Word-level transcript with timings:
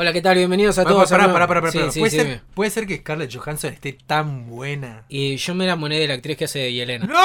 Hola, 0.00 0.12
¿qué 0.12 0.22
tal? 0.22 0.36
Bienvenidos 0.36 0.78
a 0.78 0.82
Bueno, 0.84 0.98
todos. 0.98 1.10
pará, 1.10 1.32
pará, 1.32 1.48
pará, 1.48 1.60
pará, 1.60 1.72
Sí, 1.72 1.78
pará. 1.80 1.90
sí, 1.90 1.98
¿Puede, 1.98 2.10
sí, 2.12 2.16
ser, 2.18 2.42
puede 2.54 2.70
ser 2.70 2.86
que 2.86 2.98
Scarlett 2.98 3.34
Johansson 3.34 3.72
esté 3.72 3.94
tan 3.94 4.46
buena. 4.46 5.04
Y 5.08 5.34
yo 5.38 5.56
me 5.56 5.64
enamoré 5.64 5.98
de 5.98 6.06
la 6.06 6.14
actriz 6.14 6.36
que 6.36 6.44
hace 6.44 6.60
de 6.60 6.72
Yelena. 6.72 7.06
¡No! 7.06 7.18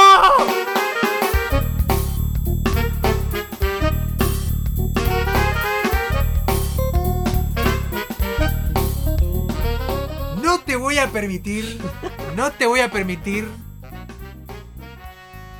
No 10.41 10.59
te 10.59 10.75
voy 10.75 10.97
a 10.97 11.09
permitir, 11.09 11.79
no 12.35 12.51
te 12.51 12.65
voy 12.65 12.81
a 12.81 12.89
permitir 12.91 13.47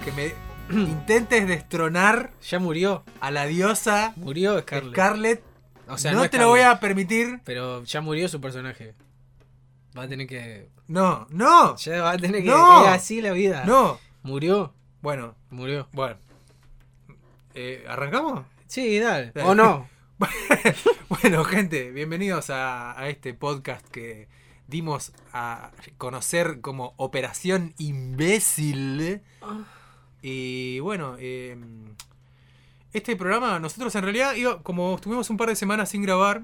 que 0.04 0.12
me 0.12 0.34
intentes 0.82 1.48
destronar 1.48 2.32
Ya 2.50 2.60
murió. 2.60 3.04
a 3.22 3.32
la 3.32 3.46
diosa 3.46 4.14
Murió 4.18 4.60
Scarlett. 4.60 4.94
Scarlett. 4.94 5.44
O 5.88 5.98
sea, 5.98 6.12
no, 6.14 6.24
no, 6.24 6.30
te 6.30 6.38
lo 6.38 6.48
voy 6.50 6.62
a 6.62 6.80
permitir. 6.80 7.42
Pero 7.44 7.84
ya 7.84 8.02
murió 8.02 8.28
su 8.28 8.40
personaje. 8.42 8.96
Va 9.98 10.04
a 10.04 10.08
tener 10.08 10.28
que. 10.28 10.70
No, 10.88 11.28
no, 11.30 11.76
Ya 11.78 12.02
va 12.02 12.12
a 12.12 12.18
tener 12.18 12.42
que. 12.44 12.50
No. 12.50 12.84
Es 12.86 12.90
así 12.92 13.22
la 13.22 13.32
vida. 13.32 13.64
no. 13.66 14.00
Murió. 14.24 14.74
Bueno, 15.02 15.36
Murió. 15.50 15.90
bueno. 15.92 16.16
Eh, 17.54 17.84
¿Arrancamos? 17.90 18.46
Sí, 18.68 18.98
dale. 19.00 19.32
Dale. 19.36 19.50
O 19.50 19.54
no. 19.56 19.90
Bueno, 21.10 21.44
gente, 21.44 21.92
bienvenidos 21.92 22.50
a, 22.50 22.98
a 23.00 23.10
este 23.10 23.34
podcast 23.34 23.86
que 23.90 24.28
dimos 24.68 25.12
a 25.34 25.72
conocer 25.98 26.62
como 26.62 26.94
Operación 26.98 27.74
Imbécil. 27.78 29.22
Y 30.22 30.80
bueno, 30.80 31.16
eh, 31.20 31.58
este 32.94 33.16
programa, 33.16 33.60
nosotros 33.60 33.94
en 33.96 34.04
realidad, 34.04 34.36
iba- 34.36 34.62
como 34.64 34.96
estuvimos 34.96 35.30
un 35.30 35.38
par 35.38 35.50
de 35.50 35.56
semanas 35.56 35.90
sin 35.90 36.02
grabar, 36.04 36.44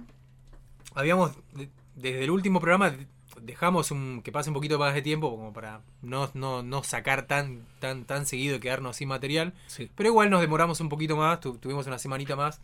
habíamos, 0.95 1.31
de- 1.53 1.69
desde 1.95 2.23
el 2.23 2.31
último 2.31 2.59
programa, 2.59 2.89
de- 2.91 3.07
dejamos 3.41 3.91
un, 3.91 4.21
que 4.23 4.31
pase 4.31 4.49
un 4.49 4.53
poquito 4.55 4.77
más 4.77 4.93
de 4.93 5.01
tiempo 5.01 5.29
como 5.29 5.53
para 5.53 5.81
no, 6.01 6.29
no, 6.33 6.61
no 6.63 6.83
sacar 6.83 7.25
tan, 7.27 7.65
tan, 7.79 8.03
tan 8.05 8.25
seguido 8.25 8.57
y 8.57 8.59
quedarnos 8.59 8.97
sin 8.97 9.07
material. 9.07 9.53
Sí. 9.67 9.89
Pero 9.95 10.09
igual 10.09 10.29
nos 10.29 10.41
demoramos 10.41 10.81
un 10.81 10.89
poquito 10.89 11.15
más, 11.15 11.39
tu- 11.39 11.57
tuvimos 11.57 11.87
una 11.87 11.99
semanita 11.99 12.35
más. 12.35 12.59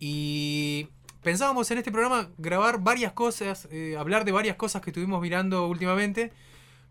Y 0.00 0.88
pensábamos 1.22 1.70
en 1.70 1.78
este 1.78 1.90
programa 1.90 2.28
grabar 2.38 2.80
varias 2.80 3.12
cosas, 3.12 3.66
eh, 3.70 3.96
hablar 3.98 4.24
de 4.24 4.32
varias 4.32 4.56
cosas 4.56 4.82
que 4.82 4.90
estuvimos 4.90 5.20
mirando 5.20 5.66
últimamente. 5.66 6.32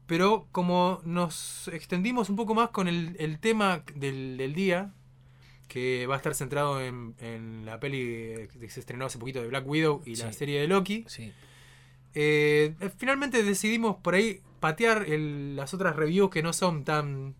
Pero 0.08 0.48
como 0.52 1.02
nos 1.04 1.68
extendimos 1.70 2.30
un 2.30 2.36
poco 2.38 2.56
más 2.56 2.70
con 2.70 2.88
el, 2.88 3.16
el 3.20 3.40
tema 3.40 3.84
del, 3.94 4.38
del 4.38 4.54
día, 4.54 4.94
que 5.68 6.08
va 6.08 6.16
a 6.16 6.18
estar 6.18 6.34
centrado 6.34 6.82
en, 6.82 7.14
en 7.20 7.66
la 7.66 7.80
peli 7.80 8.48
que 8.60 8.70
se 8.70 8.80
estrenó 8.80 9.06
hace 9.06 9.18
poquito 9.20 9.42
de 9.42 9.48
Black 9.50 9.68
Widow 9.68 10.02
y 10.06 10.16
la 10.16 10.32
serie 10.34 10.62
de 10.62 10.68
Loki, 10.68 11.04
Sí. 11.08 11.34
eh, 12.14 12.74
finalmente 12.98 13.44
decidimos 13.44 13.98
por 13.98 14.16
ahí 14.16 14.42
patear 14.60 15.04
el- 15.08 15.56
las 15.56 15.74
otras 15.74 15.96
reviews 15.96 16.30
que 16.30 16.42
no 16.42 16.54
son 16.54 16.84
tan... 16.84 17.36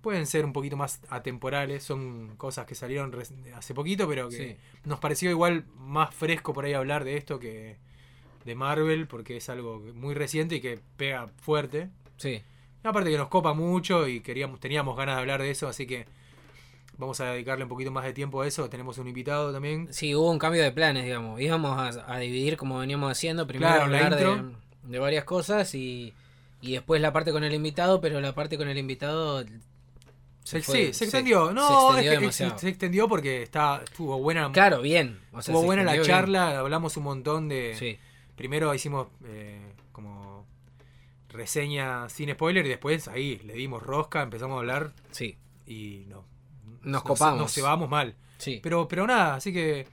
Pueden 0.00 0.26
ser 0.26 0.44
un 0.44 0.52
poquito 0.52 0.76
más 0.76 1.00
atemporales, 1.08 1.82
son 1.82 2.36
cosas 2.36 2.64
que 2.64 2.76
salieron 2.76 3.12
hace 3.56 3.74
poquito, 3.74 4.08
pero 4.08 4.28
que 4.28 4.36
Sí. 4.36 4.56
nos 4.84 5.00
pareció 5.00 5.30
igual 5.30 5.64
más 5.76 6.14
fresco 6.14 6.52
por 6.52 6.64
ahí 6.64 6.74
hablar 6.74 7.02
de 7.04 7.16
esto 7.16 7.40
que 7.40 7.76
de 8.44 8.54
Marvel, 8.54 9.08
porque 9.08 9.36
es 9.38 9.48
algo 9.48 9.80
muy 9.94 10.14
reciente 10.14 10.54
y 10.56 10.60
que 10.60 10.78
pega 10.96 11.26
fuerte. 11.42 11.90
Sí. 12.18 12.40
Aparte 12.84 13.10
que 13.10 13.16
nos 13.18 13.26
copa 13.28 13.52
mucho 13.52 14.06
y 14.06 14.20
queríamos, 14.20 14.60
teníamos 14.60 14.96
ganas 14.96 15.16
de 15.16 15.20
hablar 15.22 15.42
de 15.42 15.50
eso, 15.50 15.66
así 15.66 15.88
que 15.88 16.06
vamos 16.98 17.20
a 17.20 17.32
dedicarle 17.32 17.64
un 17.64 17.68
poquito 17.70 17.90
más 17.90 18.04
de 18.04 18.12
tiempo 18.12 18.42
a 18.42 18.46
eso. 18.46 18.68
Tenemos 18.68 18.98
un 18.98 19.08
invitado 19.08 19.52
también. 19.52 19.88
Sí, 19.92 20.14
hubo 20.14 20.30
un 20.30 20.38
cambio 20.38 20.62
de 20.62 20.72
planes, 20.72 21.04
digamos. 21.04 21.40
Íbamos 21.40 21.78
a, 21.78 22.12
a 22.12 22.18
dividir 22.18 22.56
como 22.56 22.78
veníamos 22.78 23.10
haciendo. 23.10 23.46
Primero 23.46 23.72
Claro, 23.74 23.90
la 23.90 23.98
hablar 24.06 24.52
de, 24.84 24.98
varias 24.98 25.24
cosas 25.24 25.74
y, 25.74 26.12
y 26.60 26.72
después 26.72 27.00
la 27.00 27.12
parte 27.12 27.32
con 27.32 27.44
el 27.44 27.52
invitado, 27.54 28.00
pero 28.00 28.20
la 28.20 28.34
parte 28.34 28.56
con 28.56 28.68
el 28.68 28.78
invitado. 28.78 29.44
Se, 30.44 30.62
fue- 30.62 30.86
sí, 30.86 30.92
se 30.94 31.04
extendió. 31.04 31.48
se 31.48 31.54
no, 31.54 31.62
extendió 31.98 31.98
es 31.98 32.04
que 32.04 32.14
se, 32.14 32.20
demasiado. 32.20 32.58
se 32.58 32.68
extendió 32.68 33.08
porque 33.08 33.42
está, 33.42 33.80
estuvo 33.84 34.16
buena, 34.18 34.52
Claro, 34.52 34.80
bien. 34.80 35.18
O 35.32 35.40
sea, 35.42 35.52
estuvo 35.52 35.60
se 35.60 35.66
buena 35.66 35.82
la 35.82 35.92
bien. 35.94 36.04
charla, 36.04 36.58
hablamos 36.60 36.96
un 36.96 37.02
montón 37.02 37.48
de... 37.48 37.74
Sí. 37.76 37.98
Primero 38.36 38.72
hicimos 38.72 39.08
eh, 39.24 39.60
como 39.90 40.46
reseña 41.30 42.08
sin 42.08 42.30
spoiler 42.32 42.64
y 42.66 42.68
después 42.68 43.08
ahí 43.08 43.38
le 43.44 43.54
dimos 43.54 43.82
rosca, 43.82 44.22
empezamos 44.22 44.56
a 44.56 44.60
hablar 44.60 44.92
Sí, 45.10 45.36
y 45.66 46.04
no. 46.08 46.24
Nos 46.86 47.02
copamos. 47.02 47.38
Nos 47.40 47.52
cebamos 47.54 47.88
mal. 47.90 48.14
sí. 48.38 48.60
Pero, 48.62 48.88
pero 48.88 49.06
nada, 49.06 49.34
así 49.34 49.52
que 49.52 49.86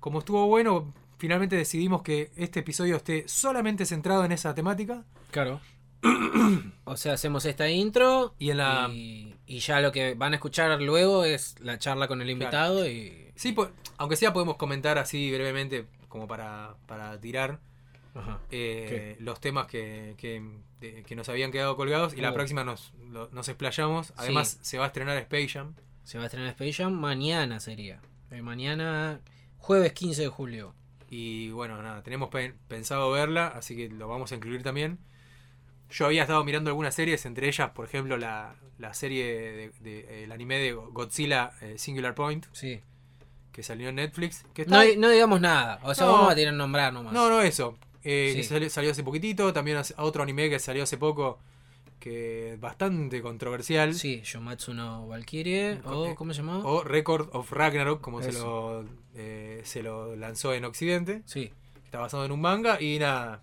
como 0.00 0.20
estuvo 0.20 0.46
bueno, 0.46 0.92
finalmente 1.18 1.56
decidimos 1.56 2.02
que 2.02 2.30
este 2.36 2.60
episodio 2.60 2.96
esté 2.96 3.28
solamente 3.28 3.84
centrado 3.86 4.24
en 4.24 4.32
esa 4.32 4.54
temática. 4.54 5.04
Claro. 5.30 5.60
o 6.84 6.96
sea, 6.96 7.14
hacemos 7.14 7.44
esta 7.46 7.68
intro 7.70 8.34
Y 8.38 8.50
en 8.50 8.58
la... 8.58 8.88
y, 8.92 9.34
y 9.46 9.58
ya 9.60 9.80
lo 9.80 9.90
que 9.92 10.14
van 10.14 10.32
a 10.32 10.36
escuchar 10.36 10.80
luego 10.82 11.24
es 11.24 11.54
la 11.60 11.78
charla 11.78 12.08
con 12.08 12.20
el 12.20 12.28
invitado 12.30 12.86
y... 12.88 13.30
Sí, 13.36 13.54
aunque 13.96 14.16
sea 14.16 14.32
podemos 14.32 14.56
comentar 14.56 14.98
así 14.98 15.32
brevemente 15.32 15.86
como 16.08 16.28
para, 16.28 16.76
para 16.86 17.18
tirar 17.20 17.58
Ajá. 18.14 18.38
eh, 18.50 19.16
los 19.20 19.40
temas 19.40 19.66
que, 19.66 20.14
que, 20.18 20.42
de- 20.80 21.02
que 21.02 21.16
nos 21.16 21.28
habían 21.30 21.50
quedado 21.50 21.74
colgados 21.76 22.12
y 22.14 22.20
la 22.20 22.32
próxima 22.34 22.62
nos, 22.64 22.92
lo- 23.08 23.28
nos 23.32 23.48
explayamos. 23.48 24.12
Además 24.16 24.58
se 24.60 24.78
va 24.78 24.84
a 24.84 24.86
estrenar 24.88 25.16
Space 25.16 25.48
Jam. 25.48 25.74
Se 26.04 26.18
va 26.18 26.24
a 26.24 26.26
estrenar 26.26 26.50
Space 26.50 26.72
Jam 26.74 26.92
mañana 26.92 27.60
sería. 27.60 28.00
Eh, 28.30 28.42
mañana, 28.42 29.20
jueves 29.58 29.92
15 29.92 30.22
de 30.22 30.28
julio. 30.28 30.74
Y 31.10 31.50
bueno, 31.50 31.80
nada, 31.82 32.02
tenemos 32.02 32.28
pe- 32.30 32.54
pensado 32.68 33.10
verla, 33.10 33.48
así 33.48 33.76
que 33.76 33.88
lo 33.88 34.08
vamos 34.08 34.32
a 34.32 34.34
incluir 34.34 34.62
también. 34.62 34.98
Yo 35.90 36.06
había 36.06 36.22
estado 36.22 36.42
mirando 36.44 36.70
algunas 36.70 36.94
series, 36.94 37.24
entre 37.26 37.46
ellas, 37.48 37.70
por 37.70 37.86
ejemplo, 37.86 38.16
la, 38.16 38.56
la 38.78 38.94
serie 38.94 39.24
de, 39.26 39.70
de- 39.80 40.24
el 40.24 40.32
anime 40.32 40.58
de 40.58 40.72
Godzilla 40.72 41.52
eh, 41.60 41.76
Singular 41.78 42.14
Point, 42.14 42.46
Sí. 42.52 42.80
que 43.52 43.62
salió 43.62 43.90
en 43.90 43.96
Netflix. 43.96 44.44
Que 44.54 44.64
No, 44.66 44.80
está... 44.82 44.98
no 44.98 45.08
digamos 45.10 45.40
nada. 45.40 45.78
O 45.84 45.94
sea, 45.94 46.06
No. 46.06 46.12
vamos 46.14 46.32
a 46.32 46.34
tirar 46.34 46.54
nombrar 46.54 46.92
nomás. 46.92 47.12
no, 47.12 47.28
no, 47.28 47.40
eso. 47.42 47.78
Eh, 48.02 48.30
Sí. 48.32 48.38
que 48.38 48.44
salió, 48.44 48.70
salió 48.70 48.90
hace 48.90 49.04
poquitito, 49.04 49.52
también 49.52 49.78
otro 49.98 50.22
anime 50.22 50.50
que 50.50 50.58
salió 50.58 50.82
hace 50.82 50.98
poco, 50.98 51.38
que 52.04 52.52
es 52.52 52.60
bastante 52.60 53.22
controversial. 53.22 53.94
Sí, 53.94 54.20
Yomatsu 54.22 54.74
no 54.74 55.06
Valkyrie. 55.08 55.80
O, 55.86 56.06
Eh, 56.08 56.14
¿cómo 56.14 56.34
se 56.34 56.42
llama? 56.42 56.58
O 56.62 56.84
Record 56.84 57.30
of 57.32 57.50
Ragnarok, 57.50 58.02
como 58.02 58.20
se 58.22 58.30
lo, 58.30 58.84
eh, 59.14 59.62
se 59.64 59.82
lo 59.82 60.14
lanzó 60.14 60.52
en 60.52 60.66
Occidente. 60.66 61.22
Sí. 61.24 61.50
Está 61.82 62.00
basado 62.00 62.26
en 62.26 62.32
un 62.32 62.42
manga 62.42 62.78
y 62.80 62.98
nada. 62.98 63.40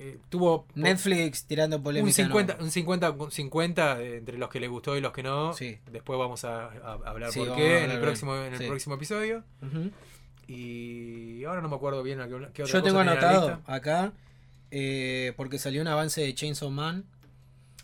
eh, 0.00 0.16
tuvo 0.28 0.64
Netflix 0.76 1.44
tirando 1.46 1.82
polémica. 1.82 2.06
un 2.08 2.14
50, 2.14 2.54
no. 2.58 2.64
un 2.64 2.70
50, 2.70 3.10
un 3.10 3.30
50 3.32 3.96
de- 3.96 4.16
entre 4.18 4.38
los 4.38 4.48
que 4.48 4.60
le 4.60 4.68
gustó 4.68 4.96
y 4.96 5.00
los 5.00 5.12
que 5.12 5.24
no. 5.24 5.52
Sí. 5.54 5.76
Después 5.90 6.16
vamos 6.18 6.44
a, 6.44 6.66
a 6.66 6.92
hablar 7.04 7.32
Sí, 7.32 7.40
por 7.40 7.56
qué 7.56 7.82
en 7.84 7.90
el 7.90 8.00
próximo, 8.00 8.36
en 8.36 8.52
el 8.54 8.58
Sí. 8.60 8.66
próximo 8.68 8.94
episodio. 8.94 9.42
Y 10.46 11.44
ahora 11.44 11.60
no 11.60 11.68
me 11.68 11.76
acuerdo 11.76 12.02
bien 12.02 12.20
a 12.20 12.28
qué, 12.28 12.30
qué 12.54 12.62
otra 12.62 12.64
Yo 12.64 12.64
cosa 12.64 12.82
tengo 12.82 13.00
anotado 13.00 13.60
acá 13.66 14.12
eh, 14.70 15.32
porque 15.36 15.58
salió 15.58 15.82
un 15.82 15.88
avance 15.88 16.20
de 16.20 16.34
Chainsaw 16.34 16.70
Man, 16.70 17.04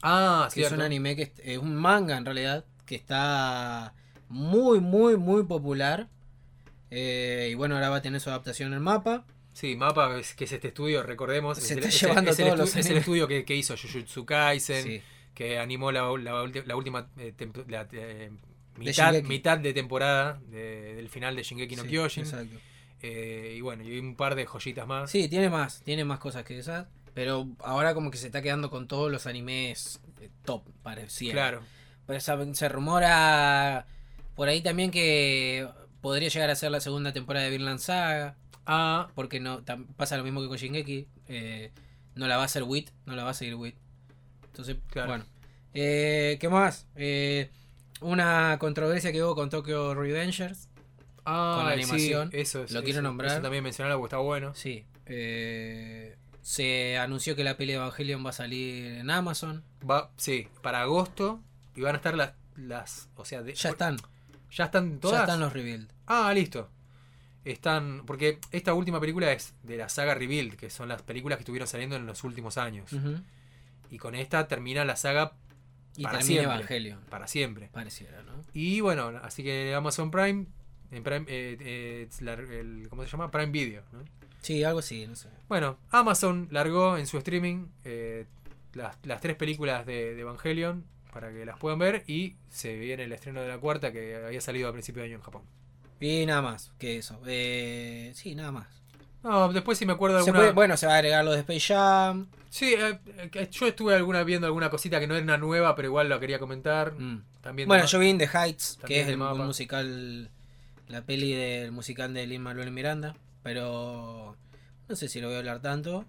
Ah, 0.07 0.49
que 0.53 0.63
es 0.63 0.71
un 0.73 0.83
anime 0.83 1.17
que 1.17 1.23
es, 1.23 1.33
es 1.43 1.59
un 1.59 1.75
manga 1.75 2.17
en 2.17 2.25
realidad, 2.25 2.65
que 2.87 2.95
está 2.95 3.95
muy, 4.29 4.81
muy, 4.81 5.17
muy 5.17 5.45
popular. 5.45 6.09
Eh, 6.91 7.49
y 7.51 7.55
bueno, 7.55 7.75
ahora 7.75 7.89
va 7.89 7.97
a 7.97 8.03
tener 8.03 8.21
su 8.21 8.29
adaptación 8.31 8.69
en 8.69 8.75
el 8.75 8.81
mapa. 8.81 9.25
Sí, 9.53 9.77
Mapa, 9.77 10.19
es- 10.19 10.35
que 10.35 10.45
es 10.45 10.53
este 10.53 10.69
estudio, 10.69 11.03
recordemos. 11.05 11.59
Se 11.59 11.65
es 11.65 11.71
está 11.73 11.89
es 11.89 12.01
llevando 12.01 12.31
es 12.33 12.39
el 12.41 12.47
todos 12.47 12.59
estu- 12.59 12.63
los 12.63 12.77
Es 12.77 12.87
el 12.91 12.97
estudio 12.99 13.29
que, 13.29 13.45
que 13.45 13.55
hizo 13.55 13.77
Jujutsu 13.77 14.27
Kaisen, 14.27 14.83
Sí. 14.85 15.03
que 15.33 15.59
animó 15.59 15.93
la, 15.93 16.03
la 16.19 16.45
la 16.67 16.77
última 16.77 17.09
eh, 17.19 17.33
tempo- 17.37 17.65
la, 17.69 17.83
eh, 17.93 18.31
De 18.77 18.81
mitad, 18.81 19.13
Shingeki. 19.13 19.29
mitad 19.29 19.59
de 19.59 19.73
temporada 19.73 20.41
de- 20.49 20.95
del 20.97 21.09
final 21.09 21.37
de 21.37 21.45
Shingeki 21.45 21.77
no 21.77 21.83
Sí, 21.85 21.89
Kyojin. 21.91 22.25
exacto. 22.25 22.57
Eh, 23.01 23.55
y 23.57 23.61
bueno, 23.61 23.85
y 23.85 23.99
un 23.99 24.17
par 24.17 24.35
de 24.35 24.45
joyitas 24.47 24.87
más. 24.89 25.11
Sí, 25.11 25.29
tiene 25.29 25.49
más, 25.49 25.83
tiene 25.83 26.05
más 26.05 26.19
cosas 26.19 26.45
que 26.45 26.59
esas. 26.59 26.87
Pero 27.15 27.49
ahora 27.61 27.95
como 27.95 28.11
que 28.11 28.19
se 28.19 28.27
está 28.27 28.43
quedando 28.43 28.71
con 28.71 28.89
todos 28.89 29.11
los 29.11 29.27
animes 29.27 30.01
eh, 30.21 30.29
top, 30.45 30.65
pareciera. 30.83 31.35
Claro. 31.35 31.63
Pues 32.07 32.23
se, 32.25 32.55
se 32.55 32.69
rumora 32.69 33.87
por 34.35 34.49
ahí 34.49 34.61
también 34.63 34.91
que 34.91 35.69
podría 36.01 36.29
llegar 36.29 36.51
a 36.51 36.57
ser 36.57 36.71
la 36.71 36.81
segunda 36.81 37.13
temporada 37.13 37.45
de 37.47 37.51
Vinland 37.53 37.79
Saga. 37.79 38.37
Ah, 38.67 39.09
Porque 39.15 39.41
no 39.41 39.63
tam- 39.65 39.87
pasa 39.97 40.17
lo 40.17 40.25
mismo 40.25 40.41
que 40.43 40.49
con 40.49 40.57
Shingeki. 40.57 41.07
eh, 41.29 41.71
no 42.17 42.27
la 42.29 42.37
va 42.37 42.43
a 42.43 42.47
hacer 42.47 42.63
Wit, 42.63 42.91
no 43.07 43.15
la 43.15 43.25
va 43.25 43.31
a 43.31 43.35
seguir 43.35 43.55
Wit. 43.57 43.75
Entonces, 44.47 44.77
Claro. 44.91 45.09
bueno. 45.09 45.25
Eh, 45.75 46.37
¿Qué 46.41 46.49
más? 46.49 46.87
Eh, 46.97 47.51
una 48.01 48.57
controversia 48.61 49.11
que 49.13 49.23
hubo 49.23 49.35
con 49.35 49.51
Tokyo 49.51 49.95
Revengers. 49.95 50.69
ah, 51.25 51.55
Con 51.59 51.67
la 51.67 51.75
sí, 51.75 51.83
animación. 51.83 52.31
eso 52.33 52.65
es- 52.65 52.71
Lo 52.73 52.83
quiero 52.83 52.99
eso- 53.01 53.03
nombrar. 53.03 53.33
Eso 53.33 53.41
también 53.43 53.63
mencionarlo 53.65 53.99
porque 53.99 54.09
está 54.15 54.19
bueno. 54.19 54.55
Sí. 54.55 54.85
eh, 55.07 56.17
se 56.45 56.99
anunció 56.99 57.35
que 57.35 57.43
la 57.43 57.57
peli 57.57 57.73
de 57.73 57.79
Evangelion 57.79 58.23
va 58.25 58.29
a 58.29 58.35
salir 58.35 58.85
en 58.99 59.11
Amazon. 59.11 59.65
Va, 59.89 60.11
sí, 60.19 60.47
para 60.63 60.83
agosto. 60.83 61.41
Y 61.75 61.81
van 61.81 61.95
a 61.95 61.97
estar 61.97 62.15
las. 62.15 62.35
las 62.55 63.09
o 63.17 63.25
sea, 63.25 63.43
de- 63.43 63.55
Ya 63.55 63.71
están. 63.71 63.97
¿Ya 64.51 64.65
están 64.67 65.01
todas? 65.01 65.17
Ya 65.17 65.23
están 65.25 65.41
los 65.41 65.53
rebuild. 65.55 65.91
Ah, 66.07 66.31
listo. 66.35 66.71
están. 67.47 68.03
Porque 68.07 68.39
esta 68.53 68.75
última 68.75 69.01
película 69.01 69.33
es 69.33 69.55
de 69.63 69.77
la 69.79 69.89
saga 69.89 70.15
Rebuild, 70.15 70.57
que 70.57 70.69
son 70.71 70.89
las 70.89 71.01
películas 71.03 71.39
que 71.39 71.43
estuvieron 71.43 71.67
saliendo 71.67 71.97
en 71.97 72.05
los 72.07 72.23
últimos 72.25 72.59
años. 72.59 72.91
Y 73.91 73.99
con 73.99 74.15
esta 74.15 74.47
termina 74.49 74.85
la 74.85 74.97
saga 74.97 75.33
Y 75.97 76.03
Para 76.03 76.21
siempre. 76.23 76.45
Evangelion. 76.55 77.01
para 77.09 77.27
siempre. 77.27 77.69
Pareciera, 77.73 78.23
¿no? 78.23 78.45
Y 78.53 78.81
bueno, 78.81 79.09
así 79.23 79.43
que 79.43 79.75
Amazon 79.75 80.11
Prime. 80.11 80.47
En 80.91 81.03
Prime 81.03 81.25
eh, 81.29 81.57
eh, 81.61 82.09
la- 82.21 82.35
el- 82.35 82.87
¿Cómo 82.91 83.03
se 83.05 83.11
llama? 83.11 83.31
Prime 83.31 83.51
Video. 83.53 83.83
¿no? 83.93 84.01
Sí, 84.45 84.63
algo 84.63 84.79
así, 84.81 85.07
no 85.07 85.17
sé. 85.17 85.29
Bueno, 85.49 85.79
Amazon 85.91 86.49
largó 86.51 86.97
en 86.99 87.07
su 87.07 87.17
streaming 87.19 87.67
eh, 87.85 88.27
las, 88.75 88.97
las 89.05 89.21
tres 89.21 89.37
películas 89.37 89.87
de, 89.87 90.15
de 90.15 90.21
Evangelion 90.21 90.85
para 91.13 91.33
que 91.33 91.45
las 91.47 91.59
puedan 91.59 91.79
ver 91.79 92.05
y 92.07 92.35
se 92.51 92.77
viene 92.77 93.05
el 93.05 93.13
estreno 93.13 93.41
de 93.41 93.49
la 93.49 93.59
cuarta 93.59 93.91
que 93.93 94.17
había 94.17 94.41
salido 94.41 94.69
a 94.69 94.73
principio 94.73 95.03
de 95.03 95.09
año 95.09 95.17
en 95.17 95.23
Japón. 95.23 95.43
Y 96.01 96.27
nada 96.27 96.43
más 96.43 96.73
que 96.79 96.99
eso. 96.99 97.19
Eh, 97.27 98.13
sí, 98.15 98.35
nada 98.35 98.53
más. 98.53 98.67
No, 99.23 99.51
después 99.53 99.79
si 99.79 99.87
me 99.87 99.95
acuerdo 99.95 100.17
de 100.17 100.21
alguna... 100.21 100.39
puede- 100.41 100.53
bueno, 100.53 100.77
se 100.77 100.87
va 100.87 100.93
a 100.95 100.97
agregar 100.97 101.25
lo 101.25 101.33
de 101.33 101.39
Space 101.41 101.73
Jam. 101.73 102.27
Sí, 102.51 102.75
eh, 102.77 102.99
eh, 103.33 103.49
yo 103.51 103.67
estuve 103.67 103.95
alguna 103.95 104.23
viendo 104.25 104.47
alguna 104.47 104.69
cosita 104.71 105.01
que 105.01 105.07
no 105.07 105.15
era 105.15 105.25
una 105.25 105.39
nueva, 105.39 105.75
pero 105.75 105.89
igual 105.89 106.09
lo 106.09 106.21
quería 106.21 106.39
comentar. 106.39 106.93
Mm. 106.93 107.23
También 107.41 107.67
Bueno, 107.69 107.87
yo 107.87 107.99
vi 107.99 108.09
In 108.11 108.19
The 108.19 108.29
Heights, 108.33 108.77
También 108.81 108.99
que 108.99 109.03
es 109.03 109.09
el 109.09 109.21
un 109.21 109.47
musical, 109.47 110.31
la 110.89 111.03
peli 111.03 111.33
del 111.33 111.73
musical 111.73 112.13
de 112.13 112.27
Lin 112.27 112.43
Manuel 112.43 112.71
Miranda, 112.71 113.15
pero 113.45 114.37
no 114.89 114.97
sé 114.97 115.09
si 115.09 115.21
lo 115.21 115.29
voy 115.29 115.37
a 115.37 115.39
hablar 115.39 115.61
tanto. 115.61 116.05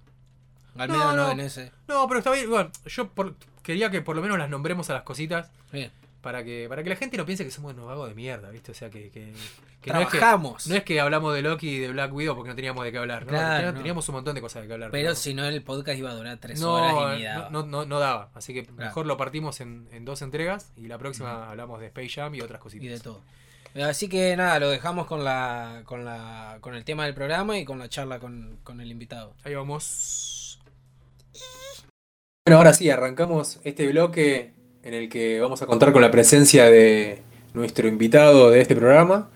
Al 0.76 0.88
No, 0.90 0.96
menos 0.98 1.16
no, 1.16 1.26
no. 1.28 1.32
en 1.32 1.40
ese. 1.42 1.72
No, 1.88 2.08
pero 2.08 2.18
está 2.20 2.32
bien. 2.32 2.50
Bueno, 2.50 2.72
yo 2.88 3.08
por- 3.10 3.36
quería 3.62 3.92
que 3.92 4.02
por 4.02 4.16
lo 4.16 4.22
menos 4.24 4.38
las 4.40 4.50
nombremos 4.50 4.90
a 4.90 4.94
las 4.94 5.04
cositas 5.04 5.50
Bien. 5.72 5.92
para 6.22 6.44
que 6.44 6.66
para 6.68 6.84
que 6.84 6.90
la 6.90 6.96
gente 6.96 7.16
no 7.18 7.26
piense 7.26 7.46
que 7.46 7.52
somos 7.52 7.74
unos 7.74 7.86
vagos 7.86 8.10
de 8.10 8.16
mierda, 8.16 8.50
¿viste? 8.50 8.72
O 8.72 8.76
sea, 8.76 8.90
que, 8.90 9.10
que, 9.10 9.32
que 9.82 9.94
no 9.94 10.00
es 10.02 10.08
que 10.10 10.18
Trabajamos. 10.18 10.68
no 10.68 10.76
es 10.76 10.84
que 10.84 11.00
hablamos 11.00 11.34
de 11.34 11.42
Loki 11.44 11.70
y 11.70 11.80
de 11.80 11.92
Black 11.94 12.12
Widow 12.14 12.36
porque 12.36 12.50
no 12.50 12.56
teníamos 12.56 12.84
de 12.84 12.92
qué 12.92 12.98
hablar, 12.98 13.24
¿no? 13.24 13.30
Claro, 13.30 13.48
Teníamos- 13.56 13.74
no. 13.74 13.80
Teníamos 13.80 14.10
un 14.10 14.16
montón 14.16 14.36
de 14.36 14.42
cosas 14.42 14.62
de 14.64 14.68
qué 14.68 14.74
hablar. 14.74 14.92
pero 14.92 15.16
si 15.16 15.34
no, 15.34 15.46
el 15.46 15.62
podcast 15.64 15.98
iba 15.98 16.10
a 16.12 16.14
durar 16.16 16.38
tres 16.40 16.62
horas 16.62 16.92
y 16.92 17.18
ni 17.20 17.24
no, 17.24 17.30
daba. 17.30 17.50
no, 17.52 17.64
no- 17.66 17.86
no 17.86 18.00
daba. 18.00 18.30
Así 18.34 18.54
que 18.54 18.64
Claro. 18.66 18.76
mejor 18.84 19.06
lo 19.06 19.16
partimos 19.18 19.62
en, 19.62 19.88
en 19.92 20.04
dos 20.04 20.22
entregas 20.22 20.74
y 20.76 20.88
la 20.88 20.98
próxima 20.98 21.50
hablamos 21.50 21.80
de 21.80 21.86
Space 21.88 22.10
Jam 22.10 22.36
y 22.36 22.42
otras 22.42 22.60
cositas. 22.60 22.86
y 22.86 22.90
de 22.90 23.00
todo. 23.00 23.22
Así 23.83 24.07
que 24.07 24.38
nada, 24.38 24.57
lo 24.60 24.69
dejamos 24.69 25.06
con 25.06 25.24
la, 25.24 25.81
con 25.86 26.06
la, 26.06 26.60
con 26.62 26.75
el 26.75 26.86
tema 26.86 27.06
del 27.06 27.13
programa 27.13 27.57
y 27.60 27.66
con 27.66 27.77
la 27.77 27.89
charla 27.89 28.19
con, 28.19 28.57
con 28.63 28.80
el 28.80 28.89
invitado. 28.89 29.33
Ahí 29.44 29.54
vamos. 29.54 30.62
Bueno, 32.48 32.57
ahora 32.57 32.74
sí, 32.74 32.89
arrancamos 32.89 33.60
este 33.63 33.88
bloque 33.88 34.54
en 34.83 34.94
el 34.94 35.10
que 35.10 35.42
vamos 35.42 35.62
a 35.62 35.66
contar 35.66 35.92
con 35.92 36.01
la 36.01 36.12
presencia 36.12 36.66
de 36.66 37.22
nuestro 37.54 37.88
invitado 37.88 38.50
de 38.50 38.62
este 38.62 38.75
programa. 38.75 39.30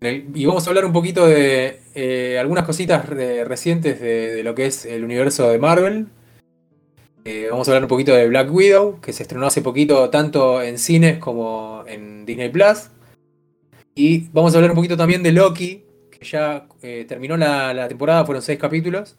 Y 0.00 0.46
vamos 0.46 0.66
a 0.66 0.70
hablar 0.70 0.84
un 0.84 0.92
poquito 0.92 1.26
de 1.26 1.80
eh, 1.94 2.38
algunas 2.40 2.64
cositas 2.64 3.08
de- 3.10 3.44
recientes 3.44 4.00
de, 4.00 4.34
de 4.34 4.42
lo 4.42 4.54
que 4.54 4.66
es 4.66 4.86
el 4.86 5.04
universo 5.04 5.48
de 5.50 5.58
Marvel. 5.58 6.06
Eh, 7.24 7.48
vamos 7.50 7.68
a 7.68 7.72
hablar 7.72 7.84
un 7.84 7.88
poquito 7.88 8.14
de 8.14 8.26
Black 8.26 8.50
Widow, 8.52 9.00
que 9.00 9.12
se 9.12 9.22
estrenó 9.22 9.46
hace 9.46 9.60
poquito 9.60 10.08
tanto 10.10 10.62
en 10.62 10.78
cines 10.78 11.18
como 11.18 11.84
en 11.86 12.24
Disney 12.24 12.48
Plus. 12.48 12.88
Y 13.94 14.28
vamos 14.32 14.54
a 14.54 14.56
hablar 14.56 14.70
un 14.70 14.76
poquito 14.76 14.96
también 14.96 15.22
de 15.22 15.32
Loki, 15.32 15.84
que 16.10 16.24
ya 16.24 16.66
eh, 16.82 17.04
terminó 17.06 17.36
la, 17.36 17.86
temporada, 17.88 18.24
fueron 18.24 18.42
seis 18.42 18.58
capítulos. 18.58 19.16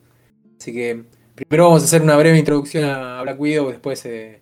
Así 0.59 0.73
que 0.73 1.03
primero 1.35 1.65
vamos 1.65 1.83
a 1.83 1.85
hacer 1.85 2.01
una 2.01 2.17
breve 2.17 2.37
introducción 2.37 2.85
a 2.85 3.21
Black 3.21 3.39
Widow, 3.39 3.69
después 3.69 4.03
eh, 4.05 4.41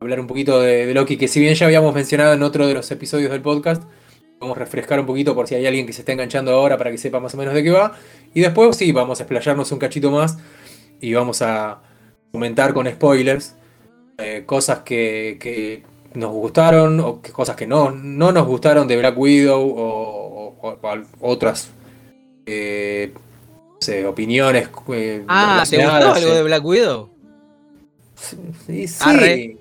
hablar 0.00 0.20
un 0.20 0.26
poquito 0.26 0.60
de, 0.60 0.86
de 0.86 0.94
Loki, 0.94 1.16
que 1.16 1.28
si 1.28 1.40
bien 1.40 1.54
ya 1.54 1.66
habíamos 1.66 1.94
mencionado 1.94 2.34
en 2.34 2.42
otro 2.42 2.66
de 2.66 2.74
los 2.74 2.90
episodios 2.90 3.30
del 3.32 3.42
podcast, 3.42 3.82
vamos 4.40 4.56
a 4.56 4.60
refrescar 4.60 5.00
un 5.00 5.06
poquito 5.06 5.34
por 5.34 5.46
si 5.48 5.54
hay 5.54 5.66
alguien 5.66 5.86
que 5.86 5.92
se 5.92 6.02
está 6.02 6.12
enganchando 6.12 6.52
ahora 6.52 6.76
para 6.76 6.90
que 6.90 6.98
sepa 6.98 7.20
más 7.20 7.34
o 7.34 7.36
menos 7.36 7.54
de 7.54 7.62
qué 7.62 7.70
va. 7.70 7.96
Y 8.34 8.40
después 8.40 8.76
sí, 8.76 8.92
vamos 8.92 9.20
a 9.20 9.22
explayarnos 9.24 9.72
un 9.72 9.78
cachito 9.78 10.10
más 10.10 10.38
y 11.00 11.14
vamos 11.14 11.42
a 11.42 11.82
comentar 12.32 12.74
con 12.74 12.86
spoilers 12.86 13.56
eh, 14.18 14.44
cosas 14.46 14.80
que, 14.80 15.38
que 15.40 15.82
nos 16.14 16.30
gustaron 16.32 17.00
o 17.00 17.20
cosas 17.32 17.56
que 17.56 17.66
no, 17.66 17.90
no 17.90 18.32
nos 18.32 18.46
gustaron 18.46 18.86
de 18.88 18.96
Black 18.96 19.18
Widow 19.18 19.60
o, 19.60 20.54
o- 20.60 20.78
o 20.82 20.88
al- 20.88 21.06
otras 21.20 21.70
eh, 22.46 23.12
no 23.14 23.76
sé, 23.80 24.06
opiniones. 24.06 24.68
eh, 24.92 25.24
Ah, 25.28 25.64
¿te 25.68 25.76
gustó 25.76 25.92
algo 25.96 26.16
eh. 26.30 26.34
de 26.34 26.42
Black 26.42 26.64
Widow? 26.64 27.10
Sí, 28.66 28.88
sí. 28.88 29.04
Arre. 29.04 29.56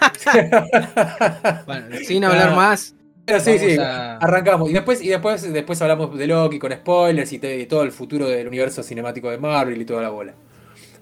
Bueno, 1.66 1.96
sin 2.06 2.24
hablar 2.24 2.54
más. 2.54 2.94
Pero 3.24 3.40
sí, 3.40 3.58
sí, 3.58 3.76
a- 3.78 4.16
arrancamos. 4.16 4.70
Y 4.70 4.72
después, 4.72 5.02
y 5.02 5.08
después, 5.08 5.52
después 5.52 5.82
hablamos 5.82 6.16
de 6.16 6.26
Loki 6.26 6.58
con 6.58 6.72
spoilers 6.72 7.32
y, 7.32 7.38
te- 7.38 7.58
y 7.60 7.66
todo 7.66 7.82
el 7.82 7.92
futuro 7.92 8.26
del 8.28 8.48
universo 8.48 8.82
cinemático 8.82 9.30
de 9.30 9.38
Marvel 9.38 9.80
y 9.80 9.84
toda 9.84 10.02
la 10.02 10.08
bola. 10.10 10.32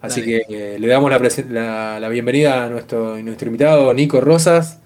Así 0.00 0.20
Dale. 0.22 0.44
que 0.48 0.74
eh, 0.74 0.78
le 0.78 0.88
damos 0.88 1.10
la, 1.10 1.18
la- 1.50 2.00
la 2.00 2.08
bienvenida 2.08 2.64
a 2.64 2.68
nuestro, 2.68 3.16
nuestro 3.18 3.46
invitado 3.46 3.94
Nico 3.94 4.20
Rosas. 4.20 4.80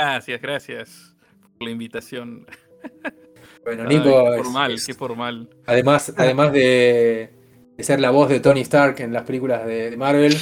Gracias, 0.00 0.40
gracias 0.42 1.16
por 1.58 1.66
la 1.66 1.70
invitación. 1.72 2.46
Bueno, 3.64 3.82
Ay, 3.88 3.98
Nico, 3.98 4.10
qué 4.30 4.30
es- 4.36 4.42
formal, 4.44 4.72
es- 4.74 4.86
qué 4.86 4.94
formal. 4.94 5.48
además, 5.66 6.14
además 6.16 6.52
de, 6.52 7.30
de 7.76 7.82
ser 7.84 7.98
la 7.98 8.10
voz 8.10 8.28
de 8.28 8.38
Tony 8.38 8.60
Stark 8.60 9.00
en 9.00 9.12
las 9.12 9.24
películas 9.24 9.66
de, 9.66 9.90
de 9.90 9.96
Marvel, 9.96 10.36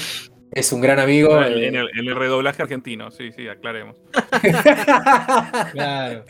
es 0.52 0.72
un 0.74 0.82
gran 0.82 0.98
amigo. 0.98 1.34
en, 1.42 1.52
eh, 1.54 1.68
en 1.68 1.74
el, 1.76 1.88
en 1.98 2.06
el 2.06 2.14
redoblaje 2.16 2.60
argentino, 2.60 3.10
sí, 3.10 3.32
sí, 3.32 3.48
aclaremos. 3.48 3.96
Claro. 5.72 6.24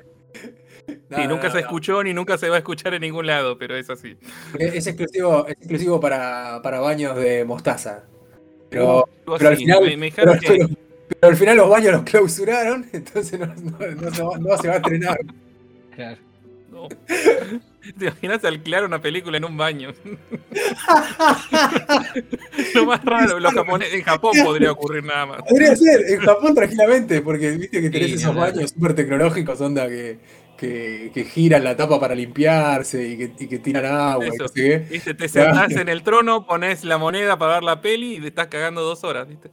No, 1.09 1.17
Sí, 1.17 1.27
nunca 1.27 1.45
no, 1.49 1.51
se 1.51 1.55
no. 1.55 1.59
escuchó 1.61 2.03
ni 2.05 2.15
nunca 2.15 2.39
se 2.39 2.49
va 2.49 2.55
a 2.57 2.59
escuchar 2.59 2.95
en 2.95 3.01
ningún 3.01 3.27
lado, 3.27 3.59
pero 3.59 3.75
es 3.77 3.91
así. 3.91 4.17
Es, 4.59 4.75
es 4.75 4.87
exclusivo, 4.87 5.47
es 5.49 5.55
exclusivo 5.55 5.99
para, 5.99 6.61
para 6.63 6.79
baños 6.79 7.17
de 7.17 7.45
mostaza. 7.45 8.05
Pero, 8.71 8.99
Algo 8.99 9.09
pero 9.39 9.49
al 9.49 9.55
así, 9.55 9.65
final, 9.65 9.81
me, 9.85 9.97
me 9.97 10.13
pero, 10.13 10.35
dijeron 10.35 10.69
que 10.69 10.77
pero- 11.09 11.31
al 11.31 11.37
final 11.37 11.57
los 11.57 11.69
baños 11.69 11.93
los 11.93 12.03
clausuraron, 12.03 12.87
entonces 12.93 13.39
no, 13.41 13.47
no- 13.47 13.79
no 14.01 14.15
se, 14.15 14.23
va, 14.23 14.39
no 14.39 14.57
se 14.59 14.69
va 14.69 14.75
a 14.75 14.77
estrenar. 14.79 15.19
claro. 15.95 16.19
no. 16.71 16.89
¿Te 17.99 18.07
imaginas 18.07 18.43
alquilar 18.47 18.83
una 18.87 18.99
película 18.99 19.37
en 19.37 19.45
un 19.45 19.59
baño? 19.59 19.93
Lo 22.75 22.87
más 22.87 23.05
raro, 23.05 23.39
los 23.39 23.53
japoneses, 23.53 23.95
en 23.95 24.03
Japón 24.03 24.33
podría 24.43 24.73
ocurrir 24.73 25.05
nada 25.05 25.27
más. 25.27 25.43
Podría 25.43 25.77
ser, 25.77 26.01
en 26.09 26.21
Japón 26.21 26.55
tranquilamente, 26.55 27.21
porque 27.21 27.51
viste 27.53 27.81
que 27.83 27.91
tenés 27.91 28.09
Sí, 28.09 28.15
esos 28.17 28.35
baños 28.35 28.71
súper 28.71 28.95
tecnológicos, 28.95 29.61
onda 29.61 29.87
que, 29.89 30.19
que, 30.69 31.11
que 31.15 31.25
giran 31.25 31.65
la 31.65 31.77
tapa 31.77 31.99
para 32.01 32.15
limpiarse 32.15 33.07
y 33.09 33.17
que, 33.17 33.33
y 33.39 33.47
que 33.47 33.59
tiran 33.59 33.85
agua 33.87 34.27
y 34.27 34.29
Eso. 34.29 34.47
¿Viste? 34.91 35.15
Te 35.15 35.29
sentás 35.29 35.73
en 35.73 35.89
el 35.89 36.03
trono, 36.03 36.47
pones 36.47 36.85
la 36.85 36.99
moneda 36.99 37.39
para 37.39 37.55
ver 37.55 37.63
la 37.63 37.81
peli 37.81 38.17
y 38.17 38.21
te 38.21 38.29
estás 38.29 38.47
cagando 38.49 38.83
dos 38.83 39.05
horas, 39.05 39.29
¿viste? 39.29 39.51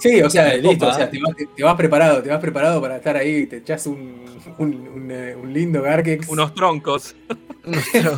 Sí, 0.00 0.20
o 0.22 0.28
sea, 0.30 0.54
listo, 0.56 0.88
o 0.88 0.94
sea, 0.94 1.08
te 1.10 1.20
vas, 1.20 1.36
te- 1.36 1.46
te 1.46 1.62
vas 1.62 1.74
preparado, 1.76 2.22
te 2.22 2.28
vas 2.30 2.40
preparado 2.40 2.80
para 2.80 2.96
estar 2.96 3.16
ahí, 3.16 3.46
te 3.46 3.58
echas 3.58 3.86
un, 3.86 4.24
un, 4.58 4.88
un, 4.88 5.10
eh, 5.10 5.36
un 5.40 5.52
lindo 5.52 5.82
Gargex. 5.82 6.28
Unos 6.28 6.54
troncos. 6.54 7.14
Nuestro- 7.64 8.16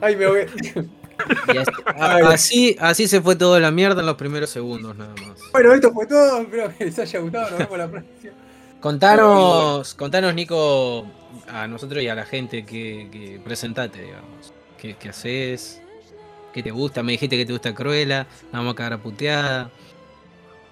Ay, 0.00 0.16
me 0.16 0.24
y 1.54 1.56
así, 1.58 1.70
a- 1.96 2.28
así, 2.28 2.76
así 2.78 3.08
se 3.08 3.20
fue 3.20 3.36
toda 3.36 3.58
la 3.58 3.70
mierda 3.70 4.00
en 4.00 4.06
los 4.06 4.16
primeros 4.16 4.50
segundos, 4.50 4.96
nada 4.96 5.14
más. 5.26 5.38
Bueno, 5.52 5.72
esto 5.72 5.92
fue 5.92 6.06
todo, 6.06 6.40
espero 6.42 6.70
que 6.76 6.84
les 6.84 6.98
haya 6.98 7.18
gustado, 7.20 7.50
nos 7.50 7.58
vemos 7.58 7.78
la 7.78 7.90
próxima. 7.90 8.32
Contanos, 8.86 9.94
contanos, 9.96 10.32
Nico, 10.32 11.04
a 11.48 11.66
nosotros 11.66 12.04
y 12.04 12.08
a 12.08 12.14
la 12.14 12.24
gente 12.24 12.64
que, 12.64 13.08
que 13.10 13.40
presentate, 13.44 14.00
digamos. 14.00 14.52
¿Qué, 14.78 14.94
qué 14.94 15.08
haces? 15.08 15.82
¿Qué 16.54 16.62
te 16.62 16.70
gusta? 16.70 17.02
Me 17.02 17.10
dijiste 17.10 17.36
que 17.36 17.44
te 17.44 17.52
gusta 17.52 17.74
Cruella, 17.74 18.28
la 18.52 18.58
vamos 18.60 18.74
a 18.74 18.76
cagar 18.76 18.92
a 18.92 18.98
puteada. 18.98 19.70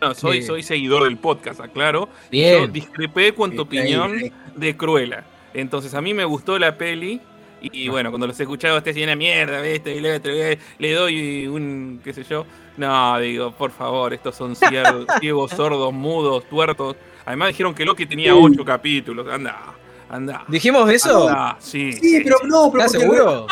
No, 0.01 0.15
soy, 0.15 0.43
Sí. 0.43 0.47
soy 0.47 0.63
seguidor 0.63 1.03
del 1.03 1.17
podcast, 1.17 1.59
aclaro. 1.59 2.03
Yo 2.07 2.11
Bien. 2.31 2.73
discrepé 2.73 3.35
con 3.35 3.57
tu 3.57 3.63
opinión 3.63 4.15
de 4.55 4.77
Cruella. 4.77 5.25
Entonces 5.53 5.93
a 5.95 6.01
mí 6.01 6.15
me 6.15 6.25
gustó 6.25 6.57
la 6.57 6.79
peli. 6.79 7.21
Y, 7.63 7.87
y 7.87 7.89
bueno, 7.89 8.11
cuando 8.11 8.29
los 8.29 8.39
he 8.39 8.45
escuchado, 8.45 8.79
este 8.79 9.03
una 9.03 9.17
mierda, 9.17 9.61
¿viste? 9.61 9.93
Y 9.93 10.01
le, 10.01 10.93
doy 10.93 11.49
un, 11.49 12.01
qué 12.05 12.13
sé 12.13 12.23
yo. 12.23 12.47
No, 12.77 13.19
digo, 13.19 13.51
por 13.51 13.73
favor, 13.73 14.15
estos 14.15 14.37
son 14.37 14.55
ciegos, 15.21 15.51
sordos, 15.51 15.93
mudos, 15.93 16.45
tuertos. 16.49 16.95
Además 17.27 17.49
dijeron 17.49 17.75
que 17.75 17.85
Loki 17.85 18.07
tenía 18.07 18.33
Sí. 18.33 18.39
ocho 18.41 18.65
capítulos. 18.65 19.27
Anda, 19.33 19.75
anda. 20.09 20.45
¿Dijimos 20.49 20.91
eso? 20.91 21.29
anda, 21.29 21.57
sí. 21.59 21.93
Sí, 21.93 22.21
pero 22.23 22.37
no, 22.45 22.71
pero 22.71 22.85
¿Estás 22.85 23.03
porque- 23.03 23.17
seguro? 23.17 23.47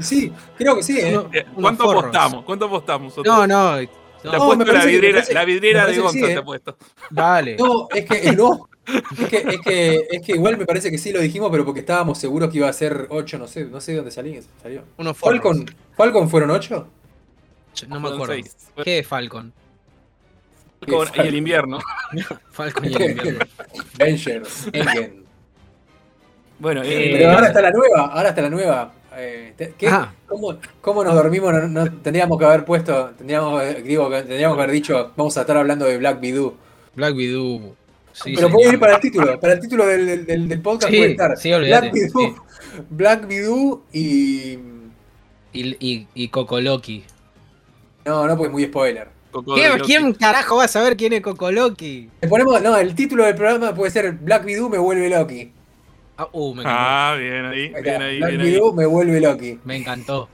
Sí, 0.00 0.32
creo 0.56 0.76
que 0.76 0.82
sí, 0.82 0.98
¿eh? 0.98 1.14
Eh, 1.32 1.44
unos 1.50 1.60
¿Cuánto 1.62 1.84
forros. 1.84 2.02
apostamos? 2.04 2.44
¿Cuánto 2.44 2.64
apostamos? 2.66 3.14
No, 3.24 3.46
no. 3.46 3.76
Te 3.76 3.88
no, 4.30 4.46
puesto 4.46 4.72
la 4.72 4.84
vidriera, 4.86 5.16
parece- 5.18 5.34
la 5.34 5.44
vidriera 5.44 5.86
de 5.86 5.98
Gonza, 5.98 6.12
sí, 6.18 6.20
te 6.24 6.32
¿eh? 6.32 6.36
ha 6.38 6.42
puesto. 6.44 6.76
Dale. 7.10 7.56
No, 7.58 7.88
es 7.94 8.04
que 8.06 8.32
no. 8.32 8.68
Es 8.86 9.28
que, 9.28 9.36
es, 9.38 9.60
que, 9.60 10.06
es 10.10 10.22
que 10.22 10.32
igual 10.32 10.58
me 10.58 10.66
parece 10.66 10.90
que 10.90 10.98
sí 10.98 11.10
lo 11.12 11.20
dijimos, 11.20 11.50
pero 11.50 11.64
porque 11.64 11.80
estábamos 11.80 12.18
seguros 12.18 12.50
que 12.50 12.58
iba 12.58 12.68
a 12.68 12.72
ser 12.72 13.06
8, 13.10 13.38
no 13.38 13.46
sé, 13.46 13.64
no 13.66 13.80
sé 13.80 13.92
de 13.92 13.96
dónde 13.98 14.10
salí, 14.10 14.38
salió. 14.62 14.82
Forros. 14.96 15.16
Falcon, 15.18 15.66
Falcon 15.96 16.28
fueron 16.28 16.50
8? 16.50 16.86
No 17.88 18.00
me 18.00 18.08
acuerdo. 18.08 18.34
seis. 18.34 18.56
¿Qué 18.84 18.98
es 19.00 19.06
Falcon? 19.06 19.52
Con- 20.86 21.08
y 21.14 21.20
el 21.28 21.34
invierno. 21.34 21.78
Falcon 22.52 22.84
y 22.84 22.94
el 22.94 23.10
invierno. 23.12 23.44
Avengers, 24.00 24.68
Endgame. 24.72 25.24
Bueno, 26.58 26.82
Eh, 26.84 27.14
Pero 27.18 27.30
ahora 27.32 27.46
está 27.48 27.60
la 27.62 27.70
nueva, 27.70 28.06
ahora 28.06 28.28
está 28.30 28.42
la 28.42 28.50
nueva. 28.50 28.92
Eh, 29.16 29.54
¿qué? 29.78 29.88
Ah. 29.88 30.12
¿Cómo, 30.26 30.56
cómo 30.80 31.04
nos 31.04 31.14
dormimos? 31.14 31.52
No, 31.52 31.68
no- 31.68 31.92
tendríamos 32.00 32.38
que 32.38 32.44
haber 32.44 32.64
puesto, 32.64 33.10
tendríamos, 33.16 33.62
eh, 33.62 33.82
digo, 33.84 34.08
que 34.10 34.18
tendríamos 34.22 34.56
que 34.56 34.62
haber 34.62 34.74
dicho, 34.74 35.12
vamos 35.16 35.36
a 35.36 35.42
estar 35.42 35.56
hablando 35.56 35.84
de 35.84 35.98
Black 35.98 36.20
Widow. 36.20 36.54
Black 36.94 37.14
Widow. 37.14 37.76
Sí, 38.12 38.32
Pero 38.36 38.48
puede 38.48 38.70
ir 38.72 38.78
para 38.78 38.94
el 38.94 39.00
título, 39.00 39.40
para 39.40 39.52
el 39.54 39.60
título 39.60 39.86
del, 39.86 40.24
del- 40.26 40.48
del- 40.48 40.60
podcast 40.62 40.92
Sí, 40.92 40.98
puede 40.98 41.10
estar 41.12 41.36
sí, 41.36 41.52
olvídate, 41.52 41.90
Black 41.90 42.14
Widow, 42.14 42.44
Black 42.90 43.28
Widow 43.28 43.82
y... 43.92 44.58
Y, 45.52 45.76
y, 45.80 46.08
y 46.14 46.28
Cocoloqui. 46.28 47.04
No, 48.04 48.26
no, 48.26 48.36
porque 48.36 48.46
es 48.48 48.52
muy 48.52 48.64
spoiler. 48.64 49.08
¿Quién, 49.84 50.14
carajo 50.14 50.56
va 50.56 50.64
a 50.64 50.68
saber 50.68 50.96
quién 50.96 51.12
es 51.12 51.20
Cocoloqui? 51.20 52.10
Le 52.20 52.28
ponemos, 52.28 52.62
no, 52.62 52.76
el 52.76 52.94
título 52.94 53.24
del 53.24 53.34
programa 53.34 53.74
puede 53.74 53.90
ser 53.90 54.12
Black 54.12 54.44
Widow 54.44 54.68
me 54.68 54.78
vuelve 54.78 55.08
Loki. 55.08 55.52
Ah, 56.16 56.28
uh, 56.32 56.54
me 56.54 56.62
encantó. 56.62 56.78
Ah, 56.80 57.16
bien 57.18 57.44
ahí, 57.46 57.68
bien 57.82 58.02
ahí, 58.02 58.18
Black 58.18 58.30
bien 58.30 58.40
ahí. 58.40 58.52
Widow 58.52 58.72
me 58.72 58.86
vuelve 58.86 59.20
Loki. 59.20 59.58
Me 59.64 59.76
encantó. 59.76 60.28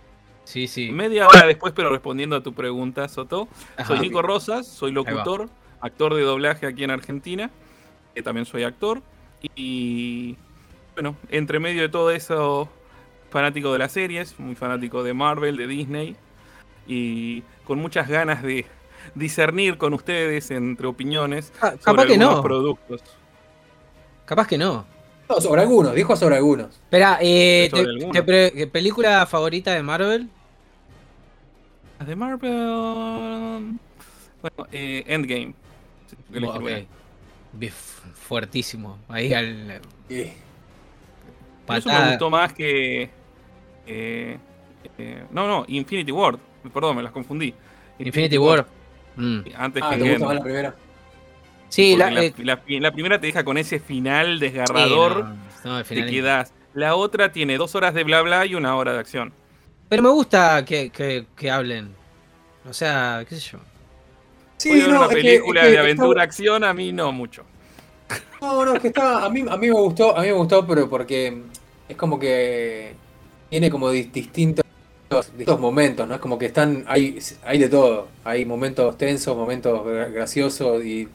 Sí, 0.45 0.67
sí. 0.67 0.91
Media 0.91 1.29
hora 1.29 1.47
después, 1.47 1.73
pero 1.75 1.91
respondiendo 1.91 2.37
a 2.37 2.43
tu 2.43 2.53
pregunta, 2.53 3.09
Soto. 3.09 3.49
Ajá. 3.77 3.87
Soy 3.87 4.01
Nico 4.01 4.21
Rosas, 4.21 4.67
soy 4.67 4.93
locutor, 4.93 5.49
actor 5.81 6.15
de 6.15 6.23
doblaje 6.23 6.67
aquí 6.67 6.85
en 6.85 6.91
Argentina, 6.91 7.51
que 8.15 8.23
también 8.23 8.47
soy 8.47 8.65
actor. 8.65 9.01
Y 9.55 10.37
bueno, 10.95 11.17
entre 11.31 11.61
medio 11.61 11.83
de 11.83 11.89
todo 11.89 12.11
eso, 12.11 12.69
fanático 13.31 13.73
de 13.73 13.79
las 13.79 13.93
series, 13.93 14.39
muy 14.39 14.55
fanático 14.57 15.03
de 15.03 15.15
Marvel, 15.15 15.57
de 15.57 15.67
Disney, 15.67 16.17
y 16.87 17.43
con 17.65 17.79
muchas 17.79 18.09
ganas 18.09 18.43
de 18.43 18.67
discernir 19.15 19.77
con 19.79 19.95
ustedes 19.95 20.51
entre 20.51 20.87
opiniones 20.87 21.53
Ah, 21.61 21.71
sobre 21.71 21.79
capaz 21.83 22.07
que 22.07 22.13
algunos 22.15 22.35
no. 22.37 22.43
productos. 22.43 23.03
Capaz 24.25 24.47
que 24.47 24.59
no. 24.59 24.85
No, 25.29 25.41
sobre 25.41 25.63
algunos, 25.63 25.95
dijo 25.95 26.17
sobre 26.17 26.37
algunos. 26.37 26.69
Espera, 26.75 27.19
eh, 27.21 27.69
Sobre 27.71 27.83
te- 27.85 27.89
alguno. 27.91 28.13
te 28.13 28.23
pre- 28.23 28.53
¿qué 28.53 28.67
¿película 28.67 29.27
favorita 29.27 29.73
de 29.75 29.83
Marvel? 29.83 30.29
Las 31.99 32.09
de 32.09 32.17
Marvel. 32.17 33.79
Bueno, 34.43 34.69
eh, 34.73 35.05
Endgame. 35.07 35.55
Bif, 37.53 37.75
Fuertísimo. 38.15 38.99
Ahí 39.09 39.33
al. 39.35 39.81
Eh, 40.09 40.33
Eso 40.33 40.33
me 41.67 41.67
Patada. 41.67 42.09
gustó 42.11 42.31
más 42.31 42.53
que. 42.53 43.11
eh, 43.87 44.39
eh, 44.99 45.25
no, 45.31 45.47
no, 45.47 45.65
Infinity 45.69 46.13
War. 46.13 46.39
Perdón, 46.73 46.97
me 46.97 47.03
las 47.03 47.13
confundí. 47.13 47.53
Infinity 47.99 48.39
War. 48.39 48.67
Mm. 49.21 49.41
Antes 49.57 49.83
ah, 49.85 49.91
que 49.97 50.03
¿te 50.03 50.17
gusta 50.19 50.35
la 50.35 50.43
primera? 50.43 50.75
Sí, 51.69 51.95
Porque 51.97 52.05
la, 52.05 52.11
la, 52.11 52.25
eh, 52.25 52.35
la- 52.39 52.63
la 52.67 52.93
primera 52.93 53.21
te 53.21 53.27
deja 53.29 53.45
con 53.45 53.59
ese 53.59 53.79
final 53.79 54.35
sí, 54.35 54.41
desgarrador. 54.41 55.25
no, 55.25 55.37
no, 55.65 55.77
al 55.77 55.85
te 55.85 56.07
quedas. 56.07 56.53
La 56.75 56.95
otra 56.95 57.33
tiene 57.33 57.57
dos 57.59 57.75
horas 57.75 57.95
de 57.95 58.05
bla 58.05 58.23
bla 58.23 58.47
y 58.47 58.55
una 58.55 58.75
hora 58.77 58.93
de 58.93 58.99
acción. 59.01 59.33
Pero 59.89 60.03
me 60.03 60.09
gusta 60.09 60.65
que, 60.65 60.91
que, 60.91 61.27
que 61.37 61.51
hablen. 61.51 61.95
O 62.69 62.73
sea, 62.73 63.25
qué 63.29 63.35
sé 63.37 63.51
yo. 63.53 63.59
Sí, 64.57 64.71
Voy 64.71 64.81
a 64.81 64.87
ver 64.87 64.95
una 64.97 65.03
es 65.05 65.09
que- 65.09 65.15
película 65.17 65.61
es 65.61 65.65
que 65.67 65.71
de 65.71 65.75
está- 65.77 65.83
aventura 65.83 66.23
acción, 66.23 66.65
a 66.65 66.75
mí 66.75 66.93
no 66.93 67.13
mucho. 67.13 67.45
No, 68.41 68.65
no, 68.65 68.75
es 68.75 68.81
que 68.81 68.89
está. 68.89 69.25
A 69.25 69.29
mí, 69.31 69.41
a 69.49 69.57
mí 69.57 69.67
me 69.69 69.73
gustó, 69.73 70.17
a 70.17 70.21
mí 70.23 70.27
me 70.29 70.33
gustó, 70.33 70.67
pero 70.67 70.89
porque 70.89 71.43
es 71.89 71.97
como 71.97 72.19
que 72.19 72.95
tiene 73.49 73.71
como 73.71 73.91
di- 73.91 74.05
distintos, 74.05 74.65
distintos 75.11 75.59
momentos, 75.61 76.07
¿no? 76.09 76.15
Es 76.15 76.21
como 76.21 76.39
que 76.39 76.47
están. 76.47 76.85
Hay, 76.87 77.19
hay 77.45 77.59
de 77.59 77.69
todo. 77.69 78.09
Hay 78.25 78.45
momentos 78.45 78.97
tensos, 78.97 79.37
momentos 79.37 79.81
gra- 79.85 80.13
graciosos 80.13 80.85
y 80.85 81.09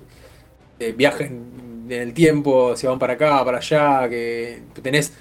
eh, 0.80 0.94
viajes 0.94 1.30
en 1.32 1.88
el 1.92 2.14
tiempo, 2.14 2.76
se 2.78 2.88
van 2.88 3.00
para 3.00 3.14
acá, 3.14 3.44
para 3.46 3.60
allá, 3.60 4.10
que 4.10 4.64
tenés. 4.84 5.14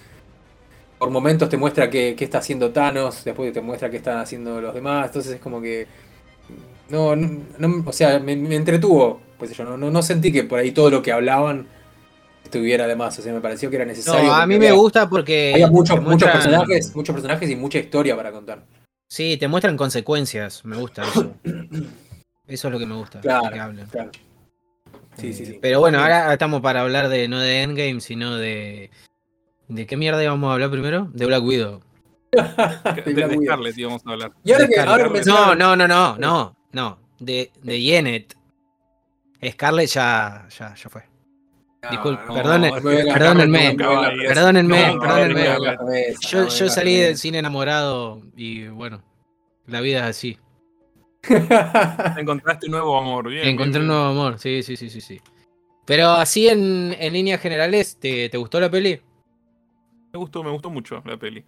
Por 0.98 1.10
momentos 1.10 1.48
te 1.48 1.56
muestra 1.56 1.90
qué, 1.90 2.14
qué 2.16 2.24
está 2.24 2.38
haciendo 2.38 2.72
Thanos, 2.72 3.24
después 3.24 3.52
te 3.52 3.60
muestra 3.60 3.90
qué 3.90 3.96
están 3.98 4.18
haciendo 4.18 4.60
los 4.60 4.74
demás, 4.74 5.06
entonces 5.08 5.34
es 5.34 5.40
como 5.40 5.60
que. 5.60 5.86
No, 6.88 7.16
no, 7.16 7.40
no- 7.58 7.84
o 7.86 7.92
sea, 7.92 8.18
me, 8.20 8.36
me 8.36 8.56
entretuvo, 8.56 9.20
pues 9.38 9.56
yo, 9.56 9.64
no, 9.64 9.76
no, 9.76 9.90
no 9.90 10.02
sentí 10.02 10.30
que 10.32 10.44
por 10.44 10.58
ahí 10.58 10.70
todo 10.72 10.90
lo 10.90 11.02
que 11.02 11.12
hablaban 11.12 11.66
estuviera 12.54 12.86
de 12.86 12.94
más, 12.96 13.18
o 13.18 13.22
sea, 13.22 13.32
me 13.32 13.40
pareció 13.40 13.68
que 13.70 13.76
era 13.76 13.84
necesario. 13.84 14.24
No, 14.24 14.34
a 14.34 14.46
mí 14.46 14.58
me 14.58 14.68
había- 14.68 14.78
gusta 14.78 15.08
porque. 15.08 15.52
Había 15.54 15.66
muchos, 15.68 16.00
muchos 16.00 16.30
personajes, 16.30 16.94
muchos 16.94 17.12
personajes 17.14 17.50
y 17.50 17.56
mucha 17.56 17.78
historia 17.78 18.16
para 18.16 18.30
contar. 18.32 18.64
Sí, 19.08 19.36
te 19.36 19.48
muestran 19.48 19.76
consecuencias. 19.76 20.64
Me 20.64 20.76
gusta 20.76 21.02
eso. 21.02 21.34
Eso 22.46 22.68
es 22.68 22.72
lo 22.72 22.78
que 22.78 22.84
me 22.86 22.94
gusta. 22.94 23.20
Claro, 23.20 23.50
que 23.50 23.58
hablen. 23.58 23.86
claro. 23.86 24.10
Sí, 25.16 25.32
sí, 25.32 25.46
sí. 25.46 25.58
Pero 25.62 25.80
bueno, 25.80 25.98
ahora 25.98 26.30
estamos 26.32 26.60
para 26.60 26.82
hablar 26.82 27.08
de 27.08 27.26
no 27.26 27.38
de 27.40 27.62
Endgame, 27.62 28.00
sino 28.00 28.36
de. 28.36 28.90
¿De 29.68 29.86
qué 29.86 29.96
mierda 29.96 30.22
íbamos 30.22 30.50
a 30.50 30.52
hablar 30.54 30.70
primero? 30.70 31.08
De 31.14 31.24
Black 31.26 31.42
Widow. 31.42 31.80
De, 32.32 32.42
De 32.42 33.02
de 33.02 33.14
Black 33.14 33.30
Widow. 33.30 33.44
Scarlett 33.44 33.78
íbamos 33.78 34.02
a 34.06 34.10
hablar. 34.10 34.32
Y 34.44 34.52
ahora 34.52 34.66
de 34.66 34.74
que, 34.74 34.80
ahora 34.80 35.12
que 35.12 35.22
No, 35.22 35.54
no, 35.54 35.74
no, 35.76 35.88
no, 35.88 36.16
no, 36.18 36.56
no. 36.72 36.98
De, 37.18 37.50
de 37.62 37.80
Yenet. 37.80 38.36
Scarlett 39.52 39.88
ya, 39.88 40.46
ya, 40.58 40.74
ya 40.74 40.90
fue. 40.90 41.02
No, 41.84 41.90
disculpe, 41.90 42.22
no, 42.26 42.34
vengas 42.34 43.12
perdónenme. 43.12 43.76
Perdónenme, 44.28 44.94
No, 44.94 45.00
perdónenme. 45.00 46.14
Yo, 46.20 46.68
salí 46.68 46.96
del 46.96 47.16
cine 47.18 47.38
enamorado 47.38 48.22
y 48.36 48.66
bueno, 48.68 49.02
la 49.66 49.80
vida 49.80 49.98
es 50.00 50.04
así. 50.16 50.38
Encontraste 52.18 52.66
un 52.66 52.72
nuevo 52.72 52.98
amor. 52.98 53.28
Bien, 53.28 53.48
Encontré 53.48 53.80
un 53.80 53.86
nuevo 53.86 54.04
amor, 54.04 54.38
sí, 54.38 54.62
sí, 54.62 54.76
sí, 54.76 54.90
sí, 54.90 55.00
sí. 55.00 55.20
Pero 55.86 56.10
así 56.10 56.48
en, 56.48 56.94
en 56.98 57.12
líneas 57.12 57.40
generales, 57.40 57.96
¿te, 57.98 58.28
¿te 58.28 58.36
gustó 58.38 58.58
la 58.60 58.70
peli? 58.70 59.00
Me 60.12 60.18
gustó, 60.18 60.42
me 60.42 60.50
gustó 60.50 60.70
mucho 60.70 61.02
la 61.04 61.16
peli. 61.16 61.44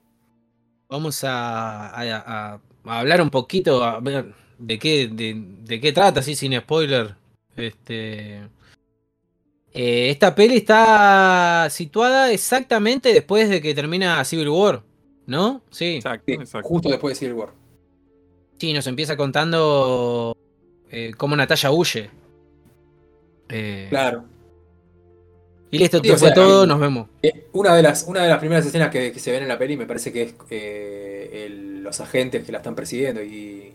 Vamos 0.89 1.25
a, 1.25 1.89
a- 1.89 2.17
a- 2.55 2.61
a 2.85 2.99
hablar 3.01 3.21
un 3.21 3.31
poquito, 3.31 3.83
a 3.83 3.99
ver 4.01 4.35
de 4.59 4.79
qué, 4.79 5.09
de, 5.09 5.35
de 5.37 5.81
qué 5.81 5.93
trata, 5.93 6.21
así 6.21 6.35
sin 6.35 6.57
spoiler. 6.59 7.15
Este, 7.57 8.43
eh, 9.77 10.11
esta 10.11 10.35
peli 10.35 10.57
está 10.57 11.69
situada 11.71 12.33
exactamente 12.33 13.13
después 13.13 13.49
de 13.51 13.61
que 13.61 13.75
termina 13.75 14.25
Civil 14.25 14.49
War, 14.49 14.83
¿no? 15.27 15.63
Sí. 15.71 15.97
Exacto, 15.97 16.33
exacto. 16.33 16.69
justo 16.69 16.89
después 16.89 17.15
de 17.15 17.19
Civil 17.19 17.35
War. 17.35 17.51
Sí, 18.59 18.73
nos 18.73 18.87
empieza 18.87 19.17
contando 19.17 20.37
eh, 20.91 21.13
cómo 21.17 21.37
Natalia 21.37 21.71
huye. 21.71 22.11
Eh, 23.49 23.87
Claro. 23.91 24.25
Y 25.71 25.79
listo, 25.79 25.99
Sí, 25.99 26.09
esto 26.09 26.15
o 26.15 26.19
fue 26.19 26.29
sea, 26.29 26.35
todo, 26.35 26.63
hay- 26.63 26.69
nos 26.69 26.79
vemos. 26.81 27.09
Eh, 27.23 27.49
Una 27.53 27.75
de 27.75 27.83
las, 27.83 28.05
una 28.09 28.23
de 28.23 28.29
las 28.29 28.39
primeras 28.39 28.65
escenas 28.65 28.89
que, 28.91 29.11
que 29.13 29.19
se 29.19 29.33
ven 29.33 29.43
en 29.43 29.49
la 29.49 29.59
peli 29.59 29.77
me 29.77 29.85
parece 29.85 30.13
que 30.13 30.23
es 30.23 30.35
eh, 30.51 31.45
el- 31.47 31.83
los 31.83 32.01
agentes 32.01 32.45
que 32.45 32.53
la 32.53 32.59
están 32.59 32.75
persiguiendo 32.75 33.23
y 33.23 33.73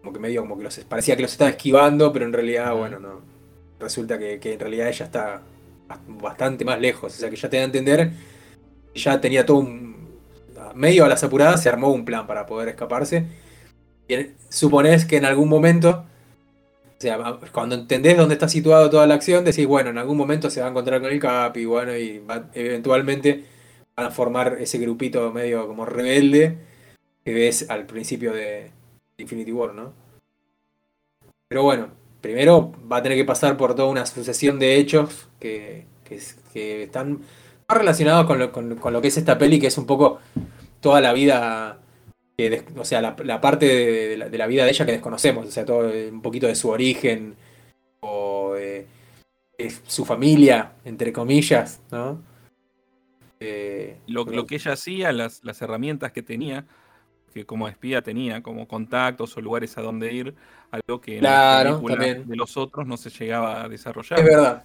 como 0.00 0.12
que 0.12 0.18
medio 0.18 0.40
como 0.42 0.58
que 0.58 0.64
los 0.64 0.78
parecía 0.80 1.14
que 1.16 1.22
los 1.22 1.32
estaba 1.32 1.50
esquivando, 1.50 2.12
pero 2.12 2.24
en 2.26 2.32
realidad, 2.32 2.74
bueno, 2.74 2.98
no. 2.98 3.31
Resulta 3.82 4.18
que, 4.18 4.40
en 4.42 4.60
realidad 4.60 4.88
ella 4.88 5.04
está 5.06 5.42
bastante 6.08 6.64
más 6.64 6.80
lejos, 6.80 7.14
o 7.14 7.16
sea 7.18 7.28
que 7.28 7.36
ya 7.36 7.50
te 7.50 7.56
da 7.58 7.64
a 7.64 7.66
entender 7.66 8.12
ya 8.94 9.20
tenía 9.20 9.44
todo 9.44 9.58
un 9.58 9.92
medio 10.74 11.04
a 11.04 11.08
las 11.08 11.22
apuradas 11.24 11.62
se 11.62 11.68
armó 11.68 11.90
un 11.92 12.04
plan 12.04 12.26
para 12.26 12.46
poder 12.46 12.68
escaparse. 12.68 13.26
Y 14.08 14.14
suponés 14.48 15.04
que 15.04 15.16
en 15.16 15.24
algún 15.24 15.48
momento 15.48 16.04
o 16.98 17.00
sea, 17.02 17.18
cuando 17.52 17.74
entendés 17.74 18.16
dónde 18.16 18.34
está 18.34 18.48
situado 18.48 18.88
toda 18.88 19.08
la 19.08 19.14
acción, 19.14 19.44
decís, 19.44 19.66
bueno, 19.66 19.90
en 19.90 19.98
algún 19.98 20.16
momento 20.16 20.50
se 20.50 20.60
va 20.60 20.68
a 20.68 20.70
encontrar 20.70 21.00
con 21.00 21.10
el 21.10 21.18
Cap 21.18 21.56
y 21.56 21.64
bueno, 21.64 21.96
y 21.96 22.20
va- 22.20 22.48
eventualmente 22.54 23.44
van 23.96 24.06
a 24.06 24.10
formar 24.12 24.58
ese 24.60 24.78
grupito 24.78 25.32
medio 25.32 25.66
como 25.66 25.84
rebelde 25.84 26.58
que 27.24 27.34
ves 27.34 27.68
al 27.70 27.86
principio 27.86 28.32
de 28.32 28.70
Infinity 29.18 29.50
War, 29.52 29.74
¿no? 29.74 29.92
Pero 31.48 31.64
bueno, 31.64 31.88
primero 32.22 32.72
va 32.90 32.96
a 32.98 33.02
tener 33.02 33.18
que 33.18 33.24
pasar 33.26 33.58
por 33.58 33.74
toda 33.74 33.88
una 33.88 34.06
sucesión 34.06 34.58
de 34.58 34.76
hechos 34.76 35.28
que, 35.38 35.84
que, 36.04 36.18
que 36.54 36.84
están 36.84 37.20
más 37.68 37.78
relacionados 37.78 38.24
con 38.26 38.38
lo, 38.38 38.50
con- 38.52 38.76
con 38.76 38.92
lo 38.94 39.02
que 39.02 39.08
es 39.08 39.16
esta 39.18 39.36
peli, 39.36 39.60
que 39.60 39.66
es 39.66 39.76
un 39.76 39.84
poco 39.86 40.20
toda 40.80 41.00
la 41.02 41.12
vida, 41.12 41.78
que 42.38 42.48
des- 42.48 42.64
o 42.76 42.84
sea, 42.84 43.02
la, 43.02 43.14
la 43.24 43.40
parte 43.40 43.66
de, 43.66 44.08
de 44.08 44.16
la, 44.16 44.28
de 44.30 44.38
la 44.38 44.46
vida 44.46 44.64
de 44.64 44.70
ella 44.70 44.86
que 44.86 44.92
desconocemos, 44.92 45.46
o 45.46 45.50
sea, 45.50 45.64
todo 45.66 45.90
eh, 45.90 46.10
un 46.10 46.22
poquito 46.22 46.46
de 46.46 46.54
su 46.54 46.70
origen 46.70 47.34
o 48.00 48.54
de, 48.54 48.86
de 49.58 49.70
su 49.86 50.04
familia, 50.04 50.72
entre 50.84 51.12
comillas, 51.12 51.80
¿no? 51.90 52.20
Eh, 53.40 53.96
lo 54.06 54.24
que 54.46 54.54
ella 54.56 54.72
hacía, 54.72 55.12
las, 55.12 55.42
las 55.42 55.60
herramientas 55.62 56.12
que 56.12 56.22
tenía, 56.22 56.64
que 57.34 57.44
como 57.44 57.66
espía 57.66 58.02
tenía, 58.02 58.42
como 58.42 58.68
contactos 58.68 59.36
o 59.36 59.40
lugares 59.40 59.76
a 59.78 59.82
donde 59.82 60.12
ir, 60.12 60.34
algo 60.72 61.00
que 61.00 61.18
en 61.18 61.22
la 61.22 61.62
película 61.80 61.96
de 62.26 62.36
los 62.36 62.56
otros 62.56 62.86
no 62.86 62.96
se 62.96 63.10
llegaba 63.10 63.62
a 63.62 63.68
desarrollar. 63.68 64.18
es 64.18 64.24
verdad. 64.24 64.64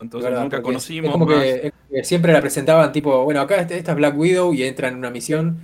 Entonces 0.00 0.30
verdad, 0.30 0.42
nunca 0.44 0.62
conocimos 0.62 1.08
es 1.08 1.12
como 1.12 1.26
más. 1.26 1.42
que, 1.42 1.66
es 1.66 1.72
que 1.90 2.04
siempre 2.04 2.32
la 2.32 2.40
presentaban 2.40 2.90
tipo, 2.92 3.24
bueno, 3.24 3.40
acá 3.40 3.56
este- 3.56 3.76
esta 3.78 3.92
es 3.92 3.96
Black 3.96 4.16
Widow 4.18 4.52
y 4.54 4.64
entra 4.64 4.88
en 4.88 4.96
una 4.96 5.10
misión 5.10 5.58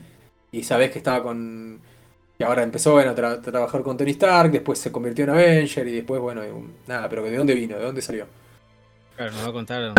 y 0.53 0.63
sabés 0.63 0.91
que 0.91 0.99
estaba 0.99 1.23
con... 1.23 1.81
que 2.39 2.45
ahora 2.45 2.63
empezó 2.63 2.93
bueno, 2.93 3.11
a, 3.13 3.15
tra- 3.15 3.39
a 3.39 3.43
trabajar 3.43 3.83
con 3.83 3.97
Tony 3.97 4.11
Stark, 4.13 4.51
después 4.53 4.79
se 4.79 4.93
convirtió 4.93 5.25
en 5.25 5.31
Avenger 5.31 5.87
y 5.89 5.93
después, 5.93 6.21
bueno, 6.21 6.43
un- 6.43 6.75
nada, 6.87 7.09
pero 7.09 7.23
¿de 7.25 7.37
dónde 7.37 7.55
vino? 7.55 7.77
¿De 7.79 7.85
dónde 7.85 8.03
salió? 8.03 8.27
Claro, 9.17 9.33
nos 9.33 9.45
va 9.45 9.49
a 9.49 9.53
contar. 9.53 9.93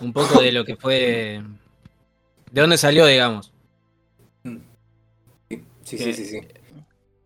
un 0.00 0.12
poco 0.12 0.40
de 0.42 0.50
lo 0.52 0.64
que 0.64 0.74
fue. 0.76 1.40
¿De 2.50 2.60
dónde 2.60 2.76
salió, 2.78 3.06
digamos? 3.06 3.52
Sí, 5.48 5.62
sí, 5.84 5.96
Que- 5.96 6.12
sí, 6.14 6.24
sí. 6.24 6.40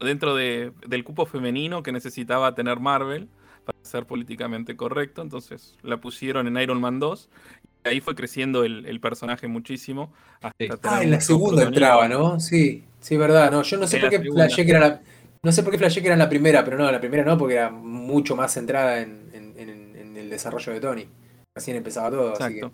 Dentro 0.04 0.34
de- 0.34 0.72
del 0.86 1.02
cupo 1.04 1.26
femenino 1.26 1.82
que 1.82 1.92
necesitaba 1.92 2.54
tener 2.54 2.80
Marvel 2.80 3.28
para 3.64 3.78
ser 3.82 4.06
políticamente 4.06 4.76
correcto, 4.76 5.22
entonces 5.22 5.76
la 5.82 5.96
pusieron 5.98 6.46
en 6.46 6.56
Iron 6.58 6.80
Man 6.80 7.00
2. 7.00 7.28
Y 7.84 7.88
ahí 7.88 8.00
fue 8.00 8.14
creciendo 8.14 8.64
el, 8.64 8.86
el 8.86 9.00
personaje 9.00 9.46
muchísimo. 9.48 10.12
Hasta 10.42 10.78
Ah, 10.84 11.02
en 11.02 11.10
la 11.10 11.20
segunda 11.20 11.64
entraba, 11.64 12.08
¿no? 12.08 12.40
Sí, 12.40 12.84
sí, 13.00 13.16
verdad. 13.16 13.50
No, 13.50 13.62
yo 13.62 13.76
no 13.78 13.86
sé 13.86 13.96
En 13.96 14.02
por 14.02 14.10
qué 14.10 14.20
flashé 14.30 14.64
que 14.64 14.70
era 14.70 14.80
la. 14.80 15.02
No 15.42 15.52
sé 15.52 15.62
por 15.62 15.72
qué 15.72 15.78
flashé 15.78 16.00
que 16.00 16.06
era 16.06 16.16
la 16.16 16.28
primera, 16.28 16.64
pero 16.64 16.78
no, 16.78 16.90
la 16.90 17.00
primera 17.00 17.24
no, 17.24 17.36
porque 17.36 17.54
era 17.56 17.70
mucho 17.70 18.34
más 18.36 18.52
centrada 18.54 19.00
en, 19.02 19.28
en- 19.34 19.58
en- 19.58 19.96
en 19.96 20.16
el 20.16 20.30
desarrollo 20.30 20.72
de 20.72 20.80
Tony. 20.80 21.06
Recién 21.54 21.76
empezaba 21.76 22.10
todo, 22.10 22.32
así 22.32 22.54
que. 22.54 22.60
Exacto. 22.60 22.72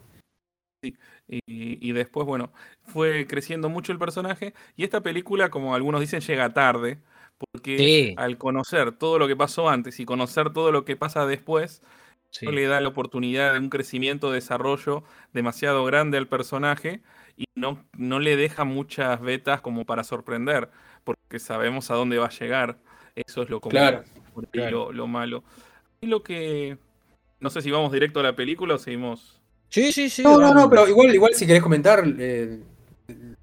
Sí. 0.83 0.97
Y, 1.29 1.41
y 1.89 1.93
después, 1.93 2.27
bueno, 2.27 2.53
fue 2.85 3.27
creciendo 3.27 3.69
mucho 3.69 3.93
el 3.93 3.99
personaje. 3.99 4.55
Y 4.77 4.85
esta 4.85 5.01
película, 5.01 5.51
como 5.51 5.75
algunos 5.75 6.01
dicen, 6.01 6.21
llega 6.21 6.51
tarde. 6.55 6.99
Porque 7.53 7.79
Sí. 7.79 8.15
al 8.19 8.37
conocer 8.39 8.93
todo 8.93 9.19
lo 9.19 9.27
que 9.27 9.35
pasó 9.37 9.69
antes 9.69 9.99
y 9.99 10.05
conocer 10.05 10.53
todo 10.53 10.71
lo 10.73 10.85
que 10.85 10.97
pasa 10.97 11.25
después, 11.27 11.83
Sí. 12.31 12.45
no 12.47 12.53
le 12.53 12.67
da 12.67 12.81
la 12.81 12.89
oportunidad 12.89 13.55
de 13.55 13.59
un 13.59 13.71
crecimiento, 13.71 14.31
desarrollo 14.31 15.03
demasiado 15.33 15.85
grande 15.85 16.19
al 16.19 16.29
personaje 16.29 17.01
y 17.37 17.45
no, 17.57 17.83
no 17.97 18.21
le 18.21 18.37
deja 18.37 18.65
muchas 18.65 19.21
vetas 19.21 19.61
como 19.63 19.85
para 19.85 20.05
sorprender, 20.05 20.69
porque 21.03 21.39
sabemos 21.39 21.91
a 21.91 21.95
dónde 21.95 22.19
va 22.19 22.27
a 22.27 22.31
llegar. 22.31 22.77
Eso 23.17 23.43
es 23.43 23.51
lo 23.51 23.61
como 23.61 23.71
Claro, 23.73 24.05
lo, 24.53 24.93
lo 24.93 25.07
malo. 25.07 25.43
Y 26.01 26.07
lo 26.07 26.23
que. 26.23 26.79
No 27.41 27.49
sé 27.51 27.63
si 27.63 27.71
vamos 27.71 27.91
directo 27.91 28.21
a 28.21 28.23
la 28.23 28.37
película 28.37 28.75
o 28.75 28.79
seguimos. 28.79 29.41
Sí, 29.71 29.93
sí, 29.93 30.09
sí. 30.11 30.23
No, 30.23 30.39
no, 30.39 30.53
no, 30.55 30.69
pero 30.71 30.87
igual, 30.89 31.15
igual 31.15 31.35
si 31.35 31.47
querés 31.47 31.63
comentar. 31.63 32.05
eh, 32.19 32.61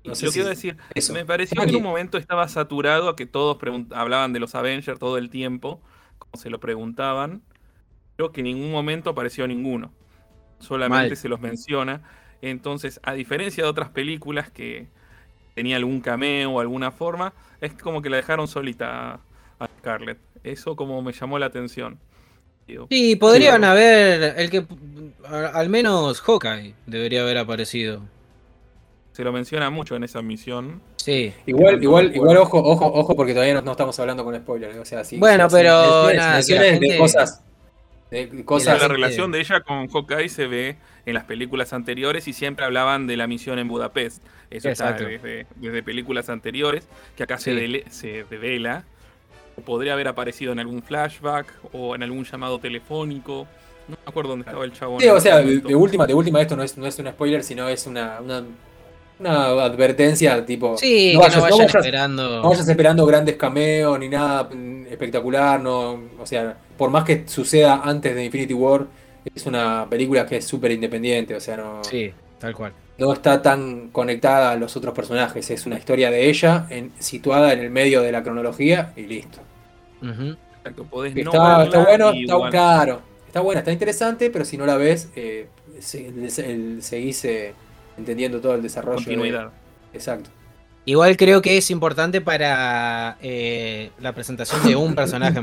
no 0.04 0.16
sé 0.16 0.26
lo 0.26 0.32
si- 0.32 0.36
que 0.36 0.40
iba 0.40 0.48
a 0.48 0.50
decir, 0.56 0.78
eso. 0.96 1.14
me 1.14 1.26
pareció 1.26 1.62
que 1.64 1.70
en 1.70 1.76
un 1.76 1.84
momento 1.84 2.18
estaba 2.18 2.48
saturado 2.48 3.10
a 3.10 3.16
que 3.16 3.26
todos 3.26 3.58
hablaban 3.92 4.34
de 4.34 4.40
los 4.40 4.56
Avengers 4.56 5.00
todo 5.00 5.18
el 5.18 5.30
tiempo, 5.30 5.82
como 6.20 6.42
se 6.42 6.50
lo 6.50 6.60
preguntaban. 6.60 7.42
Creo 8.16 8.32
que 8.32 8.42
en 8.42 8.46
ningún 8.46 8.72
momento 8.72 9.10
apareció 9.12 9.48
ninguno. 9.48 9.92
Solamente 10.60 11.10
Mal. 11.10 11.18
se 11.18 11.30
los 11.30 11.40
menciona. 11.40 12.02
Entonces, 12.42 13.00
a 13.04 13.14
diferencia 13.14 13.64
de 13.64 13.70
otras 13.70 13.90
películas 13.90 14.50
que 14.50 14.88
tenía 15.56 15.76
algún 15.78 16.02
cameo 16.02 16.52
o 16.52 16.60
alguna 16.60 16.92
forma, 16.92 17.34
es 17.62 17.74
como 17.74 18.02
que 18.02 18.10
la 18.10 18.18
dejaron 18.18 18.48
solita 18.48 19.14
a, 19.16 19.20
a 19.60 19.68
Scarlett. 19.80 20.18
Eso 20.44 20.76
como 20.76 21.02
me 21.02 21.14
llamó 21.14 21.38
la 21.40 21.48
atención. 21.48 22.00
Digo, 22.68 22.88
Sí, 22.90 23.16
podrían 23.16 23.62
Sí. 23.62 23.68
haber. 23.68 24.34
El 24.40 24.50
que. 24.50 24.66
Al 25.28 25.70
menos 25.70 26.22
Hawkeye 26.22 26.74
debería 26.86 27.22
haber 27.22 27.38
aparecido. 27.38 28.02
Se 29.18 29.24
lo 29.24 29.32
menciona 29.34 29.72
mucho 29.72 29.96
en 29.96 30.04
esa 30.04 30.22
misión. 30.22 30.80
Sí. 30.98 31.34
Igual, 31.48 31.78
No 31.78 31.84
igual, 31.84 32.16
igual, 32.16 32.38
ojo, 32.38 32.60
ojo, 32.64 32.86
ojo, 32.86 33.16
porque 33.16 33.34
todavía 33.34 33.56
no, 33.56 33.64
no 33.64 33.72
estamos 33.72 34.00
hablando 34.00 34.24
con 34.24 34.36
spoilers. 34.36 34.78
O 34.78 34.86
sea, 34.86 35.04
sí. 35.04 35.18
Bueno, 35.18 35.50
sí, 35.50 35.56
pero 35.56 36.10
sí, 36.10 36.16
nada, 36.16 36.38
de 36.38 36.96
cosas. 37.00 37.42
De 38.12 38.30
la 38.80 38.88
relación 38.88 39.32
de 39.32 39.40
ella 39.40 39.62
con 39.62 39.88
Hawkeye 39.88 40.30
se 40.30 40.46
ve 40.46 40.76
en 41.08 41.16
las 41.16 41.24
películas 41.24 41.74
anteriores 41.74 42.28
y 42.28 42.34
siempre 42.34 42.64
hablaban 42.64 43.08
de 43.08 43.18
la 43.18 43.26
misión 43.26 43.58
en 43.58 43.68
Budapest. 43.68 44.22
Eso 44.52 44.70
Exacto. 44.70 45.08
está 45.08 45.28
desde, 45.28 45.48
desde 45.56 45.82
películas 45.82 46.30
anteriores, 46.30 46.88
que 47.16 47.24
acá 47.24 47.40
se, 47.40 47.54
dele- 47.56 47.90
se 47.90 48.24
devela. 48.26 48.84
O 49.58 49.62
podría 49.62 49.94
haber 49.94 50.10
aparecido 50.10 50.52
en 50.52 50.60
algún 50.60 50.84
flashback 50.84 51.48
o 51.74 51.96
en 51.96 52.04
algún 52.04 52.24
llamado 52.24 52.60
telefónico. 52.60 53.48
No 53.88 53.96
me 54.06 54.10
acuerdo 54.10 54.30
dónde 54.30 54.44
estaba 54.46 54.64
el 54.64 54.74
chabón. 54.74 55.00
Sí, 55.00 55.08
o 55.08 55.20
sea, 55.20 55.38
de, 55.40 55.76
última, 55.76 56.06
de 56.06 56.14
última 56.14 56.40
esto 56.40 56.56
no 56.56 56.62
es, 56.62 56.78
no 56.78 56.86
es 56.86 57.00
un 57.00 57.08
spoiler, 57.08 57.44
sino 57.44 57.68
es 57.68 57.88
una, 57.88 58.22
una, 58.22 58.44
una 59.20 59.46
advertencia 59.64 60.46
tipo. 60.46 60.78
Sí, 60.78 61.14
no 61.14 61.22
que 61.22 61.26
vayas, 61.28 61.36
no 61.36 61.42
no 61.42 61.44
vayan 61.50 61.58
vayas- 61.68 61.76
esperando. 61.76 62.42
no 62.44 62.50
vayas 62.50 62.70
esperando 62.70 63.06
grandes 63.06 63.36
cameos 63.36 64.00
ni 64.00 64.10
nada 64.10 64.50
espectacular, 64.90 65.60
no, 65.60 66.00
o 66.20 66.26
sea, 66.26 66.56
por 66.78 66.90
más 66.90 67.04
que 67.04 67.24
suceda 67.28 67.82
antes 67.84 68.14
de 68.16 68.26
Infinity 68.26 68.54
War, 68.54 68.86
es 69.36 69.46
una 69.46 69.86
película 69.90 70.26
que 70.26 70.38
es 70.38 70.46
súper 70.46 70.72
independiente, 70.72 71.36
o 71.36 71.40
sea, 71.40 71.58
no, 71.58 71.84
Sí, 71.84 72.12
tal 72.40 72.56
cual. 72.56 72.72
no 72.98 73.12
está 73.14 73.42
tan 73.42 73.90
conectada 73.90 74.52
a 74.52 74.56
los 74.56 74.76
otros 74.78 74.94
personajes, 74.94 75.50
es 75.52 75.66
una 75.66 75.78
historia 75.78 76.10
de 76.12 76.30
ella 76.30 76.66
en- 76.70 76.92
situada 77.00 77.52
en 77.54 77.60
el 77.60 77.70
medio 77.70 78.02
de 78.02 78.12
la 78.12 78.24
cronología 78.24 78.94
y 78.96 79.02
listo. 79.04 79.40
Exacto, 80.02 80.84
podés 80.86 81.16
está, 81.16 81.64
está 81.64 81.84
bueno, 81.84 82.10
está 82.12 82.20
igual- 82.36 82.52
claro, 82.52 83.02
está 83.28 83.42
buena, 83.42 83.60
está 83.60 83.72
interesante, 83.72 84.30
pero 84.30 84.46
si 84.46 84.58
no 84.58 84.66
la 84.66 84.76
ves, 84.78 85.10
eh, 85.16 85.48
se- 85.80 86.08
el- 86.08 86.30
el- 86.46 86.82
seguís 86.84 87.24
eh, 87.26 87.54
entendiendo 87.98 88.40
todo 88.40 88.56
el 88.56 88.62
desarrollo. 88.62 89.00
de- 89.00 89.04
continuidad. 89.06 89.52
exacto. 89.94 90.30
Igual 90.86 91.18
creo 91.18 91.42
que 91.42 91.58
es 91.58 91.70
importante 91.70 92.22
para 92.22 93.18
eh, 93.22 93.92
la 94.00 94.14
presentación 94.14 94.64
de 94.66 94.76
un 94.76 94.96
personaje 94.96 95.38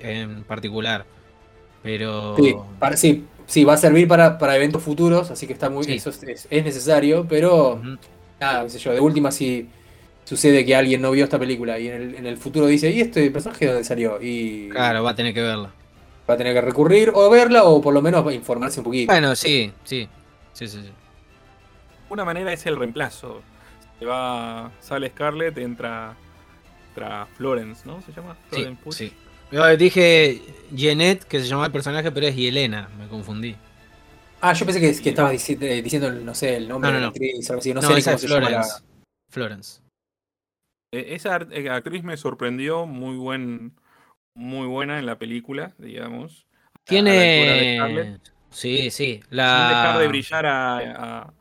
en, 0.00 0.42
particular. 0.44 1.06
Pero. 1.82 2.36
Sí, 2.36 2.54
para- 2.78 2.96
sí, 2.96 3.24
sí, 3.46 3.64
va 3.64 3.74
a 3.74 3.76
servir 3.78 4.06
para, 4.06 4.36
para 4.38 4.56
eventos 4.56 4.82
futuros, 4.82 5.30
así 5.30 5.46
que 5.46 5.54
está 5.54 5.70
muy, 5.70 5.84
Sí. 5.84 5.92
eso 5.94 6.10
es, 6.10 6.22
es- 6.24 6.46
es 6.50 6.64
necesario, 6.64 7.26
pero 7.28 7.80
nada, 8.38 8.64
qué 8.64 8.70
sé 8.70 8.78
yo, 8.78 8.92
de 8.92 9.00
última 9.00 9.30
si 9.32 9.68
sucede 10.24 10.64
que 10.66 10.76
alguien 10.76 11.00
no 11.00 11.10
vio 11.10 11.24
esta 11.24 11.38
película 11.38 11.78
y 11.78 11.88
en 11.88 11.94
el, 11.94 12.14
en 12.16 12.26
el 12.26 12.36
futuro 12.36 12.66
dice, 12.66 12.90
¿y 12.90 13.00
este 13.00 13.30
personaje 13.30 13.64
de 13.64 13.72
dónde 13.72 13.84
salió? 13.84 14.20
Y 14.20 14.68
Claro, 14.68 15.02
va 15.02 15.10
a 15.12 15.14
tener 15.14 15.32
que 15.32 15.40
verla. 15.40 15.72
va 16.28 16.34
a 16.34 16.36
tener 16.36 16.52
que 16.54 16.60
recurrir 16.60 17.10
o 17.14 17.28
verla 17.30 17.64
o 17.64 17.80
por 17.80 17.94
lo 17.94 18.02
menos 18.02 18.30
informarse 18.34 18.80
un 18.80 18.84
poquito. 18.84 19.10
Bueno, 19.10 19.34
sí, 19.34 19.72
sí. 19.84 20.06
Sí, 20.52 20.68
sí, 20.68 20.82
sí. 20.82 20.90
Una 22.10 22.24
manera 22.24 22.52
es 22.52 22.66
el 22.66 22.76
reemplazo. 22.76 23.42
Se 23.98 24.04
va, 24.04 24.70
sale 24.80 25.10
Scarlett, 25.10 25.56
entra, 25.58 26.14
entra 26.88 27.26
Florence, 27.36 27.82
¿no? 27.86 28.02
¿Se 28.02 28.12
llama? 28.12 28.34
Sí, 28.50 28.56
Florence 28.56 28.82
Pugh. 28.82 28.92
sí. 28.92 29.12
Yo 29.52 29.76
dije 29.76 30.42
Jeanette, 30.72 31.24
que 31.24 31.40
se 31.40 31.46
llamaba 31.46 31.66
el 31.66 31.72
personaje, 31.72 32.10
pero 32.12 32.26
es 32.26 32.36
Yelena, 32.36 32.88
me 32.98 33.08
confundí. 33.08 33.56
Ah, 34.40 34.52
yo 34.54 34.64
pensé 34.64 34.80
que, 34.80 35.02
que 35.02 35.10
estabas 35.10 35.32
dici- 35.32 35.60
eh, 35.60 35.82
diciendo, 35.82 36.10
no 36.12 36.34
sé, 36.34 36.56
el 36.56 36.68
nombre 36.68 36.88
No, 36.90 36.92
no, 36.92 36.98
de 36.98 37.00
la 37.00 37.06
no. 37.06 37.10
actriz, 37.10 37.50
algo 37.50 37.60
así, 37.60 37.74
no, 37.74 37.80
No, 37.82 37.88
sé 37.88 37.98
esa 37.98 38.10
cómo 38.12 38.16
es 38.16 38.20
se 38.22 38.28
llama 38.28 38.50
la- 38.50 38.62
Florence. 38.62 38.84
Florence. 39.30 39.80
Eh, 40.94 41.14
Esa 41.14 41.36
eh, 41.50 41.68
actriz 41.70 42.02
me 42.02 42.16
sorprendió, 42.16 42.86
muy 42.86 43.16
buen, 43.16 43.72
muy 44.34 44.66
buena 44.66 44.98
en 44.98 45.06
la 45.06 45.18
película, 45.18 45.74
digamos. 45.78 46.46
Tiene. 46.84 48.18
Sí, 48.50 48.90
sí. 48.90 49.20
Sin 49.22 49.36
dejar 49.36 49.98
de 49.98 50.08
brillar 50.08 50.46
a 50.46 51.32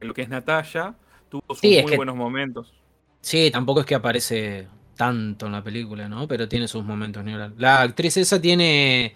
lo 0.00 0.14
que 0.14 0.22
es 0.22 0.28
Natalia, 0.28 0.94
tuvo 1.28 1.42
sus 1.48 1.58
Sí, 1.60 1.76
es 1.76 1.82
muy 1.82 1.90
que- 1.92 1.96
buenos 1.96 2.16
momentos. 2.16 2.72
Sí, 3.20 3.50
tampoco 3.50 3.80
es 3.80 3.86
que 3.86 3.94
aparece 3.94 4.66
tanto 4.96 5.46
en 5.46 5.52
la 5.52 5.62
película, 5.62 6.08
¿no? 6.08 6.26
Pero 6.26 6.48
tiene 6.48 6.68
sus 6.68 6.84
momentos, 6.84 7.20
hablar. 7.26 7.52
La 7.58 7.82
actriz 7.82 8.16
esa 8.16 8.40
tiene. 8.40 9.14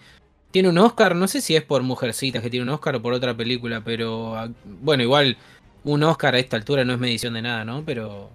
Tiene 0.51 0.69
un 0.69 0.77
Oscar, 0.77 1.15
no 1.15 1.27
sé 1.27 1.41
si 1.41 1.55
es 1.55 1.63
por 1.63 1.81
Mujercitas 1.83 2.41
que 2.41 2.49
tiene 2.49 2.63
un 2.63 2.69
Oscar 2.69 2.95
o 2.95 3.01
por 3.01 3.13
otra 3.13 3.33
película, 3.35 3.81
pero. 3.83 4.35
ah, 4.37 4.49
Bueno, 4.63 5.03
igual 5.03 5.37
un 5.83 6.03
Oscar 6.03 6.35
a 6.35 6.39
esta 6.39 6.55
altura 6.57 6.85
no 6.85 6.93
es 6.93 6.99
medición 6.99 7.33
de 7.33 7.41
nada, 7.41 7.65
¿no? 7.65 7.83
Pero. 7.85 8.29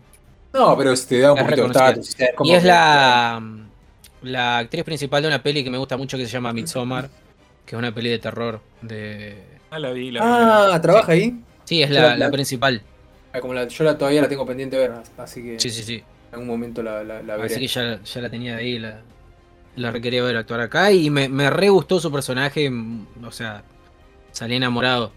No, 0.52 0.76
pero 0.76 0.92
te 0.94 1.20
da 1.20 1.32
un 1.32 1.38
Es 1.38 1.44
poquito 1.44 1.68
de 1.68 2.34
Y 2.44 2.52
es 2.52 2.64
la. 2.64 3.42
La 4.22 4.58
actriz 4.58 4.84
principal 4.84 5.22
de 5.22 5.28
una 5.28 5.42
peli 5.42 5.64
que 5.64 5.70
me 5.70 5.78
gusta 5.78 5.96
mucho 5.96 6.18
que 6.18 6.26
se 6.26 6.32
llama 6.32 6.52
Midsommar, 6.52 7.08
que 7.64 7.74
es 7.74 7.78
una 7.78 7.94
peli 7.94 8.10
de 8.10 8.18
terror. 8.18 8.60
de 8.82 9.42
Ah, 9.70 9.78
la 9.78 9.92
vi, 9.92 10.10
la 10.10 10.20
vi, 10.22 10.28
la 10.28 10.36
vi. 10.66 10.74
Ah, 10.74 10.80
¿trabaja 10.82 11.12
ahí? 11.12 11.40
Sí, 11.70 11.84
es 11.84 11.90
la, 11.90 12.00
la- 12.02 12.16
la 12.16 12.30
principal. 12.32 12.82
Ah, 13.32 13.38
Como 13.40 13.54
la, 13.54 13.68
yo 13.68 13.84
la, 13.84 13.96
todavía 13.96 14.20
la 14.22 14.28
tengo 14.28 14.44
pendiente 14.44 14.76
de 14.76 14.88
ver, 14.88 14.98
así 15.18 15.40
que 15.40 15.60
Sí, 15.60 15.70
sí, 15.70 15.84
sí. 15.84 15.94
en 15.98 16.32
algún 16.32 16.48
momento 16.48 16.82
la, 16.82 17.04
la, 17.04 17.22
la 17.22 17.36
veré. 17.36 17.54
Así 17.54 17.60
que 17.60 17.66
ya, 17.68 18.02
ya 18.02 18.20
la 18.20 18.28
tenía 18.28 18.56
de 18.56 18.60
ahí, 18.62 18.78
la, 18.80 19.02
la 19.76 19.92
requería 19.92 20.20
ver 20.24 20.36
actuar 20.36 20.62
acá 20.62 20.90
y 20.90 21.10
me, 21.10 21.28
me 21.28 21.48
re 21.48 21.68
gustó 21.68 22.00
su 22.00 22.10
personaje, 22.10 22.68
o 23.24 23.30
sea, 23.30 23.62
salí 24.32 24.56
enamorado. 24.56 25.12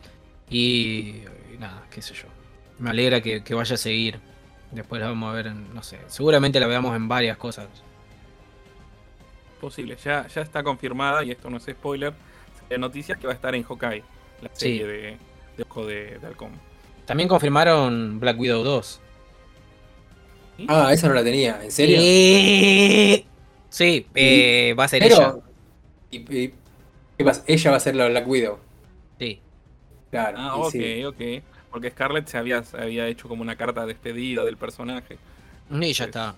Y, 0.47 1.23
y 1.55 1.57
nada, 1.59 1.87
qué 1.89 2.03
sé 2.03 2.13
yo. 2.13 2.25
Me 2.77 2.91
alegra 2.91 3.19
que, 3.19 3.43
que 3.43 3.55
vaya 3.55 3.73
a 3.73 3.77
seguir. 3.77 4.19
Después 4.69 5.01
la 5.01 5.07
vamos 5.07 5.31
a 5.31 5.35
ver 5.35 5.47
en, 5.47 5.73
no 5.73 5.81
sé, 5.81 5.97
seguramente 6.05 6.59
la 6.59 6.67
veamos 6.67 6.95
en 6.95 7.07
varias 7.07 7.35
cosas. 7.37 7.67
Posible, 9.59 9.97
ya, 10.03 10.27
ya 10.27 10.41
está 10.41 10.61
confirmada, 10.61 11.23
y 11.23 11.31
esto 11.31 11.49
no 11.49 11.57
es 11.57 11.63
spoiler, 11.63 12.13
de 12.69 12.77
noticias 12.77 13.17
que 13.17 13.25
va 13.25 13.33
a 13.33 13.35
estar 13.35 13.55
en 13.55 13.63
Hawkeye, 13.63 14.03
la 14.43 14.49
Sí. 14.49 14.77
serie 14.77 14.85
de, 14.85 15.17
de 15.57 15.63
Ojo 15.63 15.85
de, 15.85 16.17
de 16.19 16.27
Halcón. 16.27 16.51
También 17.05 17.27
confirmaron 17.29 18.19
Black 18.19 18.39
Widow 18.39 18.63
2. 18.63 19.01
Ah, 20.67 20.93
esa 20.93 21.07
no 21.07 21.13
la 21.15 21.23
tenía, 21.23 21.59
¿en 21.63 21.71
serio? 21.71 21.97
Eh, 21.99 23.25
Sí, 23.69 24.05
eh, 24.13 24.75
va 24.77 24.83
a 24.83 24.87
ser 24.87 25.01
Pero, 25.01 25.15
ella. 25.15 25.35
y- 26.11 26.17
y- 26.43 26.53
¿qué 27.17 27.25
pasa? 27.25 27.43
Ella 27.47 27.71
va 27.71 27.77
a 27.77 27.79
ser 27.79 27.95
la 27.95 28.07
Black 28.07 28.27
Widow. 28.27 28.59
Sí. 29.19 29.39
Claro. 30.11 30.37
Ah, 30.39 30.55
ok, 30.57 30.71
sí. 30.71 31.03
ok. 31.05 31.21
Porque 31.71 31.89
Scarlett 31.89 32.27
se 32.27 32.37
había, 32.37 32.63
se 32.63 32.77
había 32.77 33.07
hecho 33.07 33.27
como 33.27 33.41
una 33.41 33.55
carta 33.55 33.81
de 33.81 33.87
despedida 33.87 34.43
del 34.45 34.57
personaje. 34.57 35.17
Y 35.71 35.91
ya 35.93 36.05
está. 36.05 36.35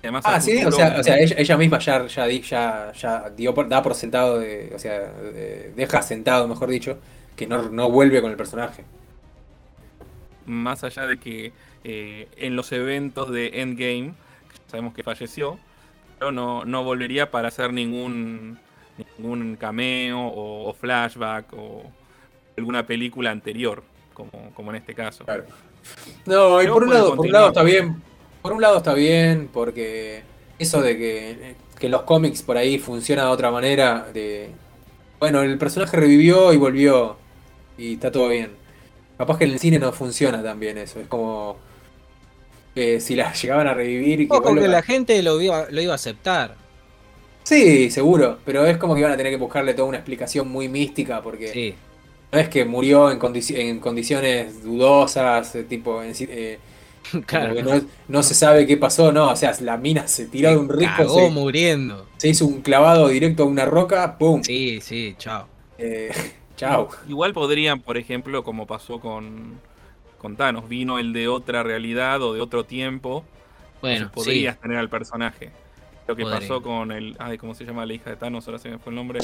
Además, 0.00 0.22
Ah, 0.26 0.38
sí, 0.38 0.62
o 0.62 0.70
sea, 0.70 0.96
o 0.98 1.02
sea 1.02 1.16
ella, 1.18 1.36
ella 1.38 1.56
misma 1.56 1.78
ya, 1.78 2.06
ya, 2.08 2.26
ya, 2.28 2.92
ya 2.92 3.30
dio 3.30 3.54
por- 3.54 3.68
da 3.70 3.82
por 3.82 3.94
sentado, 3.94 4.38
de, 4.38 4.70
o 4.74 4.78
sea, 4.78 4.98
de- 5.12 5.72
deja 5.74 6.02
sentado, 6.02 6.46
mejor 6.46 6.68
dicho, 6.68 6.98
que 7.42 7.48
no, 7.48 7.68
no 7.70 7.90
vuelve 7.90 8.20
con 8.20 8.30
el 8.30 8.36
personaje. 8.36 8.84
Más 10.46 10.84
allá 10.84 11.06
de 11.06 11.18
que 11.18 11.52
eh, 11.82 12.28
en 12.36 12.54
los 12.54 12.70
eventos 12.72 13.30
de 13.30 13.60
Endgame, 13.60 14.14
sabemos 14.68 14.94
que 14.94 15.02
falleció, 15.02 15.58
pero 16.18 16.30
no, 16.30 16.64
no 16.64 16.84
volvería 16.84 17.30
para 17.30 17.48
hacer 17.48 17.72
ningún, 17.72 18.58
ningún 19.18 19.56
cameo 19.56 20.20
o, 20.20 20.68
o 20.68 20.72
flashback 20.72 21.52
o 21.52 21.82
alguna 22.56 22.86
película 22.86 23.30
anterior, 23.30 23.82
como, 24.14 24.52
como 24.54 24.70
en 24.70 24.76
este 24.76 24.94
caso. 24.94 25.24
Claro. 25.24 25.44
No, 26.26 26.62
y 26.62 26.68
por 26.68 26.84
un, 26.84 26.90
lado, 26.90 27.16
por 27.16 27.26
un 27.26 27.32
lado 27.32 27.48
está 27.48 27.64
bien. 27.64 28.00
Por 28.40 28.52
un 28.52 28.60
lado 28.60 28.76
está 28.76 28.94
bien, 28.94 29.48
porque 29.52 30.22
eso 30.60 30.80
de 30.80 30.96
que, 30.96 31.56
que 31.78 31.88
los 31.88 32.02
cómics 32.02 32.42
por 32.42 32.56
ahí 32.56 32.78
funcionan 32.78 33.26
de 33.26 33.32
otra 33.32 33.50
manera, 33.50 34.06
de 34.12 34.50
bueno, 35.18 35.42
el 35.42 35.58
personaje 35.58 35.96
revivió 35.96 36.52
y 36.52 36.56
volvió. 36.56 37.21
Y 37.82 37.94
está 37.94 38.10
todo 38.12 38.28
bien. 38.28 38.50
Capaz 39.18 39.38
que 39.38 39.44
en 39.44 39.50
el 39.52 39.58
cine 39.58 39.78
no 39.78 39.92
funciona 39.92 40.42
tan 40.42 40.58
bien 40.60 40.78
eso. 40.78 41.00
Es 41.00 41.06
como 41.08 41.56
eh, 42.74 43.00
si 43.00 43.14
la 43.16 43.32
llegaban 43.42 43.66
a 43.66 43.74
revivir 43.74 44.20
y 44.20 44.28
que 44.28 44.36
Ojo 44.36 44.54
que 44.54 44.68
la 44.68 44.82
gente 44.82 45.22
lo 45.22 45.40
iba, 45.40 45.66
lo 45.70 45.80
iba 45.80 45.92
a 45.92 45.96
aceptar. 45.96 46.54
Sí, 47.44 47.90
seguro. 47.90 48.38
Pero 48.44 48.64
es 48.66 48.76
como 48.76 48.94
que 48.94 49.00
iban 49.00 49.12
a 49.12 49.16
tener 49.16 49.32
que 49.32 49.38
buscarle 49.38 49.74
toda 49.74 49.88
una 49.88 49.98
explicación 49.98 50.48
muy 50.48 50.68
mística. 50.68 51.20
Porque 51.22 51.48
Sí. 51.48 51.74
no 52.30 52.38
es 52.38 52.48
que 52.48 52.64
murió 52.64 53.10
en, 53.10 53.18
condici- 53.18 53.56
en 53.58 53.80
condiciones 53.80 54.62
dudosas, 54.62 55.54
eh, 55.56 55.64
tipo 55.64 56.02
en, 56.02 56.12
eh, 56.20 56.58
Claro. 57.26 57.54
que 57.54 57.62
no, 57.64 57.80
no 58.08 58.22
se 58.22 58.34
sabe 58.34 58.64
qué 58.66 58.76
pasó, 58.76 59.10
no. 59.12 59.30
O 59.30 59.36
sea, 59.36 59.52
la 59.60 59.76
mina 59.76 60.06
se 60.06 60.26
tiró 60.26 60.50
de 60.50 60.56
un 60.56 60.68
risco, 60.68 61.08
se, 61.08 61.30
muriendo. 61.30 62.06
se 62.16 62.28
hizo 62.28 62.46
un 62.46 62.60
clavado 62.62 63.08
directo 63.08 63.42
a 63.42 63.46
una 63.46 63.64
roca, 63.64 64.16
¡pum! 64.18 64.42
Sí, 64.44 64.80
sí, 64.80 65.14
chao. 65.18 65.46
Eh, 65.78 66.10
chao. 66.68 66.88
Igual 67.08 67.32
podrían, 67.32 67.80
por 67.80 67.96
ejemplo, 67.96 68.42
como 68.44 68.66
pasó 68.66 69.00
con, 69.00 69.60
con 70.18 70.36
Thanos, 70.36 70.68
vino 70.68 70.98
el 70.98 71.12
de 71.12 71.28
otra 71.28 71.62
realidad 71.62 72.22
o 72.22 72.32
de 72.34 72.40
otro 72.40 72.64
tiempo, 72.64 73.24
Bueno, 73.80 74.10
podrías 74.12 74.58
tener 74.60 74.78
al 74.78 74.88
personaje. 74.88 75.50
Lo 76.08 76.16
que 76.16 76.22
Podría. 76.24 76.40
pasó 76.40 76.62
con 76.62 76.90
el. 76.90 77.14
Ay, 77.20 77.38
¿cómo 77.38 77.54
se 77.54 77.64
llama 77.64 77.86
la 77.86 77.94
hija 77.94 78.10
de 78.10 78.16
Thanos? 78.16 78.46
Ahora 78.48 78.58
se 78.58 78.68
me 78.70 78.78
fue 78.78 78.90
el 78.90 78.96
nombre. 78.96 79.20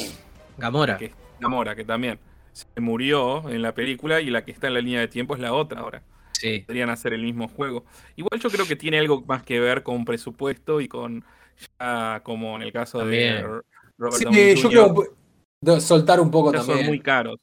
Gamora. 0.56 0.96
Que 0.96 1.12
Gamora, 1.40 1.74
que 1.74 1.84
también 1.84 2.18
se 2.52 2.80
murió 2.80 3.48
en 3.50 3.62
la 3.62 3.74
película 3.74 4.20
y 4.20 4.30
la 4.30 4.44
que 4.44 4.52
está 4.52 4.68
en 4.68 4.74
la 4.74 4.80
línea 4.80 5.00
de 5.00 5.08
tiempo 5.08 5.34
es 5.34 5.40
la 5.40 5.52
otra 5.52 5.80
ahora. 5.80 6.02
Sí. 6.32 6.60
Podrían 6.66 6.88
hacer 6.90 7.12
el 7.14 7.22
mismo 7.22 7.48
juego. 7.48 7.84
Igual 8.14 8.40
yo 8.40 8.48
creo 8.48 8.64
que 8.66 8.76
tiene 8.76 8.98
algo 9.00 9.22
más 9.26 9.42
que 9.42 9.58
ver 9.58 9.82
con 9.82 10.04
presupuesto 10.04 10.80
y 10.80 10.86
con. 10.88 11.24
Ya 11.80 12.20
como 12.22 12.54
en 12.54 12.62
el 12.62 12.72
caso 12.72 12.98
También. 13.00 13.34
de 13.36 13.42
Robert 13.98 14.16
Sí, 14.18 14.24
Downey 14.24 14.54
yo 14.54 14.62
Jr., 14.70 14.70
creo 14.94 15.14
soltar 15.80 16.20
un 16.20 16.30
poco 16.30 16.52
ya 16.52 16.58
son 16.58 16.68
también. 16.68 16.86
muy 16.86 17.00
caros. 17.00 17.38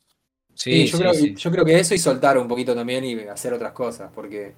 Sí, 0.54 0.72
Sí, 0.72 0.88
yo, 0.88 0.98
sí, 0.98 1.04
creo, 1.04 1.14
sí. 1.14 1.36
yo 1.36 1.52
creo 1.52 1.66
que 1.66 1.80
eso 1.80 1.94
y 1.96 1.98
soltar 2.00 2.38
un 2.38 2.48
poquito 2.48 2.74
también 2.74 3.04
y 3.04 3.20
hacer 3.28 3.54
otras 3.54 3.74
cosas, 3.74 4.10
porque 4.16 4.54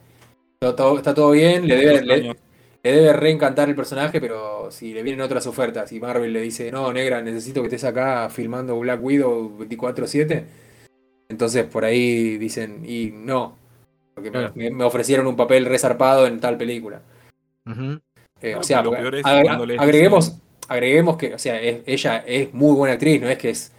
todo- 0.59 0.75
todo- 0.75 0.97
está 0.97 1.13
todo 1.13 1.31
bien, 1.31 1.67
le 1.67 1.75
debe, 1.75 2.01
le, 2.03 2.13
años. 2.13 2.35
le 2.83 2.91
debe 2.91 3.13
reencantar 3.13 3.67
el 3.67 3.75
personaje, 3.75 4.21
pero 4.21 4.69
si 4.71 4.93
le 4.93 5.01
vienen 5.01 5.21
otras 5.21 5.47
ofertas 5.47 5.91
y 5.91 5.99
Marvel 5.99 6.31
le 6.33 6.41
dice, 6.41 6.71
no, 6.71 6.93
negra, 6.93 7.21
necesito 7.23 7.61
que 7.61 7.67
estés 7.67 7.83
acá 7.83 8.29
filmando 8.29 8.77
Black 8.79 9.03
Widow 9.03 9.57
24/7, 9.57 10.45
entonces 11.29 11.65
por 11.65 11.83
ahí 11.83 12.37
dicen, 12.37 12.83
y 12.87 13.11
no, 13.11 13.57
porque 14.13 14.29
me- 14.29 14.37
Claro. 14.39 14.53
me, 14.55 14.69
me 14.69 14.83
ofrecieron 14.83 15.25
un 15.25 15.35
papel 15.35 15.65
resarpado 15.65 16.27
en 16.27 16.39
tal 16.39 16.57
película. 16.57 17.01
Eh, 17.65 17.99
Claro, 18.39 18.59
o 18.59 18.63
sea, 18.63 18.83
lo 18.83 18.91
peor 18.91 19.15
es 19.15 19.25
agreguemos, 19.25 20.37
agreguemos 20.67 21.17
que, 21.17 21.33
o 21.33 21.39
sea, 21.39 21.59
es- 21.61 21.81
ella 21.85 22.23
es 22.25 22.53
muy 22.53 22.75
buena 22.75 22.93
actriz, 22.93 23.21
no 23.21 23.29
es 23.29 23.37
que 23.37 23.49
es 23.51 23.71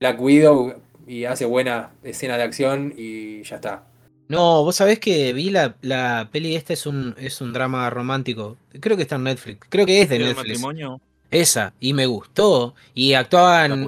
Black 0.00 0.20
Widow 0.20 0.74
y 1.06 1.24
hace 1.24 1.44
buena 1.44 1.90
escena 2.02 2.36
de 2.36 2.42
acción 2.44 2.94
y 2.96 3.42
ya 3.42 3.56
está. 3.56 3.84
No, 4.28 4.64
vos 4.64 4.74
sabés 4.76 4.98
que 4.98 5.32
vi 5.32 5.50
la, 5.50 5.76
la 5.82 6.28
peli 6.32 6.56
esta 6.56 6.72
es 6.72 6.84
un, 6.86 7.14
es 7.18 7.40
un 7.40 7.52
drama 7.52 7.88
romántico. 7.90 8.56
Creo 8.80 8.96
que 8.96 9.02
está 9.04 9.16
en 9.16 9.24
Netflix. 9.24 9.66
Creo 9.68 9.86
que 9.86 10.02
es 10.02 10.08
de 10.08 10.16
¿El 10.16 10.22
Netflix. 10.24 10.48
matrimonio? 10.48 11.00
Esa. 11.30 11.72
Y 11.78 11.92
me 11.92 12.06
gustó. 12.06 12.74
Y 12.94 13.12
actuaban 13.14 13.86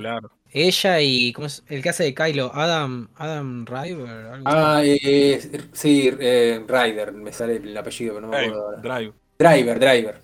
ella 0.53 1.01
y 1.01 1.33
¿cómo 1.33 1.47
es? 1.47 1.63
el 1.69 1.83
que 1.83 1.89
hace 1.91 2.05
de 2.05 2.15
Kylo, 2.15 2.51
Adam, 2.55 3.09
Adam 3.17 3.65
Driver, 3.65 4.09
algo 4.27 4.45
Ah, 4.49 4.79
así. 4.79 4.99
eh, 5.03 5.41
sí, 5.73 6.11
eh, 6.21 6.63
Ryder, 6.67 7.13
me 7.13 7.33
sale 7.33 7.57
el 7.57 7.77
apellido, 7.77 8.15
pero 8.15 8.27
no 8.27 8.33
me 8.33 8.39
acuerdo 8.39 8.65
ahora. 8.65 8.79
Drive. 8.81 9.13
Driver, 9.39 9.79
Driver. 9.79 10.21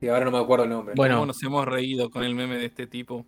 Y 0.00 0.08
ahora 0.08 0.24
no 0.24 0.30
me 0.30 0.38
acuerdo 0.38 0.64
el 0.64 0.70
nombre. 0.70 0.94
Bueno. 0.96 1.16
¿Cómo 1.16 1.26
nos 1.26 1.42
hemos 1.42 1.66
reído 1.66 2.10
con 2.10 2.24
el 2.24 2.34
meme 2.34 2.56
de 2.58 2.66
este 2.66 2.86
tipo? 2.86 3.26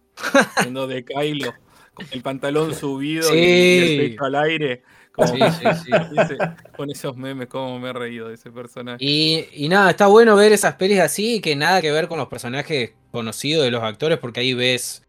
Siendo 0.61 0.87
de 0.87 1.05
Kylo, 1.05 1.53
con 1.95 2.07
el 2.11 2.23
pantalón 2.23 2.75
subido 2.75 3.35
y- 3.35 3.39
y, 3.39 3.43
Sí. 3.43 3.93
el 3.95 4.11
pecho 4.11 4.25
al 4.25 4.35
aire. 4.37 4.83
Como, 5.13 5.29
Sí, 5.29 5.39
sí, 5.61 5.67
sí. 5.85 5.91
ese- 6.19 6.39
con 6.75 6.91
esos 6.91 7.15
memes, 7.19 7.49
cómo 7.49 7.79
me 7.79 7.91
he 7.91 7.93
reído 7.93 8.29
de 8.29 8.35
ese 8.35 8.51
personaje. 8.51 8.97
Y, 9.05 9.45
y 9.53 9.69
nada, 9.69 9.91
está 9.91 10.07
bueno 10.07 10.35
ver 10.37 10.53
esas 10.53 10.77
pelis 10.77 11.01
así 11.01 11.41
que 11.43 11.55
nada 11.55 11.83
que 11.83 11.93
ver 11.93 12.09
con 12.09 12.17
los 12.19 12.29
personajes 12.29 12.95
conocidos 13.11 13.65
de 13.65 13.71
los 13.71 13.83
actores, 13.83 14.17
porque 14.19 14.41
ahí 14.41 14.55
ves 14.55 15.07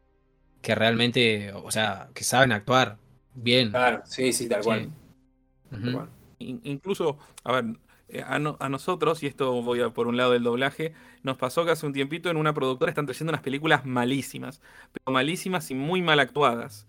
que 0.62 0.76
realmente, 0.76 1.54
o 1.54 1.72
sea, 1.72 2.10
que 2.14 2.26
saben 2.26 2.52
actuar 2.52 2.98
bien. 3.34 3.70
Claro, 3.70 4.02
sí, 4.06 4.34
sí, 4.34 4.50
tal 4.50 4.62
Sí. 4.62 4.66
cual. 4.68 4.90
Ujú. 5.72 5.82
tal 5.82 5.94
cual. 5.94 6.10
In- 6.40 6.60
incluso, 6.66 7.18
a 7.46 7.54
ver, 7.54 7.66
a, 8.22 8.40
no- 8.40 8.58
a 8.60 8.70
nosotros, 8.70 9.24
y 9.24 9.28
esto 9.28 9.62
voy 9.62 9.82
a 9.82 9.90
por 9.92 10.08
un 10.08 10.18
lado 10.18 10.32
del 10.34 10.44
doblaje, 10.44 10.94
nos 11.24 11.38
pasó 11.38 11.66
que 11.66 11.72
hace 11.72 11.86
un 11.86 11.94
tiempito 11.94 12.30
en 12.30 12.38
una 12.38 12.54
productora 12.54 12.90
están 12.92 13.06
trayendo 13.06 13.32
unas 13.32 13.42
películas 13.42 13.86
malísimas, 13.86 14.62
pero 14.92 15.14
malísimas 15.14 15.72
y 15.72 15.76
muy 15.76 16.02
mal 16.02 16.20
actuadas. 16.20 16.88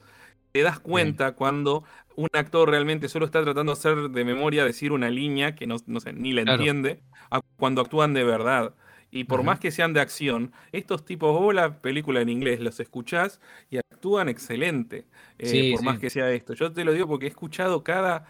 Te 0.52 0.62
das 0.62 0.78
cuenta 0.80 1.32
cuando 1.34 1.84
un 2.16 2.28
actor 2.32 2.70
realmente 2.70 3.08
solo 3.08 3.26
está 3.26 3.42
tratando 3.42 3.72
de 3.72 3.78
hacer 3.78 4.10
de 4.10 4.24
memoria, 4.24 4.64
decir 4.64 4.92
una 4.92 5.10
línea 5.10 5.54
que 5.56 5.66
no, 5.66 5.76
no 5.86 6.00
sé, 6.00 6.12
ni 6.12 6.32
la 6.32 6.42
Claro. 6.44 6.68
entiende, 6.68 7.02
a 7.30 7.40
cuando 7.56 7.80
actúan 7.82 8.14
de 8.14 8.24
verdad. 8.24 8.74
Y 9.10 9.24
por 9.24 9.42
más 9.44 9.60
que 9.60 9.70
sean 9.70 9.92
de 9.92 10.00
acción, 10.00 10.52
estos 10.72 11.04
tipos, 11.04 11.32
vos 11.38 11.54
la 11.54 11.80
película 11.80 12.20
en 12.20 12.28
inglés 12.28 12.60
los 12.60 12.80
escuchás 12.80 13.40
y 13.70 13.78
actúan 13.78 14.28
excelente, 14.28 15.06
eh, 15.38 15.64
Sí, 15.64 15.68
por 15.68 15.82
sí. 15.82 15.84
más 15.84 15.98
que 15.98 16.10
sea 16.10 16.30
esto. 16.32 16.54
Yo 16.54 16.72
te 16.72 16.84
lo 16.84 16.92
digo 16.92 17.06
porque 17.08 17.26
he 17.26 17.28
escuchado 17.28 17.84
cada 17.84 18.26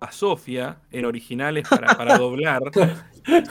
a 0.00 0.12
Sofía 0.12 0.82
en 0.90 1.04
originales 1.04 1.66
para, 1.66 1.94
para 1.94 2.16
doblar. 2.16 2.62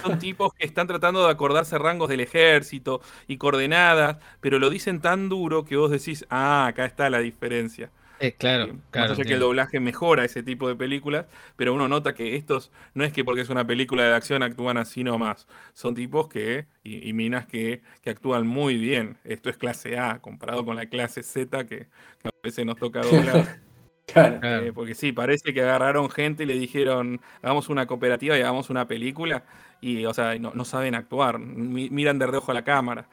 Son 0.02 0.18
tipos 0.18 0.54
que 0.54 0.66
están 0.66 0.88
tratando 0.88 1.26
de 1.26 1.32
acordarse 1.32 1.78
rangos 1.78 2.10
del 2.10 2.22
ejército 2.22 3.02
y 3.28 3.38
coordenadas, 3.38 4.18
pero 4.42 4.60
lo 4.60 4.70
dicen 4.70 5.02
tan 5.02 5.30
duro 5.30 5.66
que 5.66 5.78
vos 5.78 5.92
decís, 5.92 6.26
ah, 6.30 6.68
acá 6.68 6.86
está 6.86 7.10
la 7.10 7.20
diferencia. 7.20 7.92
Eh, 8.22 8.36
claro, 8.38 8.68
Eh, 8.68 8.74
más 8.94 9.12
claro. 9.12 9.12
allá 9.12 9.26
que 9.26 9.34
el 9.34 9.40
doblaje 9.40 9.80
mejora 9.80 10.26
ese 10.26 10.44
tipo 10.44 10.68
de 10.68 10.76
películas, 10.76 11.28
pero 11.56 11.74
uno 11.74 11.88
nota 11.88 12.14
que 12.14 12.36
estos 12.36 12.72
no 12.94 13.06
es 13.06 13.14
que 13.14 13.24
porque 13.24 13.42
es 13.42 13.50
una 13.50 13.66
película 13.66 14.04
de 14.04 14.14
acción 14.16 14.44
actúan 14.44 14.78
así 14.78 15.04
nomás. 15.06 15.48
Son 15.74 15.96
tipos 15.96 16.28
que, 16.28 16.68
y, 16.84 17.08
y 17.10 17.14
minas 17.14 17.48
que, 17.48 17.82
que 18.02 18.10
actúan 18.10 18.46
muy 18.48 18.76
bien. 18.78 19.18
Esto 19.24 19.50
es 19.50 19.58
clase 19.58 19.98
A 19.98 20.20
comparado 20.22 20.66
con 20.66 20.76
la 20.76 20.88
clase 20.88 21.24
Z 21.24 21.66
que, 21.68 21.88
que 22.22 22.28
a 22.28 22.32
veces 22.44 22.66
nos 22.66 22.78
toca 22.78 23.04
doblar. 23.04 23.62
Claro. 24.14 24.40
Claro. 24.40 24.66
Eh, 24.66 24.74
porque 24.74 24.96
sí, 24.96 25.12
parece 25.12 25.54
que 25.54 25.62
agarraron 25.62 26.10
gente 26.10 26.44
y 26.44 26.46
le 26.46 26.54
dijeron, 26.56 27.20
hagamos 27.42 27.70
una 27.70 27.86
cooperativa 27.86 28.38
y 28.38 28.42
hagamos 28.42 28.70
una 28.70 28.88
película. 28.88 29.44
Y, 29.82 30.06
o 30.06 30.14
sea, 30.14 30.38
no, 30.40 30.52
no 30.54 30.66
saben 30.66 30.96
actuar, 30.96 31.40
mi- 31.40 31.90
miran 31.90 32.20
de 32.20 32.28
reojo 32.28 32.52
a 32.52 32.54
la 32.56 32.64
cámara. 32.64 33.08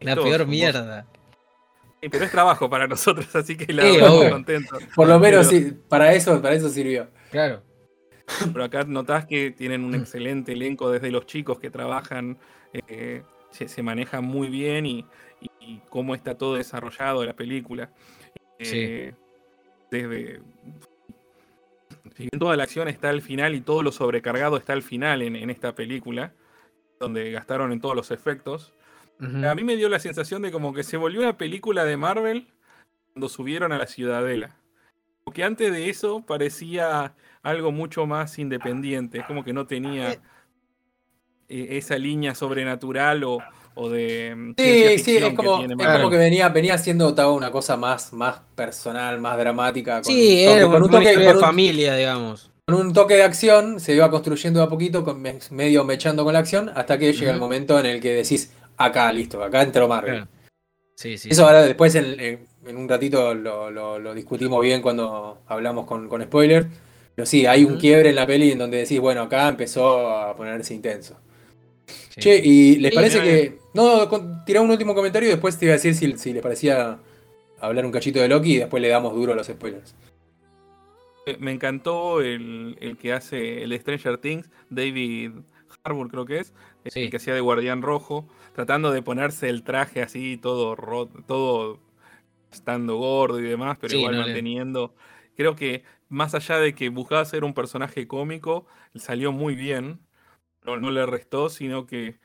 La 0.00 0.12
Esto 0.12 0.24
peor 0.24 0.38
somos- 0.40 0.48
mierda. 0.50 1.06
Sí, 2.02 2.08
pero 2.08 2.24
es 2.24 2.30
trabajo 2.32 2.68
para 2.68 2.86
nosotros, 2.88 3.26
así 3.36 3.56
que 3.56 3.72
la 3.72 3.82
Sí, 3.84 3.96
verdad 3.96 4.30
contento. 4.30 4.78
Por 4.94 5.08
lo 5.08 5.18
menos 5.20 5.46
Pero- 5.48 5.64
sí, 5.68 5.76
para 5.88 6.12
eso, 6.14 6.42
para 6.42 6.54
eso 6.54 6.68
sirvió. 6.68 7.08
Claro. 7.30 7.62
Pero 8.52 8.64
acá 8.64 8.84
notás 8.84 9.26
que 9.26 9.50
tienen 9.50 9.84
un 9.84 9.94
excelente 9.94 10.52
elenco 10.52 10.90
desde 10.90 11.10
los 11.10 11.26
chicos 11.26 11.58
que 11.60 11.70
trabajan, 11.70 12.38
eh, 12.72 13.22
se, 13.50 13.68
se 13.68 13.82
manejan 13.82 14.24
muy 14.24 14.48
bien 14.48 14.86
y, 14.86 15.06
y- 15.40 15.50
y 15.60 15.82
cómo 15.88 16.14
está 16.14 16.36
todo 16.36 16.54
desarrollado 16.56 17.24
la 17.24 17.34
película. 17.34 17.90
Eh, 18.58 19.12
Desde. 19.92 20.40
Si 22.16 22.22
bien 22.22 22.38
toda 22.38 22.56
la 22.56 22.64
acción 22.64 22.88
está 22.88 23.10
al 23.10 23.20
final 23.20 23.54
y 23.54 23.60
todo 23.60 23.82
lo 23.82 23.92
sobrecargado 23.92 24.56
está 24.56 24.72
al 24.72 24.82
final 24.82 25.20
en, 25.20 25.36
en 25.36 25.50
esta 25.50 25.74
película, 25.74 26.32
donde 26.98 27.30
gastaron 27.30 27.72
en 27.72 27.80
todos 27.80 27.94
los 27.94 28.10
efectos, 28.10 28.72
a 29.20 29.54
mí 29.54 29.62
me 29.62 29.76
dio 29.76 29.88
la 29.88 30.00
sensación 30.00 30.42
de 30.42 30.50
como 30.50 30.74
que 30.74 30.82
se 30.82 30.96
volvió 30.96 31.20
una 31.20 31.38
película 31.38 31.84
de 31.84 31.96
Marvel 31.96 32.48
cuando 33.12 33.28
subieron 33.28 33.70
a 33.70 33.78
la 33.78 33.86
Ciudadela. 33.86 34.56
Porque 35.24 35.44
antes 35.44 35.70
de 35.70 35.88
eso 35.88 36.24
parecía 36.26 37.14
algo 37.42 37.70
mucho 37.70 38.06
más 38.06 38.38
independiente. 38.38 39.18
Es 39.18 39.26
como 39.26 39.44
que 39.44 39.52
no 39.52 39.66
tenía 39.66 40.12
eh, 40.12 40.18
esa 41.48 41.98
línea 41.98 42.34
sobrenatural 42.34 43.22
o, 43.24 43.38
o 43.74 43.88
de 43.88 44.34
mm, 44.36 44.54
Sí, 44.58 44.98
sí, 44.98 45.16
es 45.16 45.24
que 45.24 45.34
como, 45.34 45.58
tiene 45.58 45.74
es 45.82 45.88
como 45.88 46.10
que 46.10 46.16
venía, 46.16 46.48
venía 46.50 46.76
siendo 46.78 47.14
toda 47.14 47.30
una 47.32 47.50
cosa 47.50 47.76
más, 47.76 48.12
más 48.12 48.40
personal, 48.54 49.20
más 49.20 49.36
dramática. 49.38 49.96
Con 50.02 50.04
Sí, 50.04 50.44
un 50.46 50.52
toque- 50.52 50.56
era 50.58 50.66
con 50.66 50.82
un 50.82 50.90
toque- 50.90 51.16
de 51.16 51.34
familia, 51.36 51.94
digamos. 51.96 52.50
con 52.66 52.76
un 52.76 52.92
toque 52.92 53.14
de 53.14 53.22
acción, 53.24 53.80
se 53.80 53.94
iba 53.94 54.10
construyendo 54.10 54.60
de 54.60 54.66
a 54.66 54.68
poquito, 54.68 55.04
con 55.04 55.20
me- 55.20 55.38
medio 55.50 55.84
mechando 55.84 56.24
con 56.24 56.32
la 56.32 56.38
acción, 56.40 56.70
hasta 56.74 56.98
que 56.98 57.12
llega 57.12 57.32
el 57.32 57.38
momento 57.40 57.78
en 57.78 57.86
el 57.86 58.00
que 58.00 58.12
decís, 58.14 58.52
acá, 58.76 59.12
listo, 59.12 59.42
acá 59.42 59.62
entró 59.62 59.88
Marvel. 59.88 60.14
Claro. 60.14 60.28
Sí, 60.94 61.18
sí. 61.18 61.30
Eso 61.30 61.46
ahora 61.46 61.62
después, 61.62 61.94
en- 61.94 62.20
en- 62.20 62.46
en 62.66 62.76
un 62.76 62.88
ratito 62.88 63.34
lo, 63.34 63.70
lo- 63.70 63.98
lo 63.98 64.14
discutimos 64.14 64.62
bien 64.62 64.80
cuando 64.82 65.38
hablamos 65.48 65.86
con, 65.86 66.08
con 66.08 66.22
spoiler. 66.22 66.66
Pero 67.14 67.26
sí, 67.26 67.44
hay 67.44 67.64
un 67.64 67.76
quiebre 67.76 68.08
en 68.10 68.14
la 68.16 68.26
peli 68.26 68.52
en 68.52 68.58
donde 68.58 68.78
decís, 68.78 68.98
bueno, 69.00 69.22
acá 69.22 69.48
empezó 69.48 70.08
a 70.16 70.34
ponerse 70.34 70.72
intenso. 70.72 71.16
Sí. 71.86 72.20
Che, 72.20 72.36
¿y 72.42 72.76
les 72.76 72.90
Sí, 72.90 72.94
parece 72.94 73.20
que.? 73.20 73.58
No, 73.74 74.08
con- 74.08 74.44
tirá 74.44 74.60
un 74.60 74.70
último 74.70 74.94
comentario 74.94 75.28
y 75.28 75.32
después 75.32 75.58
te 75.58 75.64
iba 75.66 75.72
a 75.72 75.76
decir 75.76 75.94
si, 75.94 76.16
si 76.18 76.32
les 76.32 76.42
parecía 76.42 76.98
hablar 77.60 77.86
un 77.86 77.92
cachito 77.92 78.20
de 78.20 78.28
Loki 78.28 78.54
y 78.54 78.58
después 78.58 78.82
le 78.82 78.88
damos 78.88 79.14
duro 79.14 79.32
a 79.32 79.36
los 79.36 79.46
spoilers. 79.46 79.94
Eh, 81.26 81.36
Me 81.38 81.52
encantó 81.52 82.20
el, 82.20 82.76
el 82.80 82.96
que 82.98 83.12
hace 83.12 83.62
el 83.62 83.78
Stranger 83.78 84.18
Things, 84.18 84.50
David 84.68 85.32
Harbour 85.84 86.08
creo 86.10 86.26
que 86.26 86.38
es, 86.40 86.52
el 86.84 86.90
Sí. 86.92 87.10
que 87.10 87.16
hacía 87.16 87.34
de 87.34 87.40
Guardián 87.40 87.80
Rojo, 87.82 88.28
tratando 88.54 88.90
de 88.90 89.02
ponerse 89.02 89.48
el 89.48 89.62
traje 89.62 90.02
así, 90.02 90.36
todo 90.36 90.74
roto, 90.76 91.22
todo 91.26 91.78
estando 92.52 92.96
gordo 92.96 93.40
y 93.40 93.44
demás, 93.44 93.78
pero 93.80 93.92
Sí, 93.92 93.98
igual 93.98 94.14
no 94.16 94.20
le- 94.20 94.26
manteniendo. 94.26 94.94
Creo 95.36 95.56
que 95.56 95.84
más 96.10 96.34
allá 96.34 96.58
de 96.58 96.74
que 96.74 96.90
buscaba 96.90 97.24
ser 97.24 97.42
un 97.44 97.54
personaje 97.54 98.06
cómico, 98.06 98.66
salió 98.94 99.32
muy 99.32 99.54
bien. 99.54 100.00
No, 100.64 100.76
no 100.76 100.90
le 100.90 101.06
restó, 101.06 101.48
sino 101.48 101.86
que 101.86 102.18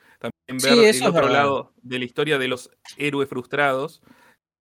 Sí, 0.48 0.70
ver 0.70 0.80
eso 0.80 0.84
el 0.84 0.86
es 0.88 1.02
otro 1.02 1.14
verdad. 1.14 1.34
lado 1.34 1.74
de 1.82 2.00
la 2.00 2.06
historia 2.06 2.38
de 2.38 2.48
los 2.48 2.72
héroes 2.98 3.30
frustrados. 3.30 4.02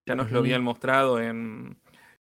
Ya 0.07 0.15
nos 0.15 0.31
lo 0.31 0.39
habían 0.39 0.63
mostrado 0.63 1.21
en, 1.21 1.79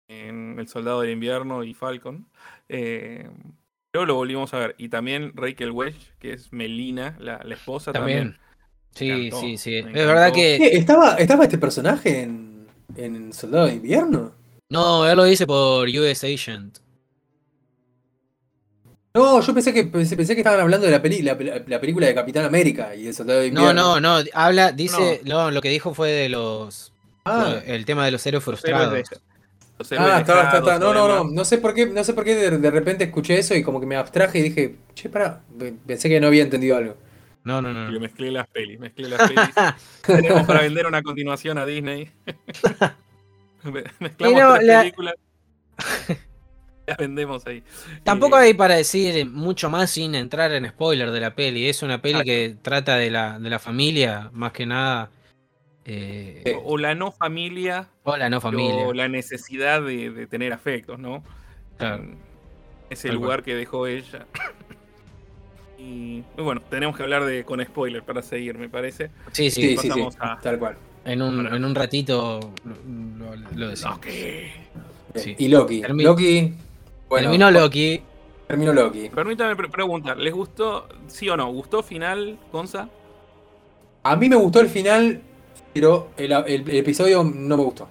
en 0.07 0.59
El 0.59 0.67
Soldado 0.67 1.01
del 1.01 1.11
Invierno 1.11 1.63
y 1.63 1.73
Falcon. 1.73 2.27
Eh, 2.69 3.29
pero 3.91 4.05
lo 4.05 4.15
volvimos 4.15 4.53
a 4.53 4.59
ver. 4.59 4.75
Y 4.77 4.89
también 4.89 5.31
Rachel 5.35 5.71
Wedge, 5.71 6.13
que 6.19 6.33
es 6.33 6.51
Melina, 6.51 7.15
la, 7.19 7.39
la 7.43 7.53
esposa 7.53 7.91
también. 7.91 8.31
También. 8.33 8.41
Sí, 8.91 9.09
encantó, 9.09 9.39
sí, 9.41 9.57
sí. 9.57 9.75
Es 9.77 9.93
verdad 9.93 10.33
que. 10.33 10.55
¿Estaba, 10.55 11.15
¿Estaba 11.15 11.43
este 11.43 11.57
personaje 11.59 12.21
en, 12.23 12.67
en 12.95 13.31
Soldado 13.31 13.67
de 13.67 13.75
Invierno? 13.75 14.33
No, 14.71 15.07
él 15.07 15.15
lo 15.15 15.23
dice 15.23 15.45
por 15.45 15.87
US 15.87 16.23
Agent. 16.23 16.79
No, 19.17 19.41
yo 19.41 19.53
pensé 19.53 19.73
que 19.73 19.83
pensé, 19.85 20.15
pensé 20.15 20.33
que 20.35 20.41
estaban 20.41 20.59
hablando 20.59 20.85
de 20.85 20.91
la, 20.91 21.01
peli, 21.01 21.21
la, 21.21 21.37
la 21.67 21.79
película 21.81 22.07
de 22.07 22.13
Capitán 22.15 22.45
América 22.45 22.95
y 22.95 23.07
el 23.07 23.13
Soldado 23.13 23.39
de 23.41 23.51
No, 23.51 23.61
Invierno. 23.61 23.99
no, 23.99 24.19
no. 24.23 24.29
Habla, 24.33 24.71
dice. 24.71 25.21
No, 25.25 25.51
lo 25.51 25.61
que 25.61 25.69
dijo 25.69 25.93
fue 25.93 26.11
de 26.11 26.29
los. 26.29 26.93
Ah, 27.25 27.59
El 27.65 27.85
tema 27.85 28.05
de 28.05 28.11
los 28.11 28.25
héroes 28.25 28.45
Los 28.45 28.63
héroes 28.63 28.83
frustrados. 29.09 29.21
los 29.79 29.91
héroes 29.91 30.11
ah, 30.11 30.19
está, 30.21 30.43
está, 30.43 30.57
está. 30.59 30.79
No, 30.79 30.93
no, 30.93 31.07
no. 31.07 31.23
No 31.25 31.45
sé 31.45 31.57
por 31.57 31.73
qué, 31.73 31.85
no 31.85 32.03
sé 32.03 32.13
por 32.13 32.23
qué 32.23 32.35
de, 32.35 32.57
de 32.57 32.71
repente 32.71 33.03
escuché 33.03 33.37
eso 33.37 33.53
y 33.55 33.63
como 33.63 33.79
que 33.79 33.85
me 33.85 33.95
abstraje 33.97 34.39
y 34.39 34.43
dije, 34.43 34.75
che, 34.93 35.09
pará, 35.09 35.41
pensé 35.85 36.07
que 36.09 36.19
no 36.19 36.27
había 36.27 36.43
entendido 36.43 36.77
algo. 36.77 36.95
No, 37.43 37.61
no, 37.61 37.73
no. 37.73 37.85
Yo 37.87 37.93
no. 37.93 37.99
mezclé 37.99 38.31
las 38.31 38.47
pelis, 38.47 38.79
mezclé 38.79 39.09
las 39.09 39.21
pelis. 39.29 39.49
Tenemos 40.05 40.45
para 40.47 40.61
vender 40.61 40.85
una 40.85 41.01
continuación 41.01 41.57
a 41.57 41.65
Disney. 41.65 42.09
Me- 43.63 43.83
Mezclamos 43.99 44.41
no, 44.41 44.53
tres 44.55 44.67
la- 44.67 44.79
películas. 44.81 45.15
Vendemos 46.97 47.45
ahí. 47.47 47.63
Tampoco 48.03 48.37
Eh, 48.39 48.43
hay 48.43 48.53
para 48.53 48.75
decir 48.75 49.25
mucho 49.29 49.69
más 49.69 49.91
sin 49.91 50.15
entrar 50.15 50.51
en 50.53 50.67
spoiler 50.69 51.11
de 51.11 51.19
la 51.19 51.35
peli. 51.35 51.67
Es 51.67 51.83
una 51.83 52.01
peli 52.01 52.23
que 52.23 52.55
trata 52.61 52.95
de 52.97 53.11
la, 53.11 53.39
de 53.39 53.49
la 53.49 53.59
familia, 53.59 54.29
más 54.33 54.51
que 54.53 54.65
nada. 54.65 55.09
Eh, 55.85 56.53
o, 56.63 56.73
o 56.73 56.77
la 56.77 56.95
no 56.95 57.11
familia, 57.11 57.87
o 58.03 58.17
la 58.17 58.29
no 58.29 58.41
familia. 58.41 58.85
o 58.87 58.93
la 58.93 59.07
necesidad 59.07 59.81
de, 59.81 60.11
de 60.11 60.27
tener 60.27 60.51
afectos, 60.53 60.99
¿no? 60.99 61.23
Claro. 61.77 62.03
Ese 62.89 63.07
Tal 63.09 63.17
lugar 63.17 63.43
que 63.43 63.53
dejó 63.55 63.87
ella. 63.87 64.25
Y, 65.77 66.23
y 66.37 66.41
bueno, 66.41 66.61
tenemos 66.69 66.97
que 66.97 67.03
hablar 67.03 67.23
de 67.25 67.43
con 67.43 67.63
spoiler 67.63 68.01
para 68.03 68.21
seguir, 68.21 68.57
me 68.57 68.67
parece. 68.69 69.11
Sí, 69.31 69.51
sí. 69.51 69.77
Sí, 69.77 69.89
sí, 69.89 70.07
a- 70.19 70.39
tal 70.41 70.57
cual. 70.57 70.77
En, 71.05 71.21
un, 71.21 71.47
en 71.47 71.63
un 71.63 71.75
ratito 71.75 72.39
lo, 73.55 73.69
decimos. 73.69 73.95
Ok. 73.97 74.07
Sí. 75.15 75.35
Y 75.37 75.47
Loki. 75.47 75.83
Loki. 75.87 76.53
Bueno, 77.09 77.29
Terminó 77.29 77.51
Loki. 77.51 78.01
terminó 78.47 78.73
Loki. 78.73 79.09
Permítame 79.09 79.55
pre- 79.55 79.69
preguntar, 79.69 80.17
¿les 80.17 80.33
gustó, 80.33 80.87
sí 81.07 81.29
o 81.29 81.37
no? 81.37 81.51
¿Gustó 81.51 81.83
final, 81.83 82.37
Gonza? 82.51 82.89
A 84.03 84.15
mí 84.15 84.29
me 84.29 84.35
gustó 84.35 84.59
el 84.59 84.67
final, 84.69 85.21
pero 85.73 86.09
el, 86.17 86.31
el- 86.31 86.69
el 86.69 86.75
episodio 86.77 87.23
no 87.23 87.57
me 87.57 87.63
gustó. 87.63 87.87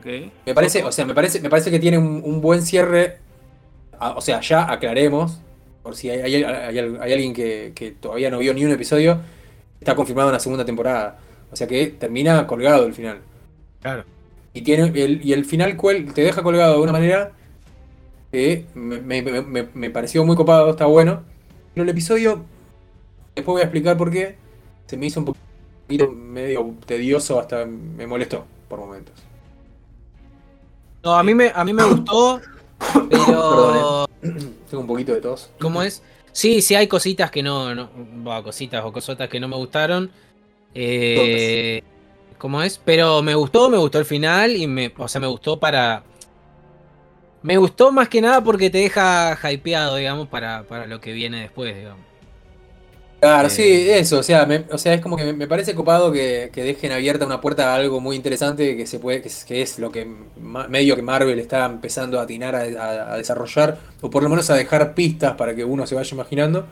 Ok. 0.00 0.06
Me 0.46 0.54
parece, 0.54 0.82
o 0.84 0.90
sea, 0.92 1.04
me 1.04 1.14
parece, 1.14 1.40
me 1.40 1.48
parece 1.48 1.70
que 1.70 1.78
tiene 1.78 1.98
un, 1.98 2.22
un 2.24 2.40
buen 2.40 2.62
cierre. 2.62 3.18
O 4.16 4.20
sea, 4.20 4.40
ya 4.40 4.70
aclaremos, 4.70 5.40
por 5.82 5.94
si 5.94 6.10
hay, 6.10 6.20
hay- 6.22 6.42
hay- 6.44 6.78
hay 6.78 7.12
alguien 7.12 7.32
que, 7.32 7.72
que 7.74 7.92
todavía 7.92 8.30
no 8.30 8.38
vio 8.38 8.52
ni 8.52 8.64
un 8.64 8.72
episodio, 8.72 9.20
está 9.80 9.94
confirmado 9.94 10.28
una 10.28 10.40
segunda 10.40 10.64
temporada. 10.64 11.18
O 11.52 11.56
sea 11.56 11.66
que 11.68 11.86
termina 11.88 12.46
colgado 12.46 12.84
el 12.86 12.94
final. 12.94 13.20
Claro. 13.80 14.04
Y 14.54 14.62
tiene 14.62 14.84
el, 15.02 15.24
y 15.24 15.32
el 15.32 15.44
final 15.44 15.76
te 16.14 16.22
deja 16.22 16.42
colgado 16.42 16.74
de 16.76 16.82
una 16.82 16.92
manera 16.92 17.32
que 18.30 18.66
me, 18.74 19.00
me- 19.22 19.68
me- 19.74 19.90
pareció 19.90 20.24
muy 20.24 20.36
copado, 20.36 20.70
está 20.70 20.86
bueno. 20.86 21.22
Pero 21.74 21.84
el 21.84 21.90
episodio, 21.90 22.44
después 23.34 23.54
voy 23.54 23.60
a 23.62 23.64
explicar 23.64 23.96
por 23.96 24.10
qué, 24.10 24.36
se 24.86 24.96
me 24.96 25.06
hizo 25.06 25.20
un 25.20 25.26
poquito 25.26 26.10
medio 26.12 26.74
tedioso, 26.86 27.40
hasta 27.40 27.64
me 27.64 28.06
molestó 28.06 28.44
por 28.68 28.78
momentos. 28.80 29.14
No, 31.02 31.14
a 31.14 31.22
mí 31.22 31.34
me, 31.34 31.50
a 31.54 31.64
mí 31.64 31.72
me 31.72 31.84
gustó, 31.84 32.40
pero. 33.10 34.06
Tengo 34.70 34.80
un 34.82 34.86
poquito 34.86 35.12
de 35.14 35.20
tos. 35.20 35.50
¿Cómo 35.60 35.82
es? 35.82 36.02
Sí, 36.32 36.62
sí 36.62 36.74
hay 36.74 36.86
cositas 36.86 37.30
que 37.30 37.42
no, 37.42 37.74
no 37.74 37.90
cositas 38.42 38.82
o 38.84 38.92
cosotas 38.92 39.28
que 39.28 39.40
no 39.40 39.48
me 39.48 39.56
gustaron. 39.56 40.10
Eh, 40.74 41.82
¿Cómo 42.42 42.62
es? 42.62 42.78
Pero 42.78 43.22
me 43.22 43.34
gustó, 43.34 43.70
me 43.70 43.78
gustó 43.78 43.98
el 43.98 44.04
final 44.04 44.56
y 44.56 44.66
me, 44.66 44.92
o 44.98 45.08
sea, 45.08 45.20
me 45.20 45.26
gustó 45.28 45.60
para, 45.60 46.04
me 47.42 47.56
gustó 47.58 47.92
más 47.92 48.08
que 48.08 48.20
nada 48.20 48.42
porque 48.42 48.70
te 48.70 48.78
deja 48.78 49.36
hypeado, 49.50 49.96
digamos, 49.96 50.28
para, 50.28 50.66
para 50.66 50.86
lo 50.86 51.00
que 51.00 51.12
viene 51.12 51.40
después, 51.40 51.74
digamos. 51.76 52.06
Claro, 53.20 53.48
Eh, 53.48 53.50
sí, 53.50 53.88
eso, 53.88 54.18
o 54.18 54.22
sea, 54.24 54.46
me, 54.46 54.66
o 54.72 54.78
sea, 54.78 54.94
es 54.94 55.00
como 55.00 55.16
que 55.16 55.32
me, 55.32 55.46
parece 55.46 55.76
copado 55.76 56.10
que, 56.10 56.50
que 56.52 56.64
dejen 56.64 56.90
abierta 56.90 57.24
una 57.24 57.40
puerta 57.40 57.72
a 57.72 57.76
algo 57.76 58.00
muy 58.00 58.16
interesante 58.16 58.76
que 58.76 58.84
se 58.84 58.98
puede, 58.98 59.22
que 59.22 59.28
es, 59.28 59.44
que 59.44 59.62
es 59.62 59.78
lo 59.78 59.92
que 59.92 60.04
medio 60.68 60.96
que 60.96 61.02
Marvel 61.02 61.38
está 61.38 61.64
empezando 61.66 62.18
a 62.18 62.24
atinar 62.24 62.56
a, 62.56 62.62
a- 62.62 63.14
a 63.14 63.16
desarrollar, 63.18 63.78
o 64.00 64.10
por 64.10 64.24
lo 64.24 64.28
menos 64.28 64.50
a 64.50 64.56
dejar 64.56 64.94
pistas 64.94 65.34
para 65.36 65.54
que 65.54 65.64
uno 65.64 65.86
se 65.86 65.94
vaya 65.94 66.14
imaginando. 66.16 66.66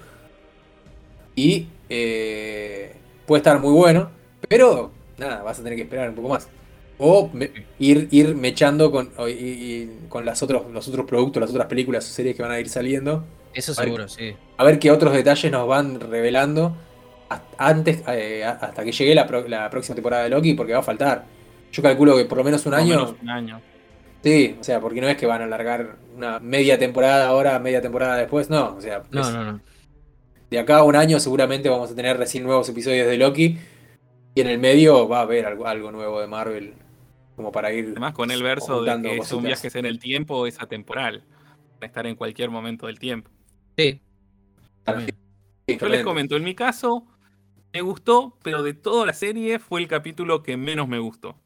Y 1.34 1.68
eh, 1.88 2.96
puede 3.26 3.38
estar 3.40 3.58
muy 3.60 3.72
bueno, 3.72 4.10
pero 4.48 4.92
nada, 5.20 5.42
vas 5.42 5.58
a 5.60 5.62
tener 5.62 5.76
que 5.76 5.82
esperar 5.82 6.08
un 6.08 6.14
poco 6.16 6.28
más. 6.30 6.48
O 6.98 7.30
me- 7.32 7.50
ir, 7.78 8.08
ir 8.10 8.34
mechando 8.34 8.90
con, 8.90 9.10
o- 9.16 9.28
y- 9.28 9.32
y 9.32 9.98
con 10.08 10.24
las 10.26 10.42
otros, 10.42 10.70
los 10.72 10.86
otros 10.88 11.06
productos, 11.06 11.40
las 11.40 11.50
otras 11.50 11.66
películas 11.66 12.04
o 12.08 12.12
series 12.12 12.34
que 12.36 12.42
van 12.42 12.52
a 12.52 12.60
ir 12.60 12.68
saliendo. 12.68 13.24
Eso 13.54 13.72
seguro, 13.74 14.06
sí. 14.08 14.34
A 14.58 14.64
ver 14.64 14.78
qué 14.78 14.90
otros 14.90 15.12
detalles 15.14 15.50
nos 15.50 15.66
van 15.66 15.98
revelando 16.00 16.76
hasta- 17.28 17.56
antes, 17.58 18.02
eh, 18.08 18.44
hasta 18.44 18.84
que 18.84 18.92
llegue 18.92 19.14
la, 19.14 19.26
pro- 19.26 19.46
la 19.48 19.70
próxima 19.70 19.94
temporada 19.94 20.24
de 20.24 20.30
Loki, 20.30 20.54
porque 20.54 20.72
va 20.72 20.80
a 20.80 20.82
faltar. 20.82 21.24
Yo 21.72 21.82
calculo 21.82 22.16
que 22.16 22.24
por 22.26 22.38
lo 22.38 22.44
menos 22.44 22.64
un 22.66 22.72
Por 22.72 22.80
año. 22.80 22.88
menos 22.96 23.14
un 23.22 23.30
año. 23.30 23.60
Sí, 24.22 24.56
o 24.60 24.64
sea, 24.64 24.80
porque 24.80 25.00
no 25.00 25.08
es 25.08 25.16
que 25.16 25.24
van 25.24 25.40
a 25.40 25.44
alargar 25.44 25.96
una 26.16 26.38
media 26.40 26.78
temporada 26.78 27.26
ahora, 27.28 27.58
media 27.58 27.80
temporada 27.80 28.16
después, 28.16 28.50
no. 28.50 28.74
O 28.76 28.80
sea, 28.80 29.02
No, 29.10 29.20
es- 29.22 29.30
no, 29.32 29.44
no. 29.52 29.60
de 30.50 30.58
acá 30.58 30.78
a 30.78 30.82
un 30.82 30.96
año 30.96 31.18
seguramente 31.20 31.68
vamos 31.70 31.90
a 31.90 31.94
tener 31.94 32.18
recién 32.18 32.44
nuevos 32.44 32.68
episodios 32.68 33.06
de 33.06 33.16
Loki. 33.16 33.58
Y 34.34 34.40
en 34.40 34.46
el 34.46 34.58
medio 34.58 35.08
va 35.08 35.18
a 35.18 35.22
haber 35.22 35.46
algo, 35.46 35.66
algo 35.66 35.90
nuevo 35.92 36.20
de 36.20 36.26
Marvel, 36.26 36.74
como 37.36 37.50
para 37.50 37.72
ir. 37.72 37.86
Además, 37.90 38.14
con 38.14 38.30
el 38.30 38.42
verso 38.42 38.82
de 38.82 38.90
que 39.02 39.08
son 39.08 39.18
cositas. 39.18 39.42
viajes 39.42 39.74
en 39.74 39.86
el 39.86 39.98
tiempo, 39.98 40.46
es 40.46 40.60
atemporal. 40.60 41.24
Van 41.28 41.82
a 41.82 41.86
estar 41.86 42.06
en 42.06 42.14
cualquier 42.14 42.50
momento 42.50 42.86
del 42.86 42.98
tiempo. 42.98 43.30
Sí. 43.76 44.00
también. 44.84 45.16
Sí, 45.68 45.76
Yo 45.78 45.88
les 45.88 46.02
comento, 46.02 46.36
en 46.36 46.42
mi 46.44 46.54
caso, 46.54 47.06
me 47.72 47.80
gustó, 47.80 48.36
pero 48.42 48.62
de 48.62 48.74
toda 48.74 49.06
la 49.06 49.12
serie 49.12 49.58
fue 49.58 49.80
el 49.80 49.88
capítulo 49.88 50.42
que 50.42 50.56
menos 50.56 50.88
me 50.88 50.98
gustó. 50.98 51.36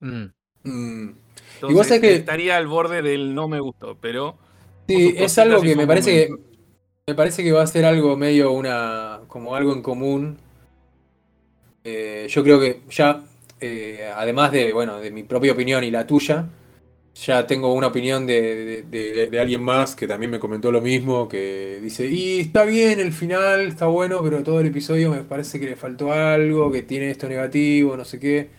Mm. 0.00 0.24
Mm. 0.64 1.08
Entonces, 1.54 1.76
vos 1.76 1.86
sabés 1.86 2.00
que- 2.00 2.14
estaría 2.14 2.56
al 2.56 2.66
borde 2.66 3.02
del 3.02 3.34
no 3.34 3.48
me 3.48 3.60
gustó, 3.60 3.96
pero 4.00 4.36
Sí, 4.88 5.14
es 5.16 5.38
algo 5.38 5.60
que 5.60 5.76
me 5.76 5.86
parece 5.86 6.28
que 6.28 6.34
me 7.06 7.14
parece 7.14 7.42
que 7.42 7.52
va 7.52 7.62
a 7.62 7.66
ser 7.66 7.84
algo 7.84 8.16
medio 8.16 8.52
una 8.52 9.20
como 9.28 9.54
algo 9.54 9.72
en 9.72 9.82
común. 9.82 10.38
Eh, 11.90 12.26
yo 12.28 12.42
creo 12.44 12.60
que 12.60 12.80
ya 12.90 13.24
eh, 13.60 14.10
además 14.14 14.52
de 14.52 14.72
bueno 14.72 14.98
de 15.00 15.10
mi 15.10 15.22
propia 15.24 15.52
opinión 15.52 15.82
y 15.84 15.90
la 15.90 16.06
tuya, 16.06 16.48
ya 17.14 17.46
tengo 17.46 17.74
una 17.74 17.88
opinión 17.88 18.26
de, 18.26 18.84
de- 18.84 19.40
alguien 19.40 19.62
más 19.62 19.96
que 19.96 20.06
también 20.08 20.30
me 20.32 20.38
comentó 20.40 20.72
lo 20.72 20.80
mismo, 20.82 21.28
que 21.28 21.80
dice 21.82 22.06
y 22.08 22.40
está 22.40 22.64
bien 22.64 23.00
el 23.00 23.12
final, 23.12 23.62
está 23.68 23.86
bueno, 23.86 24.22
pero 24.22 24.42
todo 24.44 24.60
el 24.60 24.66
episodio 24.68 25.10
me 25.12 25.24
parece 25.24 25.60
que 25.60 25.66
le 25.66 25.76
faltó 25.76 26.12
algo, 26.12 26.70
que 26.72 26.82
tiene 26.82 27.10
esto 27.10 27.28
negativo, 27.28 27.96
no 27.96 28.04
sé 28.04 28.18
qué. 28.20 28.50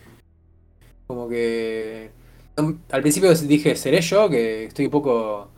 Como 1.08 1.28
que 1.30 2.12
al 2.92 3.02
principio 3.02 3.34
dije, 3.34 3.76
¿seré 3.76 4.02
yo? 4.02 4.30
Que 4.30 4.66
estoy 4.66 4.86
un 4.86 4.92
poco 4.92 5.50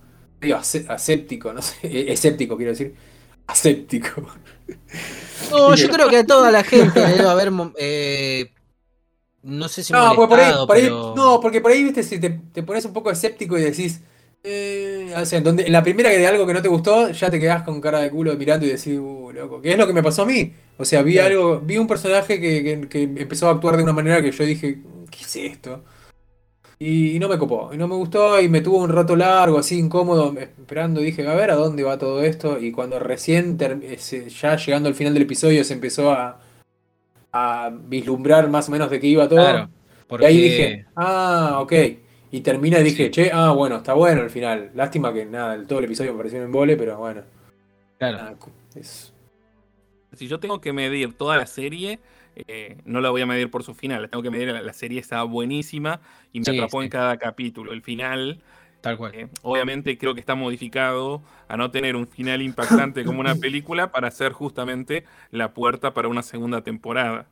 ace- 0.56 0.86
aséptico, 0.88 1.52
no 1.54 1.62
sé, 1.62 1.78
escéptico 2.12 2.56
quiero 2.58 2.72
decir. 2.72 2.96
Aséptico. 3.48 4.28
No, 5.52 5.76
yo 5.76 5.90
creo 5.90 6.10
que 6.10 6.18
a 6.18 6.26
toda 6.26 6.52
la 6.52 6.64
gente 6.64 7.00
le 7.00 7.14
debe 7.16 7.30
haber 7.30 7.52
mo- 7.52 7.74
eh, 7.78 8.52
no 9.44 9.68
sé 9.68 9.84
si 9.84 9.92
No, 9.94 10.14
porque 10.16 10.30
por 10.30 10.40
ahí, 10.40 10.52
por 10.68 10.76
ahí- 10.78 10.84
pero- 10.84 11.14
no, 11.16 11.40
porque 11.42 11.62
por 11.62 11.72
ahí, 11.72 11.84
viste, 11.84 12.04
si 12.04 12.20
te, 12.20 12.30
te 12.54 12.64
pones 12.64 12.86
un 12.86 12.94
poco 12.94 13.10
escéptico 13.12 13.58
y 13.58 13.62
decís, 13.64 14.02
eh, 14.44 15.14
o 15.16 15.26
sea, 15.26 15.38
en 15.40 15.44
donde, 15.44 15.66
en 15.66 15.72
la 15.74 15.84
primera 15.84 16.10
que 16.10 16.18
de 16.18 16.28
algo 16.28 16.46
que 16.48 16.54
no 16.54 16.62
te 16.62 16.68
gustó, 16.68 17.10
ya 17.10 17.30
te 17.30 17.40
quedás 17.40 17.64
con 17.64 17.82
cara 17.82 18.00
de 18.00 18.10
culo 18.12 18.36
mirando 18.36 18.66
y 18.66 18.70
decís, 18.70 18.98
uh, 19.00 19.32
loco, 19.34 19.62
que 19.62 19.72
es 19.72 19.78
lo 19.78 19.88
que 19.88 19.94
me 19.94 20.04
pasó 20.04 20.24
a 20.24 20.26
mí. 20.26 20.54
O 20.78 20.86
sea, 20.86 21.02
vi 21.04 21.18
algo, 21.20 21.60
vi 21.60 21.78
un 21.78 21.88
personaje 21.88 22.40
que, 22.40 22.64
que- 22.64 22.88
que 22.90 23.04
empezó 23.04 23.48
a 23.48 23.52
actuar 23.52 23.78
de 23.78 23.84
una 23.84 23.94
manera 23.94 24.22
que 24.22 24.32
yo 24.32 24.44
dije, 24.46 24.80
¿qué 25.10 25.24
es 25.24 25.36
esto? 25.36 25.84
Y, 26.84 27.20
no 27.20 27.30
me 27.30 27.38
copó, 27.38 27.70
y 27.72 27.78
no 27.78 27.88
me 27.88 27.94
gustó, 27.94 28.42
y 28.42 28.50
me 28.50 28.62
tuvo 28.62 28.80
un 28.80 28.90
rato 28.90 29.16
largo, 29.16 29.60
así 29.60 29.78
incómodo, 29.78 30.34
esperando, 30.40 31.00
dije, 31.00 31.28
a 31.28 31.36
ver 31.36 31.52
a 31.52 31.56
dónde 31.56 31.84
va 31.84 32.00
todo 32.00 32.24
esto, 32.24 32.58
y 32.60 32.72
cuando 32.72 32.98
recién, 32.98 33.56
ese- 33.84 34.28
ya 34.32 34.56
llegando 34.56 34.90
al 34.90 34.96
final 34.96 35.14
del 35.14 35.22
episodio, 35.22 35.64
se 35.64 35.74
empezó 35.76 36.12
a, 36.12 36.40
a 37.32 37.72
vislumbrar 37.88 38.50
más 38.50 38.68
o 38.68 38.72
menos 38.72 38.90
de 38.90 39.00
qué 39.00 39.06
iba 39.06 39.30
todo. 39.30 39.38
Claro. 39.38 39.70
Y 40.22 40.26
ahí 40.26 40.42
dije, 40.42 40.86
ah, 40.96 41.60
ok. 41.62 41.74
Y 42.32 42.42
termina 42.42 42.80
y 42.80 42.84
dije, 42.84 43.12
che, 43.12 43.30
ah, 43.32 43.52
bueno, 43.52 43.76
está 43.76 43.94
bueno 43.94 44.24
el 44.24 44.32
final. 44.32 44.72
Lástima 44.74 45.14
que 45.14 45.24
nada, 45.26 45.54
el- 45.54 45.68
todo 45.68 45.78
el 45.80 45.86
episodio 45.86 46.14
me 46.14 46.18
pareció 46.18 46.40
un 46.40 46.46
embole, 46.46 46.78
pero 46.78 46.98
bueno. 46.98 47.22
claro. 48.00 48.18
nada, 48.18 48.36
es- 48.74 49.14
Si 50.16 50.28
yo 50.28 50.40
tengo 50.40 50.60
que 50.60 50.74
medir 50.74 51.14
toda 51.14 51.38
la 51.38 51.46
serie, 51.46 52.00
eh, 52.36 52.78
no 52.86 53.02
la 53.02 53.10
voy 53.10 53.22
a 53.22 53.26
medir 53.26 53.50
por 53.52 53.64
su 53.64 53.74
final. 53.74 54.02
La 54.04 54.08
tengo 54.08 54.22
que 54.24 54.30
medir, 54.32 54.50
la, 54.50 54.62
la 54.62 54.74
serie 54.74 55.00
está 55.00 55.24
buenísima 55.24 56.02
y 56.32 56.40
me 56.40 56.46
Sí, 56.46 56.52
atrapó 56.58 56.80
sí. 56.82 56.86
en 56.86 56.90
cada 56.90 57.18
capítulo. 57.18 57.72
El 57.74 57.82
final, 57.82 58.42
Tal 58.82 58.98
cual. 58.98 59.14
eh, 59.16 59.28
obviamente 59.44 59.98
creo 59.98 60.14
que 60.14 60.20
está 60.20 60.36
modificado 60.36 61.22
a 61.48 61.58
no 61.58 61.70
tener 61.72 61.96
un 61.96 62.08
final 62.08 62.42
impactante 62.42 63.04
como 63.04 63.20
una 63.20 63.36
película 63.36 63.92
para 63.92 64.10
ser 64.12 64.32
justamente 64.32 65.06
la 65.32 65.54
puerta 65.54 65.94
para 65.94 66.08
una 66.08 66.24
segunda 66.24 66.62
temporada. 66.64 67.28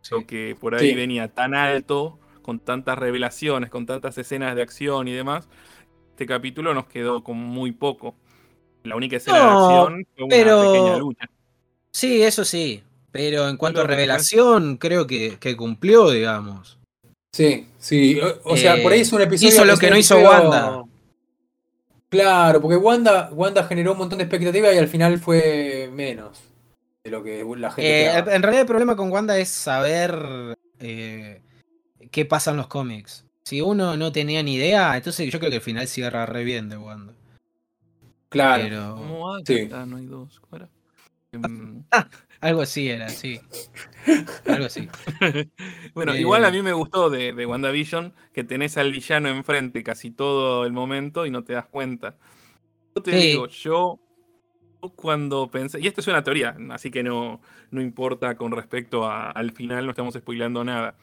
Sí. 0.00 0.14
Lo 0.14 0.26
que 0.26 0.56
por 0.58 0.74
ahí 0.74 0.90
Sí. 0.90 0.94
venía 0.94 1.28
tan 1.34 1.54
alto, 1.54 2.18
con 2.42 2.60
tantas 2.60 2.96
revelaciones, 2.98 3.68
con 3.68 3.84
tantas 3.84 4.16
escenas 4.16 4.54
de 4.56 4.62
acción 4.62 5.08
y 5.08 5.12
demás, 5.12 5.48
este 6.10 6.24
capítulo 6.26 6.72
nos 6.72 6.86
quedó 6.86 7.22
con 7.22 7.36
muy 7.36 7.72
poco. 7.72 8.14
La 8.84 8.96
única 8.96 9.16
escena 9.16 9.38
No, 9.38 9.44
de 9.44 9.50
acción 9.74 10.06
fue 10.16 10.24
una 10.24 10.34
pero- 10.36 10.72
pequeña 10.72 10.96
lucha. 10.98 11.26
Sí, 11.90 12.22
eso 12.22 12.44
sí. 12.44 12.82
Pero 13.18 13.48
en 13.48 13.56
cuanto 13.56 13.80
a 13.80 13.82
que 13.82 13.88
revelación, 13.88 14.76
creo 14.76 15.08
que, 15.08 15.38
que 15.40 15.56
cumplió, 15.56 16.08
digamos. 16.10 16.78
Sí, 17.32 17.66
sí. 17.76 18.20
O, 18.20 18.52
o 18.52 18.56
sea, 18.56 18.76
Eh, 18.76 18.82
por 18.84 18.92
ahí 18.92 19.00
es 19.00 19.12
un 19.12 19.22
episodio. 19.22 19.48
hizo 19.48 19.64
lo 19.64 19.72
es 19.72 19.80
que 19.80 19.90
no 19.90 19.96
hizo 19.96 20.16
Wanda. 20.18 20.84
Claro, 22.08 22.60
porque 22.62 22.76
Wanda, 22.76 23.28
Wanda 23.32 23.64
generó 23.64 23.90
un 23.92 23.98
montón 23.98 24.18
de 24.18 24.24
expectativa 24.24 24.72
y 24.72 24.78
al 24.78 24.86
final 24.86 25.18
fue 25.18 25.90
menos 25.92 26.38
de 27.02 27.10
lo 27.10 27.24
que 27.24 27.44
la 27.56 27.72
gente 27.72 28.06
Eh, 28.06 28.18
en 28.18 28.42
realidad 28.42 28.60
el 28.60 28.66
problema 28.68 28.94
con 28.94 29.10
Wanda 29.10 29.36
es 29.36 29.48
saber 29.48 30.56
eh, 30.78 31.42
qué 32.12 32.24
pasa 32.24 32.52
en 32.52 32.58
los 32.58 32.68
cómics. 32.68 33.24
Si 33.42 33.60
uno 33.60 33.96
no 33.96 34.12
tenía 34.12 34.44
ni 34.44 34.54
idea, 34.54 34.96
entonces 34.96 35.28
yo 35.28 35.40
creo 35.40 35.50
que 35.50 35.56
el 35.56 35.62
final 35.62 35.88
cierra 35.88 36.24
re 36.24 36.44
bien 36.44 36.68
de 36.68 36.76
Wanda. 36.76 37.14
Claro. 38.28 38.62
Pero 38.62 38.94
¿Cómo 38.94 39.28
va? 39.28 39.40
Sí. 39.44 39.68
Ah, 39.72 39.84
no 39.86 39.96
hay 39.96 40.06
dos. 40.06 40.38
¿Cómo 40.38 40.56
era? 40.56 40.68
algo 42.40 42.62
así 42.62 42.88
era, 42.88 43.08
sí. 43.08 43.40
Algo 44.46 44.66
así. 44.66 44.88
bueno, 45.94 46.14
Eh, 46.14 46.20
igual 46.20 46.44
a 46.44 46.50
mí 46.50 46.62
me 46.62 46.72
gustó 46.72 47.10
de, 47.10 47.32
de 47.32 47.46
WandaVision 47.46 48.14
que 48.32 48.44
tenés 48.44 48.76
al 48.78 48.92
villano 48.92 49.28
enfrente 49.28 49.82
casi 49.82 50.10
todo 50.10 50.64
el 50.64 50.72
momento 50.72 51.26
y 51.26 51.30
no 51.30 51.44
te 51.44 51.52
das 51.54 51.66
cuenta. 51.66 52.16
Yo 52.94 53.02
te 53.02 53.10
Sí. 53.12 53.16
digo, 53.28 53.46
yo 53.48 54.00
cuando 54.94 55.50
pensé, 55.50 55.80
y 55.80 55.86
esto 55.88 56.00
es 56.00 56.06
una 56.06 56.22
teoría, 56.22 56.56
así 56.70 56.90
que 56.90 57.02
no, 57.02 57.40
no 57.70 57.80
importa 57.82 58.36
con 58.36 58.52
respecto 58.52 59.06
a- 59.06 59.30
al 59.30 59.50
final, 59.52 59.84
no 59.84 59.90
estamos 59.90 60.14
spoileando 60.14 60.62
nada. 60.64 60.94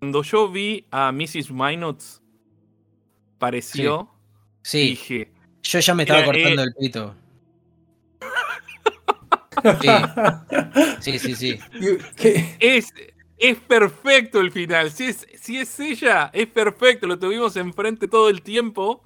Cuando 0.00 0.22
yo 0.22 0.50
vi 0.50 0.86
a 0.90 1.12
Mrs. 1.12 1.50
Minot, 1.52 2.02
pareció, 3.38 4.10
Sí, 4.62 4.88
dije, 4.90 5.32
yo 5.62 5.78
ya 5.78 5.94
me 5.94 6.02
estaba 6.02 6.24
cortando 6.24 6.62
eh, 6.62 6.64
el 6.64 6.74
pito. 6.74 7.14
Sí, 11.00 11.18
sí, 11.18 11.34
sí. 11.34 11.58
Es, 12.58 12.92
es 13.38 13.58
perfecto 13.58 14.40
el 14.40 14.50
final. 14.52 14.90
Si 14.90 15.04
es, 15.04 15.26
si 15.40 15.58
es 15.58 15.78
ella, 15.80 16.30
es 16.32 16.46
perfecto. 16.46 17.06
Lo 17.06 17.18
tuvimos 17.18 17.56
enfrente 17.56 18.08
todo 18.08 18.28
el 18.28 18.42
tiempo. 18.42 19.02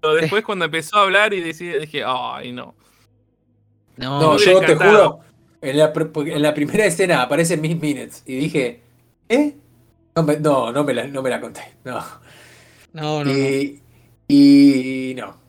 Pero 0.00 0.14
después 0.14 0.44
cuando 0.44 0.64
empezó 0.64 0.96
a 0.96 1.02
hablar 1.02 1.34
y 1.34 1.40
decía, 1.40 1.78
dije, 1.78 2.02
ay, 2.06 2.52
no. 2.52 2.74
No, 3.96 4.20
No, 4.20 4.38
yo 4.38 4.60
te 4.60 4.74
juro, 4.74 5.20
en 5.60 5.76
la, 5.76 5.92
en 5.94 6.42
la 6.42 6.54
primera 6.54 6.86
escena 6.86 7.22
aparece 7.22 7.56
Miss 7.58 7.78
Minutes 7.78 8.22
y 8.26 8.36
dije, 8.36 8.82
¿eh? 9.28 9.56
No, 10.16 10.22
me, 10.22 10.38
no, 10.40 10.72
no 10.72 10.84
me 10.84 10.94
la, 10.94 11.06
no 11.06 11.22
me 11.22 11.30
la 11.30 11.40
conté. 11.40 11.60
No. 11.84 12.02
no, 12.94 13.24
no, 13.24 13.24
no. 13.24 13.30
Y, 13.30 13.82
y 14.26 15.14
no. 15.16 15.39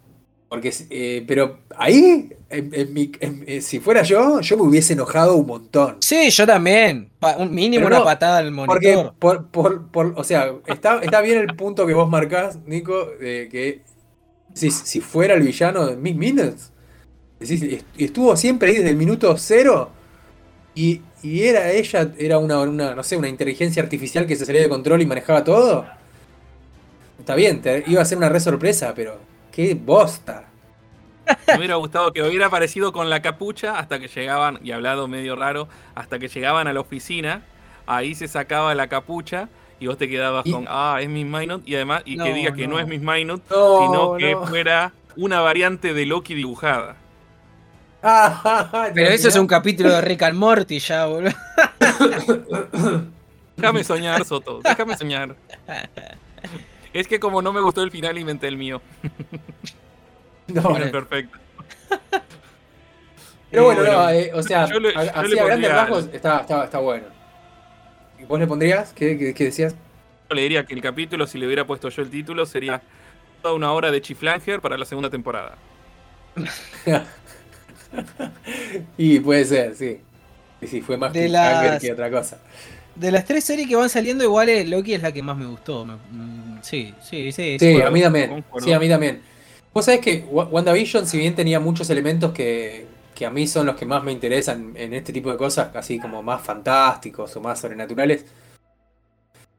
Porque, 0.52 0.74
eh, 0.90 1.24
pero 1.26 1.60
ahí, 1.78 2.30
en- 2.50 2.72
en 2.76 2.94
mi- 2.94 3.10
en- 3.22 3.46
eh, 3.48 3.62
si 3.62 3.80
fuera 3.80 4.04
yo, 4.04 4.42
yo 4.42 4.58
me 4.58 4.64
hubiese 4.64 4.92
enojado 4.92 5.38
un 5.38 5.46
montón. 5.48 5.96
Sí, 6.02 6.30
yo 6.30 6.46
también. 6.46 7.10
Pa- 7.22 7.38
un 7.38 7.56
mínimo 7.56 7.86
Pero 7.86 7.96
una 7.96 8.04
patada 8.04 8.40
al 8.40 8.54
Porque, 8.54 8.98
monitor. 8.98 9.14
por, 9.18 9.48
por, 9.48 9.88
por- 9.88 10.14
o 10.18 10.24
sea, 10.26 10.52
está, 10.66 11.00
está 11.02 11.22
bien 11.22 11.38
el 11.38 11.56
punto 11.56 11.88
que 11.88 11.94
vos 11.94 12.10
marcás, 12.10 12.60
Nico, 12.66 13.06
de 13.18 13.48
que 13.50 13.80
si, 14.54 14.72
si 14.72 15.00
fuera 15.00 15.36
el 15.36 15.42
villano 15.44 15.88
de 15.88 15.96
Miss 15.96 16.16
Minutes, 16.18 16.74
decís, 17.40 17.86
estuvo 17.98 18.36
siempre 18.36 18.72
ahí 18.72 18.76
desde 18.76 18.90
el 18.90 18.98
minuto 18.98 19.34
cero 19.38 19.90
y, 20.76 21.00
y 21.24 21.44
era 21.44 21.72
ella, 21.72 22.12
era 22.18 22.40
una, 22.40 22.60
una, 22.60 22.94
no 22.94 23.04
sé, 23.04 23.16
una 23.16 23.30
inteligencia 23.30 23.82
artificial 23.82 24.28
que 24.28 24.36
se 24.36 24.46
salía 24.46 24.64
de 24.64 24.68
control 24.68 25.02
y 25.02 25.06
manejaba 25.06 25.46
todo. 25.46 25.86
Está 27.20 27.36
bien, 27.36 27.62
te, 27.62 27.86
iba 27.88 28.02
a 28.02 28.06
ser 28.06 28.18
una 28.18 28.28
re 28.28 28.42
sorpresa, 28.42 28.92
pero 28.94 29.31
qué 29.52 29.74
bosta. 29.76 30.46
Me 31.48 31.58
hubiera 31.58 31.76
gustado 31.76 32.12
que 32.12 32.22
hubiera 32.24 32.48
aparecido 32.48 32.92
con 32.92 33.10
la 33.10 33.22
capucha 33.22 33.78
hasta 33.80 34.00
que 34.00 34.08
llegaban, 34.08 34.60
y 34.64 34.72
hablado 34.72 35.08
medio 35.08 35.36
raro, 35.36 35.68
hasta 35.96 36.20
que 36.20 36.28
llegaban 36.28 36.68
a 36.68 36.74
la 36.74 36.80
oficina. 36.82 37.44
Ahí 37.86 38.16
se 38.16 38.28
sacaba 38.28 38.74
la 38.76 38.88
capucha 38.88 39.48
y 39.80 39.88
vos 39.88 39.98
te 39.98 40.08
quedabas 40.10 40.46
Y- 40.46 40.52
con, 40.52 40.66
ah, 40.68 40.98
es 41.02 41.08
Miss 41.10 41.26
Minot. 41.26 41.62
Y 41.68 41.76
además, 41.76 42.02
y 42.06 42.12
que 42.18 42.30
No, 42.30 42.36
diga 42.36 42.54
que 42.54 42.68
no, 42.68 42.74
no. 42.76 42.80
es 42.80 42.88
Miss 42.88 43.02
Minot, 43.02 43.42
No, 43.50 43.80
sino 43.86 44.18
que 44.18 44.32
no. 44.34 44.46
fuera 44.48 44.92
una 45.16 45.40
variante 45.42 45.94
de 45.94 46.06
Loki 46.06 46.34
dibujada. 46.36 46.96
Pero 48.94 49.10
eso 49.10 49.28
es 49.28 49.36
un 49.36 49.46
capítulo 49.48 49.90
de 49.92 50.02
Rick 50.02 50.24
and 50.24 50.38
Morty 50.38 50.80
ya, 50.80 51.06
boludo. 51.06 51.32
Déjame 53.56 53.84
soñar, 53.84 54.26
Soto, 54.26 54.60
déjame 54.64 54.98
soñar. 54.98 55.36
Es 56.94 57.08
que 57.08 57.20
como 57.20 57.42
no 57.42 57.54
me 57.54 57.62
gustó 57.62 57.84
el 57.84 57.92
final, 57.92 58.18
inventé 58.18 58.48
el 58.48 58.58
mío. 58.58 58.82
No, 60.48 60.64
Bueno, 60.64 60.92
perfecto. 60.92 61.38
Pero 63.52 63.64
bueno, 63.66 63.82
Bueno, 63.82 64.04
no, 64.04 64.10
eh, 64.10 64.32
o 64.34 64.44
sea, 64.44 64.66
yo 64.68 64.80
le- 64.82 64.92
yo 64.94 65.00
así 65.00 65.40
a 65.40 65.46
grandes 65.46 65.72
rasgos 65.72 66.10
está, 66.12 66.40
está, 66.42 66.66
está 66.66 66.80
bueno. 66.80 67.06
¿Y 68.20 68.26
vos 68.26 68.38
le 68.40 68.48
pondrías? 68.48 68.92
¿Qué, 68.94 69.18
qué, 69.18 69.34
qué 69.34 69.46
decías? 69.46 69.76
Yo 70.30 70.36
le 70.36 70.42
diría 70.42 70.66
que 70.66 70.74
el 70.74 70.82
capítulo, 70.82 71.26
si 71.28 71.38
le 71.38 71.46
hubiera 71.46 71.66
puesto 71.66 71.88
yo 71.90 72.02
el 72.02 72.10
título, 72.10 72.46
sería 72.46 72.82
toda 73.42 73.54
una 73.54 73.72
hora 73.72 73.92
de 73.92 74.02
Chiflanger 74.02 74.60
para 74.60 74.78
la 74.78 74.84
segunda 74.86 75.10
temporada. 75.10 75.56
y 78.98 79.20
puede 79.20 79.46
ser, 79.46 79.76
sí. 79.76 80.00
Y 80.62 80.68
sí, 80.68 80.82
fue 80.82 80.98
más 80.98 81.14
De 81.14 81.28
las- 81.30 81.82
que 81.82 81.92
otra 81.92 82.10
cosa. 82.12 82.40
De 82.96 83.12
las 83.12 83.26
tres 83.26 83.44
series 83.46 83.68
que 83.68 83.76
van 83.76 83.90
saliendo, 83.90 84.24
igual 84.24 84.50
eh, 84.50 84.66
Loki 84.66 84.94
es 84.94 85.02
la 85.02 85.12
que 85.12 85.24
más 85.24 85.38
me 85.38 85.46
gustó. 85.46 85.86
me- 85.86 85.96
mm, 85.96 86.60
sí, 86.62 86.94
sí, 87.02 87.32
sí. 87.32 87.58
Sí, 87.60 87.82
a 87.82 87.90
mí 87.90 88.02
también. 88.02 88.44
Sí, 88.60 88.74
a 88.74 88.80
mí 88.80 88.90
también. 88.90 89.22
Vos 89.74 89.86
sabés 89.86 90.02
que 90.02 90.26
Wa- 90.30 90.46
WandaVision, 90.46 91.08
si 91.08 91.18
bien 91.18 91.34
tenía 91.36 91.60
muchos 91.60 91.90
elementos 91.90 92.34
que, 92.34 92.86
que 93.16 93.26
a 93.26 93.30
mí 93.30 93.48
son 93.48 93.66
los 93.66 93.76
que 93.78 93.86
más 93.86 94.04
me 94.04 94.12
interesan 94.12 94.74
en 94.76 94.94
este 94.94 95.14
tipo 95.14 95.32
de 95.32 95.38
cosas, 95.38 95.74
así 95.76 96.00
como 96.00 96.22
más 96.22 96.42
fantásticos 96.42 97.36
o 97.36 97.42
más 97.42 97.60
sobrenaturales, 97.60 98.26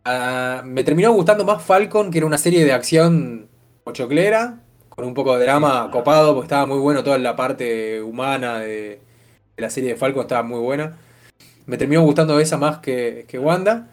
ah, 0.04 0.62
me 0.64 0.84
terminó 0.84 1.12
gustando 1.12 1.44
más 1.44 1.62
Falcon, 1.62 2.10
que 2.10 2.18
era 2.18 2.26
una 2.26 2.38
serie 2.38 2.64
de 2.64 2.72
acción 2.72 3.48
pochoclera, 3.84 4.60
con 4.88 5.04
un 5.04 5.14
poco 5.14 5.36
de 5.36 5.44
drama 5.44 5.88
copado, 5.90 6.34
porque 6.34 6.46
estaba 6.46 6.66
muy 6.66 6.78
bueno 6.78 7.02
toda 7.02 7.18
la 7.18 7.34
parte 7.36 8.02
humana 8.02 8.58
de, 8.60 9.00
de 9.56 9.62
la 9.62 9.70
serie 9.70 9.90
de 9.90 9.96
Falcon, 9.96 10.22
estaba 10.22 10.42
muy 10.42 10.60
buena. 10.60 10.98
Me 11.66 11.76
terminó 11.76 12.02
gustando 12.02 12.38
esa 12.40 12.56
más 12.58 12.78
que, 12.78 13.24
que 13.28 13.38
Wanda. 13.38 13.88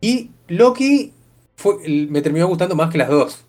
Y 0.00 0.30
Loki 0.48 1.12
fue, 1.56 1.76
me 1.88 2.20
terminó 2.22 2.46
gustando 2.46 2.74
más 2.74 2.90
que 2.90 2.98
las 2.98 3.08
dos. 3.08 3.44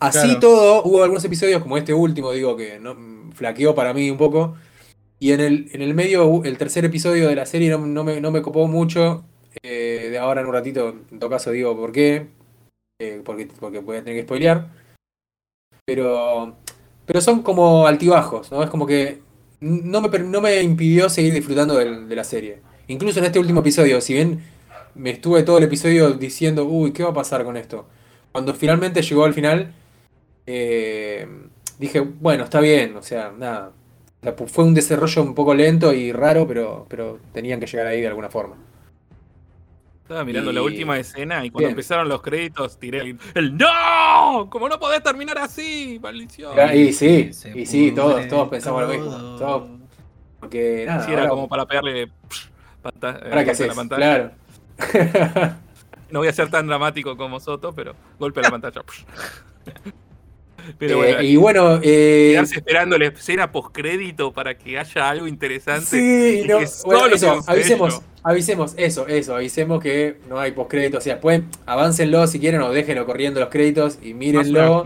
Así 0.00 0.20
Claro. 0.20 0.40
todo, 0.40 0.82
hubo 0.84 1.02
algunos 1.02 1.24
episodios 1.24 1.62
como 1.62 1.76
este 1.76 1.92
último, 1.92 2.32
digo, 2.32 2.56
que 2.56 2.78
no, 2.78 2.96
flaqueó 3.34 3.74
para 3.74 3.94
mí 3.94 4.10
un 4.10 4.18
poco. 4.18 4.56
Y 5.20 5.32
en 5.32 5.40
el, 5.40 5.68
en 5.72 5.82
el 5.82 5.94
medio, 5.94 6.44
el 6.44 6.58
tercer 6.58 6.84
episodio 6.84 7.28
de 7.28 7.34
la 7.34 7.46
serie 7.46 7.70
no, 7.70 7.78
no 7.78 8.04
me, 8.04 8.20
no 8.20 8.30
me 8.30 8.42
copó 8.42 8.68
mucho. 8.68 9.24
Eh, 9.62 10.08
de 10.10 10.18
ahora 10.18 10.40
en 10.40 10.46
un 10.46 10.52
ratito, 10.52 10.94
en 11.10 11.18
todo 11.18 11.30
caso, 11.30 11.50
digo 11.50 11.76
por 11.76 11.92
qué. 11.92 12.28
Eh, 13.00 13.22
porque, 13.24 13.48
porque 13.58 13.80
voy 13.80 13.96
a 13.96 14.04
tener 14.04 14.18
que 14.18 14.24
spoilear. 14.26 14.68
Pero, 15.84 16.56
pero 17.06 17.20
son 17.20 17.42
como 17.42 17.86
altibajos, 17.86 18.50
¿no? 18.52 18.62
Es 18.62 18.70
como 18.70 18.86
que 18.86 19.22
no 19.60 20.00
me, 20.00 20.18
no 20.20 20.40
me 20.40 20.62
impidió 20.62 21.08
seguir 21.08 21.34
disfrutando 21.34 21.76
del- 21.76 22.08
de, 22.08 22.16
la 22.16 22.24
serie. 22.24 22.60
Incluso 22.88 23.18
en 23.20 23.26
este 23.26 23.38
último 23.38 23.60
episodio, 23.60 24.00
si 24.00 24.14
bien 24.14 24.40
me 24.94 25.10
estuve 25.10 25.42
todo 25.42 25.58
el 25.58 25.64
episodio 25.64 26.12
diciendo, 26.12 26.64
uy, 26.64 26.92
¿qué 26.92 27.02
va 27.04 27.10
a 27.10 27.14
pasar 27.14 27.44
con 27.44 27.56
esto? 27.56 27.86
Cuando 28.32 28.54
finalmente 28.54 29.02
llegó 29.02 29.24
al 29.24 29.34
final, 29.34 29.72
eh, 30.46 31.26
dije, 31.78 32.00
bueno, 32.00 32.44
está 32.44 32.60
bien, 32.60 32.96
o 32.96 33.02
sea, 33.02 33.32
nada. 33.36 33.72
Fue 34.48 34.64
un 34.64 34.74
desarrollo 34.74 35.22
un 35.22 35.34
poco 35.34 35.54
lento 35.54 35.92
y 35.92 36.12
raro, 36.12 36.46
pero, 36.48 36.86
pero 36.88 37.18
tenían 37.32 37.60
que 37.60 37.66
llegar 37.66 37.86
ahí 37.86 38.00
de 38.00 38.08
alguna 38.08 38.28
forma. 38.30 38.56
Estaba 40.08 40.24
mirando 40.24 40.50
Y- 40.50 40.54
la 40.54 40.62
última 40.62 40.98
escena 40.98 41.44
y 41.44 41.50
cuando 41.50 41.66
Bien. 41.66 41.70
empezaron 41.72 42.08
los 42.08 42.22
créditos 42.22 42.78
tiré 42.78 43.00
el, 43.02 43.18
el 43.34 43.58
¡No! 43.58 44.48
¿Cómo 44.48 44.66
no 44.66 44.78
podés 44.80 45.02
terminar 45.02 45.36
así? 45.36 45.98
¡Maldición! 46.02 46.54
Y 46.74 46.94
sí, 46.94 47.30
Se 47.34 47.50
y 47.58 47.66
sí, 47.66 47.92
todos, 47.92 48.26
todos 48.26 48.48
pensamos 48.48 48.80
lo 48.80 48.88
mismo. 48.88 49.10
todo. 49.10 49.36
Todos, 49.38 49.68
porque 50.40 50.84
nada, 50.86 51.04
Sí, 51.04 51.12
era 51.12 51.20
ahora- 51.20 51.30
como 51.30 51.46
para 51.46 51.66
pegarle 51.66 52.06
psh, 52.06 52.46
pata- 52.80 53.10
eh, 53.10 53.20
ahora 53.22 53.28
golpe 53.28 53.44
qué 53.44 53.50
a 53.50 53.52
haces, 53.52 53.68
la 53.68 53.74
pantalla. 53.74 54.32
claro. 54.78 55.54
No 56.10 56.20
voy 56.20 56.28
a 56.28 56.32
ser 56.32 56.48
tan 56.48 56.66
dramático 56.66 57.14
como 57.18 57.38
Soto, 57.38 57.74
pero 57.74 57.94
golpe 58.18 58.40
a 58.40 58.44
la 58.44 58.50
pantalla. 58.50 58.80
psh. 58.82 59.04
pero 60.78 60.92
Eh, 60.92 60.96
bueno, 60.96 61.22
y 61.22 61.36
bueno, 61.36 61.80
eh, 61.82 62.30
quedarse 62.32 62.54
esperando 62.56 62.96
la 62.96 63.06
escena 63.08 63.52
postcrédito 63.52 64.32
para 64.32 64.56
que 64.56 64.78
haya 64.78 65.06
algo 65.10 65.26
interesante. 65.26 65.84
Sí, 65.84 66.40
y 66.44 66.48
no, 66.48 66.60
que 66.60 66.66
bueno, 66.86 67.06
eso, 67.14 67.40
avisemos. 67.46 68.00
Avisemos, 68.22 68.74
eso, 68.76 69.06
eso, 69.06 69.34
avisemos 69.36 69.82
que 69.82 70.18
no 70.28 70.38
hay 70.38 70.52
postcréditos, 70.52 70.98
o 70.98 71.02
sea, 71.02 71.20
pueden, 71.20 71.48
aváncenlo 71.66 72.26
si 72.26 72.38
quieren 72.40 72.60
o 72.62 72.70
déjenlo 72.72 73.06
corriendo 73.06 73.40
los 73.40 73.48
créditos 73.48 73.98
y 74.02 74.14
mírenlo, 74.14 74.84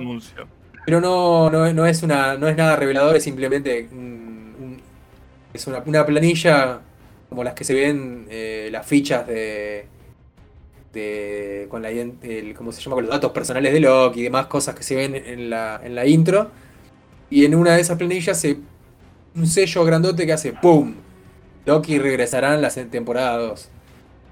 pero 0.85 1.01
no, 1.01 1.51
no, 1.51 1.73
no 1.73 1.87
es 1.87 2.03
una, 2.03 2.37
no 2.37 2.49
es 2.49 2.57
nada 2.57 2.77
revelador, 2.77 3.17
es 3.17 3.25
simplemente 3.25 3.89
un- 3.93 4.55
un- 4.61 4.81
es 5.55 5.67
una, 5.67 5.83
una 5.87 6.05
planilla 6.07 6.81
como 7.29 7.45
las 7.45 7.55
que 7.55 7.65
se 7.65 7.75
ven 7.75 8.27
eh, 8.31 8.69
las 8.71 8.87
fichas 8.87 9.27
de, 9.27 9.87
de 10.93 11.67
con 11.71 11.83
la 11.83 11.91
el- 11.91 12.55
¿cómo 12.57 12.73
se 12.73 12.81
llama? 12.83 12.97
con 12.97 13.05
los 13.05 13.13
datos 13.15 13.33
personales 13.33 13.73
de 13.73 13.81
Loki 13.81 14.21
y 14.21 14.23
demás 14.25 14.47
cosas 14.47 14.75
que 14.75 14.83
se 14.83 14.95
ven 14.95 15.15
en 15.15 15.49
la, 15.51 15.81
en 15.83 15.95
la 15.95 16.07
intro. 16.07 16.51
Y 17.31 17.45
en 17.47 17.55
una 17.55 17.75
de 17.77 17.81
esas 17.81 17.97
planillas 17.97 18.39
se 18.39 18.59
un 19.35 19.47
sello 19.47 19.85
grandote 19.87 20.27
que 20.27 20.33
hace 20.35 20.53
¡pum! 20.53 20.95
Loki 21.65 21.99
regresará 21.99 22.55
en 22.55 22.63
la 22.63 22.71
temporada 22.71 23.37
2. 23.39 23.69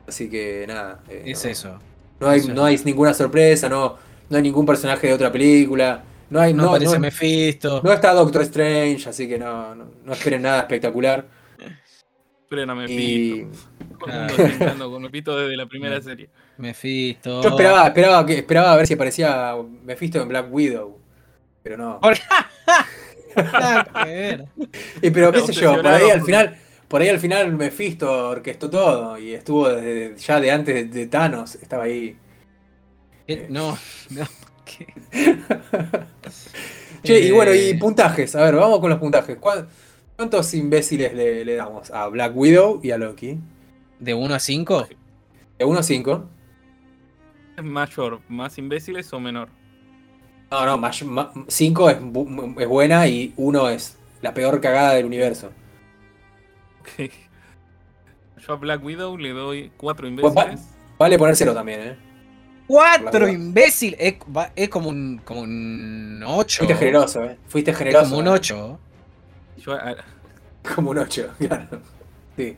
Así 0.09 0.28
que 0.28 0.64
nada. 0.66 1.01
eh, 1.09 1.22
Es 1.26 1.45
no, 1.45 1.51
eso. 1.51 1.78
No 2.20 2.28
hay, 2.28 2.41
eso. 2.41 2.53
no 2.53 2.64
hay 2.64 2.76
ninguna 2.85 3.14
sorpresa, 3.14 3.68
no, 3.68 3.97
no 4.28 4.37
hay 4.37 4.43
ningún 4.43 4.66
personaje 4.66 5.07
de 5.07 5.12
otra 5.14 5.31
película. 5.33 6.03
No 6.28 6.41
hay, 6.41 6.53
No, 6.55 6.62
no, 6.64 6.68
aparece 6.70 6.95
no- 6.95 7.01
Mephisto. 7.01 7.81
no 7.83 7.93
está 7.93 8.12
Doctor 8.12 8.43
Strange, 8.43 9.09
así 9.09 9.28
que 9.28 9.39
no, 9.39 9.74
no, 9.74 9.87
no 10.05 10.12
esperen 10.12 10.43
nada 10.43 10.61
espectacular. 10.61 11.26
Esperen 12.43 12.70
a 12.70 12.74
Mephisto. 12.74 13.59
Intentando 14.07 14.91
con 14.91 15.03
Mephisto 15.03 15.37
desde 15.39 15.57
la 15.57 15.66
primera 15.66 16.01
serie. 16.03 16.28
Mephisto. 16.59 17.43
yo 17.43 17.49
esperaba, 17.51 17.87
esperaba, 17.87 18.26
que, 18.26 18.39
esperaba 18.39 18.72
a 18.72 18.76
ver 18.76 18.87
si 18.87 18.95
aparecía 18.95 19.55
Mephisto 19.85 20.20
en 20.20 20.28
Black 20.28 20.47
Widow. 20.53 20.99
Pero 21.62 21.76
no. 21.76 22.01
Y 25.03 25.11
pero 25.11 25.33
qué 25.33 25.41
sé 25.43 25.53
yo, 25.53 25.76
por 25.76 25.87
ahí 25.87 26.11
al 26.11 26.18
por- 26.18 26.26
final, 26.26 26.57
por 26.91 27.01
ahí 27.01 27.09
al 27.09 27.20
final 27.20 27.57
Mephisto 27.57 28.28
orquestó 28.30 28.68
todo 28.68 29.16
y 29.18 29.32
estuvo 29.32 29.68
desde, 29.68 30.16
ya 30.18 30.41
de 30.41 30.51
antes 30.51 30.74
de, 30.74 30.84
de 31.01 31.07
Thanos, 31.07 31.55
estaba 31.55 31.84
ahí. 31.84 32.16
Eh, 33.28 33.47
No, 33.49 33.78
no. 34.11 34.24
¿qué? 34.66 34.86
Che, 37.03 37.18
y 37.20 37.30
bueno, 37.30 37.55
y 37.55 37.70
Eh, 37.70 37.78
puntajes, 37.78 38.34
a 38.36 38.43
ver, 38.45 38.57
vamos 38.57 38.78
con 38.80 38.91
los 38.91 38.99
puntajes. 38.99 39.36
¿Cuán- 39.38 39.68
¿Cuántos 40.16 40.53
imbéciles 40.53 41.14
le, 41.14 41.47
le 41.47 41.55
damos 41.57 41.91
a 41.91 42.07
Black 42.09 42.36
Widow 42.36 42.80
y 42.82 42.91
a 42.91 42.99
Loki? 42.99 43.38
¿De 43.99 44.12
1 44.12 44.34
a 44.34 44.38
5? 44.38 44.86
De 45.59 45.64
1 45.64 45.78
a 45.78 45.82
5. 45.82 46.28
¿Es 47.57 47.64
mayor, 47.64 48.20
más 48.28 48.59
imbéciles 48.59 49.11
o 49.14 49.20
menor? 49.20 49.49
No, 50.51 50.76
no, 50.76 50.91
5 51.49 51.91
es, 51.91 52.01
bu- 52.03 52.61
es 52.61 52.68
buena 52.68 53.07
y 53.09 53.32
1 53.38 53.68
es 53.70 53.97
la 54.20 54.34
peor 54.34 54.61
cagada 54.61 54.93
del 54.95 55.07
universo. 55.07 55.53
Yo 58.47 58.53
a 58.55 58.57
Black 58.57 58.82
Widow 58.84 59.16
le 59.18 59.30
doy 59.30 59.72
cuatro 59.76 60.09
Pues 60.18 60.34
va- 60.36 60.45
imbéciles. 60.45 60.74
Vale 60.99 61.18
ponérselo 61.18 61.55
también, 61.55 61.80
¿eh? 61.80 61.97
¡Cuatro 62.66 63.26
La- 63.26 63.32
imbécil! 63.32 63.97
Es, 63.99 64.14
va- 64.34 64.53
es 64.55 64.68
como 64.68 64.88
un, 64.88 65.20
como 65.24 65.41
un 65.41 66.22
8. 66.24 66.59
Fuiste 66.59 66.74
generoso, 66.76 67.24
¿eh? 67.24 67.36
Fuiste 67.49 67.70
Es 67.72 67.76
generoso. 67.78 68.05
como 68.11 68.18
un 68.18 68.26
¿eh? 68.28 68.30
8. 68.30 68.80
Yo 69.59 69.72
a- 69.74 69.97
Como 70.74 70.91
un 70.91 70.99
8, 70.99 71.30
claro. 71.38 71.80
Sí. 72.36 72.57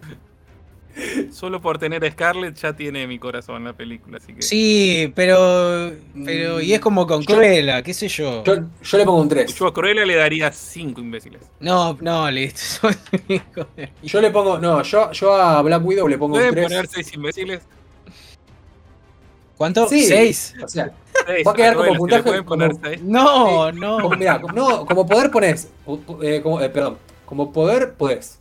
Solo 1.33 1.61
por 1.61 1.79
tener 1.79 2.05
a 2.05 2.11
Scarlett 2.11 2.57
ya 2.57 2.75
tiene 2.75 3.07
mi 3.07 3.19
corazón 3.19 3.65
la 3.65 3.73
película, 3.73 4.19
así 4.19 4.33
que. 4.35 4.43
Sí, 4.43 5.13
pero. 5.15 5.93
pero 6.25 6.61
y 6.61 6.73
es 6.75 6.81
como 6.81 7.07
con 7.07 7.23
Yo- 7.23 7.35
Cruella, 7.35 7.83
qué 7.83 7.95
sé 7.95 8.09
yo. 8.09 8.43
Yo, 8.45 8.55
yo 8.83 8.99
le 8.99 9.05
pongo 9.05 9.21
un 9.21 9.29
3. 9.29 9.55
Yo 9.55 9.67
a 9.67 9.73
Cruella 9.75 10.05
le 10.05 10.17
daría 10.17 10.51
cinco 10.53 11.01
imbéciles. 11.01 11.43
No, 11.61 11.97
no, 12.01 12.31
listo. 12.31 12.89
Yo 14.03 14.21
le 14.21 14.31
pongo. 14.31 14.59
No, 14.59 14.83
yo, 14.83 15.11
yo 15.13 15.35
a 15.35 15.63
Black 15.63 15.85
Widow 15.85 16.09
le 16.09 16.19
pongo 16.19 16.35
un 16.37 16.41
¿Pueden 16.41 16.55
3. 16.55 16.65
poner 16.67 16.87
seis 16.89 17.13
imbéciles? 17.15 17.63
¿Cuánto? 19.57 19.89
Sí. 19.89 20.05
¿Seis? 20.07 20.55
O 20.63 20.69
sea, 20.69 20.93
Seis, 21.27 21.47
Va 21.47 21.53
a 21.53 21.55
quedar 21.55 21.73
a 21.73 21.77
como 21.77 21.87
Cruella, 21.95 21.99
puntaje 22.23 22.43
poner 22.43 22.71
como- 22.73 22.81
seis. 22.85 23.03
No, 23.03 23.71
no. 23.73 23.97
como, 24.03 24.17
mirá, 24.17 24.41
no, 24.55 24.85
como 24.87 25.07
poder 25.07 25.31
pones. 25.31 25.69
eh, 26.23 26.41
como, 26.43 26.61
eh, 26.61 26.69
perdón. 26.69 26.99
Como 27.27 27.53
poder 27.53 27.95
podés. 27.95 28.41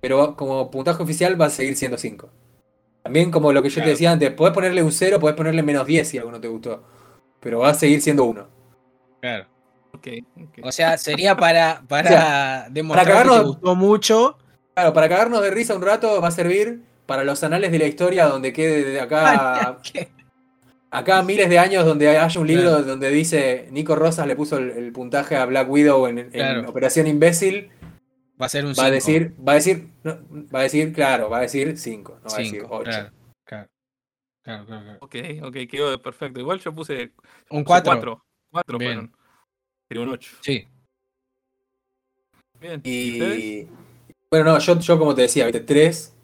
Pero 0.00 0.36
como 0.36 0.70
puntaje 0.70 1.02
oficial 1.02 1.40
va 1.40 1.46
a 1.46 1.50
seguir 1.50 1.76
siendo 1.76 1.98
5. 1.98 2.30
También 3.02 3.30
como 3.30 3.52
lo 3.52 3.62
que 3.62 3.68
yo 3.68 3.74
Claro. 3.76 3.86
te 3.86 3.90
decía 3.92 4.12
antes, 4.12 4.30
podés 4.32 4.52
ponerle 4.54 4.82
un 4.82 4.92
0, 4.92 5.18
podés 5.20 5.36
ponerle 5.36 5.62
menos 5.62 5.86
10 5.86 6.08
si 6.08 6.18
algo 6.18 6.30
no 6.30 6.40
te 6.40 6.48
gustó. 6.48 6.82
Pero 7.40 7.60
va 7.60 7.70
a 7.70 7.74
seguir 7.74 8.00
siendo 8.02 8.24
1. 8.24 8.46
Claro. 9.20 9.46
Ok, 9.92 10.06
ok. 10.36 10.58
O 10.64 10.72
sea, 10.72 10.96
sería 10.98 11.36
para, 11.36 11.82
para 11.88 12.08
O 12.08 12.12
sea, 12.12 12.66
demostrar 12.70 13.06
para 13.06 13.16
que 13.16 13.22
te 13.22 13.28
cagarnos- 13.30 13.46
gustó 13.46 13.74
mucho. 13.74 14.38
Claro, 14.74 14.92
para 14.92 15.08
cagarnos 15.08 15.42
de 15.42 15.50
risa 15.50 15.74
un 15.74 15.82
rato 15.82 16.20
va 16.22 16.28
a 16.28 16.30
servir 16.30 16.82
para 17.06 17.24
los 17.24 17.42
anales 17.42 17.72
de 17.72 17.78
la 17.78 17.86
historia 17.86 18.26
donde 18.26 18.52
quede 18.52 18.84
de 18.84 19.00
acá 19.00 19.78
¿Qué? 19.92 20.08
Acá 20.92 21.22
miles 21.22 21.48
de 21.48 21.58
años 21.58 21.84
donde 21.84 22.08
haya 22.16 22.40
un 22.40 22.46
libro 22.46 22.68
Claro. 22.70 22.82
donde 22.84 23.10
dice 23.10 23.68
Nico 23.72 23.94
Rosas 23.96 24.26
le 24.26 24.36
puso 24.36 24.58
el, 24.58 24.70
el 24.70 24.92
puntaje 24.92 25.36
a 25.36 25.44
Black 25.44 25.68
Widow 25.70 26.06
en, 26.06 26.18
en 26.18 26.30
Claro. 26.30 26.68
Operación 26.70 27.06
Imbécil, 27.06 27.70
Va 28.40 28.46
a 28.46 28.48
ser 28.48 28.64
un 28.64 28.72
va 28.72 28.86
a 28.86 28.90
decir, 28.90 29.34
va 29.46 29.52
a 29.52 29.54
decir, 29.56 29.88
no, 30.02 30.18
va 30.54 30.60
a 30.60 30.62
decir, 30.62 30.92
claro, 30.94 31.28
va 31.28 31.38
a 31.38 31.42
decir 31.42 31.76
5, 31.76 32.20
no 32.24 32.30
va 32.30 32.34
a 32.36 32.38
decir 32.38 32.60
Cinco, 32.62 32.68
8. 32.76 32.84
claro, 32.90 33.10
claro. 33.44 33.68
Claro, 34.42 34.66
claro. 34.66 34.98
Ok, 35.00 35.14
ok, 35.42 35.56
quedó 35.70 36.00
perfecto. 36.00 36.40
Igual 36.40 36.58
yo 36.60 36.74
puse 36.74 37.12
Un 37.50 37.62
puse 37.62 37.64
4. 37.64 37.84
cuatro. 37.92 38.24
Cuatro 38.50 38.78
Bien. 38.78 38.92
fueron. 38.92 39.16
Sería 39.88 40.02
un 40.04 40.08
8. 40.10 40.36
Sí. 40.40 40.66
Bien. 42.60 42.80
¿Y? 42.84 43.22
Y 43.22 43.68
bueno, 44.30 44.52
no, 44.52 44.58
yo, 44.58 44.78
yo 44.78 44.98
como 44.98 45.14
te 45.14 45.22
decía, 45.22 45.44
viste, 45.46 45.60
3, 45.60 46.14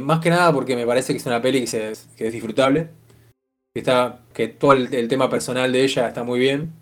más 0.00 0.20
que 0.20 0.30
nada 0.30 0.52
porque 0.52 0.76
me 0.76 0.86
parece 0.86 1.12
que 1.12 1.18
es 1.18 1.26
una 1.26 1.40
peli 1.42 1.60
que, 1.60 1.66
se- 1.66 1.94
que 2.16 2.26
es 2.28 2.32
disfrutable, 2.32 2.90
que 3.74 3.80
está, 3.80 4.22
que 4.32 4.48
todo 4.48 4.72
el, 4.72 4.92
el 4.94 5.08
tema 5.08 5.28
personal 5.30 5.72
de 5.72 5.82
ella 5.84 6.08
está 6.08 6.22
muy 6.24 6.38
bien, 6.38 6.72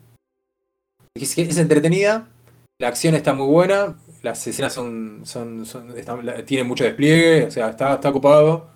es, 1.14 1.37
es 1.39 1.57
entretenida, 1.59 2.29
la 2.79 2.89
acción 2.89 3.14
está 3.14 3.33
muy 3.33 3.47
buena, 3.47 3.97
las 4.27 4.47
escenas 4.47 4.72
son, 4.74 5.22
son, 5.24 5.64
son 5.64 5.97
están- 5.97 6.24
la- 6.27 6.45
tienen 6.45 6.66
mucho 6.66 6.85
despliegue, 6.85 7.45
o 7.47 7.51
sea, 7.51 7.70
está, 7.70 7.95
está 7.95 8.11
ocupado. 8.11 8.68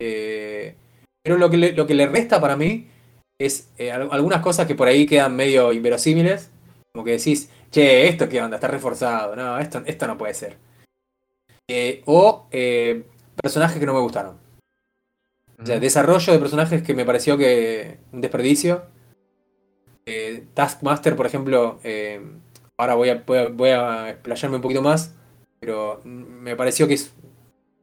Eh, 0.00 0.74
pero 1.22 1.36
lo 1.38 1.50
que, 1.50 1.56
le, 1.58 1.72
lo 1.72 1.86
que 1.86 1.94
le 1.94 2.06
resta 2.06 2.40
para 2.40 2.56
mí 2.56 2.88
es 3.38 3.70
eh, 3.78 3.92
al- 3.92 4.08
algunas 4.10 4.40
cosas 4.42 4.66
que 4.66 4.74
por 4.74 4.88
ahí 4.88 5.06
quedan 5.06 5.36
medio 5.36 5.72
inverosímiles, 5.72 6.50
como 6.92 7.04
que 7.04 7.12
decís, 7.12 7.50
che, 7.70 8.08
esto 8.08 8.28
qué 8.28 8.42
onda, 8.42 8.56
está 8.56 8.68
reforzado, 8.68 9.36
no, 9.36 9.58
esto, 9.58 9.82
esto 9.86 10.06
no 10.06 10.18
puede 10.18 10.34
ser. 10.34 10.56
Eh, 11.68 12.02
o 12.06 12.48
personajes 13.40 13.78
que 13.78 13.86
no 13.86 13.94
me 13.94 14.00
gustaron. 14.00 14.38
O 15.62 15.66
sea, 15.66 15.78
desarrollo 15.78 16.32
de 16.32 16.38
personajes 16.38 16.82
que 16.82 16.94
me 16.94 17.04
pareció 17.04 17.36
que 17.36 17.98
un 18.12 18.20
desperdicio. 18.22 18.86
Taskmaster, 20.54 21.14
por 21.14 21.26
ejemplo, 21.26 21.78
ahora 22.80 22.94
voy 22.94 23.10
a, 23.10 23.22
voy, 23.26 23.38
a, 23.38 23.48
voy 23.48 23.68
a 23.70 24.10
explayarme 24.10 24.56
un 24.56 24.62
poquito 24.62 24.82
más, 24.82 25.14
pero 25.60 26.00
me 26.04 26.56
pareció 26.56 26.88
que 26.88 26.94
es 26.94 27.12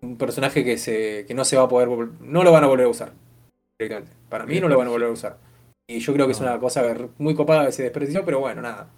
un 0.02 0.18
personaje 0.18 0.64
que, 0.64 0.78
se, 0.78 1.26
que 1.28 1.34
no 1.34 1.46
se 1.46 1.58
va 1.58 1.64
a 1.64 1.68
poder, 1.68 1.90
no 2.22 2.44
lo 2.44 2.52
van 2.52 2.64
a 2.64 2.68
volver 2.68 2.86
a 2.86 2.90
usar. 2.90 3.14
Directamente. 3.80 4.16
Para 4.30 4.46
mí 4.46 4.60
no 4.60 4.68
lo 4.68 4.78
van 4.78 4.88
a 4.88 4.92
volver 4.92 5.10
a 5.10 5.12
usar. 5.14 5.38
Y 5.88 6.00
yo 6.00 6.14
creo 6.14 6.26
que 6.26 6.34
es 6.34 6.40
una 6.42 6.60
cosa 6.60 6.84
muy 7.18 7.34
copada 7.36 7.68
ese 7.70 7.84
desperdicio, 7.84 8.26
pero 8.26 8.40
bueno, 8.40 8.62
nada. 8.62 8.90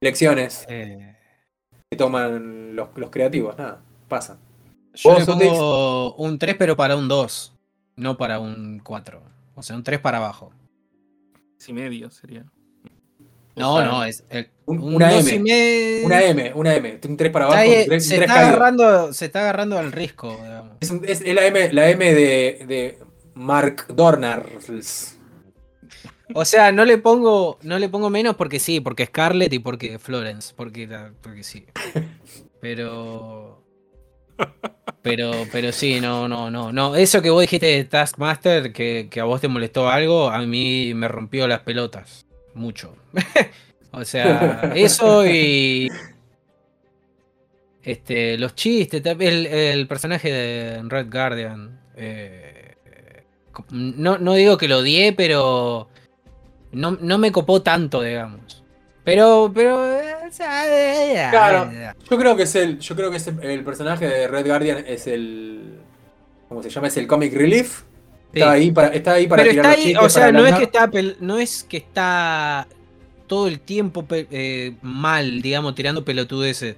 Lecciones 0.00 0.66
Eh, 0.68 1.16
que 1.90 1.96
toman 1.96 2.74
los, 2.76 2.88
los 2.96 3.10
creativos, 3.10 3.56
nada, 3.56 3.80
pasa. 4.08 4.38
yo 4.94 5.18
le 5.18 5.24
pongo 5.24 6.14
un 6.16 6.38
3, 6.38 6.56
pero 6.58 6.76
para 6.76 6.96
un 6.96 7.08
2. 7.08 7.54
No 7.96 8.16
para 8.16 8.40
un 8.40 8.80
4. 8.82 9.22
O 9.54 9.62
sea, 9.62 9.76
un 9.76 9.84
3 9.84 10.00
para 10.00 10.18
abajo. 10.18 10.52
Sí, 11.58 11.72
medio 11.72 12.10
sería. 12.10 12.44
No, 13.54 13.76
sea, 13.76 13.84
no, 13.86 14.04
es 14.04 14.24
el- 14.30 14.50
un- 14.72 14.82
un 14.82 14.94
una 14.96 15.12
M. 15.18 16.02
Una 16.04 16.22
M, 16.22 16.52
una 16.54 16.74
M. 16.74 16.98
Un 17.08 17.16
3 17.16 17.30
para 17.32 17.46
Está 17.46 17.56
abajo, 17.58 17.72
ahí, 17.72 17.82
un 17.82 17.88
3, 17.88 18.06
se, 18.08 18.16
está 18.20 18.40
agarrando, 18.40 19.12
se 19.12 19.24
está 19.26 19.40
agarrando 19.40 19.78
al 19.78 19.92
risco. 19.92 20.38
Es, 20.80 20.90
un- 20.90 21.04
es- 21.06 21.20
es 21.20 21.34
la 21.34 21.46
M, 21.46 21.72
la 21.72 21.90
M 21.90 22.14
de, 22.14 22.64
de 22.66 22.98
Mark 23.34 23.86
Dorner. 23.88 24.44
O 26.34 26.44
sea, 26.44 26.72
no 26.72 26.84
le 26.84 26.98
pongo, 26.98 27.58
no 27.62 27.78
le 27.78 27.88
pongo 27.88 28.08
menos 28.08 28.36
porque 28.36 28.58
sí, 28.58 28.80
porque 28.80 29.06
Scarlett 29.06 29.52
y 29.52 29.58
porque 29.58 29.98
Florence, 29.98 30.54
porque, 30.56 30.86
la- 30.86 31.12
porque 31.20 31.42
sí. 31.44 31.66
Pero. 32.60 33.62
Pero, 35.02 35.32
pero 35.52 35.72
sí, 35.72 36.00
no, 36.00 36.26
no, 36.28 36.50
no, 36.50 36.72
no. 36.72 36.96
Eso 36.96 37.20
que 37.22 37.30
vos 37.30 37.40
dijiste 37.42 37.66
de 37.66 37.84
Taskmaster, 37.84 38.72
que, 38.72 39.08
que 39.10 39.20
a 39.20 39.24
vos 39.24 39.40
te 39.40 39.48
molestó 39.48 39.88
algo, 39.90 40.30
a 40.30 40.38
mí 40.42 40.94
me 40.94 41.08
rompió 41.08 41.46
las 41.48 41.60
pelotas. 41.60 42.26
Mucho. 42.54 42.94
o 43.92 44.04
sea, 44.04 44.72
eso 44.74 45.26
y. 45.26 45.88
Este, 47.82 48.38
los 48.38 48.54
chistes, 48.54 49.02
el, 49.04 49.46
el 49.46 49.88
personaje 49.88 50.30
de 50.30 50.82
Red 50.88 51.08
Guardian. 51.10 51.80
eh, 51.96 52.74
no, 53.70 54.18
no 54.18 54.34
digo 54.34 54.56
que 54.56 54.68
lo 54.68 54.78
odié, 54.78 55.12
pero 55.12 55.88
no, 56.72 56.92
no 57.00 57.18
me 57.18 57.32
copó 57.32 57.60
tanto, 57.62 58.02
digamos. 58.02 58.62
Pero, 59.04 59.50
pero. 59.52 59.84
eh, 60.00 60.14
eh, 60.30 61.26
Claro. 61.30 61.70
Yo 62.08 62.16
creo 62.18 62.36
que 62.36 62.44
es 62.44 62.54
el, 62.54 62.78
yo 62.78 62.94
creo 62.94 63.10
que 63.10 63.16
es 63.16 63.26
el, 63.26 63.42
el 63.42 63.64
personaje 63.64 64.06
de 64.06 64.28
Red 64.28 64.46
Guardian 64.46 64.84
es 64.86 65.08
el, 65.08 65.80
¿cómo 66.48 66.62
se 66.62 66.70
llama? 66.70 66.86
Es 66.86 66.96
el 66.96 67.06
comic 67.08 67.34
relief. 67.34 67.80
sí. 68.32 68.38
Está 68.38 68.52
ahí 68.52 68.70
para, 68.70 68.88
está 68.88 69.12
ahí 69.14 69.26
para 69.26 69.42
Pero 69.42 69.50
tirar 69.54 69.66
está 69.66 69.76
los 69.76 69.78
ahí, 69.78 69.92
chistes, 69.92 70.06
o 70.06 70.08
sea, 70.08 70.32
no 70.32 70.46
es 70.46 70.54
que 70.54 70.64
está, 70.64 70.90
no 71.20 71.38
es 71.38 71.64
que 71.64 71.76
está 71.78 72.68
todo 73.32 73.46
el 73.48 73.60
tiempo 73.60 74.04
eh, 74.10 74.74
mal, 74.82 75.40
digamos, 75.40 75.74
tirando 75.74 76.04
pelotudeces. 76.04 76.76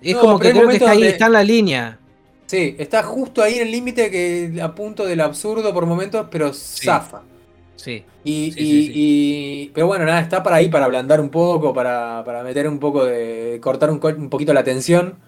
Es 0.00 0.14
No, 0.14 0.20
como 0.22 0.38
que 0.38 0.52
creo 0.52 0.66
que 0.68 0.76
está 0.76 0.90
ahí, 0.92 0.96
donde- 1.00 1.10
está 1.10 1.26
en 1.26 1.32
la 1.32 1.42
línea. 1.44 1.98
Sí, 2.46 2.74
está 2.78 3.02
justo 3.02 3.42
ahí 3.42 3.56
en 3.56 3.62
el 3.66 3.70
límite 3.72 4.10
que 4.10 4.58
a 4.62 4.74
punto 4.74 5.04
del 5.04 5.20
absurdo 5.20 5.74
por 5.74 5.84
momentos, 5.84 6.28
pero 6.30 6.50
zafa. 6.54 7.20
Sí. 7.76 8.04
Y, 8.24 8.52
Sí, 8.52 8.60
y- 8.60 8.86
sí, 8.86 8.86
sí. 8.86 8.92
y- 8.94 9.70
pero 9.74 9.86
bueno, 9.86 10.06
nada, 10.06 10.20
está 10.20 10.42
para 10.42 10.56
ahí 10.56 10.70
para 10.70 10.86
ablandar 10.86 11.20
un 11.20 11.28
poco, 11.28 11.74
para, 11.74 12.22
para 12.24 12.42
meter 12.42 12.66
un 12.68 12.78
poco 12.78 13.04
de. 13.04 13.58
cortar 13.60 13.90
un, 13.90 14.00
un 14.02 14.30
poquito 14.30 14.54
la 14.54 14.64
tensión. 14.64 15.18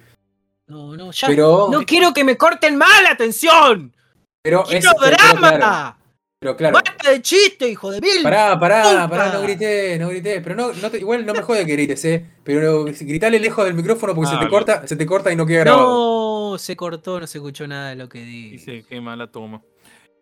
No, 0.66 0.96
no, 0.96 1.10
ya. 1.12 1.28
Pero. 1.28 1.68
No 1.70 1.82
quiero 1.84 2.14
que 2.14 2.24
me 2.24 2.38
corten 2.38 2.76
mal 2.76 3.04
la 3.04 3.10
atención. 3.10 3.94
pero 4.42 4.62
es- 4.70 4.80
¡Quiero 4.82 4.92
pero 4.98 5.16
drama! 5.18 5.56
claro, 5.58 5.96
pero 6.38 6.56
claro. 6.56 6.74
¡Basta 6.74 7.10
de 7.10 7.20
chiste, 7.20 7.68
hijo 7.68 7.90
de 7.90 8.00
mil! 8.00 8.22
Pará, 8.22 8.58
pará, 8.58 8.82
puta! 8.84 9.08
pará, 9.08 9.32
no 9.32 9.42
grité, 9.42 9.98
no 9.98 10.08
grité. 10.08 10.40
Pero 10.40 10.54
no, 10.54 10.72
no 10.72 10.90
te- 10.90 10.98
igual 10.98 11.26
no 11.26 11.34
me 11.34 11.42
jode 11.42 11.66
que 11.66 11.72
grites, 11.72 12.04
eh. 12.04 12.24
Pero 12.44 12.84
gritale 12.84 13.40
lejos 13.40 13.64
del 13.64 13.74
micrófono 13.74 14.14
porque 14.14 14.30
Ah, 14.32 14.38
se 14.38 14.44
te 14.44 14.50
corta, 14.50 14.86
se 14.86 14.96
te 14.96 15.06
corta 15.06 15.32
y 15.32 15.36
no 15.36 15.44
queda 15.46 15.60
grabado. 15.60 16.52
No, 16.52 16.58
se 16.58 16.76
cortó, 16.76 17.18
no 17.18 17.26
se 17.26 17.38
escuchó 17.38 17.66
nada 17.66 17.90
de 17.90 17.96
lo 17.96 18.08
que 18.08 18.20
di. 18.20 18.50
Dice, 18.50 18.84
qué 18.88 19.00
mala 19.00 19.26
toma. 19.30 19.62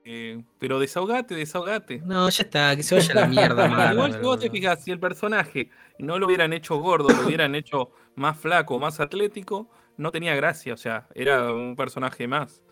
Eh, 0.05 0.43
pero 0.59 0.79
desahogate, 0.79 1.35
desahogate. 1.35 2.01
No, 2.05 2.31
ya 2.31 2.45
está, 2.45 2.77
que 2.77 2.83
se 2.83 2.95
vaya 2.95 3.15
la 3.15 3.27
mierda, 3.27 3.69
mala, 3.69 3.93
Igual 3.93 4.13
si 4.15 4.19
vos 4.21 4.39
te 4.39 4.49
fijas, 4.51 4.83
si 4.85 4.93
el 4.93 5.01
personaje 5.01 5.69
no 5.99 6.19
lo 6.19 6.27
hubieran 6.27 6.53
hecho 6.53 6.77
gordo, 6.77 7.09
lo 7.09 7.27
hubieran 7.27 7.55
hecho 7.57 7.91
más 8.15 8.39
flaco, 8.39 8.79
más 8.79 9.01
atlético, 9.01 9.69
no 9.97 10.13
tenía 10.13 10.35
gracia. 10.37 10.75
O 10.75 10.77
sea, 10.77 11.09
era 11.15 11.53
un 11.53 11.77
personaje 11.77 12.27
más. 12.29 12.63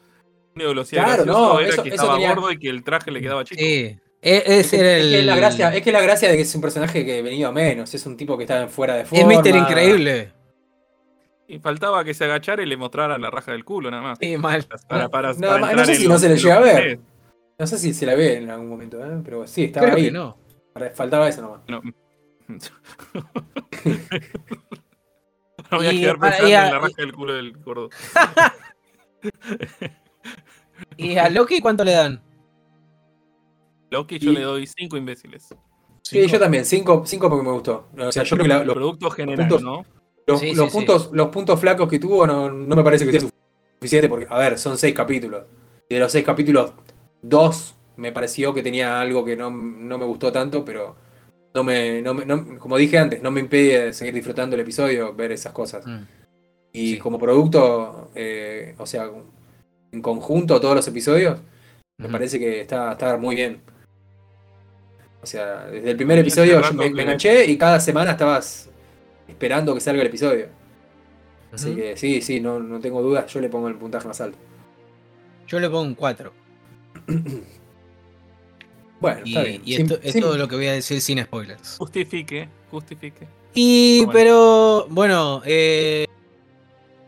Lo 0.55 0.81
hacía 0.83 1.05
Claro, 1.05 1.25
no, 1.25 1.61
era 1.61 1.69
eso- 1.69 1.83
que 1.83 1.89
eso 1.89 1.97
estaba 1.97 2.15
tenía- 2.15 2.35
gordo 2.35 2.51
y 2.53 2.59
que 2.59 2.69
el 2.69 2.85
traje 2.85 3.11
le 3.11 3.21
quedaba 3.21 3.45
chico. 3.45 3.61
Sí. 3.61 3.99
Es, 4.23 4.43
Es, 4.47 4.49
es 4.49 4.71
que, 4.71 4.77
el. 4.79 4.87
es 5.05 5.11
que 5.13 5.19
es 5.21 5.25
la 5.27 5.37
gracia, 5.37 5.75
es 5.75 5.83
que 5.83 5.91
es 5.91 5.93
la 5.93 6.01
gracia 6.01 6.29
de 6.31 6.37
que 6.37 6.43
es 6.43 6.55
un 6.55 6.61
personaje 6.63 7.05
que 7.05 7.21
venido 7.23 7.49
a 7.49 7.53
menos, 7.53 7.93
es 7.95 8.07
un 8.07 8.17
tipo 8.17 8.39
que 8.39 8.45
está 8.45 8.69
fuera 8.69 8.95
de 8.95 9.03
Es 9.03 9.09
forma. 9.09 9.27
Mister 9.27 9.55
Increíble. 9.57 10.33
Y 11.47 11.59
faltaba 11.59 12.03
que 12.05 12.15
se 12.15 12.25
agachara 12.25 12.63
y 12.63 12.67
le 12.67 12.77
mostrara 12.79 13.19
la 13.19 13.31
raja 13.31 13.53
del 13.53 13.65
culo, 13.67 13.91
nada 13.91 14.03
más. 14.03 14.19
Sí, 14.19 14.37
mal. 14.39 14.65
Para, 14.89 15.09
para, 15.11 15.33
No, 15.35 15.49
para 15.49 15.73
no 15.75 15.85
sé 15.85 15.97
si 15.97 16.09
no 16.09 16.19
se 16.19 16.31
le 16.31 16.37
llega 16.39 16.57
a 16.57 16.61
ver. 16.61 16.87
es. 16.87 16.99
No 17.59 17.67
sé 17.67 17.79
si 17.79 17.93
se 17.93 18.07
la 18.07 18.15
ve 18.15 18.39
en 18.39 18.49
algún 18.51 18.69
momento, 18.69 18.99
¿eh? 19.05 19.21
pero 19.23 19.47
sí, 19.47 19.65
estaba 19.65 19.87
Creo 19.87 19.97
ahí. 19.99 20.05
que 20.07 20.11
no. 20.13 20.39
Faltaba 20.95 21.29
eso 21.29 21.43
nomás. 21.43 21.61
No. 21.69 21.83
No 22.49 22.59
voy 25.79 25.87
a 25.87 25.93
Y 25.93 26.01
quedar 26.01 26.19
pensando 26.19 26.49
y 26.49 26.53
en 26.55 26.61
la 26.63 26.79
raja 26.79 26.95
del 26.97 27.13
culo 27.13 27.35
del 27.35 27.53
gordo. 27.59 27.91
¿Y 30.97 31.17
a 31.17 31.29
Loki 31.31 31.61
cuánto 31.61 31.85
le 31.85 31.93
dan? 31.93 32.21
Loki 33.91 34.19
yo 34.19 34.33
Y- 34.33 34.35
le 34.35 34.41
doy 34.43 34.67
cinco 34.67 34.97
imbéciles. 34.97 35.55
Sí, 36.03 36.27
yo 36.27 36.39
también, 36.39 36.65
cinco, 36.65 37.03
cinco 37.07 37.29
porque 37.31 37.45
me 37.45 37.53
gustó. 37.53 37.89
O 37.99 38.13
sea, 38.13 38.25
yo 38.25 38.37
creo 38.37 38.45
que 38.45 38.49
la- 38.49 38.65
los, 38.65 38.75
Producto 38.75 39.11
general, 39.11 39.49
puntos- 39.49 39.63
¿no? 39.63 39.85
los- 40.27 40.41
Sí, 40.41 40.55
los 40.55 40.67
sí, 40.67 40.71
sí. 40.71 40.77
puntos, 40.77 41.11
los 41.13 41.29
puntos 41.29 41.59
flacos 41.61 41.89
que 41.89 41.99
tuvo 41.99 42.27
no, 42.27 42.51
no 42.51 42.77
me 42.77 42.85
parece 42.85 43.07
que 43.07 43.13
sea 43.13 43.29
suficiente 43.79 44.09
porque, 44.09 44.27
a 44.29 44.39
ver, 44.39 44.59
son 44.59 44.77
seis 44.77 44.95
capítulos. 44.95 45.45
Y 45.89 45.95
de 45.95 46.01
los 46.01 46.13
seis 46.13 46.25
capítulos, 46.25 46.73
dos 47.23 47.75
me 47.97 48.13
pareció 48.13 48.53
que 48.53 48.63
tenía 48.63 49.01
algo 49.01 49.25
que 49.25 49.37
no, 49.37 49.51
no 49.51 49.99
me 49.99 50.05
gustó 50.05 50.31
tanto, 50.33 50.65
pero 50.65 50.97
no 51.55 51.63
me, 51.63 52.03
no 52.03 52.13
me- 52.15 52.27
no- 52.27 52.59
como 52.59 52.77
dije 52.77 52.99
antes, 52.99 53.23
no 53.23 53.31
me 53.31 53.41
impide 53.41 53.93
seguir 53.93 54.13
disfrutando 54.15 54.57
el 54.57 54.61
episodio, 54.63 55.15
ver 55.15 55.33
esas 55.33 55.53
cosas. 55.53 55.87
Mm. 55.87 56.03
Y 56.73 56.93
Sí. 56.95 56.99
como 56.99 57.19
producto, 57.19 58.11
eh, 58.15 58.75
o 58.79 58.85
sea, 58.87 59.09
en 59.95 60.03
conjunto 60.03 60.61
todos 60.61 60.75
los 60.77 60.87
episodios, 60.89 61.39
me 61.99 62.09
parece 62.09 62.39
que 62.39 62.61
está, 62.61 62.93
está 62.93 63.17
muy 63.17 63.35
bien. 63.37 63.61
O 65.23 65.27
sea, 65.27 65.67
desde 65.67 65.91
el 65.93 65.97
primer 65.97 66.19
episodio 66.19 66.61
yo 66.61 66.73
me, 66.75 66.91
me 66.91 67.03
enganché 67.03 67.47
y 67.47 67.57
cada 67.57 67.81
semana 67.81 68.11
estabas 68.13 68.69
esperando 69.27 69.73
que 69.75 69.81
salga 69.81 70.03
el 70.03 70.09
episodio. 70.09 70.49
Así 71.53 71.75
que 71.75 71.97
sí, 71.97 72.21
sí, 72.21 72.41
no, 72.41 72.59
no 72.59 72.81
tengo 72.81 73.01
dudas, 73.01 73.33
yo 73.33 73.41
le 73.41 73.49
pongo 73.49 73.69
el 73.69 73.77
puntaje 73.77 74.07
más 74.09 74.21
alto. 74.21 74.37
Yo 75.47 75.61
le 75.61 75.69
pongo 75.69 75.83
un 75.83 75.95
4. 75.95 76.33
Bueno, 79.01 79.21
Y, 79.25 79.31
está 79.31 79.43
bien. 79.43 79.63
y 79.65 79.77
Sin- 79.77 79.85
esto 79.93 79.99
es 80.03 80.19
todo 80.21 80.39
lo 80.39 80.49
que 80.49 80.57
voy 80.57 80.67
a 80.69 80.73
decir 80.73 81.01
sin 81.01 81.23
spoilers. 81.23 81.77
Justifique, 81.79 82.49
justifique. 82.71 83.27
Y, 83.53 83.99
Bueno. 83.99 84.13
pero, 84.13 84.87
bueno, 84.89 85.43
eh, 85.45 86.07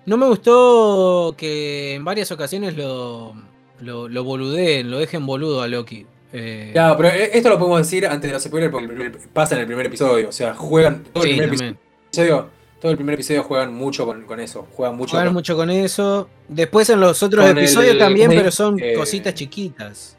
no 0.06 0.16
me 0.16 0.26
gustó 0.26 1.34
que 1.36 1.94
en 1.94 2.04
varias 2.04 2.30
ocasiones 2.32 2.76
lo, 2.76 3.34
lo, 3.80 4.08
lo 4.08 4.24
boludeen, 4.24 4.90
lo 4.90 4.98
dejen 4.98 5.26
boludo 5.26 5.62
a 5.62 5.68
Loki. 5.68 6.06
Eh, 6.32 6.72
Ya, 6.74 6.96
pero 6.96 7.08
eh, 7.10 7.30
esto 7.34 7.48
lo 7.48 7.58
podemos 7.58 7.78
decir 7.80 8.06
antes 8.06 8.28
de 8.28 8.32
los 8.34 8.42
spoilers 8.42 8.70
porque 8.72 8.86
el 8.86 8.92
primer- 8.92 9.18
pasa 9.32 9.54
en 9.54 9.62
el 9.62 9.66
primer 9.66 9.86
episodio. 9.86 10.28
O 10.28 10.32
sea, 10.32 10.54
juegan 10.54 11.04
todo 11.12 11.24
el 11.24 11.30
primer 11.30 11.48
también. 11.50 11.78
episodio. 12.08 12.50
Todo 12.80 12.90
el 12.92 12.96
primer 12.98 13.14
episodio 13.14 13.42
juegan 13.42 13.72
mucho 13.74 14.04
con, 14.06 14.22
con 14.26 14.38
eso. 14.38 14.66
Juegan 14.72 14.96
mucho 14.96 15.12
Juegan 15.12 15.28
con- 15.28 15.34
mucho 15.34 15.56
con 15.56 15.70
eso. 15.70 16.28
Después 16.48 16.88
en 16.90 17.00
los 17.00 17.22
otros 17.22 17.44
el- 17.46 17.56
episodios 17.58 17.96
también, 17.98 18.30
el- 18.32 18.38
pero 18.38 18.50
son 18.50 18.78
eh, 18.80 18.94
cositas 18.94 19.34
chiquitas. 19.34 20.16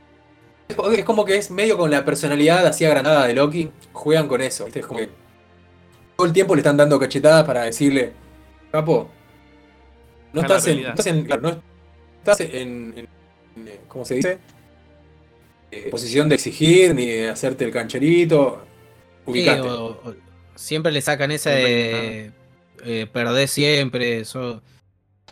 Es 0.68 1.06
como 1.06 1.24
que 1.24 1.38
es 1.38 1.50
medio 1.50 1.78
con 1.78 1.90
la 1.92 2.04
personalidad 2.04 2.66
así 2.66 2.84
agrandada 2.84 3.26
de 3.28 3.34
Loki. 3.36 3.70
Juegan 3.94 4.28
con 4.28 4.42
eso. 4.42 4.66
¿viste? 4.66 4.80
Es 4.82 4.86
como 4.88 5.00
que 5.00 5.10
todo 6.18 6.28
el 6.28 6.34
tiempo 6.34 6.56
le 6.56 6.60
están 6.62 6.76
dando 6.76 7.00
cachetadas 7.00 7.46
para 7.46 7.62
decirle, 7.64 8.12
capo, 8.72 9.08
no 10.42 10.48
estás 10.48 10.68
en, 10.68 10.84
no 10.84 10.90
estás 10.90 11.08
en, 11.08 11.26
claro, 11.26 11.42
no 11.42 11.62
estás 12.20 12.40
en, 12.42 12.94
en- 12.98 12.98
en- 12.98 13.80
¿cómo 13.88 14.06
se 14.06 14.16
dice? 14.16 14.38
Eh, 15.72 15.90
posición 15.92 16.30
de 16.30 16.36
exigir 16.36 16.96
ni 16.96 17.06
de 17.08 17.30
hacerte 17.30 17.66
el 17.66 17.72
cancherito. 17.72 18.62
Sí, 19.26 19.32
Ubicate. 19.32 19.62
o- 19.62 19.86
o- 20.04 20.16
siempre 20.56 20.92
le 20.92 21.02
sacan 21.02 21.32
esa 21.32 21.50
de 21.52 22.32
eh, 22.84 23.08
perder 23.12 23.48
siempre, 23.48 24.20
eso 24.22 24.62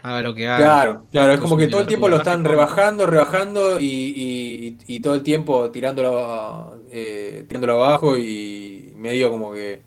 haga 0.04 0.22
lo 0.22 0.36
que 0.36 0.48
haga. 0.48 0.58
Claro, 0.58 1.06
claro, 1.12 1.34
es 1.34 1.40
como 1.40 1.58
que 1.58 1.68
todo 1.68 1.82
el 1.82 1.88
tiempo 1.88 2.10
lo 2.10 2.18
están 2.18 2.44
rebajando, 2.44 3.06
rebajando 3.06 3.80
y, 3.80 3.86
y- 3.86 4.78
y 4.88 5.00
todo 5.00 5.16
el 5.16 5.24
tiempo 5.24 5.72
tirándolo, 5.72 6.82
eh, 6.92 7.46
tirándolo 7.48 7.84
abajo 7.84 8.18
y 8.18 8.92
medio 8.98 9.30
como 9.32 9.54
que 9.54 9.82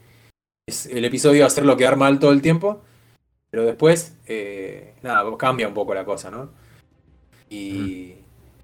es 0.66 0.86
el 0.86 1.04
episodio 1.04 1.44
hacerlo 1.46 1.76
quedar 1.76 1.96
mal 1.96 2.18
todo 2.18 2.32
el 2.32 2.42
tiempo, 2.42 2.82
pero 3.50 3.64
después, 3.64 4.14
eh, 4.26 4.94
nada, 5.02 5.24
cambia 5.38 5.68
un 5.68 5.74
poco 5.74 5.94
la 5.94 6.04
cosa, 6.04 6.30
¿no? 6.30 6.50
Y 7.50 8.14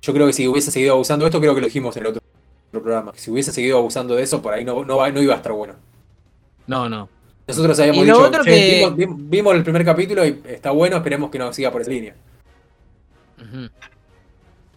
yo 0.02 0.12
creo 0.12 0.26
que 0.26 0.32
si 0.32 0.46
hubiese 0.46 0.70
seguido 0.70 0.94
abusando 0.94 1.24
de 1.24 1.28
esto, 1.30 1.40
creo 1.40 1.54
que 1.54 1.60
lo 1.62 1.66
dijimos 1.66 1.96
en 1.96 2.02
el 2.02 2.08
otro, 2.08 2.22
otro 2.68 2.82
programa, 2.82 3.12
si 3.16 3.30
hubiese 3.30 3.52
seguido 3.52 3.78
abusando 3.78 4.14
de 4.14 4.22
eso, 4.22 4.42
por 4.42 4.52
ahí 4.52 4.64
no, 4.64 4.84
no, 4.84 4.96
va- 4.98 5.10
no 5.10 5.22
iba 5.22 5.32
a 5.34 5.38
estar 5.38 5.52
bueno. 5.52 5.74
No, 6.66 6.88
no. 6.88 7.08
Nosotros 7.46 7.78
habíamos 7.78 8.04
Y 8.04 8.08
lo 8.08 8.14
dicho, 8.16 8.26
otro 8.28 8.44
"Che, 8.44 8.50
que- 8.50 8.74
vimos, 8.76 8.96
vimos- 8.96 9.18
vimos 9.30 9.54
el 9.54 9.62
primer 9.62 9.84
capítulo 9.84 10.24
y 10.26 10.40
está 10.46 10.70
bueno, 10.70 10.96
esperemos 10.96 11.30
que 11.30 11.38
no 11.38 11.52
siga 11.52 11.70
por 11.70 11.82
esa 11.82 11.90
línea. 11.90 12.14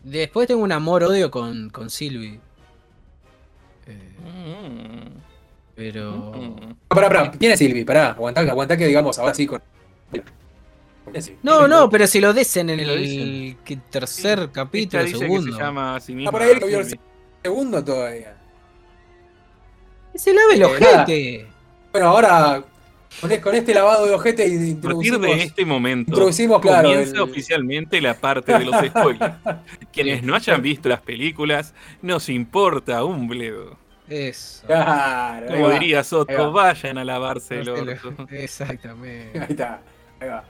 Después 0.04 0.48
tengo 0.48 0.62
un 0.64 0.72
amor-odio 0.72 1.30
con, 1.32 1.70
con 1.70 1.90
Sylvie. 1.90 2.40
Eh, 3.88 4.14
Mm, 4.20 5.20
pero. 5.76 6.12
mm. 6.36 6.76
Pará, 6.90 7.08
pará, 7.08 7.32
¿quién 7.32 7.52
es 7.54 7.60
Silvi? 7.60 7.84
Pará, 7.86 8.12
aguantá, 8.12 8.42
aguantá 8.42 8.78
que 8.78 8.88
digamos 8.88 9.18
ahora 9.20 9.34
sí 9.34 9.46
con. 9.48 9.62
No, 11.42 11.68
no, 11.68 11.90
pero 11.90 12.06
si 12.06 12.20
lo 12.20 12.34
dicen 12.34 12.70
en 12.70 12.80
el 12.82 13.58
tercer 13.90 14.50
capítulo, 14.52 15.04
dice 15.04 15.18
segundo. 15.18 15.46
que 15.48 15.52
se 15.54 15.58
llama 15.60 15.96
a 15.96 16.00
sí 16.02 16.14
misma 16.14 16.30
Ah, 16.30 16.32
por 16.34 16.42
ahí 16.42 16.60
lo 16.60 16.68
vio 16.68 16.80
el 16.82 17.00
segundo 17.44 17.84
todavía. 17.84 18.36
Que 20.12 20.20
se 20.20 20.34
lave 20.34 20.56
el 20.56 20.62
Eh, 20.62 20.66
ojete. 20.66 21.48
Bueno, 21.94 22.08
ahora 22.10 22.64
con, 23.22 23.32
e- 23.32 23.40
con 23.40 23.56
este 23.56 23.74
lavado 23.74 24.06
de 24.06 24.14
ojete 24.14 24.44
A 24.44 24.46
partir 24.48 24.68
introducimos, 24.68 25.22
de 25.22 25.44
este 25.44 25.66
momento 25.66 26.12
introducimos, 26.12 26.62
claro, 26.62 26.90
comienza 26.90 27.16
el- 27.16 27.22
oficialmente 27.22 28.02
la 28.02 28.14
parte 28.16 28.52
de 28.58 28.66
los 28.66 28.76
spoilers. 28.88 29.36
Quienes 29.94 30.24
no 30.24 30.36
hayan 30.36 30.62
visto 30.62 30.90
las 30.90 31.02
películas, 31.02 31.74
nos 32.02 32.28
importa 32.28 33.06
un 33.06 33.30
bledo. 33.30 33.78
Eso. 34.10 34.66
Claro, 34.68 35.48
Como 35.48 35.68
va, 35.68 35.74
diría 35.74 36.04
Soto, 36.04 36.52
va. 36.52 36.66
vayan 36.74 36.98
a 36.98 37.06
lavarse 37.06 37.60
el 37.62 37.70
orto. 37.70 38.28
Exactamente. 38.32 39.40
Ahí 39.40 39.48
está, 39.50 39.82
ahí 40.20 40.30
va. 40.30 40.44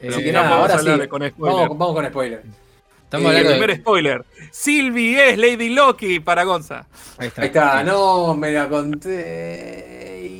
Eh, 0.00 0.08
Así 0.08 0.18
que 0.18 0.26
Ya 0.26 0.32
nada, 0.32 0.50
vamos 0.50 0.58
a 0.58 0.62
ahora 0.72 0.74
hablar 0.80 1.00
sí. 1.02 1.08
con 1.08 1.28
spoiler. 1.28 1.54
Vamos, 1.58 1.78
vamos 1.78 1.94
con 1.94 2.06
spoiler. 2.06 2.42
Estamos 3.04 3.32
Eh, 3.34 3.38
el 3.38 3.44
de. 3.44 3.50
primer 3.50 3.76
spoiler. 3.76 4.24
Sylvie 4.50 5.30
es 5.30 5.38
Lady 5.38 5.68
Loki 5.70 6.20
para 6.20 6.44
Gonza. 6.44 6.86
Ahí 7.18 7.28
está. 7.28 7.42
Ahí 7.42 7.46
está, 7.48 7.82
no 7.84 8.34
me 8.34 8.52
la 8.52 8.68
conté. 8.68 10.30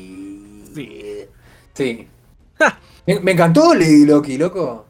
Sí. 0.74 1.26
Sí. 1.74 2.06
Me, 3.06 3.20
me 3.20 3.32
encantó 3.32 3.74
Lady 3.74 4.04
Loki, 4.06 4.38
loco. 4.38 4.86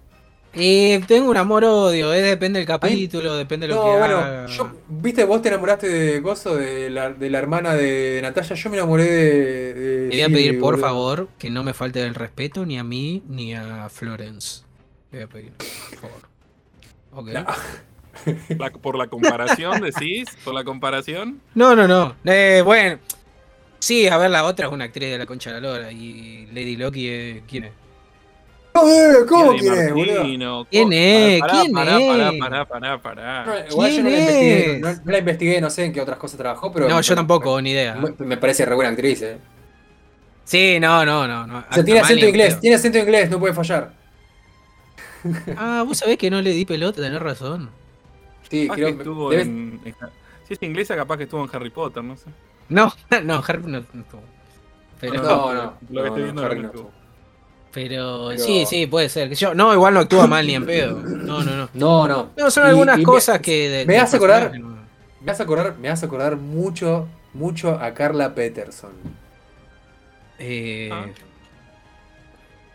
Y 0.52 0.98
tengo 1.00 1.30
un 1.30 1.36
amor-odio, 1.36 2.12
eh, 2.12 2.22
depende 2.22 2.58
del 2.58 2.66
capítulo, 2.66 3.36
depende 3.36 3.68
de 3.68 3.74
lo 3.74 3.80
No, 3.84 3.92
que 3.92 3.98
bueno, 3.98 4.16
haga. 4.18 4.46
yo, 4.46 4.72
viste, 4.88 5.22
vos 5.24 5.40
te 5.42 5.48
enamoraste 5.48 5.88
de 5.88 6.18
Gozo, 6.20 6.56
de 6.56 6.90
la, 6.90 7.10
de 7.12 7.30
la 7.30 7.38
hermana 7.38 7.74
de 7.74 8.18
Natalia, 8.20 8.56
yo 8.56 8.68
me 8.70 8.76
enamoré 8.76 9.04
de... 9.04 9.74
de 9.74 10.00
Le 10.08 10.16
voy 10.16 10.22
a 10.22 10.26
pedir, 10.26 10.58
por 10.58 10.74
boludo. 10.74 10.86
favor, 10.88 11.28
que 11.38 11.50
no 11.50 11.62
me 11.62 11.72
falte 11.72 12.02
el 12.02 12.16
respeto 12.16 12.66
ni 12.66 12.78
a 12.78 12.84
mí 12.84 13.22
ni 13.28 13.54
a 13.54 13.88
Florence. 13.90 14.62
Le 15.12 15.18
voy 15.18 15.24
a 15.24 15.28
pedir, 15.28 15.52
por 15.52 15.98
favor. 16.00 16.20
Ok. 17.12 17.28
No. 17.28 17.46
La- 18.58 18.70
por 18.72 18.96
la 18.98 19.06
comparación, 19.06 19.80
decís. 19.80 20.28
Por 20.44 20.52
la 20.52 20.64
comparación. 20.64 21.40
No, 21.54 21.76
no, 21.76 21.86
no. 21.86 22.16
Eh, 22.24 22.60
bueno. 22.64 22.98
Sí, 23.78 24.08
a 24.08 24.18
ver, 24.18 24.30
la 24.30 24.44
otra 24.44 24.66
es 24.66 24.72
una 24.72 24.84
actriz 24.84 25.10
de 25.10 25.16
la 25.18 25.26
concha 25.26 25.52
de 25.52 25.60
la 25.60 25.68
lora. 25.68 25.90
Y 25.92 26.46
Lady 26.52 26.76
Loki, 26.76 27.08
eh, 27.08 27.42
¿quién 27.48 27.64
es? 27.64 27.72
Joder, 28.72 29.26
¿Cómo 29.26 29.50
quién 29.56 29.74
es, 29.74 29.92
boludo? 29.92 30.66
¿Quién 30.70 30.92
es? 30.92 31.40
Pará, 31.40 31.52
¿Quién 31.60 31.72
pará, 31.72 31.98
es? 31.98 32.08
Pará, 32.08 32.32
pará, 32.38 32.64
pará, 32.66 33.02
pará. 33.02 33.44
No, 33.46 33.68
Igual 33.70 33.90
yo 33.90 34.02
no 34.02 34.10
la, 34.10 34.16
¿Quién 34.16 34.20
investigué, 34.20 34.72
es? 34.76 34.80
no, 34.80 34.92
no 35.04 35.12
la 35.12 35.18
investigué, 35.18 35.60
no 35.60 35.70
sé 35.70 35.84
en 35.86 35.92
qué 35.92 36.00
otras 36.00 36.18
cosas 36.18 36.38
trabajó, 36.38 36.72
pero... 36.72 36.88
No, 36.88 36.96
me- 36.96 37.02
yo 37.02 37.14
tampoco, 37.16 37.60
ni 37.60 37.70
idea. 37.72 37.96
Me, 37.96 38.24
me 38.26 38.36
parece 38.36 38.64
re 38.64 38.74
buena 38.76 38.90
actriz, 38.90 39.22
eh. 39.22 39.38
Sí, 40.44 40.78
no, 40.80 41.04
no, 41.04 41.26
no. 41.26 41.46
no. 41.46 41.58
O 41.68 41.74
sea, 41.74 41.84
tiene 41.84 42.00
acento 42.00 42.26
inglés, 42.26 42.48
creo. 42.48 42.60
tiene 42.60 42.76
acento 42.76 42.98
inglés, 42.98 43.30
no 43.30 43.38
puede 43.40 43.54
fallar. 43.54 43.92
Ah, 45.56 45.84
vos 45.86 45.98
sabés 45.98 46.16
que 46.16 46.30
no 46.30 46.40
le 46.40 46.50
di 46.52 46.64
pelota, 46.64 47.02
tenés 47.02 47.20
razón. 47.20 47.68
Sí, 48.50 48.62
Capaz 48.66 48.76
que 48.76 48.82
creo 48.82 48.96
estuvo 48.96 49.30
debe- 49.30 49.42
en, 49.42 49.80
Si 50.48 50.54
es 50.54 50.62
inglesa, 50.62 50.96
capaz 50.96 51.18
que 51.18 51.24
estuvo 51.24 51.44
en 51.44 51.50
Harry 51.52 51.70
Potter, 51.70 52.02
no 52.02 52.16
sé. 52.16 52.24
No, 52.68 52.92
no, 53.24 53.42
Harry 53.46 53.62
no, 53.64 53.84
no 53.92 54.00
estuvo. 54.00 54.22
Pero, 55.00 55.22
No, 55.22 55.52
no. 55.54 55.74
Lo 55.90 56.02
que 56.02 56.08
estoy 56.08 56.22
viendo 56.22 56.44
Harry 56.44 56.60
no 56.60 56.66
estuvo. 56.68 56.90
Pero, 57.72 58.28
Pero- 58.30 58.42
sí, 58.44 58.64
sí, 58.66 58.86
puede 58.86 59.08
ser. 59.08 59.28
que 59.28 59.34
Yo, 59.34 59.54
no, 59.54 59.72
igual 59.72 59.94
no 59.94 60.00
actúa 60.00 60.26
mal 60.26 60.46
ni 60.46 60.54
en 60.54 60.66
pedo. 60.66 61.00
No, 61.00 61.42
no, 61.44 61.56
no. 61.56 61.68
No, 61.74 62.08
no. 62.08 62.30
No, 62.36 62.50
son 62.50 62.64
Y- 62.66 62.68
algunas 62.70 62.96
y 62.96 63.00
me- 63.00 63.04
cosas 63.04 63.38
que. 63.40 63.68
de- 63.68 63.86
me 63.86 63.94
del 63.94 64.02
hace 64.02 64.16
acordar- 64.16 64.58
no. 64.58 64.78
Me 65.22 65.32
hace 65.32 65.42
acordar, 65.42 65.76
me 65.78 65.88
hace 65.90 66.06
acordar 66.06 66.36
mucho, 66.36 67.06
mucho 67.34 67.78
a 67.80 67.92
Carla 67.92 68.34
Peterson. 68.34 68.92
Eh, 70.38 70.88
Ah. 70.92 71.06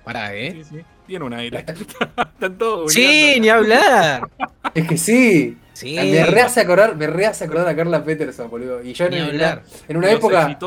Pará, 0.03 0.35
¿eh? 0.35 0.51
Sí, 0.51 0.63
sí. 0.77 0.81
Tiene 1.07 1.25
un 1.25 1.33
aire. 1.33 1.65
Están 2.33 2.57
todos 2.57 2.93
Sí, 2.93 3.37
ni 3.39 3.49
hablar. 3.49 4.27
Es 4.75 4.87
que 4.87 4.97
sí. 4.97 5.57
Sí. 5.73 5.95
Me 5.95 6.25
rehace 6.25 6.61
acordar, 6.61 6.95
me 6.95 7.07
rehace 7.07 7.45
acordar 7.45 7.67
a 7.67 7.75
Carla 7.75 8.03
Peterson, 8.03 8.49
boludo. 8.49 8.81
Y 8.83 8.93
yo 8.93 9.09
Ni 9.09 9.17
en 9.17 9.23
hablar. 9.23 9.63
una, 9.65 9.83
en 9.87 9.97
una 9.97 10.07
Los 10.07 10.15
época, 10.17 10.57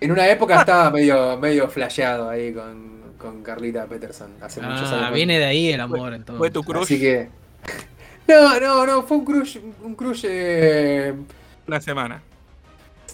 en 0.00 0.12
una 0.12 0.28
época 0.28 0.60
estaba 0.60 0.90
medio, 0.90 1.36
medio 1.38 1.68
flasheado 1.68 2.28
ahí 2.28 2.52
con, 2.52 2.95
con 3.18 3.42
Carlita 3.42 3.86
Peterson 3.86 4.30
hace 4.40 4.60
muchos 4.60 4.90
Ah, 4.92 5.06
años. 5.06 5.14
viene 5.14 5.38
de 5.38 5.44
ahí 5.44 5.68
el 5.72 5.80
amor, 5.80 6.14
entonces. 6.14 6.38
Fue 6.38 6.50
tu 6.50 6.62
crush 6.62 6.82
Así 6.84 7.00
que. 7.00 7.28
No, 8.28 8.58
no, 8.58 8.84
no, 8.86 9.02
fue 9.04 9.18
un 9.18 9.24
crush, 9.24 9.58
un 9.84 9.94
crush. 9.94 10.24
eh, 10.28 11.14
una 11.68 11.80
semana. 11.80 12.20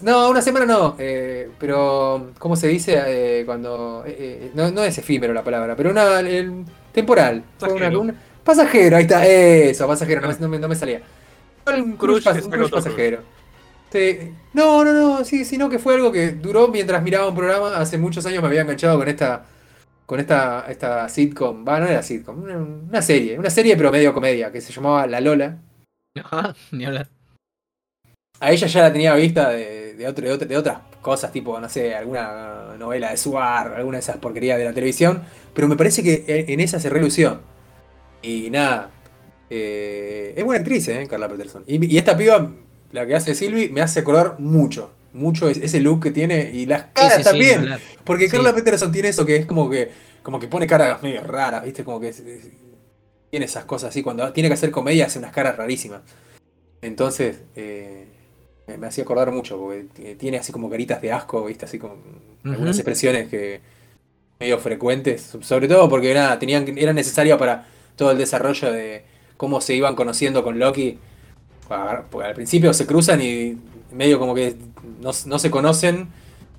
No, 0.01 0.29
una 0.31 0.41
semana 0.41 0.65
no, 0.65 0.95
eh, 0.97 1.51
pero 1.59 2.31
¿cómo 2.39 2.55
se 2.55 2.67
dice 2.67 2.99
eh, 3.05 3.45
cuando 3.45 4.03
eh, 4.07 4.15
eh, 4.17 4.51
no, 4.55 4.71
no 4.71 4.83
es 4.83 4.97
efímero 4.97 5.31
la 5.33 5.43
palabra, 5.43 5.75
pero 5.75 5.91
una 5.91 6.19
el- 6.19 6.65
temporal, 6.91 7.43
fue 7.59 7.69
una, 7.69 7.75
Pasajero. 7.77 8.01
una- 8.01 8.15
pasajero, 8.43 8.97
ahí 8.97 9.03
está, 9.03 9.25
eso, 9.25 9.87
pasajero, 9.87 10.19
no 10.21 10.27
me, 10.29 10.33
no 10.39 10.47
me- 10.49 10.59
no 10.59 10.67
me 10.67 10.75
salía. 10.75 11.01
Fue 11.63 11.79
Un 11.79 11.93
crush, 11.95 12.23
Crush 12.23 12.43
un 12.45 12.49
crush 12.51 12.71
pasajero. 12.71 13.19
Sí. 13.91 14.31
No, 14.53 14.83
no, 14.83 14.91
no, 14.93 15.23
sí, 15.23 15.45
sino 15.45 15.69
que 15.69 15.77
fue 15.77 15.93
algo 15.93 16.11
que 16.11 16.31
duró 16.31 16.67
mientras 16.69 17.03
miraba 17.03 17.27
un 17.27 17.35
programa. 17.35 17.77
Hace 17.77 17.99
muchos 17.99 18.25
años 18.25 18.41
me 18.41 18.47
había 18.47 18.61
enganchado 18.61 18.97
con 18.97 19.07
esta, 19.07 19.45
con 20.13 20.19
esta, 20.19 20.67
esta 20.69 21.09
sitcom, 21.09 21.65
va, 21.67 21.79
no 21.79 21.87
era 21.87 22.03
sitcom, 22.03 22.43
una, 22.43 22.57
una 22.57 23.01
serie, 23.01 23.39
una 23.39 23.49
serie 23.49 23.75
pero 23.75 23.91
medio 23.91 24.13
comedia 24.13 24.51
que 24.51 24.61
se 24.61 24.71
llamaba 24.71 25.07
La 25.07 25.19
Lola. 25.19 25.57
Ah, 26.31 26.53
ni 26.71 26.85
hablar. 26.85 27.09
A 28.39 28.51
ella 28.51 28.67
ya 28.67 28.83
la 28.83 28.93
tenía 28.93 29.15
vista 29.15 29.49
de, 29.49 29.95
de, 29.95 30.07
otro- 30.07 30.23
de, 30.27 30.31
otro- 30.33 30.47
de 30.47 30.55
otras 30.57 30.77
cosas, 31.01 31.31
tipo, 31.31 31.59
no 31.59 31.67
sé, 31.67 31.95
alguna 31.95 32.75
novela 32.77 33.09
de 33.09 33.17
Suar, 33.17 33.73
alguna 33.73 33.97
de 33.97 34.01
esas 34.01 34.17
porquerías 34.17 34.59
de 34.59 34.65
la 34.65 34.73
televisión, 34.73 35.23
pero 35.55 35.67
me 35.67 35.75
parece 35.75 36.03
que 36.03 36.23
en, 36.27 36.51
en 36.51 36.59
esa 36.59 36.79
se 36.79 36.91
relució. 36.91 37.39
Y 38.21 38.51
nada, 38.51 38.91
eh, 39.49 40.35
es 40.37 40.43
buena 40.45 40.59
actriz, 40.61 40.87
¿eh? 40.89 41.07
Carla 41.09 41.27
Peterson. 41.27 41.63
Y, 41.65 41.83
y 41.91 41.97
esta 41.97 42.15
piba, 42.15 42.51
la 42.91 43.07
que 43.07 43.15
hace 43.15 43.33
Silvi, 43.33 43.69
me 43.69 43.81
hace 43.81 44.01
acordar 44.01 44.39
mucho, 44.39 44.92
mucho 45.13 45.47
es- 45.47 45.57
ese 45.57 45.79
look 45.79 46.01
que 46.03 46.11
tiene 46.11 46.51
y 46.53 46.65
las 46.65 46.85
caras 46.93 47.17
sí, 47.17 47.23
también. 47.23 47.67
porque 48.03 48.25
sí. 48.25 48.31
Carla 48.31 48.53
Peterson 48.53 48.91
tiene 48.91 49.09
eso 49.09 49.25
que 49.25 49.35
es 49.37 49.45
como 49.45 49.69
que, 49.69 49.91
como 50.21 50.39
que 50.39 50.47
pone 50.47 50.67
caras 50.67 51.01
medio 51.03 51.21
raras, 51.23 51.63
¿viste? 51.63 51.83
Como 51.83 51.99
que 51.99 52.09
es- 52.09 52.19
es- 52.19 52.49
tiene 53.29 53.45
esas 53.45 53.65
cosas 53.65 53.89
así, 53.89 54.03
cuando 54.03 54.31
tiene 54.33 54.49
que 54.49 54.53
hacer 54.53 54.71
comedia 54.71 55.05
hace 55.07 55.19
unas 55.19 55.31
caras 55.31 55.57
rarísimas. 55.57 56.01
Entonces, 56.81 57.39
eh, 57.55 58.05
me, 58.77 58.87
hacía 58.87 59.03
acordar 59.03 59.31
mucho, 59.31 59.57
porque 59.57 60.15
tiene 60.15 60.37
así 60.37 60.51
como 60.51 60.69
caritas 60.69 61.01
de 61.01 61.11
asco, 61.11 61.45
¿viste? 61.45 61.65
Así 61.65 61.79
como 61.79 61.95
algunas 62.43 62.77
expresiones 62.77 63.29
que 63.29 63.61
medio 64.39 64.59
frecuentes, 64.59 65.35
sobre 65.41 65.67
todo 65.67 65.87
porque 65.89 66.13
nada, 66.13 66.37
tenían, 66.39 66.77
eran 66.77 66.95
necesarias 66.95 67.37
para 67.37 67.67
todo 67.95 68.11
el 68.11 68.17
desarrollo 68.17 68.71
de 68.71 69.03
cómo 69.37 69.61
se 69.61 69.73
iban 69.75 69.95
conociendo 69.95 70.43
con 70.43 70.59
Loki. 70.59 70.99
Porque 72.09 72.27
al 72.27 72.35
principio 72.35 72.73
se 72.73 72.85
cruzan 72.85 73.21
y 73.21 73.57
medio 73.91 74.19
como 74.19 74.35
que 74.35 74.55
no, 75.03 75.11
no 75.25 75.39
se 75.39 75.51
conocen, 75.51 76.09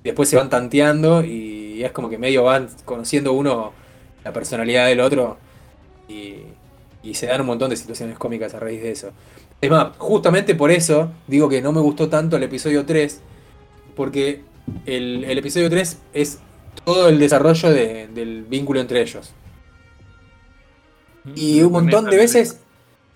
después 0.05 0.29
se 0.29 0.37
van 0.37 0.51
tanteando 0.51 1.25
y 1.25 1.83
es 1.85 1.93
como 1.93 2.09
que 2.11 2.19
medio 2.19 2.45
van 2.45 2.69
conociendo 2.85 3.33
uno 3.33 3.73
la 4.25 4.33
personalidad 4.33 4.87
del 4.87 5.01
otro 5.01 5.39
y, 6.09 6.37
y 7.03 7.15
se 7.15 7.27
dan 7.27 7.41
un 7.43 7.47
montón 7.49 7.71
de 7.71 7.77
situaciones 7.77 8.19
cómicas 8.19 8.55
a 8.55 8.61
raíz 8.61 8.83
de 8.83 8.91
eso. 8.93 9.11
Es 9.61 9.71
más, 9.71 9.97
justamente 9.99 10.55
por 10.55 10.71
eso 10.71 11.11
digo 11.27 11.49
que 11.49 11.63
no 11.63 11.73
me 11.73 11.81
gustó 11.81 12.09
tanto 12.09 12.37
el 12.37 12.43
episodio 12.43 12.85
3, 12.87 13.21
porque 13.97 14.43
el, 14.87 15.25
el 15.25 15.39
episodio 15.39 15.71
3 15.71 15.99
es 16.15 16.39
todo 16.85 17.09
el 17.09 17.19
desarrollo 17.19 17.71
de- 17.71 18.09
del 18.09 18.45
vínculo 18.45 18.81
entre 18.81 19.01
ellos. 19.03 19.33
Y 21.35 21.63
un 21.63 21.73
montón 21.73 22.09
de 22.11 22.17
veces, 22.19 22.61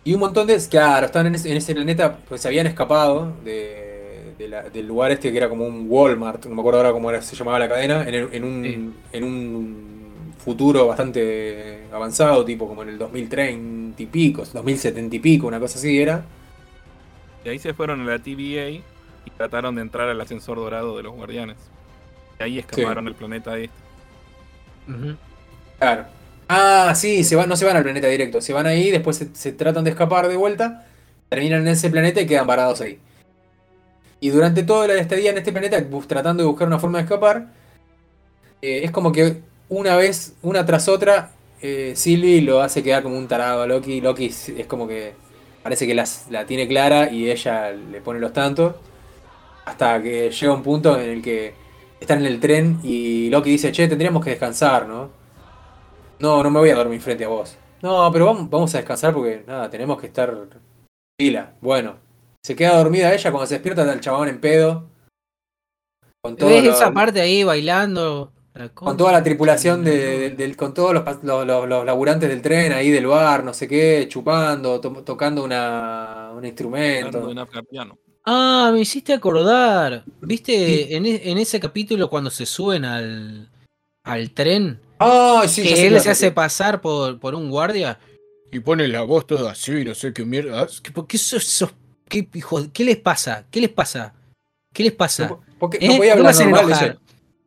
y 0.04 0.14
un 0.14 0.20
montón 0.20 0.46
de 0.46 0.54
veces, 0.54 0.68
claro, 0.68 1.06
estaban 1.06 1.26
en 1.28 1.34
ese, 1.34 1.50
en 1.50 1.56
ese 1.58 1.74
planeta, 1.74 2.18
pues 2.28 2.40
se 2.40 2.48
habían 2.48 2.66
escapado 2.66 3.34
de, 3.44 3.87
de 4.38 4.48
la- 4.48 4.62
del 4.70 4.86
lugar 4.86 5.10
este 5.10 5.30
que 5.32 5.36
era 5.38 5.48
como 5.48 5.66
un 5.66 5.86
Walmart, 5.88 6.46
no 6.46 6.54
me 6.54 6.60
acuerdo 6.60 6.78
ahora 6.80 6.92
cómo 6.92 7.10
era, 7.10 7.20
se 7.22 7.34
llamaba 7.36 7.58
la 7.58 7.68
cadena, 7.68 8.02
en, 8.08 8.14
el- 8.14 8.28
en 8.32 8.44
un, 8.44 8.62
Sí. 8.64 8.90
en 9.12 9.24
un 9.24 10.32
futuro 10.38 10.86
bastante 10.86 11.84
avanzado, 11.92 12.44
tipo 12.44 12.68
como 12.68 12.82
en 12.82 12.90
el 12.90 12.98
2030 12.98 14.02
y 14.02 14.06
pico, 14.06 14.44
2070 14.52 15.16
y 15.16 15.18
pico, 15.18 15.46
una 15.48 15.58
cosa 15.60 15.78
así 15.78 16.00
era. 16.00 16.24
Y 17.44 17.48
ahí 17.48 17.58
se 17.58 17.74
fueron 17.74 18.00
a 18.02 18.04
la 18.04 18.18
TVA 18.18 18.68
y 18.70 18.82
trataron 19.36 19.74
de 19.74 19.82
entrar 19.82 20.08
al 20.08 20.20
ascensor 20.20 20.56
dorado 20.56 20.96
de 20.96 21.02
los 21.02 21.14
guardianes. 21.14 21.56
Y 22.38 22.42
ahí 22.42 22.58
escaparon 22.58 23.08
el 23.08 23.14
planeta 23.14 23.58
este. 23.58 23.74
Claro. 25.78 26.04
Ah, 26.48 26.94
sí, 26.96 27.24
se 27.24 27.36
van, 27.36 27.48
no 27.48 27.56
se 27.56 27.66
van 27.66 27.76
al 27.76 27.82
planeta 27.82 28.06
directo, 28.06 28.40
se 28.40 28.52
van 28.54 28.66
ahí, 28.66 28.90
después 28.90 29.16
se, 29.18 29.28
se 29.34 29.52
tratan 29.52 29.84
de 29.84 29.90
escapar 29.90 30.28
de 30.28 30.36
vuelta, 30.36 30.86
terminan 31.28 31.60
en 31.62 31.68
ese 31.68 31.90
planeta 31.90 32.20
y 32.22 32.26
quedan 32.26 32.46
varados 32.46 32.80
ahí. 32.80 32.98
Y 34.20 34.30
durante 34.30 34.62
toda 34.64 34.88
la 34.88 34.94
estadía 34.96 35.30
en 35.30 35.38
este 35.38 35.52
planeta, 35.52 35.82
tratando 36.06 36.42
de 36.42 36.48
buscar 36.48 36.66
una 36.68 36.78
forma 36.78 36.98
de 36.98 37.04
escapar, 37.04 37.48
eh, 38.62 38.80
es 38.84 38.90
como 38.90 39.12
que 39.12 39.42
una 39.68 39.96
vez, 39.96 40.34
una 40.42 40.64
tras 40.66 40.88
otra, 40.88 41.32
eh, 41.60 41.92
Sylvie 41.96 42.42
lo 42.42 42.60
hace 42.62 42.82
quedar 42.82 43.02
como 43.02 43.16
un 43.18 43.28
tarado 43.28 43.62
a 43.62 43.66
Loki. 43.66 44.00
Loki 44.00 44.26
es 44.26 44.48
es 44.50 44.66
como 44.66 44.88
que 44.88 45.14
parece 45.62 45.86
que 45.86 45.94
las- 45.94 46.26
la 46.30 46.46
tiene 46.46 46.66
clara 46.68 47.10
y 47.10 47.30
ella 47.30 47.70
le 47.72 48.00
pone 48.00 48.20
los 48.20 48.32
tantos. 48.32 48.74
Hasta 49.64 50.02
que 50.02 50.30
llega 50.30 50.52
un 50.54 50.62
punto 50.62 50.98
en 50.98 51.10
el 51.10 51.22
que 51.22 51.54
están 52.00 52.20
en 52.20 52.26
el 52.26 52.40
tren 52.40 52.80
y 52.82 53.28
Loki 53.30 53.50
dice, 53.50 53.72
che, 53.72 53.88
tendríamos 53.88 54.24
que 54.24 54.30
descansar, 54.30 54.86
¿no? 54.88 55.10
No, 56.20 56.42
no 56.42 56.50
me 56.50 56.58
voy 56.60 56.70
a 56.70 56.74
dormir 56.74 57.00
frente 57.00 57.24
a 57.24 57.28
vos. 57.28 57.56
No, 57.82 58.10
pero 58.12 58.26
vamos, 58.26 58.50
vamos 58.50 58.74
a 58.74 58.78
descansar 58.78 59.14
porque 59.14 59.44
nada, 59.46 59.70
tenemos 59.70 60.00
que 60.00 60.06
estar 60.08 60.34
pila. 61.16 61.54
Bueno, 61.60 61.96
se 62.42 62.56
queda 62.56 62.76
dormida 62.76 63.12
ella, 63.12 63.30
cuando 63.30 63.46
se 63.46 63.54
despierta 63.54 63.82
está 63.82 63.92
el 63.92 64.00
chabón 64.00 64.28
en 64.28 64.40
pedo. 64.40 64.90
Con, 66.22 66.36
todo 66.36 66.48
¿Ves 66.48 66.64
lo- 66.64 66.70
esa 66.72 66.92
parte 66.92 67.20
ahí 67.20 67.44
bailando? 67.44 68.32
La 68.54 68.70
con 68.70 68.96
toda 68.96 69.12
la 69.12 69.22
tripulación, 69.22 69.84
de, 69.84 70.54
con 70.56 70.74
todos 70.74 70.92
los, 70.92 71.04
los, 71.22 71.46
los- 71.46 71.68
los 71.68 71.84
laburantes 71.86 72.28
del 72.28 72.42
tren 72.42 72.72
ahí 72.72 72.90
del 72.90 73.06
bar, 73.06 73.44
no 73.44 73.54
sé 73.54 73.68
qué, 73.68 74.06
chupando, 74.08 74.80
to- 74.80 75.02
tocando 75.04 75.44
una, 75.44 76.32
un 76.34 76.44
instrumento. 76.44 77.32
Ah, 78.24 78.70
me 78.72 78.80
hiciste 78.80 79.12
acordar. 79.12 80.02
¿Viste 80.20 80.96
en, 80.96 81.06
e- 81.06 81.30
en 81.30 81.38
ese 81.38 81.60
capítulo 81.60 82.10
cuando 82.10 82.30
se 82.30 82.46
suben 82.46 82.84
al, 82.84 83.48
al 84.04 84.30
tren? 84.32 84.80
Ah, 84.98 85.44
sí, 85.46 85.62
ya 85.62 85.76
sé 85.76 85.82
que 85.82 85.86
él 85.86 86.00
se 86.00 86.10
hace 86.10 86.32
pasar 86.32 86.80
por, 86.80 87.20
por 87.20 87.34
un 87.36 87.50
guardia 87.50 87.98
y 88.50 88.58
pone 88.60 88.88
la 88.88 89.02
voz 89.02 89.26
toda 89.26 89.52
así, 89.52 89.84
no 89.84 89.94
sé 89.94 90.12
qué 90.12 90.24
mierda. 90.24 90.66
¿Qué- 90.82 90.90
¿Por 90.90 91.06
qué 91.06 91.16
sos, 91.16 91.44
sos- 91.44 91.74
qué, 92.08 92.28
hijo, 92.34 92.60
qué 92.72 92.84
les 92.84 92.96
pasa? 92.96 93.46
¿Qué 93.50 93.60
les 93.60 93.70
pasa? 93.70 94.14
¿Qué 94.72 94.82
les 94.82 94.92
pasa? 94.92 95.36
¿Por 95.58 95.70
qué 95.70 95.78
¿Eh? 95.80 95.88
no 95.88 95.94
¿Por 95.96 96.02
qué 96.02 96.06
me 96.06 96.10
hablar 96.12 96.46
normal? 96.46 96.98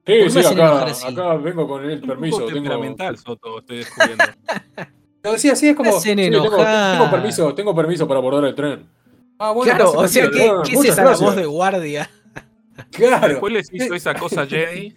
Sí, 0.05 0.29
sí, 0.29 0.39
acá, 0.39 0.83
así? 0.85 1.07
acá 1.07 1.35
vengo 1.35 1.67
con 1.67 1.85
el 1.85 2.01
Un 2.01 2.07
permiso. 2.07 2.37
poco 2.37 2.47
Tengo... 2.47 2.61
temperamental, 2.61 3.17
Soto, 3.17 3.59
estoy 3.59 3.77
descubriendo. 3.77 4.23
No, 5.23 5.37
sí, 5.37 5.49
así 5.51 5.69
es 5.69 5.75
como. 5.75 5.99
sí, 5.99 6.15
tengo, 6.15 7.11
permiso, 7.11 7.53
tengo 7.53 7.75
permiso 7.75 8.07
para 8.07 8.17
abordar 8.19 8.43
el 8.45 8.55
tren. 8.55 8.89
Ah, 9.37 9.51
bueno, 9.51 9.71
Claro, 9.75 9.91
o 9.91 10.07
sea, 10.07 10.29
¿qué, 10.31 10.51
qué 10.65 10.73
es 10.73 10.85
esa 10.85 11.03
gracias. 11.03 11.21
voz 11.21 11.35
de 11.35 11.45
guardia? 11.45 12.09
Claro. 12.89 13.27
Después 13.27 13.53
les 13.53 13.71
hizo 13.71 13.93
esa 13.93 14.15
cosa 14.15 14.47
Jedi, 14.47 14.95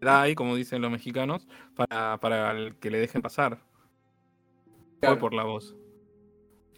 Jedi, 0.00 0.34
como 0.34 0.56
dicen 0.56 0.80
los 0.80 0.90
mexicanos, 0.90 1.46
para, 1.76 2.16
para 2.18 2.52
el 2.52 2.76
que 2.76 2.90
le 2.90 2.98
dejen 2.98 3.20
pasar. 3.20 3.58
Claro. 5.00 5.16
Fue 5.16 5.20
por 5.20 5.34
la 5.34 5.42
voz. 5.44 5.74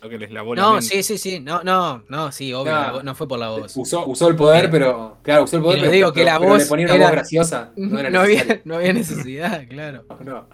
Lo 0.03 0.09
que 0.09 0.19
les 0.19 0.31
lavó 0.31 0.55
la 0.55 0.63
No, 0.63 0.71
mente. 0.75 0.87
sí, 0.87 1.03
sí, 1.03 1.19
sí. 1.19 1.41
No, 1.41 1.63
no, 1.63 2.05
no, 2.09 2.33
sí, 2.33 2.53
obvio. 2.55 2.73
No. 2.73 2.81
la 2.81 2.93
voz- 2.93 3.05
No 3.05 3.15
fue 3.15 3.29
por 3.29 3.39
la 3.39 3.51
voz. 3.51 3.77
Usó, 3.77 4.07
usó 4.07 4.29
el 4.29 4.37
poder, 4.37 4.71
Pero- 4.71 4.87
pero. 4.87 5.17
Claro, 5.23 5.45
usó 5.45 5.57
el 5.57 5.63
poder, 5.63 5.77
pero 5.81 5.91
pero, 5.91 5.93
digo 5.97 6.13
que 6.13 6.21
pero- 6.23 6.33
la 6.33 6.39
pero 6.39 6.53
le 6.53 6.59
voz 6.59 6.69
ponía 6.69 6.87
una 6.87 6.95
era- 6.95 7.05
voz 7.07 7.13
graciosa. 7.13 7.73
No, 7.77 7.89
No, 7.91 7.99
era 8.01 8.21
había, 8.23 8.35
necesario. 8.37 8.63
no 8.65 8.75
había 8.77 8.93
necesidad, 8.95 9.65
claro. 9.69 10.05
No. 10.25 10.47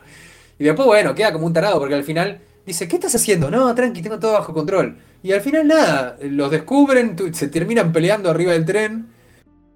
Y 0.59 0.64
después, 0.64 0.86
bueno, 0.86 1.14
queda 1.14 1.32
como 1.32 1.47
un 1.47 1.53
tarado 1.53 1.78
porque 1.78 1.94
al 1.94 2.03
final 2.05 2.40
dice, 2.64 2.88
¿qué 2.88 2.97
estás 2.97 3.14
haciendo? 3.14 3.51
No, 3.51 3.72
tranqui, 3.74 4.03
tengo 4.03 4.18
todo 4.18 4.32
bajo 4.32 4.53
control. 4.53 4.97
Y 5.22 5.32
al 5.32 5.40
final 5.40 5.66
nada, 5.68 6.16
los 6.22 6.51
descubren, 6.51 7.16
se 7.34 7.49
terminan 7.49 7.92
peleando 7.92 8.30
arriba 8.30 8.53
del 8.53 8.64
tren 8.64 9.07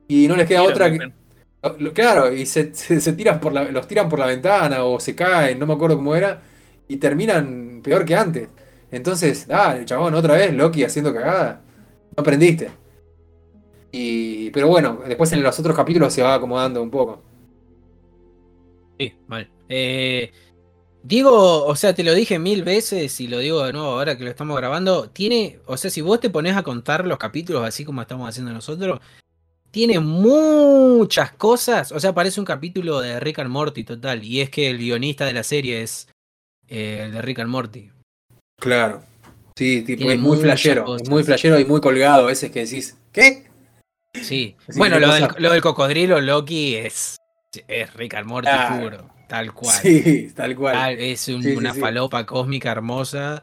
y 0.09 0.27
no 0.27 0.35
les 0.37 0.47
queda 0.49 0.61
Mira, 0.63 0.73
otra 0.73 0.91
que... 0.91 1.13
Claro, 1.93 2.33
y 2.33 2.47
se, 2.47 2.75
se- 2.75 3.01
se 3.01 3.13
tiran 3.13 3.39
por 3.39 3.53
la, 3.53 3.65
los 3.65 3.87
tiran 3.87 4.09
por 4.09 4.19
la 4.19 4.27
ventana 4.27 4.83
o 4.85 4.99
se 4.99 5.15
caen, 5.15 5.59
no 5.59 5.67
me 5.67 5.75
acuerdo 5.75 5.97
cómo 5.97 6.15
era, 6.17 6.41
y 6.89 6.97
terminan 6.97 7.81
peor 7.85 8.05
que 8.05 8.17
antes. 8.17 8.49
Entonces, 8.91 9.47
dale, 9.47 9.85
chabón, 9.85 10.15
otra 10.15 10.35
vez, 10.35 10.53
Loki 10.53 10.85
haciendo 10.85 11.13
cagada. 11.15 11.63
No 12.17 12.21
aprendiste. 12.23 12.71
Y, 13.93 14.51
pero 14.51 14.69
bueno, 14.69 15.01
después 15.07 15.33
en 15.33 15.43
los 15.43 15.59
otros 15.59 15.77
capítulos 15.77 16.13
se 16.13 16.23
va 16.23 16.35
acomodando 16.35 16.83
un 16.83 16.91
poco. 16.91 17.23
Sí, 18.99 19.15
mal. 19.27 19.49
Eh, 19.69 20.33
digo, 21.03 21.65
o 21.65 21.75
sea, 21.77 21.95
te 21.95 22.05
lo 22.05 22.15
dije 22.15 22.39
mil 22.39 22.63
veces 22.63 23.21
y 23.21 23.29
lo 23.29 23.39
digo 23.39 23.65
de 23.65 23.73
nuevo 23.73 23.89
ahora 23.89 24.17
que 24.17 24.25
lo 24.25 24.31
estamos 24.31 24.57
grabando. 24.57 25.09
Tiene, 25.11 25.61
o 25.67 25.77
sea, 25.77 25.91
si 25.91 26.01
vos 26.01 26.21
te 26.21 26.31
pones 26.31 26.57
a 26.57 26.63
contar 26.63 27.07
los 27.07 27.19
capítulos 27.19 27.65
así 27.65 27.85
como 27.85 28.03
estamos 28.03 28.29
haciendo 28.29 28.53
nosotros, 28.53 29.01
tiene 29.71 30.01
muchas 30.01 31.33
cosas. 31.33 31.93
O 31.93 32.01
sea, 32.01 32.13
parece 32.15 32.41
un 32.41 32.47
capítulo 32.47 33.01
de 33.01 33.21
Rick 33.21 33.39
and 33.41 33.51
Morty 33.51 33.85
total. 33.85 34.25
Y 34.25 34.41
es 34.41 34.51
que 34.51 34.69
el 34.71 34.79
guionista 34.79 35.27
de 35.27 35.33
la 35.33 35.43
serie 35.43 35.83
es 35.83 36.09
eh, 36.69 37.05
el 37.07 37.13
de 37.13 37.23
Rick 37.23 37.41
and 37.41 37.51
Morty. 37.51 37.91
Claro. 38.61 39.03
Sí, 39.57 39.83
tipo, 39.83 39.99
Tiene 39.99 40.15
es 40.15 40.21
muy 40.21 40.39
flashero. 40.39 40.85
cosas. 40.85 41.03
Es 41.03 41.09
muy 41.11 41.25
flashero 41.25 41.59
y 41.59 41.65
muy 41.65 41.81
colgado. 41.81 42.23
A 42.25 42.27
veces 42.29 42.51
que 42.51 42.61
decís, 42.65 42.97
¿qué? 43.13 43.45
Sí. 44.15 44.57
Así 44.69 44.79
bueno, 44.79 44.99
lo 44.99 45.13
del, 45.13 45.29
lo 45.39 45.51
del 45.53 45.61
cocodrilo 45.61 46.21
Loki 46.21 46.77
es, 46.77 47.17
es 47.69 47.93
Rick 47.95 48.15
and 48.15 48.27
Morty 48.27 48.49
Claro. 48.49 48.83
puro. 48.83 49.11
Tal 49.29 49.53
cual. 49.53 49.77
Sí, 49.83 50.33
tal 50.35 50.57
cual. 50.57 50.75
Tal- 50.75 50.99
es 50.99 51.29
un- 51.29 51.43
Sí, 51.43 51.51
sí, 51.51 51.57
una 51.57 51.75
sí. 51.75 51.81
falopa 51.81 52.25
cósmica 52.27 52.73
hermosa. 52.73 53.43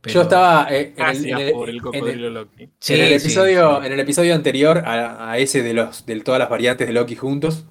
pero- 0.00 0.14
Yo 0.14 0.22
estaba 0.22 0.66
eh, 0.70 0.80
en, 0.80 0.86
el, 0.88 0.94
Gracias 0.94 1.24
en 1.26 1.38
el- 1.38 1.52
por 1.52 1.68
el 1.68 1.74
en 1.74 1.76
el- 1.76 1.82
cocodrilo 1.82 2.30
Loki. 2.30 2.68
Sí, 2.78 2.94
en 2.94 3.00
el 3.00 3.08
sí, 3.20 3.26
episodio, 3.26 3.82
en 3.82 3.92
el 3.92 4.00
episodio 4.00 4.34
anterior 4.34 4.78
a, 4.78 5.30
a 5.30 5.36
ese 5.38 5.62
de 5.62 5.74
los 5.74 6.06
de 6.06 6.20
todas 6.20 6.38
las 6.38 6.48
variantes 6.48 6.86
de 6.86 6.94
Loki 6.94 7.16
juntos, 7.16 7.64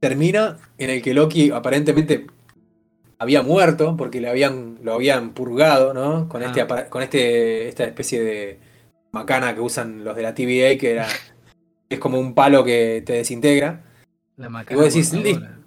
termina 0.00 0.56
en 0.78 0.90
el 0.90 1.02
que 1.02 1.12
Loki 1.14 1.50
aparentemente 1.50 2.26
había 3.20 3.42
muerto 3.42 3.96
porque 3.96 4.20
le 4.20 4.28
habían, 4.28 4.78
lo 4.82 4.94
habían 4.94 5.34
purgado, 5.34 5.94
¿no? 5.94 6.28
Con 6.28 6.42
este 6.42 6.60
Ah. 6.60 6.64
apara- 6.64 6.88
con 6.88 7.02
este 7.02 7.68
esta 7.68 7.84
especie 7.84 8.22
de 8.24 8.58
macana 9.12 9.54
que 9.54 9.60
usan 9.60 10.02
los 10.04 10.16
de 10.16 10.22
la 10.22 10.34
TVA 10.34 10.76
que 10.78 10.90
era 10.92 11.06
es 11.88 11.98
como 11.98 12.18
un 12.18 12.34
palo 12.34 12.64
que 12.64 13.02
te 13.04 13.12
desintegra. 13.14 13.84
La 14.36 14.46
Y 14.46 14.50
macana 14.50 14.80
vos 14.80 14.92
decís, 14.92 15.12
voladora. 15.12 15.58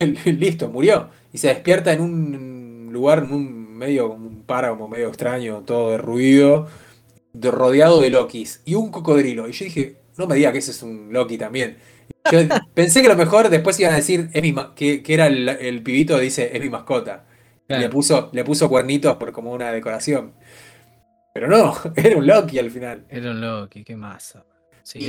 Listo, 0.26 0.68
murió. 0.68 1.10
Y 1.32 1.38
se 1.38 1.48
despierta 1.48 1.92
en 1.92 2.00
un 2.00 2.88
lugar, 2.92 3.24
en 3.24 3.32
un 3.32 3.76
medio, 3.76 4.10
un 4.12 4.42
páramo 4.44 4.88
medio 4.88 5.08
extraño, 5.08 5.62
todo 5.64 5.90
derruido, 5.90 6.66
de- 7.32 7.50
rodeado 7.50 8.00
de 8.00 8.10
Lokis 8.10 8.62
y 8.64 8.74
un 8.74 8.90
cocodrilo. 8.90 9.48
Y 9.48 9.52
yo 9.52 9.64
dije, 9.66 9.96
no 10.16 10.26
me 10.26 10.34
diga 10.36 10.50
que 10.52 10.58
ese 10.58 10.70
es 10.72 10.82
un 10.82 11.12
Loki 11.12 11.38
también. 11.38 11.76
Yo 12.30 12.40
pensé 12.74 13.02
que 13.02 13.08
lo 13.08 13.16
mejor 13.16 13.48
después 13.48 13.78
iban 13.80 13.92
a 13.92 13.96
decir 13.96 14.28
es 14.32 14.42
mi 14.42 14.52
ma- 14.52 14.74
que, 14.74 15.02
que 15.02 15.14
era 15.14 15.26
el, 15.26 15.48
el 15.48 15.82
pibito, 15.82 16.18
dice, 16.18 16.50
es 16.54 16.60
mi 16.62 16.68
mascota. 16.70 17.24
Y 17.68 17.72
le 17.72 17.78
Claro. 17.80 17.90
puso, 17.92 18.30
le 18.32 18.44
puso 18.44 18.68
cuernitos 18.68 19.16
por 19.16 19.32
como 19.32 19.52
una 19.52 19.72
decoración. 19.72 20.32
Pero 21.34 21.48
no, 21.48 21.74
era 21.96 22.16
un 22.16 22.26
Loki 22.26 22.58
al 22.58 22.70
final. 22.70 23.06
Era 23.08 23.30
un 23.30 23.40
Loki, 23.40 23.84
qué 23.84 23.96
masa. 23.96 24.44
Sí. 24.82 25.00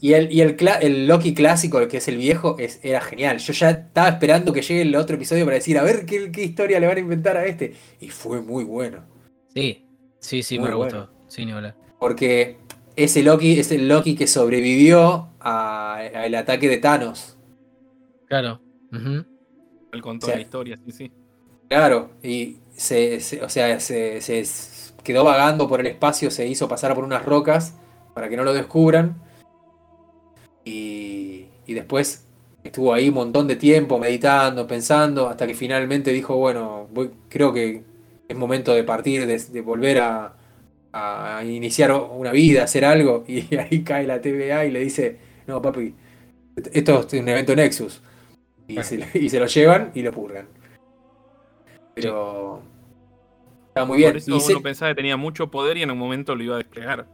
Y, 0.00 0.14
el, 0.14 0.32
y 0.32 0.40
el, 0.40 1.06
Loki 1.06 1.34
clásico, 1.34 1.78
el 1.78 1.88
que 1.88 1.98
es 1.98 2.08
el 2.08 2.16
viejo, 2.16 2.56
es, 2.58 2.80
era 2.82 3.00
genial. 3.02 3.38
Yo 3.38 3.52
ya 3.52 3.68
estaba 3.70 4.08
esperando 4.08 4.54
que 4.54 4.62
llegue 4.62 4.80
el 4.82 4.96
otro 4.96 5.16
episodio 5.16 5.44
para 5.44 5.56
decir, 5.56 5.76
a 5.78 5.82
ver 5.82 6.06
qué, 6.06 6.32
qué 6.32 6.42
historia 6.42 6.80
le 6.80 6.86
van 6.86 6.96
a 6.96 7.00
inventar 7.00 7.36
a 7.36 7.44
este. 7.44 7.74
Y 8.00 8.08
fue 8.08 8.40
muy 8.40 8.64
bueno. 8.64 9.04
Sí, 9.54 9.84
sí, 10.18 10.42
sí, 10.42 10.58
Muy 10.58 10.70
me 10.70 10.74
bueno. 10.76 11.08
gustó. 11.08 11.24
Sí, 11.28 11.44
ni 11.44 11.52
hablar. 11.52 11.76
Porque 12.00 12.56
ese 12.96 13.22
Loki 13.22 13.58
es 13.58 13.70
el 13.72 13.88
Loki 13.88 14.14
que 14.14 14.26
sobrevivió 14.26 15.28
a- 15.40 15.96
al 16.14 16.34
ataque 16.34 16.68
de 16.68 16.78
Thanos. 16.78 17.36
Claro. 18.26 18.60
Ujú. 18.92 19.24
Él 19.92 20.02
contó 20.02 20.26
O 20.26 20.28
sea, 20.28 20.36
la 20.36 20.42
historia, 20.42 20.78
sí, 20.84 20.92
sí. 20.92 21.12
Claro, 21.68 22.10
y 22.22 22.58
se, 22.74 23.20
se- 23.20 23.42
o 23.42 23.48
sea, 23.48 23.78
se, 23.80 24.20
quedó 25.02 25.24
vagando 25.24 25.68
por 25.68 25.80
el 25.80 25.86
espacio, 25.86 26.30
se 26.30 26.46
hizo 26.46 26.68
pasar 26.68 26.94
por 26.94 27.04
unas 27.04 27.24
rocas 27.24 27.74
para 28.14 28.28
que 28.28 28.36
no 28.36 28.44
lo 28.44 28.52
descubran. 28.52 29.16
Y, 30.64 31.46
y 31.66 31.74
después 31.74 32.26
estuvo 32.62 32.94
ahí 32.94 33.08
un 33.08 33.14
montón 33.14 33.48
de 33.48 33.56
tiempo 33.56 33.98
meditando, 33.98 34.66
pensando, 34.66 35.28
hasta 35.28 35.46
que 35.46 35.54
finalmente 35.54 36.12
dijo, 36.12 36.36
bueno, 36.36 36.88
voy- 36.92 37.10
creo 37.28 37.52
que 37.52 37.82
es 38.28 38.36
momento 38.36 38.72
de 38.74 38.84
partir, 38.84 39.26
de, 39.26 39.38
de 39.38 39.60
volver 39.60 40.00
a, 40.00 40.36
a 40.92 41.42
iniciar 41.44 41.92
una 41.92 42.32
vida, 42.32 42.64
hacer 42.64 42.84
algo. 42.84 43.24
Y 43.26 43.54
ahí 43.56 43.82
cae 43.82 44.06
la 44.06 44.20
TVA 44.20 44.64
y 44.66 44.70
le 44.70 44.80
dice, 44.80 45.18
no, 45.46 45.60
papi, 45.62 45.94
esto 46.72 47.00
es 47.06 47.12
un 47.20 47.28
evento 47.28 47.54
Nexus. 47.56 48.02
Y, 48.68 48.82
se, 48.82 49.06
y 49.14 49.28
se 49.28 49.40
lo 49.40 49.46
llevan 49.46 49.90
y 49.94 50.02
lo 50.02 50.12
purgan. 50.12 50.46
Pero... 51.94 52.62
Está 53.68 53.84
muy 53.86 53.98
bien. 53.98 54.10
Por 54.10 54.16
eso 54.18 54.30
Y 54.30 54.34
uno 54.34 54.40
se- 54.40 54.56
pensaba 54.60 54.90
que 54.90 54.96
tenía 54.96 55.16
mucho 55.16 55.50
poder 55.50 55.76
y 55.78 55.82
en 55.82 55.90
un 55.90 55.98
momento 55.98 56.34
lo 56.34 56.42
iba 56.44 56.54
a 56.56 56.58
desplegar. 56.58 57.06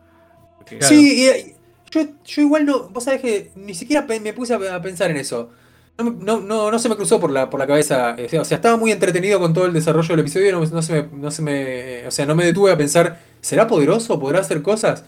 Porque- 0.57 0.79
Claro. 0.79 0.95
Sí, 0.95 1.22
y, 1.22 1.26
eh, 1.29 1.55
yo, 1.91 2.03
yo 2.24 2.43
igual 2.43 2.66
no, 2.66 2.89
vos 2.91 3.05
sabés 3.05 3.20
que 3.22 3.51
ni 3.57 3.74
siquiera 3.74 4.07
me 4.20 4.33
puse 4.35 4.55
a, 4.55 4.83
pensar 4.83 5.11
en 5.11 5.16
eso. 5.18 5.51
No, 5.97 6.05
no, 6.11 6.41
no, 6.41 6.70
no 6.70 6.79
se 6.79 6.89
me 6.89 6.97
cruzó 6.97 7.18
por 7.18 7.31
la, 7.31 7.49
por 7.49 7.59
la 7.59 7.66
cabeza. 7.66 8.14
eh, 8.18 8.39
O 8.39 8.45
sea, 8.45 8.57
estaba 8.57 8.76
muy 8.76 8.93
entretenido 8.93 9.39
con 9.41 9.53
todo 9.55 9.66
el 9.66 9.72
desarrollo 9.72 10.09
del 10.09 10.20
episodio. 10.20 10.53
No, 10.53 10.64
no 10.66 10.83
se 10.83 10.93
me, 11.03 11.09
no 11.16 11.31
se 11.31 11.43
me, 11.43 12.07
o 12.07 12.11
sea, 12.11 12.26
no 12.26 12.35
me 12.35 12.45
detuve 12.45 12.70
a 12.72 12.76
pensar, 12.76 13.18
¿será 13.41 13.66
poderoso? 13.66 14.18
¿Podrá 14.20 14.41
hacer 14.41 14.62
cosas? 14.62 15.05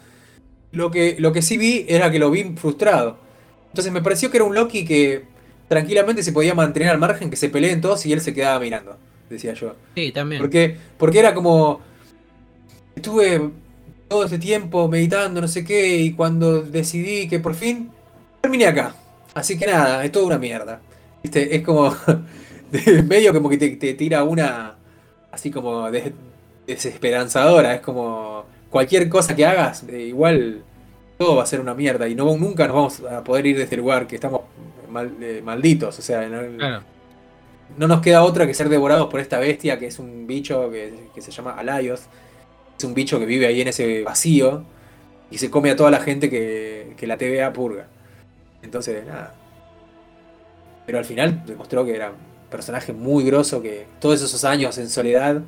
Lo 0.72 0.90
que, 0.90 1.16
lo 1.18 1.32
que 1.32 1.42
sí 1.42 1.58
vi 1.58 1.84
era 1.88 2.10
que 2.10 2.18
lo 2.18 2.30
vi 2.30 2.44
frustrado. 2.56 3.18
Entonces 3.68 3.92
me 3.92 4.02
pareció 4.02 4.30
que 4.30 4.36
era 4.38 4.44
un 4.44 4.54
Loki 4.54 4.84
que 4.84 5.24
tranquilamente 5.68 6.22
se 6.22 6.32
podía 6.32 6.54
mantener 6.54 6.88
al 6.88 6.98
margen, 6.98 7.30
que 7.30 7.36
se 7.36 7.48
peleen 7.48 7.80
todos 7.80 8.04
y 8.06 8.12
él 8.12 8.20
se 8.20 8.34
quedaba 8.34 8.58
mirando, 8.60 8.96
decía 9.28 9.54
yo. 9.54 9.74
Sí, 9.94 10.12
también. 10.12 10.40
Porque, 10.40 10.76
porque 10.98 11.18
era 11.20 11.34
como. 11.34 11.80
Estuve 12.96 13.50
todo 14.08 14.24
este 14.24 14.38
tiempo 14.38 14.88
meditando, 14.88 15.40
no 15.40 15.48
sé 15.48 15.64
qué, 15.64 15.98
y 15.98 16.12
cuando 16.12 16.62
decidí 16.62 17.28
que 17.28 17.38
por 17.38 17.54
fin 17.54 17.90
terminé 18.40 18.66
acá. 18.66 18.94
Así 19.34 19.56
que 19.56 19.66
nada, 19.66 20.04
es 20.04 20.10
toda 20.12 20.26
una 20.26 20.38
mierda. 20.38 20.80
¿Viste? 21.22 21.54
Es 21.54 21.62
como. 21.62 21.94
de- 22.72 23.02
medio 23.08 23.32
como 23.32 23.48
que 23.48 23.56
te, 23.58 23.70
te 23.76 23.94
tira 23.94 24.24
una. 24.24 24.76
Así 25.30 25.50
como 25.50 25.90
des- 25.90 26.12
desesperanzadora. 26.66 27.74
Es 27.74 27.80
como. 27.80 28.44
Cualquier 28.70 29.08
cosa 29.08 29.34
que 29.34 29.44
hagas, 29.44 29.82
eh, 29.88 30.00
igual 30.02 30.62
todo 31.18 31.34
va 31.36 31.42
a 31.42 31.46
ser 31.46 31.60
una 31.60 31.74
mierda. 31.74 32.06
Y 32.08 32.14
no, 32.14 32.24
nunca 32.36 32.66
nos 32.68 32.76
vamos 32.76 33.00
a 33.00 33.24
poder 33.24 33.44
ir 33.46 33.56
de 33.56 33.64
este 33.64 33.76
lugar 33.76 34.06
que 34.06 34.14
estamos 34.14 34.42
mal- 34.88 35.12
eh, 35.20 35.42
malditos. 35.44 35.98
O 35.98 36.02
sea, 36.02 36.26
no- 36.28 36.56
Claro. 36.56 36.82
no 37.76 37.88
nos 37.88 38.00
queda 38.00 38.22
otra 38.22 38.46
que 38.46 38.54
ser 38.54 38.68
devorados 38.68 39.08
por 39.10 39.18
esta 39.18 39.38
bestia 39.40 39.76
que 39.78 39.86
es 39.86 39.98
un 39.98 40.26
bicho 40.28 40.70
que, 40.70 40.94
que 41.12 41.20
se 41.20 41.32
llama 41.32 41.54
Alaios. 41.58 42.02
Es 42.78 42.84
un 42.84 42.94
bicho 42.94 43.18
que 43.18 43.26
vive 43.26 43.46
ahí 43.48 43.60
en 43.60 43.68
ese 43.68 44.02
vacío 44.04 44.62
y 45.32 45.38
se 45.38 45.50
come 45.50 45.70
a 45.72 45.76
toda 45.76 45.90
la 45.90 45.98
gente 46.00 46.30
que, 46.30 46.94
que 46.96 47.06
la 47.08 47.18
TVA 47.18 47.52
purga. 47.52 47.86
Entonces, 48.62 49.04
nada. 49.04 49.34
Pero 50.86 50.98
al 50.98 51.04
final 51.04 51.42
demostró 51.44 51.84
que 51.84 51.94
era 51.96 52.10
un 52.10 52.16
personaje 52.50 52.92
muy 52.92 53.24
grosso, 53.24 53.60
que 53.60 53.86
todos 54.00 54.22
esos 54.22 54.44
años 54.44 54.78
en 54.78 54.88
soledad 54.88 55.42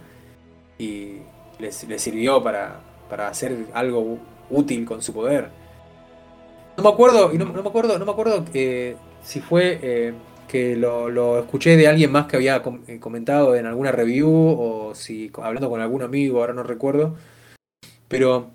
y 0.79 1.19
le 1.59 1.99
sirvió 1.99 2.43
para, 2.43 2.81
para 3.09 3.29
hacer 3.29 3.67
algo 3.75 4.19
útil 4.49 4.85
con 4.85 5.03
su 5.03 5.13
poder. 5.13 5.51
No 6.77 6.85
me 6.85 6.89
acuerdo, 6.89 7.31
no, 7.33 7.63
me 7.63 7.69
acuerdo, 7.69 7.99
no 7.99 8.07
me 8.07 8.13
acuerdo 8.13 8.45
eh, 8.55 8.97
si 9.23 9.41
fue 9.41 9.79
eh, 9.83 10.15
que 10.49 10.77
lo, 10.77 11.39
escuché 11.39 11.77
de 11.77 11.89
alguien 11.89 12.11
más 12.11 12.27
que 12.27 12.37
había 12.37 12.63
eh, 12.87 12.99
comentado 12.99 13.55
en 13.55 13.67
alguna 13.67 13.93
review 13.93 14.31
o 14.31 14.95
si 14.95 15.31
hablando 15.43 15.69
con 15.69 15.81
algún 15.81 16.03
amigo, 16.03 16.41
ahora 16.41 16.55
no 16.55 16.63
recuerdo. 16.63 17.15
Pero 18.09 18.51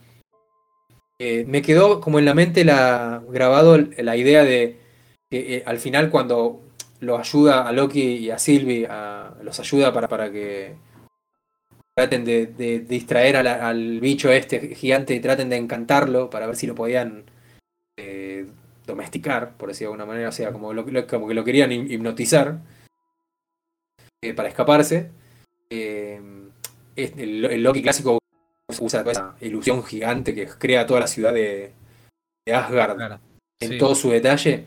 me 1.20 1.62
quedó 1.64 2.00
como 2.00 2.20
en 2.20 2.26
la 2.26 2.36
mente 2.36 2.64
grabado 2.64 3.78
la 3.78 4.18
idea 4.18 4.44
de 4.44 4.78
que 5.30 5.64
al 5.66 5.80
final 5.80 6.12
cuando 6.12 6.62
lo 7.00 7.18
ayuda 7.18 7.68
a 7.68 7.72
Loki 7.72 8.18
y 8.18 8.30
a 8.30 8.38
Sylvie, 8.38 8.88
los 9.42 9.60
ayuda 9.60 9.92
para, 9.94 10.08
para 10.08 10.32
que 10.32 10.76
traten 11.98 12.26
de, 12.26 12.86
distraer 12.88 13.38
al 13.38 14.00
bicho 14.00 14.32
este 14.32 14.76
gigante 14.76 15.16
y 15.16 15.20
traten 15.20 15.50
de 15.50 15.56
encantarlo 15.56 16.30
para 16.30 16.46
ver 16.46 16.56
si 16.56 16.68
lo 16.68 16.76
podían 16.76 17.24
eh, 17.98 18.46
domesticar, 18.86 19.58
por 19.58 19.70
decirlo 19.70 19.90
de 19.90 19.94
alguna 19.96 20.14
manera, 20.14 20.30
o 20.30 20.32
sea, 20.32 20.52
como, 20.52 20.72
como 21.10 21.28
que 21.28 21.34
lo 21.34 21.44
querían 21.44 21.72
hipnotizar 21.72 22.60
eh, 24.24 24.36
para 24.36 24.50
escaparse. 24.50 25.10
Eh, 25.72 26.22
el, 26.96 27.64
Loki 27.64 27.82
clásico 27.82 28.20
usa 28.80 29.02
esa 29.02 29.36
ilusión 29.42 29.84
gigante 29.84 30.36
que 30.36 30.46
crea 30.46 30.86
toda 30.86 31.00
la 31.00 31.08
ciudad 31.08 31.34
de, 31.34 31.74
Asgard 32.54 33.20
en 33.60 33.78
todo 33.80 33.96
su 33.96 34.12
detalle. 34.12 34.66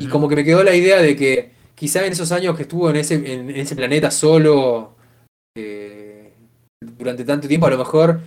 Y 0.00 0.08
como 0.08 0.26
que 0.26 0.36
me 0.36 0.44
quedó 0.44 0.64
la 0.64 0.74
idea 0.74 1.02
de 1.02 1.16
que 1.16 1.52
quizá 1.74 2.06
en 2.06 2.12
esos 2.12 2.32
años 2.32 2.56
que 2.56 2.62
estuvo 2.62 2.88
en 2.88 2.96
ese, 2.96 3.14
en, 3.34 3.50
ese 3.50 3.76
planeta 3.76 4.10
solo, 4.10 4.95
durante 7.06 7.24
tanto 7.24 7.46
tiempo, 7.46 7.68
a 7.68 7.70
lo 7.70 7.78
mejor 7.78 8.18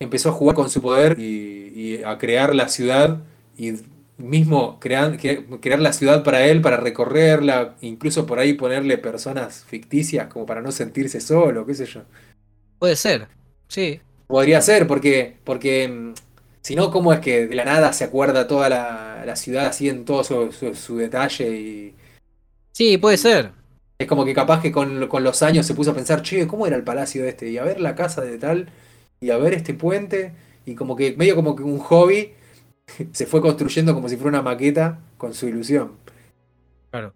empezó 0.00 0.30
a 0.30 0.32
jugar 0.32 0.56
con 0.56 0.68
su 0.68 0.82
poder 0.82 1.18
y, 1.20 2.02
a 2.04 2.18
crear 2.18 2.54
la 2.54 2.68
ciudad 2.68 3.18
y 3.56 3.74
mismo 4.16 4.80
crear, 4.80 5.16
crear 5.60 5.78
la 5.78 5.92
ciudad 5.92 6.24
para 6.24 6.44
él, 6.46 6.60
para 6.60 6.76
recorrerla, 6.78 7.76
incluso 7.80 8.26
por 8.26 8.40
ahí 8.40 8.54
ponerle 8.54 8.98
personas 8.98 9.64
ficticias 9.64 10.26
como 10.26 10.44
para 10.46 10.60
no 10.60 10.72
sentirse 10.72 11.20
solo, 11.20 11.64
qué 11.64 11.74
sé 11.74 11.86
yo. 11.86 12.02
Puede 12.80 12.96
ser, 12.96 13.28
sí. 13.68 14.00
Podría 14.26 14.60
ser, 14.60 14.88
porque, 14.88 15.36
porque 15.44 15.86
mm, 15.86 16.14
si 16.60 16.74
no, 16.74 16.90
¿cómo 16.90 17.12
es 17.12 17.20
que 17.20 17.46
de 17.46 17.54
la 17.54 17.64
nada 17.64 17.92
se 17.92 18.02
acuerda 18.02 18.48
toda 18.48 18.68
la, 18.68 19.36
ciudad 19.36 19.66
así 19.66 19.88
en 19.88 20.04
todo 20.04 20.24
su, 20.24 20.96
detalle? 20.96 21.48
y 21.56 21.94
Sí, 22.72 22.98
puede 22.98 23.16
ser. 23.16 23.57
Es 24.00 24.06
como 24.06 24.24
que 24.24 24.32
capaz 24.32 24.62
que 24.62 24.70
con, 24.70 25.00
los 25.00 25.42
años 25.42 25.66
se 25.66 25.74
puso 25.74 25.90
a 25.90 25.94
pensar, 25.94 26.22
che, 26.22 26.46
¿cómo 26.46 26.68
era 26.68 26.76
el 26.76 26.84
palacio 26.84 27.24
este? 27.24 27.50
Y 27.50 27.58
a 27.58 27.64
ver 27.64 27.80
la 27.80 27.96
casa 27.96 28.20
de 28.20 28.38
tal, 28.38 28.68
y 29.20 29.30
a 29.30 29.38
ver 29.38 29.54
este 29.54 29.74
puente, 29.74 30.32
y 30.66 30.76
como 30.76 30.94
que 30.94 31.16
medio 31.16 31.34
como 31.34 31.56
que 31.56 31.64
un 31.64 31.80
hobby 31.80 32.32
se 33.12 33.26
fue 33.26 33.40
construyendo 33.40 33.94
como 33.94 34.08
si 34.08 34.16
fuera 34.16 34.38
una 34.38 34.42
maqueta 34.42 35.00
con 35.16 35.34
su 35.34 35.48
ilusión. 35.48 35.94
Claro. 36.92 37.12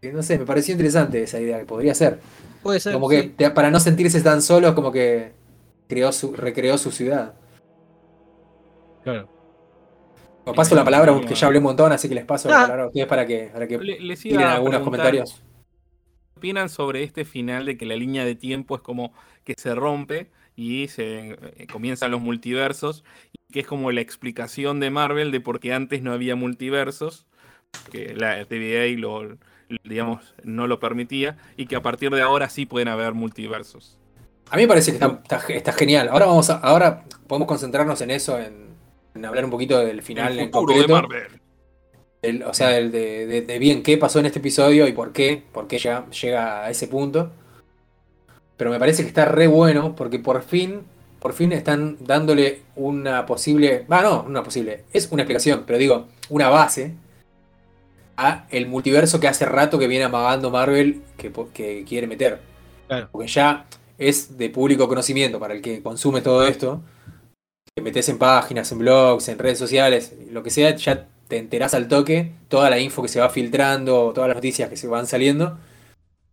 no 0.00 0.22
sé, 0.22 0.38
me 0.38 0.46
pareció 0.46 0.72
interesante 0.72 1.24
esa 1.24 1.40
idea, 1.40 1.58
que 1.58 1.64
podría 1.64 1.92
ser. 1.92 2.20
Puede 2.62 2.78
ser. 2.78 2.92
Como 2.92 3.08
que 3.08 3.32
para 3.52 3.72
no 3.72 3.80
sentirse 3.80 4.20
tan 4.20 4.42
solo, 4.42 4.76
como 4.76 4.92
que 4.92 5.32
creó 5.88 6.12
su, 6.12 6.34
recreó 6.34 6.78
su 6.78 6.92
ciudad. 6.92 7.34
Claro. 9.02 9.28
paso 10.54 10.76
la 10.76 10.84
palabra, 10.84 11.20
que 11.26 11.34
ya 11.34 11.48
hablé 11.48 11.58
un 11.58 11.64
montón, 11.64 11.90
así 11.90 12.08
que 12.08 12.14
les 12.14 12.24
paso 12.24 12.48
la 12.48 12.58
ah. 12.58 12.62
palabra 12.62 12.84
a 12.84 12.86
ustedes 12.86 13.08
para 13.08 13.26
que, 13.26 13.50
para 13.52 13.66
que 13.66 13.76
tiren 14.22 14.42
algunos 14.42 14.82
comentarios 14.82 15.42
opinan 16.42 16.68
sobre 16.68 17.04
este 17.04 17.24
final 17.24 17.66
de 17.66 17.76
que 17.76 17.86
la 17.86 17.94
línea 17.94 18.24
de 18.24 18.34
tiempo 18.34 18.74
es 18.74 18.82
como 18.82 19.12
que 19.44 19.54
se 19.56 19.76
rompe 19.76 20.28
y 20.56 20.88
se 20.88 21.30
eh, 21.30 21.66
comienzan 21.70 22.10
los 22.10 22.20
multiversos, 22.20 23.04
y 23.32 23.52
que 23.52 23.60
es 23.60 23.66
como 23.68 23.92
la 23.92 24.00
explicación 24.00 24.80
de 24.80 24.90
Marvel 24.90 25.30
de 25.30 25.40
por 25.40 25.60
qué 25.60 25.72
antes 25.72 26.02
no 26.02 26.12
había 26.12 26.34
multiversos, 26.34 27.26
que 27.92 28.12
la 28.16 28.44
TVA 28.44 28.98
lo, 28.98 29.38
digamos, 29.84 30.34
no 30.42 30.66
lo 30.66 30.80
permitía, 30.80 31.38
y 31.56 31.66
que 31.66 31.76
a 31.76 31.82
partir 31.82 32.10
de 32.10 32.22
ahora 32.22 32.48
sí 32.48 32.66
pueden 32.66 32.88
haber 32.88 33.14
multiversos. 33.14 33.96
A 34.50 34.56
mí 34.56 34.62
me 34.62 34.68
parece 34.68 34.98
que 34.98 35.56
está, 35.56 35.72
genial. 35.72 36.08
Ahora 36.08 36.26
vamos 36.26 36.50
a, 36.50 36.56
ahora 36.56 37.04
podemos 37.28 37.46
concentrarnos 37.46 38.00
en 38.00 38.10
eso, 38.10 38.36
en, 38.36 39.24
hablar 39.24 39.44
un 39.44 39.52
poquito 39.52 39.78
del 39.78 40.02
final 40.02 40.36
en 40.40 40.50
concreto. 40.50 40.88
De 40.88 40.92
Marvel 40.92 41.42
o 42.46 42.54
sea, 42.54 42.78
el 42.78 42.92
de, 42.92 43.58
bien 43.58 43.82
qué 43.82 43.98
pasó 43.98 44.20
en 44.20 44.26
este 44.26 44.38
episodio 44.38 44.86
y 44.86 44.92
por 44.92 45.12
qué, 45.12 45.42
por 45.52 45.66
qué 45.66 45.78
ya 45.78 46.06
llega 46.10 46.64
a 46.64 46.70
ese 46.70 46.86
punto. 46.86 47.32
Pero 48.56 48.70
me 48.70 48.78
parece 48.78 49.02
que 49.02 49.08
está 49.08 49.24
re 49.24 49.48
bueno 49.48 49.96
porque 49.96 50.18
por 50.20 50.42
fin, 50.42 50.82
por 51.18 51.32
fin 51.32 51.52
están 51.52 51.96
dándole 52.00 52.62
una 52.76 53.26
posible, 53.26 53.86
ah 53.88 54.02
no, 54.02 54.22
una 54.22 54.42
posible, 54.42 54.84
es 54.92 55.08
una 55.10 55.22
explicación, 55.22 55.64
pero 55.66 55.78
digo, 55.78 56.06
una 56.28 56.48
base 56.48 56.94
a 58.16 58.46
el 58.50 58.68
multiverso 58.68 59.18
que 59.18 59.26
hace 59.26 59.44
rato 59.44 59.78
que 59.78 59.88
viene 59.88 60.04
amagando 60.04 60.50
Marvel 60.50 61.02
que, 61.16 61.32
que 61.52 61.84
quiere 61.84 62.06
meter. 62.06 62.40
Porque 63.10 63.26
ya 63.26 63.66
es 63.98 64.36
de 64.36 64.50
público 64.50 64.86
conocimiento 64.86 65.40
para 65.40 65.54
el 65.54 65.62
que 65.62 65.82
consume 65.82 66.20
todo 66.20 66.46
esto. 66.46 66.82
Que 67.74 67.82
metes 67.82 68.08
en 68.10 68.18
páginas, 68.18 68.70
en 68.70 68.78
blogs, 68.78 69.28
en 69.28 69.38
redes 69.38 69.58
sociales, 69.58 70.14
lo 70.30 70.42
que 70.42 70.50
sea, 70.50 70.76
ya 70.76 71.08
te 71.28 71.38
enterás 71.38 71.74
al 71.74 71.88
toque 71.88 72.32
toda 72.48 72.70
la 72.70 72.78
info 72.78 73.02
que 73.02 73.08
se 73.08 73.20
va 73.20 73.30
filtrando, 73.30 74.12
todas 74.14 74.28
las 74.28 74.36
noticias 74.36 74.68
que 74.68 74.76
se 74.76 74.86
van 74.86 75.06
saliendo. 75.06 75.58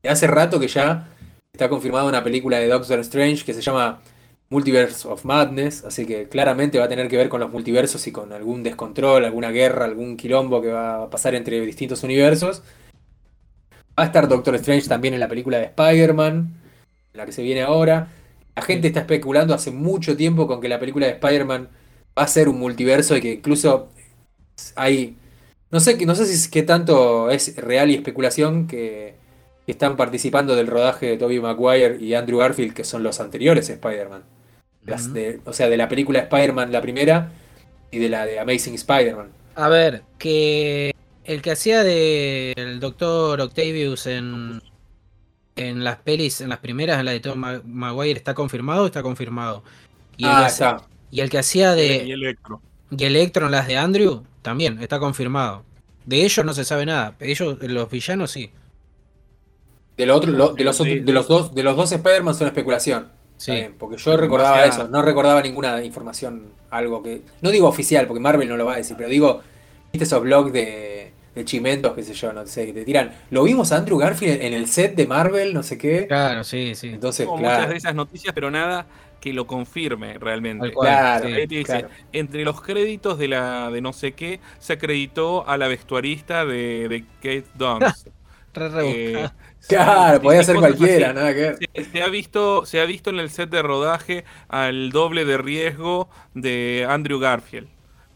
Hace 0.07 0.27
rato 0.27 0.59
que 0.59 0.67
ya 0.67 1.09
está 1.53 1.69
confirmada 1.69 2.05
una 2.05 2.23
película 2.23 2.57
de 2.59 2.67
Doctor 2.67 2.99
Strange 2.99 3.43
que 3.43 3.53
se 3.53 3.61
llama 3.61 4.01
Multiverse 4.49 5.07
of 5.07 5.25
Madness, 5.25 5.83
así 5.85 6.05
que 6.05 6.27
claramente 6.27 6.79
va 6.79 6.85
a 6.85 6.89
tener 6.89 7.07
que 7.07 7.17
ver 7.17 7.29
con 7.29 7.39
los 7.39 7.51
multiversos 7.51 8.07
y 8.07 8.11
con 8.11 8.33
algún 8.33 8.63
descontrol, 8.63 9.25
alguna 9.25 9.51
guerra, 9.51 9.85
algún 9.85 10.17
quilombo 10.17 10.61
que 10.61 10.69
va 10.69 11.03
a 11.03 11.09
pasar 11.09 11.35
entre 11.35 11.61
distintos 11.61 12.03
universos. 12.03 12.63
Va 13.97 14.03
a 14.03 14.05
estar 14.05 14.27
Doctor 14.27 14.55
Strange 14.55 14.87
también 14.87 15.13
en 15.13 15.19
la 15.19 15.27
película 15.27 15.57
de 15.57 15.65
Spider-Man, 15.65 16.53
la 17.13 17.25
que 17.25 17.31
se 17.31 17.43
viene 17.43 17.61
ahora. 17.61 18.07
La 18.55 18.63
gente 18.63 18.87
está 18.87 19.01
especulando 19.01 19.53
hace 19.53 19.71
mucho 19.71 20.17
tiempo 20.17 20.47
con 20.47 20.61
que 20.61 20.67
la 20.67 20.79
película 20.79 21.05
de 21.05 21.13
Spider-Man 21.13 21.69
va 22.17 22.23
a 22.23 22.27
ser 22.27 22.49
un 22.49 22.59
multiverso 22.59 23.15
y 23.15 23.21
que 23.21 23.33
incluso 23.33 23.89
hay. 24.75 25.17
No 25.71 25.79
sé, 25.79 26.03
no 26.05 26.15
sé 26.15 26.25
si 26.25 26.33
es 26.33 26.47
que 26.47 26.63
tanto 26.63 27.29
es 27.29 27.55
real 27.57 27.91
y 27.91 27.95
especulación 27.95 28.67
que, 28.67 29.15
están 29.67 29.95
participando 29.97 30.55
del 30.55 30.65
rodaje 30.65 31.05
de 31.05 31.17
Tobey 31.17 31.39
Maguire 31.39 31.97
y 31.99 32.15
Andrew 32.15 32.39
Garfield, 32.39 32.73
que 32.73 32.83
son 32.83 33.03
los 33.03 33.19
anteriores 33.19 33.69
Spider-Man. 33.69 34.23
O 35.45 35.53
sea, 35.53 35.69
de 35.69 35.77
la 35.77 35.87
película 35.87 36.19
Spider-Man, 36.21 36.71
la 36.71 36.81
primera, 36.81 37.31
y 37.91 37.99
de 37.99 38.09
la 38.09 38.25
de 38.25 38.39
Amazing 38.39 38.73
Spider-Man. 38.73 39.27
A 39.55 39.69
ver, 39.69 40.01
que 40.17 40.95
el 41.23 41.41
que 41.43 41.51
hacía 41.51 41.83
del 41.83 42.79
Doctor 42.79 43.41
Octavius 43.41 44.07
en, 44.07 44.61
en 45.55 45.83
las 45.83 45.97
pelis, 45.97 46.41
en 46.41 46.49
las 46.49 46.59
primeras, 46.59 46.99
en 46.99 47.05
la 47.05 47.11
de 47.11 47.19
Tobey 47.19 47.61
Maguire, 47.65 48.17
¿está 48.17 48.33
confirmado 48.33 48.83
o 48.83 48.85
está 48.87 49.03
confirmado? 49.03 49.63
Y 50.17 50.25
el, 50.25 50.31
ah, 50.31 50.83
Y 51.11 51.21
el 51.21 51.29
que 51.29 51.37
hacía 51.37 51.75
de. 51.75 52.05
Y 52.05 52.11
Electro. 52.11 52.61
Y 52.89 53.03
Electro 53.03 53.45
en 53.45 53.51
las 53.51 53.67
de 53.67 53.77
Andrew, 53.77 54.23
también, 54.41 54.79
está 54.81 54.99
confirmado. 54.99 55.63
De 56.05 56.23
ellos 56.23 56.45
no 56.45 56.53
se 56.53 56.65
sabe 56.65 56.85
nada. 56.85 57.15
Ellos, 57.19 57.57
los 57.61 57.89
villanos 57.89 58.31
sí. 58.31 58.51
De, 59.97 60.05
lo 60.05 60.15
otro, 60.15 60.31
de, 60.31 60.63
los, 60.63 60.77
de 60.79 61.11
los 61.11 61.27
dos, 61.27 61.53
de 61.53 61.63
los 61.63 61.75
dos 61.75 61.91
Spider-Man 61.91 62.33
son 62.33 62.47
especulación. 62.47 63.19
Sí. 63.37 63.67
porque 63.77 63.95
yo 63.95 64.17
recordaba 64.17 64.65
eso, 64.65 64.89
no 64.89 65.01
recordaba 65.01 65.41
ninguna 65.41 65.81
información, 65.83 66.51
algo 66.69 67.01
que. 67.01 67.21
No 67.41 67.51
digo 67.51 67.67
oficial, 67.67 68.05
porque 68.05 68.19
Marvel 68.19 68.49
no 68.49 68.57
lo 68.57 68.65
va 68.65 68.73
a 68.73 68.77
decir, 68.77 68.97
pero 68.97 69.07
digo, 69.07 69.41
viste 69.93 70.03
esos 70.03 70.21
blogs 70.21 70.51
de, 70.51 71.13
de 71.35 71.45
chimentos, 71.45 71.93
qué 71.93 72.03
sé 72.03 72.13
yo, 72.13 72.33
no 72.33 72.45
sé, 72.45 72.65
que 72.65 72.73
te 72.73 72.83
tiran. 72.83 73.13
Lo 73.29 73.43
vimos 73.43 73.71
a 73.71 73.77
Andrew 73.77 73.97
Garfield 73.97 74.41
en 74.41 74.53
el 74.53 74.67
set 74.67 74.95
de 74.95 75.07
Marvel, 75.07 75.53
no 75.53 75.63
sé 75.63 75.77
qué. 75.77 76.07
Claro, 76.07 76.43
sí, 76.43 76.75
sí. 76.75 76.89
Entonces, 76.89 77.25
claro. 77.27 77.41
muchas 77.41 77.69
de 77.69 77.77
esas 77.77 77.95
noticias, 77.95 78.33
pero 78.33 78.51
nada 78.51 78.87
que 79.19 79.33
lo 79.33 79.47
confirme 79.47 80.17
realmente. 80.17 80.71
Claro, 80.71 81.27
Entre 82.11 82.43
los 82.43 82.61
créditos 82.61 83.17
de 83.17 83.27
la 83.27 83.69
de 83.71 83.81
no 83.81 83.93
sé 83.93 84.13
qué, 84.13 84.39
se 84.59 84.73
acreditó 84.73 85.47
a 85.47 85.57
la 85.57 85.67
vestuarista 85.67 86.45
de, 86.45 86.87
de 86.87 87.05
Kate 87.21 87.45
Dunst. 87.55 88.07
eh, 88.55 89.29
claro, 89.67 90.21
podía 90.21 90.43
ser 90.43 90.55
cualquiera, 90.55 91.13
nada 91.13 91.33
que 91.33 91.39
ver. 91.39 91.85
Se, 91.91 92.01
ha 92.01 92.07
visto, 92.09 92.65
se 92.65 92.81
ha 92.81 92.85
visto 92.85 93.09
en 93.09 93.19
el 93.19 93.29
set 93.29 93.49
de 93.49 93.61
rodaje 93.61 94.25
al 94.47 94.91
doble 94.91 95.25
de 95.25 95.37
riesgo 95.37 96.09
de 96.33 96.85
Andrew 96.89 97.19
Garfield. 97.19 97.67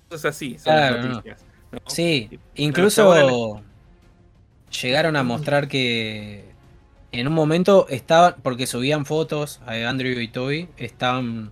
Entonces 0.03 0.29
así, 0.29 0.57
son 0.59 0.75
las 0.75 1.05
noticias. 1.05 1.45
Sí, 1.87 2.39
incluso 2.55 3.61
llegaron 4.81 5.15
a 5.15 5.23
mostrar 5.23 5.67
que 5.67 6.52
en 7.13 7.27
un 7.27 7.33
momento 7.33 7.87
estaban, 7.89 8.35
porque 8.43 8.67
subían 8.67 9.05
fotos 9.05 9.61
a 9.65 9.73
Andrew 9.87 10.19
y 10.19 10.27
Toby, 10.27 10.67
estaban 10.77 11.51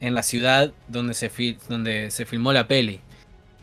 en 0.00 0.14
la 0.14 0.22
ciudad 0.22 0.72
donde 0.88 1.14
se, 1.14 1.30
donde 1.68 2.10
se 2.10 2.24
filmó 2.24 2.52
la 2.52 2.66
peli. 2.66 3.00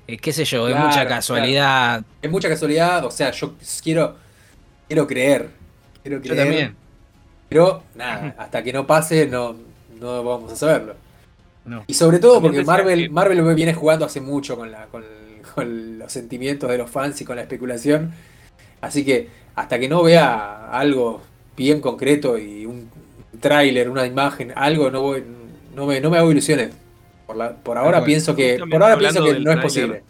eh, 0.07 0.17
qué 0.17 0.33
sé 0.33 0.45
yo, 0.45 0.67
es 0.67 0.75
mucha 0.75 0.91
claro. 0.91 1.09
casualidad. 1.09 2.03
Es 2.21 2.29
mucha 2.29 2.49
casualidad, 2.49 3.05
o 3.05 3.11
sea, 3.11 3.31
yo 3.31 3.55
quiero, 3.83 4.15
quiero 4.87 5.07
creer. 5.07 5.49
Quiero 6.03 6.17
Yo 6.17 6.23
creer. 6.33 6.37
también. 6.47 6.75
Pero 7.47 7.83
nada, 7.95 8.35
hasta 8.37 8.63
que 8.63 8.73
no 8.73 8.87
pase 8.87 9.27
no, 9.27 9.55
no 9.99 10.23
vamos 10.23 10.51
a 10.51 10.55
saberlo. 10.55 10.95
No. 11.63 11.83
Y 11.85 11.93
sobre 11.93 12.17
todo 12.19 12.41
porque 12.41 12.63
Marvel, 12.63 13.03
que- 13.03 13.09
Marvel 13.09 13.55
viene 13.55 13.73
jugando 13.73 14.03
hace 14.05 14.19
mucho 14.19 14.55
con, 14.57 14.71
la, 14.71 14.87
con, 14.87 15.03
con 15.53 15.99
los 15.99 16.11
sentimientos 16.11 16.69
de 16.71 16.77
los 16.79 16.89
fans 16.89 17.21
y 17.21 17.25
con 17.25 17.35
la 17.35 17.43
especulación. 17.43 18.13
Así 18.81 19.05
que 19.05 19.29
hasta 19.55 19.79
que 19.79 19.87
no 19.89 20.03
vea 20.03 20.69
algo 20.71 21.21
bien 21.57 21.81
concreto 21.81 22.37
y 22.37 22.65
un 22.65 22.89
tráiler, 23.39 23.89
una 23.89 24.05
imagen, 24.05 24.53
algo, 24.55 24.89
no 24.91 25.01
voy, 25.01 25.23
no 25.75 25.85
me, 25.85 25.99
no 26.01 26.09
me 26.09 26.17
hago 26.17 26.31
ilusiones. 26.31 26.71
Por, 27.27 27.35
la- 27.37 27.55
por 27.55 27.77
ahora 27.77 28.03
pienso 28.03 28.35
que, 28.35 28.57
por 28.69 28.83
ahora 28.83 28.97
pienso 28.97 29.23
que 29.23 29.39
no 29.39 29.51
es 29.51 29.57
posible. 29.59 30.03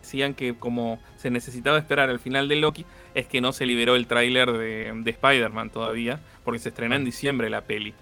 decían 0.00 0.34
que 0.34 0.54
como 0.54 1.00
se 1.16 1.30
necesitaba 1.30 1.78
esperar 1.78 2.10
al 2.10 2.20
final 2.20 2.48
de 2.48 2.56
Loki, 2.56 2.86
es 3.14 3.26
que 3.26 3.40
no 3.40 3.52
se 3.52 3.66
liberó 3.66 3.96
el 3.96 4.06
tráiler 4.06 4.52
de, 4.52 4.92
de 4.94 5.10
Spider-Man 5.10 5.70
todavía, 5.70 6.20
porque 6.44 6.58
se 6.60 6.68
estrena 6.68 6.96
en 6.96 7.04
diciembre 7.04 7.50
la 7.50 7.62
peli. 7.62 7.94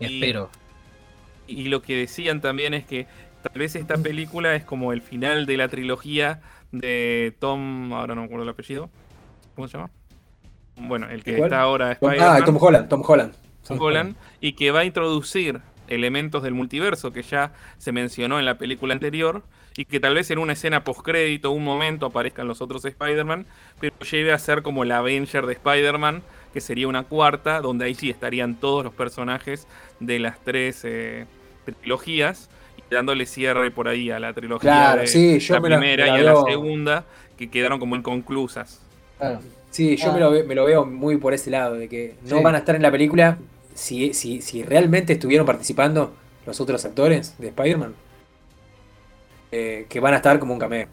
Y- 0.00 0.04
Espero. 0.22 0.50
Y 1.48 1.68
lo 1.68 1.80
que 1.82 1.96
decían 1.96 2.40
también 2.40 2.74
es 2.74 2.84
que 2.84 3.06
tal 3.42 3.58
vez 3.60 3.76
esta 3.76 3.96
película 3.96 4.56
es 4.56 4.64
como 4.64 4.92
el 4.92 5.00
final 5.02 5.46
de 5.46 5.56
la 5.56 5.68
trilogía 5.68 6.40
de 6.72 7.32
Tom, 7.38 7.92
ahora 7.92 8.14
no 8.16 8.22
me 8.22 8.26
acuerdo 8.26 8.42
el 8.42 8.48
apellido, 8.50 8.90
¿cómo 9.56 9.66
se 9.66 9.76
llama? 9.78 9.90
Bueno, 10.76 11.08
el 11.10 11.24
que 11.24 11.32
¿Cuál? 11.36 11.44
está 11.44 11.60
ahora 11.62 11.92
Spider-Man. 11.92 12.42
ah, 12.42 12.44
Tom 12.44 12.58
Holland, 12.60 12.88
Tom 12.88 13.02
Holland. 13.06 13.34
Tom 13.66 13.80
Holland, 13.80 14.14
y 14.40 14.52
que 14.52 14.70
va 14.70 14.80
a 14.80 14.84
introducir 14.84 15.60
elementos 15.88 16.42
del 16.42 16.54
multiverso 16.54 17.12
que 17.12 17.22
ya 17.22 17.52
se 17.78 17.90
mencionó 17.92 18.38
en 18.38 18.44
la 18.44 18.58
película 18.58 18.92
anterior 18.94 19.42
y 19.76 19.84
que 19.86 19.98
tal 20.00 20.14
vez 20.14 20.30
en 20.30 20.38
una 20.38 20.52
escena 20.52 20.84
postcrédito 20.84 21.50
un 21.50 21.64
momento 21.64 22.06
aparezcan 22.06 22.46
los 22.48 22.60
otros 22.62 22.84
Spider-Man, 22.84 23.46
pero 23.80 23.94
lleve 24.10 24.32
a 24.32 24.38
ser 24.38 24.62
como 24.62 24.84
la 24.84 24.98
Avenger 24.98 25.46
de 25.46 25.54
Spider-Man, 25.54 26.22
que 26.52 26.60
sería 26.60 26.88
una 26.88 27.04
cuarta, 27.04 27.60
donde 27.60 27.84
ahí 27.86 27.94
sí 27.94 28.08
estarían 28.10 28.54
todos 28.56 28.84
los 28.84 28.94
personajes 28.94 29.66
de 30.00 30.18
las 30.18 30.38
tres 30.44 30.82
eh, 30.84 31.26
trilogías 31.80 32.48
y 32.76 32.94
dándole 32.94 33.26
cierre 33.26 33.70
por 33.70 33.88
ahí 33.88 34.10
a 34.10 34.18
la 34.20 34.32
trilogía 34.32 34.70
Claro, 34.70 35.00
de 35.02 35.06
sí, 35.08 35.38
yo 35.40 35.54
la 35.54 35.60
me 35.60 35.68
la- 35.70 35.76
primera 35.78 36.04
me 36.06 36.10
la 36.12 36.16
y 36.16 36.20
a 36.20 36.24
la 36.24 36.36
segunda, 36.46 37.04
que 37.36 37.50
quedaron 37.50 37.78
como 37.78 37.96
inconclusas. 37.96 38.82
Claro. 39.18 39.40
Sí, 39.70 39.96
yo 39.96 40.10
Ah. 40.10 40.14
me, 40.14 40.20
lo, 40.20 40.30
ve- 40.30 40.44
me 40.44 40.54
lo 40.54 40.64
veo 40.64 40.84
muy 40.86 41.16
por 41.18 41.34
ese 41.34 41.50
lado, 41.50 41.74
de 41.74 41.88
que 41.88 42.14
no 42.22 42.38
Sí. 42.38 42.42
van 42.42 42.54
a 42.54 42.58
estar 42.58 42.74
en 42.76 42.82
la 42.82 42.90
película 42.90 43.38
si, 43.74 44.14
si, 44.14 44.40
si 44.40 44.62
realmente 44.62 45.12
estuvieron 45.14 45.46
participando 45.46 46.14
los 46.46 46.60
otros 46.60 46.84
actores 46.84 47.34
de 47.38 47.48
Spider-Man. 47.48 47.94
eh, 49.52 49.86
que 49.88 50.00
van 50.00 50.12
a 50.12 50.16
estar 50.16 50.38
como 50.40 50.52
un 50.54 50.58
cameo. 50.58 50.86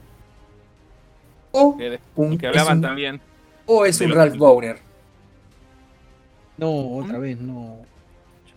O, 1.51 1.75
Que, 1.77 1.99
un- 2.15 2.37
que 2.37 2.45
es 2.45 2.49
hablaban 2.51 2.77
un- 2.77 2.81
también. 2.83 3.21
o 3.65 3.85
es 3.85 3.99
un 3.99 4.11
Ralph 4.11 4.37
Bowner. 4.37 4.77
No, 6.57 6.97
otra 6.97 7.17
vez 7.17 7.39
no. 7.39 7.77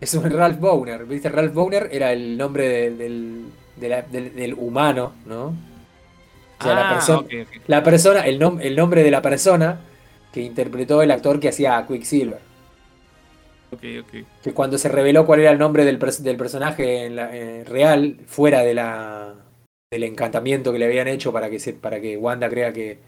Es 0.00 0.12
un 0.14 0.30
Ralph 0.30 0.58
Bowner. 0.60 1.06
¿Viste? 1.06 1.28
Ralph 1.30 1.54
Bowner 1.54 1.88
era 1.90 2.12
el 2.12 2.36
nombre 2.36 2.90
del, 2.90 3.46
del- 3.78 4.34
del 4.34 4.54
humano, 4.54 5.14
¿no? 5.24 5.54
O 6.58 6.62
sea, 6.64 6.74
la 6.74 6.88
Ah, 6.88 6.94
persona, 6.94 7.28
la 7.66 7.82
persona 7.82 8.20
el, 8.26 8.40
nom- 8.40 8.60
el 8.62 8.76
nombre 8.76 9.02
de 9.02 9.10
la 9.10 9.20
persona 9.22 9.80
que 10.32 10.40
interpretó 10.42 11.02
el 11.02 11.10
actor 11.10 11.38
que 11.40 11.48
hacía 11.48 11.76
a 11.76 11.86
Quicksilver. 11.86 12.40
Ok, 13.72 13.82
ok. 14.00 14.26
que 14.42 14.52
cuando 14.54 14.78
se 14.78 14.88
reveló 14.88 15.26
cuál 15.26 15.40
era 15.40 15.50
el 15.50 15.58
nombre 15.58 15.84
del, 15.84 15.98
pers- 15.98 16.20
del 16.20 16.36
personaje 16.36 17.04
en 17.06 17.16
la- 17.16 17.36
eh, 17.36 17.64
real, 17.64 18.18
fuera 18.26 18.60
de 18.62 18.74
la 18.74 19.34
del 19.92 20.04
encantamiento 20.04 20.72
que 20.72 20.78
le 20.78 20.86
habían 20.86 21.08
hecho 21.08 21.32
para 21.32 21.48
que 21.50 21.58
se, 21.60 21.72
para 21.72 22.00
que 22.00 22.16
Wanda 22.16 22.48
crea 22.48 22.72
que, 22.72 22.98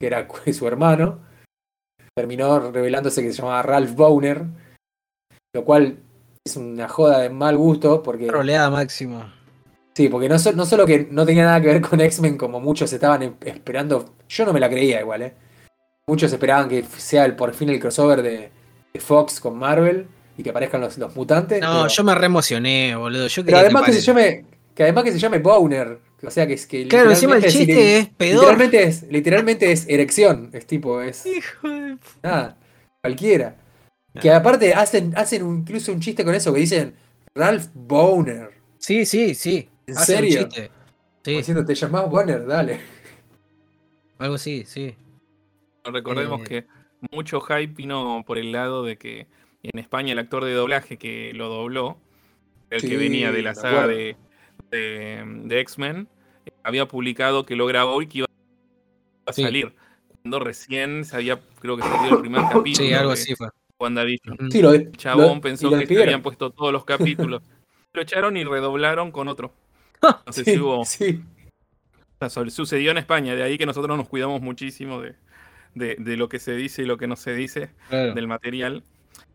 que 0.00 0.06
era 0.06 0.26
su 0.52 0.66
hermano, 0.66 1.18
terminó 2.16 2.70
revelándose 2.70 3.22
que 3.22 3.32
se 3.32 3.38
llamaba 3.42 3.62
Ralph 3.62 3.94
Bowner, 3.94 4.44
lo 5.54 5.64
cual 5.64 5.98
es 6.46 6.56
una 6.56 6.88
joda 6.88 7.18
de 7.20 7.30
mal 7.30 7.56
gusto 7.56 8.02
porque 8.02 8.26
Troleada 8.26 8.70
máxima. 8.70 9.34
Sí, 9.94 10.08
porque 10.08 10.28
no, 10.28 10.38
so- 10.38 10.52
no 10.52 10.66
solo 10.66 10.86
que 10.86 11.08
no 11.10 11.24
tenía 11.24 11.44
nada 11.44 11.60
que 11.60 11.68
ver 11.68 11.80
con 11.80 12.00
X-Men 12.00 12.36
como 12.36 12.60
muchos 12.60 12.92
estaban 12.92 13.22
em- 13.22 13.34
esperando, 13.44 14.14
yo 14.28 14.44
no 14.44 14.52
me 14.52 14.60
la 14.60 14.68
creía 14.68 15.00
igual, 15.00 15.22
eh. 15.22 15.34
Muchos 16.06 16.32
esperaban 16.32 16.68
que 16.68 16.84
sea 16.98 17.24
el, 17.24 17.34
por 17.34 17.54
fin 17.54 17.70
el 17.70 17.80
crossover 17.80 18.22
de, 18.22 18.50
de 18.92 19.00
Fox 19.00 19.40
con 19.40 19.56
Marvel 19.58 20.06
y 20.36 20.42
que 20.42 20.50
aparezcan 20.50 20.80
los, 20.82 20.98
los 20.98 21.16
mutantes. 21.16 21.60
No, 21.60 21.72
pero- 21.84 21.88
yo 21.88 22.04
me 22.04 22.14
re 22.14 22.26
emocioné, 22.26 22.94
boludo. 22.96 23.26
Yo 23.28 23.44
pero 23.44 23.58
además 23.58 23.84
que, 23.84 23.92
se 23.94 24.00
llame, 24.02 24.44
que 24.74 24.82
además 24.82 25.04
que 25.04 25.12
se 25.12 25.18
llame 25.18 25.38
Bowner. 25.38 25.98
O 26.26 26.30
sea 26.30 26.46
que 26.46 26.54
es 26.54 26.66
que 26.66 26.88
Claro, 26.88 27.10
encima 27.10 27.36
el 27.36 27.44
chiste 27.44 27.98
es 27.98 28.08
pedor. 28.08 28.40
literalmente 28.40 28.82
es, 28.82 29.02
literalmente 29.10 29.72
es 29.72 29.86
erección. 29.88 30.50
Es 30.54 30.66
tipo, 30.66 31.00
es 31.02 31.24
Hijo 31.26 31.68
de... 31.68 31.96
nada, 32.22 32.56
cualquiera. 33.02 33.56
Que 34.20 34.30
aparte 34.30 34.72
hacen, 34.74 35.12
hacen 35.16 35.42
incluso 35.46 35.90
un 35.92 36.00
chiste 36.00 36.24
con 36.24 36.34
eso 36.34 36.52
que 36.54 36.60
dicen 36.60 36.94
Ralph 37.34 37.66
Bowner. 37.74 38.50
Sí, 38.78 39.04
sí, 39.06 39.34
sí. 39.34 39.68
¿En 39.86 39.96
Hacen 39.98 40.24
un 40.24 40.30
serio? 40.30 40.48
chiste. 40.48 40.70
Sí, 41.24 41.32
diciendo, 41.36 41.64
te 41.64 41.74
llamás 41.74 42.08
Bowner, 42.10 42.46
dale. 42.46 42.80
algo 44.18 44.34
así, 44.36 44.64
sí. 44.64 44.94
Recordemos 45.84 46.40
Eh. 46.42 46.44
que 46.44 46.66
mucho 47.10 47.40
hype 47.40 47.74
vino 47.74 48.22
por 48.26 48.38
el 48.38 48.52
lado 48.52 48.82
de 48.84 48.96
que 48.96 49.26
en 49.62 49.78
España 49.78 50.12
el 50.12 50.18
actor 50.18 50.44
de 50.44 50.52
doblaje 50.54 50.96
que 50.98 51.32
lo 51.34 51.48
dobló, 51.48 51.98
el 52.70 52.80
Sí, 52.80 52.88
que 52.88 52.96
venía 52.96 53.32
de 53.32 53.42
la 53.42 53.54
saga 53.54 53.86
de, 53.86 54.16
de, 54.70 55.22
de 55.44 55.60
X-Men, 55.60 56.08
había 56.62 56.86
publicado 56.88 57.44
que 57.44 57.56
lo 57.56 57.66
grabó 57.66 58.00
y 58.02 58.06
que 58.06 58.18
iba 58.18 58.26
a 59.26 59.32
Sí. 59.32 59.42
salir. 59.42 59.74
Cuando 60.22 60.38
recién 60.40 61.04
se 61.04 61.16
había, 61.16 61.40
creo 61.60 61.76
que 61.76 61.82
salió 61.82 62.14
el 62.16 62.20
primer 62.20 62.42
capítulo 62.50 62.86
Sí, 62.86 62.92
algo 62.94 63.12
así 63.12 63.34
fue. 63.34 63.48
WandaVision. 63.78 64.50
Sí, 64.50 64.62
lo, 64.62 64.90
chabón 64.92 65.36
lo- 65.36 65.40
pensó 65.40 65.70
lo 65.70 65.78
que 65.78 65.86
se 65.86 66.02
habían 66.02 66.22
puesto 66.22 66.50
todos 66.50 66.72
los 66.72 66.84
capítulos. 66.84 67.42
lo 67.92 68.00
echaron 68.02 68.36
y 68.36 68.44
redoblaron 68.44 69.10
con 69.12 69.28
otro. 69.28 69.52
No 70.26 70.32
sé 70.32 70.44
Sí, 70.44 70.52
si 70.52 70.58
hubo 70.60 70.84
sí. 70.84 71.22
o 72.20 72.28
sea, 72.28 72.30
su- 72.30 72.50
sucedió 72.50 72.90
en 72.90 72.98
España, 72.98 73.34
de 73.34 73.42
ahí 73.42 73.58
que 73.58 73.66
nosotros 73.66 73.96
nos 73.96 74.08
cuidamos 74.08 74.40
muchísimo 74.40 75.00
de, 75.00 75.14
de- 75.74 75.96
de 75.98 76.16
lo 76.16 76.28
que 76.28 76.38
se 76.38 76.54
dice 76.54 76.82
y 76.82 76.86
lo 76.86 76.96
que 76.98 77.06
no 77.06 77.16
se 77.16 77.34
dice 77.34 77.70
Claro. 77.88 78.14
del 78.14 78.26
material, 78.28 78.82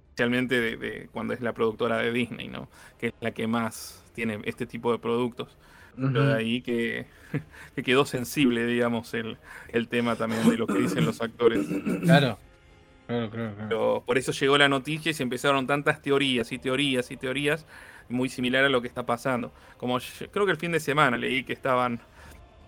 especialmente 0.09 0.59
de, 0.59 0.78
de 0.78 1.09
cuando 1.11 1.34
es 1.34 1.41
la 1.41 1.53
productora 1.53 1.97
de 1.97 2.11
Disney, 2.11 2.47
¿no? 2.47 2.70
Que 2.99 3.07
es 3.07 3.13
la 3.22 3.32
que 3.32 3.47
más 3.47 4.03
tiene 4.13 4.39
este 4.45 4.65
tipo 4.65 4.91
de 4.91 4.99
productos. 4.99 5.57
Pero 5.95 6.26
de 6.28 6.34
ahí 6.34 6.61
que, 6.61 7.07
que 7.76 7.84
quedó 7.84 8.05
sensible, 8.05 8.65
digamos, 8.65 9.13
el, 9.13 9.38
el 9.70 9.89
tema 9.89 10.15
también 10.15 10.49
de 10.49 10.57
lo 10.57 10.65
que 10.65 10.76
dicen 10.80 11.05
los 11.05 11.20
actores. 11.22 11.65
Claro. 12.03 12.38
Claro, 13.07 13.30
claro, 13.32 13.53
claro. 13.55 13.67
Pero 13.70 14.03
por 14.05 14.17
eso 14.17 14.32
llegó 14.32 14.57
la 14.57 14.70
noticia 14.70 15.09
y 15.09 15.13
se 15.13 15.24
empezaron 15.24 15.67
tantas 15.67 16.01
teorías 16.01 16.51
y 16.53 16.59
teorías 16.59 17.09
y 17.11 17.17
teorías, 17.17 17.65
muy 18.10 18.30
similar 18.30 18.66
a 18.66 18.70
lo 18.70 18.82
que 18.82 18.88
está 18.88 19.05
pasando. 19.05 19.51
Como 19.78 19.97
yo- 19.99 20.32
creo 20.32 20.45
que 20.45 20.51
el 20.51 20.57
fin 20.57 20.72
de 20.72 20.80
semana 20.80 21.18
leí 21.18 21.43
que 21.43 21.53
estaban. 21.53 21.99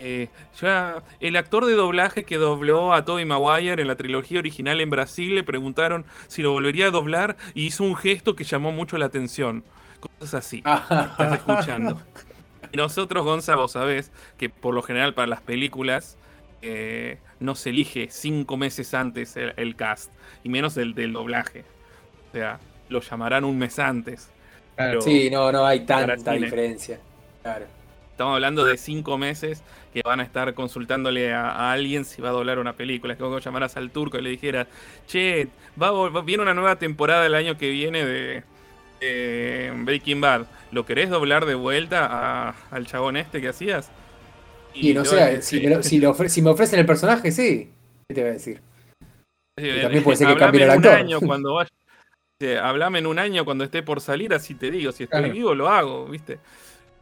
eh, 0.04 0.30
ya 0.60 1.04
el 1.20 1.36
actor 1.36 1.66
de 1.66 1.74
doblaje 1.74 2.24
que 2.24 2.38
dobló 2.38 2.92
a 2.92 3.06
Tobey 3.06 3.24
Maguire 3.26 3.80
en 3.84 3.88
la 3.88 3.96
trilogía 3.96 4.40
original 4.40 4.82
en 4.82 4.90
Brasil 4.90 5.36
le 5.36 5.44
preguntaron 5.44 6.06
si 6.28 6.42
lo 6.42 6.52
volvería 6.54 6.88
a 6.88 6.90
doblar 6.92 7.38
y 7.54 7.66
hizo 7.68 7.84
un 7.84 7.96
gesto 7.96 8.36
que 8.36 8.44
llamó 8.44 8.72
mucho 8.72 8.98
la 8.98 9.06
atención. 9.06 9.64
Cosas 10.00 10.34
así. 10.34 10.64
Estás 10.66 11.34
escuchando. 11.34 12.02
Y 12.72 12.78
nosotros, 12.78 13.24
Gonza, 13.24 13.56
vos 13.56 13.74
sabés 13.74 14.12
que 14.40 14.50
por 14.50 14.74
lo 14.74 14.82
general 14.82 15.14
para 15.14 15.28
las 15.28 15.42
películas 15.42 16.18
eh, 16.64 17.20
no 17.40 17.54
se 17.54 17.70
elige 17.70 18.08
cinco 18.10 18.58
meses 18.58 18.94
antes 18.96 19.36
el, 19.38 19.54
el 19.58 19.76
cast, 19.76 20.12
y 20.44 20.50
menos 20.50 20.78
el 20.78 20.96
del 20.96 21.14
doblaje. 21.14 21.64
O 22.30 22.32
sea, 22.34 22.60
lo 22.90 23.02
llamarán 23.02 23.44
un 23.46 23.58
mes 23.60 23.78
antes. 23.78 24.32
Claro. 24.76 25.02
Sí, 25.02 25.30
no, 25.30 25.52
no 25.52 25.66
hay 25.66 25.82
tanta 25.82 26.34
diferencia. 26.34 27.00
Claro. 27.44 27.66
Estamos 28.12 28.36
hablando 28.36 28.66
de 28.66 28.78
cinco 28.78 29.18
meses 29.18 29.64
que 29.94 30.02
van 30.06 30.20
a 30.20 30.24
estar 30.24 30.54
consultándole 30.54 31.34
a, 31.34 31.50
a 31.52 31.72
alguien 31.74 32.06
si 32.06 32.22
va 32.22 32.30
a 32.30 32.34
doblar 32.34 32.60
una 32.60 32.74
película. 32.74 33.14
Es 33.14 33.20
como 33.20 33.36
que 33.36 33.42
llamaras 33.42 33.78
al 33.78 33.90
turco 33.92 34.18
y 34.18 34.22
le 34.22 34.30
dijeras, 34.30 34.68
che, 35.08 35.48
va, 35.82 35.92
va- 35.92 36.22
viene 36.22 36.44
una 36.44 36.54
nueva 36.54 36.78
temporada 36.78 37.26
el 37.26 37.34
año 37.36 37.58
que 37.58 37.70
viene 37.70 38.06
de, 38.06 38.44
de 39.00 39.72
Breaking 39.76 40.22
Bad. 40.22 40.46
¿Lo 40.72 40.86
querés 40.86 41.10
doblar 41.10 41.46
de 41.46 41.56
vuelta 41.56 42.06
a- 42.10 42.56
al 42.70 42.86
chabón 42.86 43.18
este 43.18 43.42
que 43.42 43.50
hacías? 43.50 43.90
Y 44.74 44.94
no 44.94 45.04
sé, 45.04 45.42
si 45.42 45.60
me, 45.62 45.84
si, 45.84 46.00
ofre- 46.00 46.30
si 46.30 46.42
me 46.42 46.50
ofrecen 46.52 46.80
el 46.80 46.86
personaje, 46.86 47.32
sí. 47.32 47.72
¿Qué 48.08 48.16
te 48.16 48.22
voy 48.22 48.30
a 48.30 48.34
decir? 48.34 48.62
Sí, 49.60 49.68
también 49.82 50.04
puede 50.04 50.18
ser 50.18 50.28
que 50.28 50.36
cambie 50.38 50.64
el 50.64 50.70
en 50.70 50.78
un 50.78 50.86
actor. 50.86 51.00
año 51.00 51.20
cuando 51.22 51.56
vaya. 51.56 51.70
Hablame 52.60 53.00
en 53.00 53.08
un 53.08 53.20
año 53.20 53.46
cuando 53.46 53.64
esté 53.64 53.84
por 53.84 54.02
salir, 54.02 54.34
así 54.34 54.56
te 54.56 54.72
digo. 54.72 54.92
Si 54.92 55.04
estoy 55.04 55.20
Claro. 55.22 55.34
vivo, 55.34 55.56
lo 55.56 55.70
hago, 55.70 56.06
¿viste? 56.08 56.40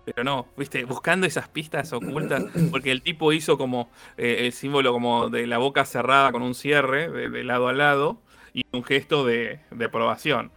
Pero 0.05 0.23
no, 0.23 0.47
¿viste? 0.57 0.85
Buscando 0.85 1.27
esas 1.27 1.47
pistas 1.47 1.93
ocultas, 1.93 2.43
porque 2.71 2.91
el 2.91 3.01
tipo 3.01 3.31
hizo 3.33 3.57
como 3.57 3.89
eh, 4.17 4.37
el 4.45 4.53
símbolo 4.53 4.91
como 4.91 5.29
de 5.29 5.45
la 5.47 5.57
boca 5.57 5.85
cerrada 5.85 6.31
con 6.31 6.41
un 6.41 6.55
cierre 6.55 7.09
de, 7.09 7.29
de 7.29 7.43
lado 7.43 7.67
a 7.67 7.73
lado 7.73 8.17
y 8.53 8.63
un 8.71 8.83
gesto 8.83 9.25
de, 9.25 9.59
de 9.71 9.85
aprobación. 9.85 10.51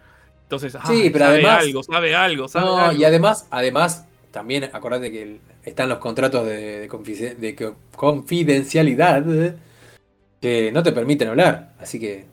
Entonces, 0.44 0.74
ah, 0.74 0.82
Sí, 0.86 1.10
pero 1.12 1.24
sabe 1.26 1.34
además- 1.36 1.62
algo, 1.64 1.82
sabe 1.82 2.14
algo, 2.14 2.48
sabe 2.48 2.66
No, 2.66 2.78
algo. 2.78 3.00
y 3.00 3.04
además, 3.04 3.46
además, 3.50 4.06
también 4.30 4.64
acordate 4.72 5.10
que 5.10 5.22
el- 5.22 5.40
están 5.64 5.88
los 5.88 5.98
contratos 5.98 6.44
de, 6.46 6.88
de 6.88 7.34
de 7.38 7.54
co- 7.56 7.76
confidencialidad 7.94 9.24
que 10.40 10.72
no 10.72 10.82
te 10.82 10.92
permiten 10.92 11.28
hablar. 11.28 11.72
Así 11.78 12.00
que, 12.00 12.26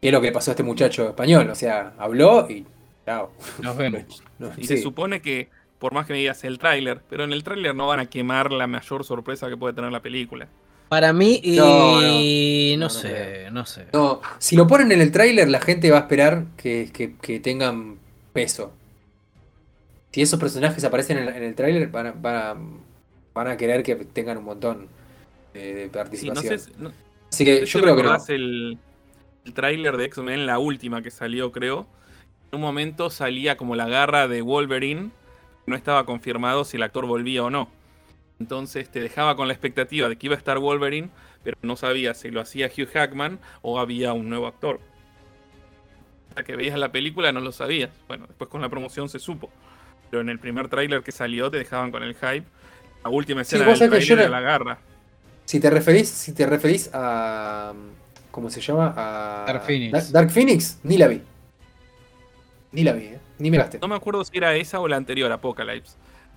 ¿qué 0.00 0.08
es 0.08 0.12
lo 0.12 0.20
que 0.20 0.28
le 0.28 0.32
pasó 0.32 0.50
a 0.50 0.52
este 0.52 0.62
muchacho 0.62 1.08
español? 1.08 1.48
O 1.50 1.54
sea, 1.54 1.92
habló 1.98 2.46
y 2.50 2.64
chao. 3.06 3.32
Nos 3.62 3.76
vemos. 3.76 4.22
No, 4.40 4.50
Y 4.56 4.62
sí. 4.62 4.68
se 4.68 4.76
supone 4.78 5.20
que, 5.20 5.48
por 5.78 5.92
más 5.92 6.06
que 6.06 6.14
me 6.14 6.18
digas 6.20 6.42
el 6.44 6.58
tráiler, 6.58 7.02
pero 7.10 7.24
en 7.24 7.32
el 7.34 7.44
tráiler 7.44 7.74
no 7.74 7.86
van 7.86 8.00
a 8.00 8.06
quemar 8.06 8.52
la 8.52 8.66
mayor 8.66 9.04
sorpresa 9.04 9.50
que 9.50 9.56
puede 9.58 9.74
tener 9.74 9.92
la 9.92 10.00
película. 10.00 10.48
Para 10.88 11.12
mí, 11.12 11.38
y 11.44 11.56
No, 11.56 11.66
no, 11.66 12.00
no. 12.00 12.08
No, 12.08 12.78
no 12.78 12.88
sé, 12.88 13.48
no 13.52 13.66
sé. 13.66 13.86
No, 13.92 14.22
si 14.38 14.56
lo 14.56 14.66
ponen 14.66 14.90
en 14.92 15.02
el 15.02 15.12
tráiler, 15.12 15.48
la 15.50 15.60
gente 15.60 15.90
va 15.90 15.98
a 15.98 16.00
esperar 16.00 16.46
que, 16.56 16.90
que- 16.92 17.16
que 17.20 17.38
tengan 17.38 17.98
peso. 18.32 18.72
Si 20.12 20.22
esos 20.22 20.40
personajes 20.40 20.82
aparecen 20.84 21.18
en, 21.18 21.28
el- 21.28 21.36
en 21.36 21.42
el 21.42 21.54
tráiler, 21.54 21.88
van 21.88 22.06
a, 22.08 22.12
van, 22.12 22.34
a, 22.36 22.56
van 23.34 23.48
a 23.48 23.56
querer 23.58 23.82
que 23.82 23.94
tengan 23.96 24.38
un 24.38 24.44
montón 24.44 24.88
de, 25.52 25.60
de 25.60 25.74
Sí, 25.82 25.86
no 25.86 25.92
participación. 25.92 26.58
sé, 26.58 26.64
si- 26.64 26.72
no- 26.78 26.92
Así 27.30 27.44
que 27.44 27.64
yo 27.66 27.80
creo 27.82 27.94
que 27.94 28.02
no. 28.02 28.16
el, 28.28 28.78
el 29.44 29.54
tráiler 29.54 29.96
de 29.96 30.04
X-Men, 30.06 30.46
la 30.46 30.58
última 30.58 31.02
que 31.02 31.10
salió, 31.10 31.52
creo. 31.52 31.86
En 32.50 32.56
un 32.56 32.60
momento 32.62 33.10
salía 33.10 33.56
como 33.56 33.76
la 33.76 33.88
garra 33.88 34.28
de 34.28 34.42
Wolverine. 34.42 35.10
No 35.66 35.76
estaba 35.76 36.04
confirmado 36.04 36.64
si 36.64 36.76
el 36.76 36.82
actor 36.82 37.06
volvía 37.06 37.44
o 37.44 37.50
no. 37.50 37.68
Entonces 38.38 38.90
te 38.90 39.00
dejaba 39.00 39.36
con 39.36 39.48
la 39.48 39.54
expectativa 39.54 40.08
de 40.08 40.16
que 40.16 40.26
iba 40.26 40.34
a 40.34 40.38
estar 40.38 40.58
Wolverine, 40.58 41.10
pero 41.44 41.56
no 41.62 41.76
sabía 41.76 42.14
si 42.14 42.30
lo 42.30 42.40
hacía 42.40 42.66
Hugh 42.66 42.88
Hackman 42.92 43.38
o 43.62 43.78
había 43.78 44.12
un 44.12 44.28
nuevo 44.28 44.46
actor. 44.46 44.80
Hasta 46.30 46.44
que 46.44 46.56
veías 46.56 46.78
la 46.78 46.90
película 46.92 47.32
no 47.32 47.40
lo 47.40 47.52
sabías. 47.52 47.90
Bueno, 48.08 48.26
después 48.26 48.48
con 48.48 48.62
la 48.62 48.68
promoción 48.68 49.08
se 49.08 49.18
supo. 49.18 49.50
Pero 50.10 50.22
en 50.22 50.28
el 50.28 50.38
primer 50.38 50.68
tráiler 50.68 51.02
que 51.02 51.12
salió 51.12 51.50
te 51.50 51.58
dejaban 51.58 51.90
con 51.90 52.02
el 52.02 52.14
hype. 52.14 52.44
La 53.04 53.10
última 53.10 53.44
Sí, 53.44 53.56
escena 53.56 53.70
vos 53.70 53.78
del 53.78 53.90
sabés 53.90 54.04
que 54.04 54.06
yo 54.06 54.14
era 54.14 54.28
la 54.28 54.40
garra. 54.40 54.78
Si 55.44 55.60
te 55.60 55.70
referís, 55.70 56.08
si 56.08 56.32
te 56.32 56.46
referís 56.46 56.90
a. 56.92 57.74
¿Cómo 58.30 58.48
se 58.50 58.60
llama? 58.60 58.94
A. 58.96 59.44
Dark 59.46 59.62
Phoenix. 59.64 59.92
Dark, 59.92 60.06
Dark 60.12 60.30
Phoenix, 60.30 60.78
ni 60.82 60.96
la 60.98 61.08
vi. 61.08 61.20
Ni 62.72 62.84
la 62.84 62.92
vi, 62.92 63.04
¿eh? 63.06 63.18
Ni 63.38 63.50
me 63.50 63.56
gasté. 63.56 63.78
No 63.80 63.88
me 63.88 63.96
acuerdo 63.96 64.22
si 64.24 64.36
era 64.36 64.54
esa 64.54 64.80
o 64.80 64.86
la 64.88 64.96
anterior, 64.96 65.30
Apocalypse. 65.32 65.94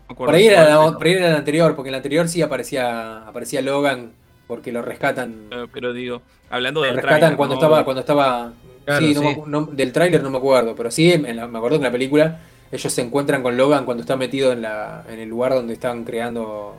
No 0.09 0.15
Por 0.15 0.33
ahí, 0.33 0.47
era 0.47 0.61
la, 0.69 0.79
pero- 0.85 0.97
por 0.97 1.07
ahí 1.07 1.13
era 1.13 1.29
la 1.31 1.37
anterior, 1.37 1.75
porque 1.75 1.89
en 1.89 1.91
la 1.93 1.97
anterior 1.97 2.27
sí 2.27 2.41
aparecía, 2.41 3.27
aparecía 3.27 3.61
Logan, 3.61 4.11
porque 4.47 4.71
lo 4.71 4.81
rescatan. 4.81 5.47
eh, 5.51 5.67
Pero 5.71 5.93
digo, 5.93 6.21
hablando 6.49 6.81
Lo 6.81 6.87
del 6.87 6.95
rescatan 6.95 7.19
tráiler, 7.19 7.37
cuando 7.37 7.55
¿no? 7.55 7.61
estaba, 7.61 7.83
cuando 7.85 7.99
estaba. 8.01 8.53
Claro, 8.85 9.05
sí, 9.05 9.13
no 9.13 9.21
sí. 9.21 9.25
me 9.27 9.35
acu- 9.37 9.45
no- 9.47 9.65
del 9.67 9.91
tráiler 9.93 10.21
no 10.23 10.29
me 10.29 10.37
acuerdo, 10.37 10.75
pero 10.75 10.91
sí, 10.91 11.11
en 11.13 11.35
la- 11.35 11.47
me 11.47 11.57
acuerdo 11.57 11.77
que 11.77 11.85
en 11.85 11.89
la 11.89 11.91
película 11.91 12.39
ellos 12.71 12.91
se 12.91 13.01
encuentran 13.01 13.41
con 13.43 13.55
Logan 13.55 13.85
cuando 13.85 14.01
está 14.01 14.17
metido 14.17 14.51
en 14.51 14.61
la, 14.63 15.05
en 15.07 15.19
el 15.19 15.29
lugar 15.29 15.53
donde 15.53 15.73
están 15.73 16.03
creando, 16.03 16.75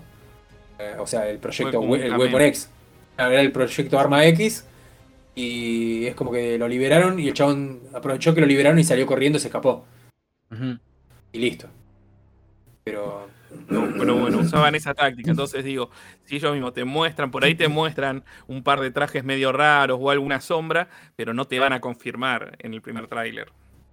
eh, 0.78 0.96
o 0.98 1.06
sea, 1.06 1.28
el 1.28 1.38
proyecto, 1.38 1.80
we- 1.80 2.04
el. 2.06 2.16
Weapon 2.16 2.42
X. 2.42 2.68
Era 3.16 3.40
el 3.40 3.52
proyecto 3.52 3.98
Arma 3.98 4.26
X 4.26 4.66
y 5.34 6.06
es 6.06 6.14
como 6.14 6.30
que 6.32 6.58
lo 6.58 6.68
liberaron 6.68 7.18
y 7.18 7.28
el 7.28 7.34
chabón 7.34 7.80
aprovechó 7.92 8.34
que 8.34 8.40
lo 8.40 8.46
liberaron 8.46 8.78
y 8.78 8.84
salió 8.84 9.06
corriendo 9.06 9.38
y 9.38 9.40
se 9.40 9.48
escapó. 9.48 9.84
Y 11.32 11.38
listo. 11.38 11.68
Pero 12.84 13.28
No, 13.70 13.88
pero 13.98 14.16
bueno, 14.16 14.38
usaban 14.40 14.74
esa 14.74 14.94
táctica. 14.94 15.30
Entonces 15.30 15.64
digo, 15.64 15.90
si 16.24 16.36
ellos 16.36 16.52
mismos 16.52 16.74
te 16.74 16.84
muestran, 16.84 17.30
por 17.30 17.44
ahí 17.44 17.54
te 17.54 17.68
muestran 17.68 18.24
un 18.48 18.62
par 18.62 18.80
de 18.80 18.90
trajes 18.90 19.22
medio 19.24 19.52
raros 19.52 19.98
o 20.00 20.10
alguna 20.10 20.40
sombra, 20.40 20.88
pero 21.16 21.34
no 21.34 21.46
te 21.46 21.58
van 21.58 21.72
a 21.72 21.80
confirmar 21.80 22.56
en 22.58 22.74
el 22.74 22.82
primer 22.82 23.06
tráiler. 23.06 23.52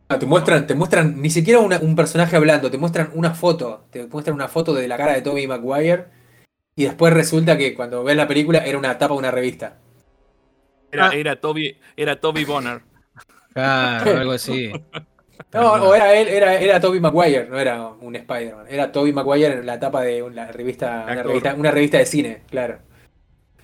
Ah, 0.09 0.19
te 0.19 0.25
muestran, 0.25 0.67
te 0.67 0.75
muestran 0.75 1.21
ni 1.21 1.29
siquiera 1.29 1.59
una- 1.59 1.79
un 1.79 1.95
personaje 1.95 2.35
hablando, 2.35 2.69
te 2.69 2.77
muestran 2.77 3.11
una 3.13 3.33
foto, 3.33 3.85
te 3.91 4.07
muestran 4.07 4.35
una 4.35 4.47
foto 4.49 4.73
de 4.73 4.87
la 4.87 4.97
cara 4.97 5.13
de 5.13 5.21
Tobey 5.21 5.47
Maguire 5.47 6.05
y 6.75 6.83
después 6.83 7.13
resulta 7.13 7.57
que 7.57 7.73
cuando 7.75 8.03
ves 8.03 8.17
la 8.17 8.27
película 8.27 8.59
era 8.65 8.77
una 8.77 8.97
tapa 8.97 9.13
de 9.13 9.19
una 9.19 9.31
revista. 9.31 9.77
Era, 10.91 11.07
Ah. 11.09 11.15
era 11.15 11.35
Toby, 11.37 11.77
era 11.95 12.19
Toby 12.19 12.45
Bonner. 12.45 12.81
Claro, 13.53 14.11
algo 14.19 14.31
así. 14.33 14.71
No, 15.53 15.73
o 15.73 15.95
era 15.95 16.13
él, 16.15 16.27
era, 16.29 16.55
era 16.59 16.79
Tobey 16.79 16.99
Maguire, 16.99 17.47
no 17.49 17.59
era 17.59 17.87
un 17.87 18.15
Spider-Man, 18.15 18.67
era 18.69 18.91
Tobey 18.91 19.11
Maguire 19.11 19.53
en 19.55 19.65
la 19.65 19.79
tapa 19.79 20.01
de 20.03 20.21
una 20.23 20.47
revista, 20.51 21.03
una 21.11 21.23
revista, 21.23 21.55
una 21.55 21.71
revista 21.71 21.97
de 21.97 22.05
cine, 22.05 22.41
claro. 22.49 22.77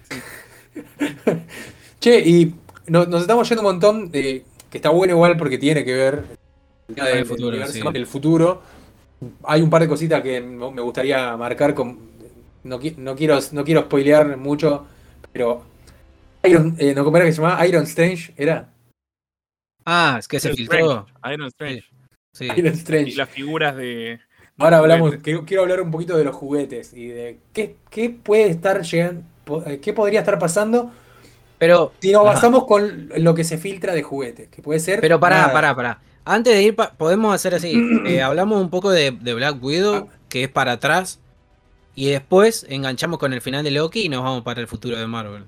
che, 2.00 2.20
y 2.20 2.56
no- 2.88 3.06
nos 3.06 3.22
estamos 3.22 3.48
yendo 3.48 3.62
un 3.62 3.68
montón 3.68 4.12
de. 4.12 4.44
que 4.70 4.78
está 4.78 4.90
bueno 4.90 5.14
igual 5.14 5.38
porque 5.38 5.58
tiene 5.58 5.84
que 5.86 5.94
ver 5.94 6.24
el 6.96 7.08
el 7.08 7.26
futuro, 7.26 7.50
universo, 7.50 7.74
sí. 7.74 7.80
con 7.82 7.96
el 7.96 8.06
futuro. 8.08 8.62
Hay 9.44 9.62
un 9.62 9.70
par 9.70 9.82
de 9.82 9.88
cositas 9.88 10.22
que 10.22 10.42
me 10.42 10.82
gustaría 10.82 11.36
marcar 11.38 11.74
con. 11.74 11.98
No, 12.64 12.80
no 12.98 13.16
quiero, 13.16 13.40
no 13.52 13.64
quiero 13.64 13.82
spoilear 13.84 14.38
mucho, 14.38 14.86
pero. 15.32 15.64
Iron, 16.44 16.76
eh, 16.80 16.94
no, 16.96 17.04
¿cómo 17.04 17.18
era 17.18 17.26
que 17.26 17.32
se 17.34 17.42
llamaba? 17.42 17.66
Iron 17.68 17.84
Strange, 17.84 18.34
¿era? 18.38 18.70
Ah, 19.86 20.18
es 20.20 20.28
que 20.28 20.40
se 20.40 20.48
Iron 20.50 20.58
filtró. 20.58 20.78
Strange, 21.08 21.34
Iron 21.34 21.48
Strange. 21.48 21.84
Sí. 22.34 22.46
Iron 22.56 22.74
Y 22.74 22.78
Strange. 22.78 23.16
las 23.16 23.30
figuras 23.30 23.76
de. 23.76 24.20
Ahora 24.60 24.78
hablamos, 24.80 25.16
quiero, 25.18 25.46
quiero 25.46 25.64
hablar 25.64 25.82
un 25.82 25.92
poquito 25.92 26.18
de 26.18 26.24
los 26.24 26.36
juguetes 26.36 26.94
y 26.94 27.08
de 27.08 27.40
qué, 27.54 27.76
qué 27.92 28.10
puede 28.10 28.50
estar 28.50 28.82
llegando, 28.82 29.24
eh, 29.68 29.80
qué 29.80 29.94
podría 29.94 30.20
estar 30.22 30.40
pasando 30.40 30.92
Pero, 31.60 31.94
si 32.00 32.12
nos 32.12 32.24
Ajá. 32.26 32.34
basamos 32.34 32.66
con 32.66 33.10
lo 33.18 33.36
que 33.36 33.44
se 33.44 33.58
filtra 33.60 33.94
de 33.94 34.02
juguetes, 34.02 34.48
que 34.50 34.62
puede 34.64 34.80
ser. 34.80 35.00
pero 35.00 35.20
pará, 35.20 35.42
nada. 35.42 35.54
pará, 35.54 35.76
pará. 35.76 36.02
Antes 36.26 36.56
de 36.56 36.64
ir, 36.64 36.76
pa- 36.76 36.92
podemos 36.94 37.34
hacer 37.36 37.54
así. 37.56 37.74
Eh, 38.08 38.22
hablamos 38.22 38.60
un 38.62 38.70
poco 38.72 38.90
de, 38.90 39.12
de 39.12 39.34
Black 39.36 39.64
Widow, 39.64 40.10
que 40.28 40.44
es 40.44 40.50
para 40.50 40.74
atrás. 40.74 41.20
Y 41.96 42.10
después 42.10 42.66
enganchamos 42.70 43.18
con 43.20 43.34
el 43.34 43.42
final 43.42 43.64
de 43.64 43.72
Loki 43.72 44.06
y 44.06 44.10
nos 44.10 44.24
vamos 44.24 44.44
para 44.44 44.60
el 44.62 44.68
futuro 44.68 44.98
de 44.98 45.06
Marvel. 45.08 45.46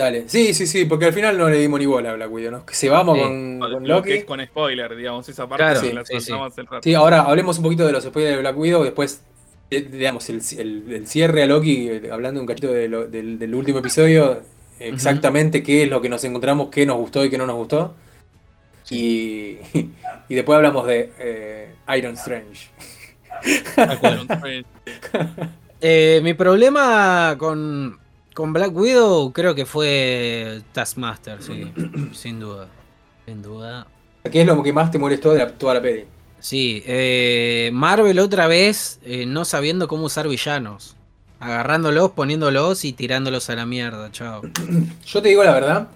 Dale, 0.00 0.24
sí, 0.28 0.54
sí, 0.54 0.66
sí, 0.66 0.86
porque 0.86 1.04
al 1.06 1.12
final 1.12 1.36
no 1.36 1.48
le 1.50 1.58
dimos 1.58 1.78
ni 1.78 1.84
bola 1.86 2.12
a 2.12 2.14
Black 2.14 2.32
Widow, 2.32 2.50
¿no? 2.52 2.64
Que 2.64 2.74
se 2.74 2.88
vamos 2.88 3.18
Sí. 3.18 3.22
con, 3.24 3.58
con 3.58 3.70
Lo 3.70 3.80
que 3.80 3.86
Loki. 3.88 4.12
es 4.12 4.24
con 4.24 4.42
spoiler, 4.44 4.96
digamos, 4.96 5.28
esa 5.28 5.46
parte 5.46 5.62
Claro, 5.64 5.80
sí, 5.80 5.92
la 5.92 6.04
sí, 6.06 6.14
sí. 6.14 6.20
saltamos 6.22 6.56
el 6.58 6.66
rato. 6.66 6.80
Sí, 6.82 6.94
ahora 6.94 7.20
hablemos 7.22 7.58
un 7.58 7.64
poquito 7.64 7.86
de 7.86 7.92
los 7.92 8.04
spoilers 8.04 8.36
de 8.36 8.40
Black 8.40 8.56
Widow, 8.56 8.82
después, 8.84 9.22
eh, 9.70 9.82
digamos, 9.82 10.28
el, 10.30 10.40
el- 10.58 10.84
el 10.92 11.06
cierre 11.06 11.42
a 11.42 11.46
Loki, 11.46 11.88
eh, 11.90 12.08
hablando 12.10 12.40
un 12.40 12.46
cachito 12.46 12.72
de 12.72 12.88
lo- 12.88 13.06
del, 13.08 13.38
del 13.38 13.54
último 13.54 13.80
episodio, 13.80 14.40
exactamente 14.78 15.62
qué 15.62 15.82
es 15.82 15.90
lo 15.90 16.00
que 16.00 16.08
nos 16.08 16.24
encontramos, 16.24 16.70
qué 16.70 16.86
nos 16.86 16.96
gustó 16.96 17.22
y 17.24 17.28
qué 17.30 17.36
no 17.36 17.44
nos 17.46 17.56
gustó. 17.56 17.94
Y, 18.88 19.58
y 20.30 20.34
después 20.34 20.56
hablamos 20.56 20.86
de 20.86 21.12
eh, 21.18 21.74
Iron 21.98 22.14
Strange. 22.14 22.70
Iron 23.76 24.26
Strange. 24.30 24.64
Eh, 25.82 26.20
mi 26.22 26.34
problema 26.34 27.36
con, 27.38 27.99
con 28.40 28.52
Black 28.52 28.74
Widow 28.74 29.32
creo 29.32 29.54
que 29.54 29.66
fue 29.66 30.62
Taskmaster, 30.72 31.42
sí, 31.42 31.70
sin 32.12 32.40
duda. 32.40 32.68
Sin 33.26 33.42
duda. 33.42 33.86
¿Qué 34.30 34.40
es 34.40 34.46
lo 34.46 34.62
que 34.62 34.72
más 34.72 34.90
te 34.90 34.98
molestó 34.98 35.32
de 35.32 35.38
la- 35.40 35.52
toda 35.52 35.74
la 35.74 35.82
peli? 35.82 36.04
Sí, 36.38 36.82
eh, 36.86 37.70
Marvel 37.72 38.18
otra 38.18 38.46
vez 38.46 38.98
eh, 39.04 39.26
no 39.26 39.44
sabiendo 39.44 39.88
cómo 39.88 40.04
usar 40.04 40.26
villanos. 40.28 40.96
Agarrándolos, 41.38 42.10
poniéndolos 42.12 42.84
y 42.84 42.92
tirándolos 42.92 43.48
a 43.50 43.56
la 43.56 43.66
mierda, 43.66 44.10
chao. 44.10 44.42
Yo 45.06 45.22
te 45.22 45.28
digo 45.30 45.42
la 45.44 45.52
verdad, 45.52 45.88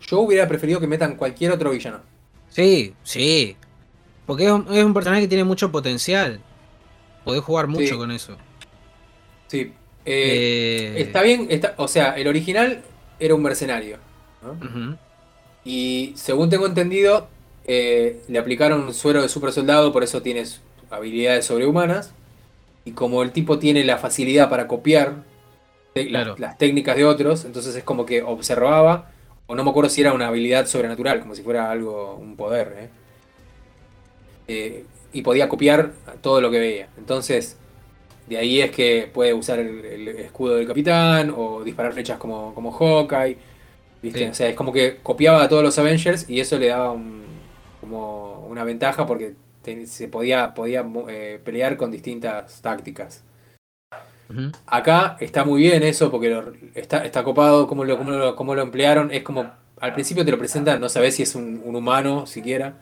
yo 0.00 0.20
hubiera 0.20 0.48
preferido 0.48 0.80
que 0.80 0.86
metan 0.86 1.16
cualquier 1.16 1.52
otro 1.52 1.70
villano. 1.70 2.00
Sí, 2.48 2.94
sí. 3.02 3.56
Porque 4.26 4.46
es 4.46 4.50
un, 4.52 4.66
es 4.70 4.82
un 4.84 4.94
personaje 4.94 5.22
que 5.22 5.28
tiene 5.28 5.44
mucho 5.44 5.70
potencial. 5.70 6.40
Podés 7.24 7.42
jugar 7.42 7.66
mucho 7.66 7.86
Sí. 7.86 7.96
con 7.96 8.10
eso. 8.10 8.36
Sí. 9.48 9.72
Eh, 10.12 10.94
Eh, 10.96 11.02
Está 11.02 11.22
bien, 11.22 11.46
está, 11.50 11.74
o 11.76 11.88
sea, 11.88 12.12
el 12.16 12.26
original 12.28 12.82
era 13.18 13.34
un 13.34 13.42
mercenario. 13.42 13.98
Y 15.64 16.12
según 16.16 16.48
tengo 16.50 16.66
entendido, 16.66 17.28
eh, 17.66 18.22
le 18.28 18.38
aplicaron 18.38 18.82
un 18.82 18.94
suero 18.94 19.22
de 19.22 19.28
super 19.28 19.52
soldado, 19.52 19.92
por 19.92 20.02
eso 20.02 20.22
tienes 20.22 20.60
habilidades 20.90 21.44
sobrehumanas. 21.46 22.12
Y 22.84 22.92
como 22.92 23.22
el 23.22 23.30
tipo 23.32 23.58
tiene 23.58 23.84
la 23.84 23.98
facilidad 23.98 24.48
para 24.48 24.66
copiar 24.66 25.16
te- 25.94 26.04
las- 26.08 26.22
Claro. 26.24 26.36
las, 26.38 26.56
técnicas 26.58 26.96
de 26.96 27.04
otros, 27.04 27.44
entonces 27.44 27.74
es 27.76 27.84
como 27.84 28.06
que 28.06 28.22
observaba, 28.22 29.10
o 29.46 29.54
no 29.54 29.64
me 29.64 29.70
acuerdo 29.70 29.90
si 29.90 30.00
era 30.00 30.12
una 30.14 30.28
habilidad 30.28 30.66
sobrenatural, 30.66 31.20
como 31.20 31.34
si 31.34 31.42
fuera 31.42 31.70
algo, 31.70 32.14
un 32.16 32.36
poder. 32.36 32.88
y 35.12 35.22
podía 35.22 35.48
copiar 35.48 35.92
todo 36.22 36.40
lo 36.40 36.50
que 36.50 36.58
veía. 36.58 36.88
Entonces, 36.98 37.56
de 38.30 38.38
ahí 38.38 38.60
es 38.62 38.70
que 38.70 39.10
puede 39.12 39.34
usar 39.34 39.58
el, 39.58 39.84
el 39.84 40.08
escudo 40.08 40.54
del 40.54 40.66
capitán 40.66 41.34
o 41.36 41.62
disparar 41.62 41.92
flechas 41.92 42.16
como, 42.18 42.54
como 42.54 42.70
Hawkeye. 42.72 43.36
¿viste? 44.00 44.20
Sí. 44.20 44.24
O 44.30 44.34
sea, 44.34 44.48
es 44.48 44.54
como 44.56 44.72
que 44.72 44.96
copiaba 45.02 45.42
a 45.42 45.48
todos 45.48 45.62
los 45.62 45.78
Avengers 45.78 46.24
y 46.30 46.40
eso 46.40 46.58
le 46.58 46.68
daba 46.68 46.92
un- 46.92 47.20
como 47.82 48.46
una 48.48 48.64
ventaja 48.64 49.04
porque 49.06 49.34
te- 49.62 49.86
se 49.86 50.08
podía, 50.08 50.54
podía 50.54 50.86
eh, 51.08 51.38
pelear 51.44 51.76
con 51.76 51.90
distintas 51.90 52.62
tácticas. 52.62 53.22
Acá 54.66 55.16
está 55.18 55.44
muy 55.44 55.60
bien 55.60 55.82
eso 55.82 56.08
porque 56.10 56.28
lo- 56.30 56.52
está, 56.74 57.04
está 57.04 57.24
copado 57.24 57.66
cómo 57.66 57.84
lo, 57.84 57.98
cómo, 57.98 58.10
lo, 58.12 58.36
cómo 58.36 58.54
lo 58.54 58.62
emplearon. 58.62 59.10
Es 59.10 59.22
como, 59.24 59.50
al 59.80 59.92
principio 59.92 60.24
te 60.24 60.30
lo 60.30 60.38
presentan, 60.38 60.80
no 60.80 60.88
sabes 60.88 61.16
si 61.16 61.24
es 61.24 61.34
un, 61.34 61.60
un 61.64 61.74
humano 61.74 62.26
siquiera, 62.26 62.74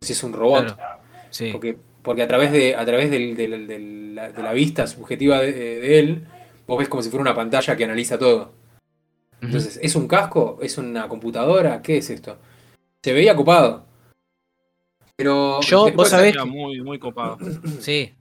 o 0.00 0.04
si 0.04 0.12
es 0.14 0.24
un 0.24 0.32
robot. 0.32 0.74
Claro. 0.74 1.00
Sí. 1.30 1.50
Porque 1.52 1.76
porque 2.04 2.22
a 2.22 2.28
través 2.28 2.52
de, 2.52 2.76
a 2.76 2.84
través 2.84 3.10
del- 3.10 3.34
del- 3.36 3.66
del- 3.66 4.14
la, 4.14 4.30
de 4.30 4.42
la 4.42 4.52
vista 4.52 4.86
subjetiva 4.86 5.40
de, 5.40 5.52
de 5.52 5.98
él, 5.98 6.26
vos 6.68 6.78
ves 6.78 6.88
como 6.88 7.02
si 7.02 7.10
fuera 7.10 7.22
una 7.22 7.34
pantalla 7.34 7.74
que 7.76 7.84
analiza 7.84 8.16
todo. 8.18 8.52
Entonces, 9.40 9.78
¿es 9.82 9.96
un 9.96 10.06
casco? 10.06 10.58
¿Es 10.62 10.78
una 10.78 11.08
computadora? 11.08 11.82
¿Qué 11.82 11.96
es 11.98 12.08
esto? 12.10 12.38
Se 13.02 13.12
veía 13.12 13.34
copado. 13.34 13.84
Pero. 15.16 15.60
Yo, 15.62 15.90
vos 15.92 16.10
sabés- 16.10 16.32
Era 16.34 16.44
muy, 16.44 16.80
muy 16.82 16.98
copado. 16.98 17.38
Sí. 17.80 18.14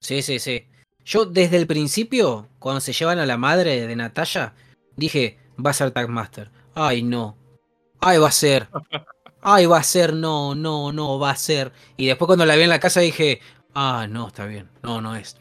Sí, 0.00 0.22
sí, 0.22 0.38
sí. 0.38 0.64
Yo 1.04 1.24
desde 1.24 1.56
el 1.56 1.66
principio, 1.66 2.48
cuando 2.58 2.80
se 2.80 2.92
llevan 2.92 3.18
a 3.18 3.26
la 3.26 3.36
madre 3.36 3.86
de 3.86 3.96
Natalia, 3.96 4.54
dije, 4.96 5.38
va 5.64 5.70
a 5.70 5.74
ser 5.74 5.90
Tagmaster. 5.90 6.50
Ay, 6.74 7.02
no. 7.02 7.36
Ay, 8.00 8.18
va 8.18 8.28
a 8.28 8.32
ser. 8.32 8.68
Ay, 9.54 9.66
va 9.66 9.78
a 9.78 9.82
ser, 9.82 10.12
no, 10.14 10.54
no, 10.54 10.92
no, 10.92 11.18
va 11.18 11.30
a 11.30 11.36
ser. 11.36 11.72
Y 11.96 12.06
después 12.06 12.26
cuando 12.26 12.44
la 12.44 12.54
vi 12.56 12.62
en 12.62 12.68
la 12.68 12.80
casa 12.80 13.00
dije, 13.00 13.40
ah, 13.74 14.06
no, 14.10 14.28
está 14.28 14.44
bien. 14.46 14.68
No, 14.82 15.00
no 15.00 15.16
es. 15.16 15.36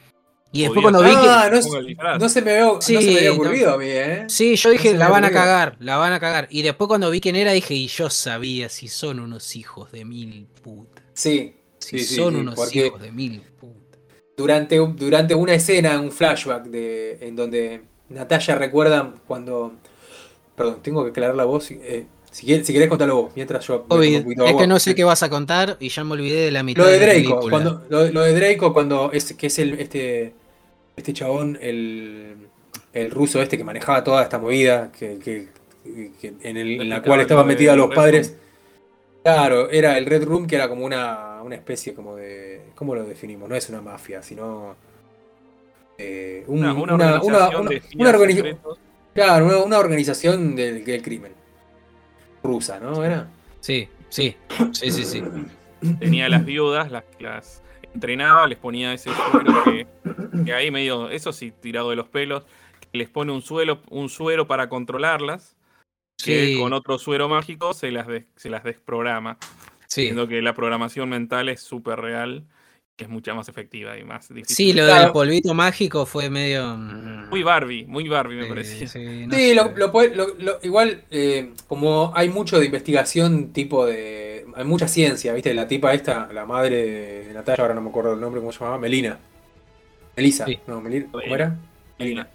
Y 0.53 0.61
después 0.61 0.81
cuando 0.81 1.01
vi 1.01 1.09
que... 1.09 1.15
Ah, 1.29 1.49
no, 1.51 1.61
se- 1.61 1.81
disfraz. 1.83 2.19
no 2.19 2.29
se 2.29 2.41
me 2.41 2.51
Sí, 2.79 2.93
no 2.93 3.01
se 3.01 3.11
me 3.11 3.17
había 3.17 3.29
no. 3.29 3.35
ocurrido 3.35 3.73
a 3.73 3.77
mí, 3.77 3.85
¿eh? 3.87 4.25
Sí, 4.29 4.55
yo 4.55 4.69
dije, 4.69 4.93
la 4.95 5.09
van 5.09 5.25
a 5.25 5.31
cagar, 5.31 5.75
la 5.79 5.97
van 5.97 6.13
a 6.13 6.19
cagar. 6.21 6.47
Y 6.49 6.61
después 6.61 6.87
cuando 6.87 7.09
vi 7.11 7.19
quién 7.19 7.35
era, 7.35 7.51
dije, 7.51 7.73
y 7.73 7.87
yo 7.87 8.09
sabía 8.09 8.69
si 8.69 8.87
son 8.87 9.19
unos 9.19 9.55
hijos 9.55 9.91
de 9.91 10.05
mil 10.05 10.47
putas. 10.63 11.03
Sí. 11.13 11.53
Si 11.79 11.99
Sí, 11.99 12.15
son 12.15 12.33
sí, 12.33 12.39
unos 12.39 12.75
hijos 12.75 13.01
de 13.01 13.11
mil 13.11 13.41
putas. 13.59 13.99
durante, 14.37 14.79
un- 14.79 14.95
durante 14.95 15.35
una 15.35 15.53
escena, 15.53 15.99
un 15.99 16.11
flashback 16.11 16.63
de, 16.65 17.17
en 17.21 17.35
donde 17.35 17.83
Natalia 18.09 18.55
recuerda 18.55 19.13
cuando. 19.27 19.73
Perdón, 20.55 20.79
tengo 20.81 21.03
que 21.03 21.09
aclarar 21.11 21.35
la 21.35 21.45
voz. 21.45 21.69
eh, 21.71 22.07
si, 22.31 22.45
quieres, 22.45 22.67
si 22.67 22.73
querés 22.73 22.87
contarlo 22.89 23.15
vos, 23.23 23.31
mientras 23.35 23.65
yo. 23.65 23.85
me 23.89 23.97
de 23.97 24.17
es 24.17 24.55
que 24.55 24.67
no 24.67 24.79
sé 24.79 24.93
qué 24.95 25.03
vas 25.03 25.23
a 25.23 25.29
contar 25.29 25.77
y 25.79 25.89
ya 25.89 26.03
me 26.03 26.13
olvidé 26.13 26.45
de 26.45 26.51
la 26.51 26.63
mitad 26.63 26.83
Lo 26.83 26.89
de 26.89 26.99
la 26.99 27.05
Draco, 27.05 27.15
película. 27.19 27.49
cuando, 27.49 27.85
lo, 27.89 28.11
lo 28.11 28.21
de 28.21 28.33
Draco 28.39 28.73
cuando 28.73 29.11
es 29.11 29.33
que 29.33 29.47
es 29.47 29.59
el 29.59 29.79
este 29.79 30.33
este 30.95 31.13
chabón, 31.13 31.57
el, 31.61 32.35
el 32.93 33.11
ruso 33.11 33.41
este 33.41 33.57
que 33.57 33.63
manejaba 33.63 34.03
toda 34.03 34.23
esta 34.23 34.39
movida, 34.39 34.91
que, 34.91 35.19
que- 35.19 35.47
que 36.19 36.33
en, 36.41 36.57
el- 36.57 36.81
en 36.81 36.89
la 36.89 37.01
cual 37.01 37.21
estaban 37.21 37.47
de 37.47 37.53
metidos 37.53 37.77
los 37.77 37.93
padres. 37.95 38.35
Claro, 39.23 39.69
era 39.69 39.97
el 39.97 40.05
Red 40.05 40.23
Room 40.25 40.45
que 40.47 40.55
era 40.55 40.67
como 40.69 40.85
una, 40.85 41.41
una 41.43 41.55
especie 41.55 41.93
como 41.93 42.15
de. 42.15 42.61
¿Cómo 42.75 42.93
lo 42.95 43.03
definimos? 43.05 43.47
No 43.49 43.55
es 43.55 43.69
una 43.69 43.81
mafia, 43.81 44.21
sino. 44.21 44.75
eh, 45.97 46.43
un- 46.47 46.59
Una, 46.59 46.73
una, 46.73 46.93
una, 46.95 47.21
una- 47.21 47.47
organización 47.47 47.61
una- 47.61 47.69
de 47.69 47.75
una 47.75 47.75
espías 47.75 48.13
organi- 48.15 48.35
secretos. 48.35 48.79
claro, 49.13 49.45
una, 49.45 49.57
una 49.63 49.79
organización 49.79 50.55
del, 50.55 50.83
del 50.85 51.01
crimen. 51.01 51.31
Rusa, 52.47 52.79
¿no? 52.79 53.03
Era. 53.03 53.27
Sí, 53.59 53.89
sí, 54.09 54.35
sí, 54.71 54.91
sí, 54.91 55.03
sí. 55.03 55.23
Tenía 55.99 56.29
las 56.29 56.45
viudas, 56.45 56.89
las, 56.91 57.03
las 57.19 57.61
entrenaba, 57.93 58.47
les 58.47 58.57
ponía 58.57 58.93
ese 58.93 59.11
suero 59.13 59.63
que, 59.65 59.87
que 60.45 60.53
ahí 60.53 60.71
medio, 60.71 61.09
eso 61.09 61.33
sí, 61.33 61.51
tirado 61.51 61.89
de 61.89 61.97
los 61.97 62.07
pelos, 62.07 62.45
que 62.91 62.97
les 62.97 63.09
pone 63.09 63.31
un 63.33 63.41
suelo, 63.41 63.81
un 63.89 64.07
suero 64.09 64.47
para 64.47 64.69
controlarlas, 64.69 65.55
que 66.23 66.47
Sí, 66.47 66.57
con 66.57 66.73
otro 66.73 66.97
suero 66.97 67.27
mágico 67.29 67.73
se 67.73 67.91
las, 67.91 68.07
des- 68.07 68.25
se 68.37 68.49
las 68.49 68.63
desprograma. 68.63 69.37
sí. 69.87 70.03
Siendo 70.03 70.27
que 70.27 70.41
la 70.41 70.53
programación 70.53 71.09
mental 71.09 71.49
es 71.49 71.61
súper 71.61 71.99
real, 71.99 72.45
que 72.97 73.03
es 73.03 73.09
mucha 73.11 73.33
más 73.35 73.47
efectiva 73.47 73.95
y 73.97 74.03
más 74.03 74.27
difícil. 74.27 74.55
Sí, 74.55 74.73
lo 74.73 74.83
Claro. 74.85 75.01
del 75.03 75.11
polvito 75.11 75.53
mágico 75.53 76.05
fue 76.07 76.29
medio. 76.31 76.75
mm, 76.75 77.29
Muy 77.29 77.43
Barbie, 77.43 77.85
muy 77.85 78.09
Barbie 78.09 78.35
me 78.37 78.43
sí, 78.43 78.49
parecía. 78.49 78.87
sí, 78.87 79.25
no 79.27 79.35
Sí, 79.35 79.49
sé. 79.49 79.55
lo, 79.55 79.71
lo 79.77 79.91
puede- 79.91 80.15
lo- 80.15 80.33
lo- 80.39 80.57
igual, 80.63 81.03
eh, 81.11 81.51
como 81.67 82.11
hay 82.15 82.27
mucho 82.29 82.59
de 82.59 82.65
investigación, 82.65 83.53
tipo 83.53 83.85
de. 83.85 84.45
Hay 84.55 84.63
mucha 84.65 84.87
ciencia, 84.87 85.31
¿viste? 85.33 85.53
La 85.53 85.67
tipa 85.67 85.93
esta, 85.93 86.27
la 86.33 86.45
madre 86.47 87.25
de 87.27 87.33
Natalia, 87.35 87.61
ahora 87.61 87.75
no 87.75 87.81
me 87.81 87.89
acuerdo 87.89 88.13
el 88.15 88.19
nombre, 88.19 88.41
¿cómo 88.41 88.51
se 88.51 88.59
llamaba? 88.59 88.79
Melina. 88.79 89.19
Melisa. 90.15 90.45
Sí. 90.45 90.57
No, 90.65 90.81
Melina. 90.81 91.05
¿Cómo 91.11 91.35
era? 91.35 91.55
Melina. 91.99 92.27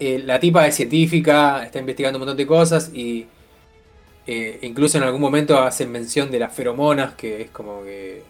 Eh, 0.00 0.22
la 0.24 0.40
tipa 0.40 0.66
es 0.66 0.74
científica, 0.74 1.62
está 1.64 1.78
investigando 1.78 2.16
un 2.18 2.20
montón 2.22 2.36
de 2.36 2.46
cosas 2.46 2.90
y. 2.92 3.26
eh, 4.26 4.58
incluso 4.62 4.96
en 4.98 5.04
algún 5.04 5.20
momento 5.20 5.58
hacen 5.58 5.90
mención 5.90 6.30
de 6.30 6.38
las 6.38 6.52
feromonas, 6.54 7.14
que 7.14 7.42
es 7.42 7.50
como 7.50 7.82
que. 7.84 8.22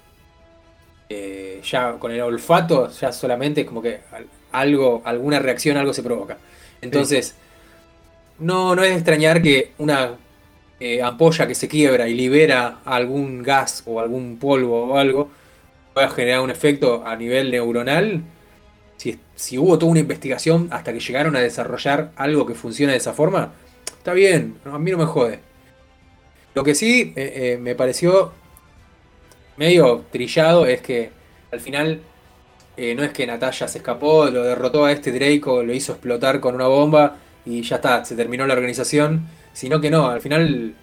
Eh, 1.10 1.60
ya 1.62 1.92
con 1.98 2.12
el 2.12 2.20
olfato, 2.22 2.88
ya 2.90 3.12
solamente 3.12 3.62
es 3.62 3.66
como 3.66 3.82
que 3.82 4.00
al- 4.12 4.26
algo, 4.52 5.02
alguna 5.04 5.38
reacción, 5.40 5.76
algo 5.76 5.92
se 5.92 6.02
provoca. 6.02 6.38
Entonces, 6.80 7.34
no, 8.38 8.74
no 8.74 8.82
es 8.82 8.94
extrañar 8.96 9.42
que 9.42 9.72
una 9.78 10.12
eh, 10.80 11.02
ampolla 11.02 11.46
que 11.46 11.54
se 11.54 11.68
quiebra 11.68 12.08
y 12.08 12.14
libera 12.14 12.78
algún 12.84 13.42
gas 13.42 13.82
o 13.86 14.00
algún 14.00 14.38
polvo 14.38 14.86
o 14.86 14.96
algo 14.96 15.30
pueda 15.92 16.08
generar 16.08 16.40
un 16.40 16.50
efecto 16.50 17.02
a 17.06 17.16
nivel 17.16 17.50
neuronal. 17.50 18.22
Si, 18.96 19.18
si 19.34 19.58
hubo 19.58 19.78
toda 19.78 19.90
una 19.92 20.00
investigación 20.00 20.68
hasta 20.70 20.92
que 20.92 21.00
llegaron 21.00 21.36
a 21.36 21.40
desarrollar 21.40 22.12
algo 22.16 22.46
que 22.46 22.54
funcione 22.54 22.92
de 22.92 22.98
esa 22.98 23.12
forma, 23.12 23.52
está 23.98 24.12
bien, 24.12 24.56
a 24.64 24.78
mí 24.78 24.90
no 24.90 24.98
me 24.98 25.06
jode. 25.06 25.40
Lo 26.54 26.64
que 26.64 26.74
sí 26.74 27.12
eh, 27.16 27.58
me 27.60 27.74
pareció 27.74 28.32
medio 29.60 30.06
trillado 30.10 30.64
es 30.64 30.80
que 30.80 31.10
al 31.52 31.60
final 31.60 32.00
eh, 32.78 32.94
no 32.94 33.04
es 33.04 33.12
que 33.12 33.26
Natalia 33.26 33.68
se 33.68 33.78
escapó, 33.78 34.24
lo 34.30 34.42
derrotó 34.42 34.86
a 34.86 34.92
este 34.92 35.12
Draco, 35.12 35.62
lo 35.62 35.74
hizo 35.74 35.92
explotar 35.92 36.40
con 36.40 36.54
una 36.54 36.66
bomba 36.66 37.18
y 37.44 37.60
ya 37.60 37.76
está, 37.76 38.02
se 38.06 38.16
terminó 38.16 38.46
la 38.46 38.54
organización, 38.54 39.28
sino 39.52 39.78
que 39.78 39.90
no, 39.90 40.08
al 40.08 40.22
final 40.22 40.74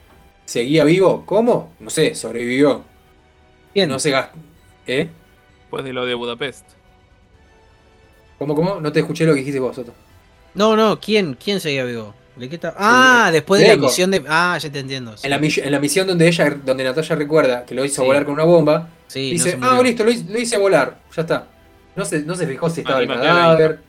seguía 0.45 0.83
vivo. 0.83 1.23
¿Cómo? 1.25 1.73
No 1.79 1.89
sé, 1.89 2.13
sobrevivió. 2.13 2.83
Bien, 3.73 3.89
No 3.89 3.97
se 3.97 4.11
gastó. 4.11 4.37
¿Eh? 4.85 5.09
Después 5.61 5.83
de 5.83 5.93
lo 5.93 6.05
de 6.05 6.13
Budapest. 6.13 6.69
¿Cómo, 8.37 8.53
cómo? 8.53 8.79
No 8.79 8.91
te 8.91 8.99
escuché 8.99 9.25
lo 9.25 9.33
que 9.33 9.39
dijiste 9.39 9.59
vos, 9.59 9.75
Soto. 9.75 9.93
No, 10.53 10.75
no, 10.75 10.99
¿quién, 10.99 11.33
quién 11.33 11.59
seguía 11.59 11.83
vivo? 11.83 12.13
¿De 12.37 12.47
qué 12.49 12.55
está? 12.55 12.73
Ah, 12.77 13.29
después 13.31 13.61
de 13.61 13.67
la 13.69 13.77
misión 13.77 14.11
de. 14.11 14.23
Ah, 14.27 14.57
ya 14.61 14.71
te 14.71 14.79
entiendo. 14.79 15.17
sí. 15.17 15.25
En 15.25 15.31
la, 15.31 15.39
mis- 15.39 15.57
en 15.57 15.71
la 15.71 15.79
misión 15.79 16.05
donde 16.07 16.27
ella, 16.27 16.49
donde 16.63 16.83
Natalia 16.83 17.15
recuerda 17.15 17.65
que 17.65 17.73
lo 17.75 17.83
hizo 17.83 18.01
Sí. 18.01 18.07
volar 18.07 18.25
con 18.25 18.33
una 18.35 18.43
bomba, 18.43 18.89
Sí, 19.07 19.27
no 19.29 19.33
dice, 19.33 19.51
se 19.51 19.57
ah, 19.61 19.79
listo, 19.83 20.03
lo 20.03 20.11
hice, 20.11 20.25
lo 20.29 20.39
hice 20.39 20.57
volar, 20.57 20.97
ya 21.15 21.21
está. 21.23 21.47
No 21.95 22.05
se, 22.05 22.21
no 22.23 22.35
se 22.35 22.45
fijó 22.45 22.69
si 22.69 22.81
estaba 22.81 22.99
Ah, 22.99 23.01
el 23.01 23.07
cadáver, 23.07 23.79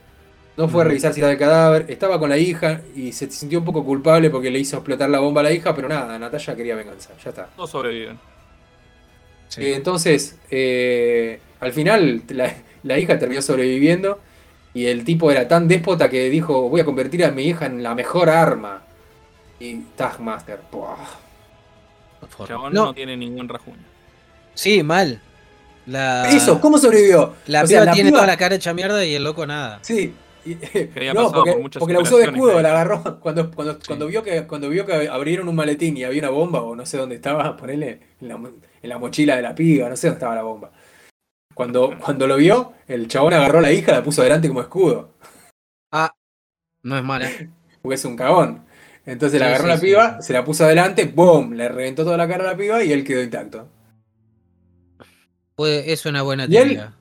no 0.57 0.67
fue 0.67 0.81
a 0.81 0.83
Ujú. 0.83 0.89
revisar 0.89 1.13
si 1.13 1.19
estaba 1.19 1.31
el 1.33 1.37
cadáver, 1.39 1.85
estaba 1.89 2.17
con 2.19 2.29
la 2.29 2.37
hija 2.37 2.81
y 2.95 3.11
se 3.11 3.29
sintió 3.29 3.59
un 3.59 3.65
poco 3.65 3.85
culpable 3.85 4.29
porque 4.29 4.49
le 4.49 4.59
hizo 4.59 4.77
explotar 4.77 5.09
la 5.09 5.19
bomba 5.19 5.41
a 5.41 5.43
la 5.43 5.51
hija, 5.51 5.75
pero 5.75 5.87
nada, 5.87 6.17
Natalia 6.17 6.55
quería 6.55 6.75
venganza, 6.75 7.09
ya 7.23 7.29
está. 7.29 7.45
Todos 7.55 7.69
sobreviven. 7.69 8.17
Sí. 9.47 9.63
Eh, 9.63 9.75
entonces, 9.75 10.37
eh, 10.51 11.39
al 11.59 11.73
final 11.73 12.23
la, 12.29 12.53
la 12.83 12.97
hija 12.99 13.17
terminó 13.19 13.41
sobreviviendo 13.41 14.19
y 14.81 14.87
el 14.87 15.03
tipo 15.03 15.31
era 15.31 15.47
tan 15.47 15.67
déspota 15.67 16.09
que 16.09 16.29
dijo, 16.29 16.69
voy 16.69 16.81
a 16.81 16.85
convertir 16.85 17.23
a 17.25 17.31
mi 17.31 17.43
hija 17.43 17.65
en 17.65 17.81
la 17.83 17.95
mejor 17.95 18.29
arma. 18.29 18.83
Y 19.59 19.75
Taskmaster, 19.95 20.59
¡buah! 20.71 20.95
Por- 22.37 22.47
Chabón 22.47 22.73
no, 22.73 22.85
no, 22.85 22.93
tiene 22.93 23.15
ningún 23.17 23.47
rajuño. 23.47 23.77
sí, 24.53 24.83
mal. 24.83 25.21
La, 25.85 26.29
Eso, 26.29 26.61
¿cómo 26.61 26.77
sobrevivió? 26.77 27.33
La 27.47 27.63
O 27.63 27.67
sea, 27.67 27.81
piba 27.81 27.93
tiene 27.93 28.09
piba- 28.11 28.17
toda 28.19 28.27
la 28.27 28.37
cara 28.37 28.55
hecha 28.55 28.73
mierda 28.73 29.03
y 29.03 29.15
el 29.15 29.23
loco 29.23 29.47
nada. 29.47 29.79
Sí. 29.81 30.13
y- 30.45 30.53
había 30.95 31.13
no, 31.13 31.31
porque, 31.31 31.51
por 31.53 31.71
porque 31.79 31.93
la 31.93 31.99
usó 32.01 32.17
de 32.17 32.25
escudo, 32.25 32.61
la 32.61 32.69
agarró. 32.69 33.19
Cuando, 33.19 33.49
cuando, 33.51 33.79
cuando, 33.85 34.05
vio 34.07 34.21
que, 34.21 34.45
cuando 34.45 34.69
vio 34.69 34.85
que 34.85 35.07
abrieron 35.09 35.49
un 35.49 35.55
maletín 35.55 35.97
y 35.97 36.03
había 36.03 36.19
una 36.21 36.29
bomba, 36.29 36.61
o 36.61 36.75
no 36.75 36.85
sé 36.85 36.97
dónde 36.97 37.15
estaba, 37.15 37.57
ponele 37.57 37.99
en 38.21 38.27
la, 38.27 38.37
mo- 38.37 38.51
en 38.83 38.89
la 38.89 38.97
mochila 38.99 39.35
de 39.35 39.41
la 39.41 39.55
piba, 39.55 39.89
no 39.89 39.95
sé 39.95 40.07
dónde 40.07 40.17
estaba 40.17 40.35
la 40.35 40.43
bomba. 40.43 40.69
Cuando, 41.59 41.93
cuando 41.99 42.25
lo 42.25 42.37
vio, 42.37 42.71
el 42.87 43.09
chabón 43.09 43.33
agarró 43.33 43.59
a 43.59 43.63
la 43.63 43.73
hija 43.73 43.91
y 43.91 43.95
la 43.95 44.01
puso 44.01 44.21
adelante 44.21 44.47
como 44.47 44.61
escudo. 44.61 45.09
Ah, 45.91 46.09
no 46.83 46.97
es 46.97 47.03
mala. 47.03 47.29
Porque 47.81 47.95
es 47.95 48.05
un 48.05 48.15
cagón. 48.15 48.63
Entonces 49.05 49.41
la 49.41 49.47
Sí, 49.47 49.51
agarró 49.55 49.63
sí, 49.65 49.69
la 49.69 49.79
piba, 49.81 50.21
sí. 50.21 50.27
se 50.27 50.33
la 50.33 50.45
puso 50.45 50.63
adelante, 50.63 51.03
¡boom! 51.03 51.51
Le 51.55 51.67
reventó 51.67 52.05
toda 52.05 52.15
la 52.15 52.29
cara 52.29 52.45
a 52.45 52.51
la 52.53 52.57
piba 52.57 52.81
y 52.81 52.93
él 52.93 53.03
quedó 53.03 53.21
intacto. 53.21 53.67
Puede- 55.57 55.91
es 55.91 56.05
una 56.05 56.21
buena 56.21 56.45
¿Y 56.47 56.55
él? 56.55 56.63
teoría. 56.69 56.93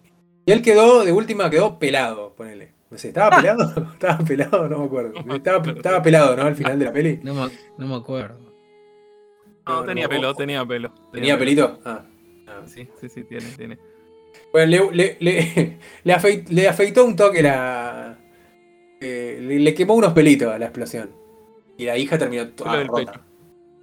Y 0.45 0.51
él 0.51 0.61
quedó, 0.63 1.05
de 1.05 1.13
última, 1.13 1.49
quedó 1.51 1.79
pelado, 1.79 2.35
ponele. 2.35 2.73
No 2.91 2.99
sé, 2.99 3.09
¿estaba 3.09 3.37
pelado? 3.37 3.63
¿Estaba 3.93 4.19
pelado? 4.25 4.69
No 4.69 4.79
me 4.81 4.85
acuerdo. 4.87 5.35
Estaba, 5.37 5.71
estaba 5.71 6.03
pelado, 6.03 6.35
¿no? 6.37 6.43
Al 6.43 6.57
final 6.57 6.81
de 6.81 6.85
la 6.85 6.93
peli. 6.93 7.21
No 7.23 7.33
me, 7.35 7.49
no 7.79 7.87
me 7.87 7.95
acuerdo. 7.95 8.41
No, 9.69 9.83
No, 9.83 9.85
tenía 9.85 10.05
no. 10.05 10.09
pelo, 10.11 10.35
tenía 10.35 10.67
pelo. 10.67 10.93
¿Tenía 11.13 11.39
pelito? 11.39 11.79
Ah. 11.85 12.03
Ah. 12.49 12.63
Sí, 12.67 12.89
sí, 13.01 13.09
sí, 13.09 13.23
tiene, 13.23 13.47
tiene. 13.57 13.79
Bueno, 14.67 14.91
le, 14.93 14.95
le, 14.95 15.17
le, 15.21 15.79
le 16.05 16.15
afeit- 16.15 16.49
le 16.49 16.69
afeitó 16.69 17.05
un 17.05 17.15
toque 17.17 17.43
la. 17.43 18.19
eh, 19.01 19.39
le, 19.41 19.59
le 19.61 19.75
quemó 19.75 19.95
unos 19.95 20.13
pelitos 20.13 20.53
a 20.53 20.59
la 20.59 20.67
explosión. 20.67 21.11
Y 21.77 21.85
la 21.85 21.97
hija 21.97 22.19
terminó 22.19 22.49
toda 22.49 22.83
rota. 22.83 23.13
pecho. 23.13 23.25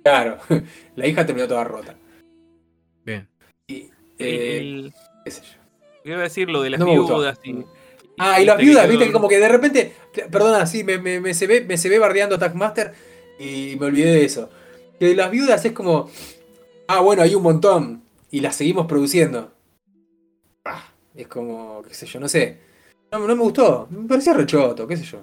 Claro, 0.03 0.37
la 0.95 1.07
hija 1.07 1.25
terminó 1.25 1.47
toda 1.47 1.63
rota. 1.63 1.95
Bien. 3.05 3.27
Y, 3.67 3.89
eh, 4.19 4.57
El- 4.59 4.93
qué 5.23 5.31
sé 5.31 5.41
yo. 5.41 6.11
iba 6.11 6.19
a 6.19 6.23
decir 6.23 6.49
lo 6.49 6.61
de 6.61 6.71
las 6.71 6.79
No 6.79 6.87
viudas 6.87 7.39
y. 7.43 7.55
Ah, 8.17 8.41
y 8.41 8.45
las 8.45 8.57
viste 8.57 8.69
viudas, 8.71 8.89
viste 8.89 9.05
que 9.07 9.11
como 9.11 9.27
que 9.27 9.39
de 9.39 9.49
repente. 9.49 9.93
Perdona, 10.31 10.65
sí, 10.65 10.83
me, 10.83 10.97
me, 10.99 11.19
me 11.19 11.33
se 11.33 11.47
ve, 11.47 11.61
me 11.61 11.77
se 11.77 11.89
ve 11.89 11.99
bardeando 11.99 12.37
Taskmaster 12.39 12.93
y 13.39 13.75
me 13.79 13.87
olvidé 13.87 14.11
de 14.11 14.25
eso. 14.25 14.49
Que 14.99 15.15
las 15.15 15.31
viudas 15.31 15.63
es 15.65 15.71
como. 15.73 16.09
Ah, 16.87 16.99
bueno, 17.01 17.21
hay 17.23 17.33
un 17.35 17.43
montón. 17.43 18.03
y 18.31 18.41
las 18.41 18.55
seguimos 18.57 18.85
produciendo. 18.87 19.51
Es 21.15 21.27
como, 21.27 21.81
qué 21.87 21.93
sé 21.93 22.05
yo, 22.05 22.19
no 22.19 22.27
sé. 22.27 22.57
No, 23.11 23.19
no 23.19 23.35
me 23.35 23.41
gustó, 23.43 23.87
me 23.89 24.07
parecía 24.07 24.33
rechoto, 24.33 24.87
qué 24.87 24.97
sé 24.97 25.03
yo. 25.03 25.19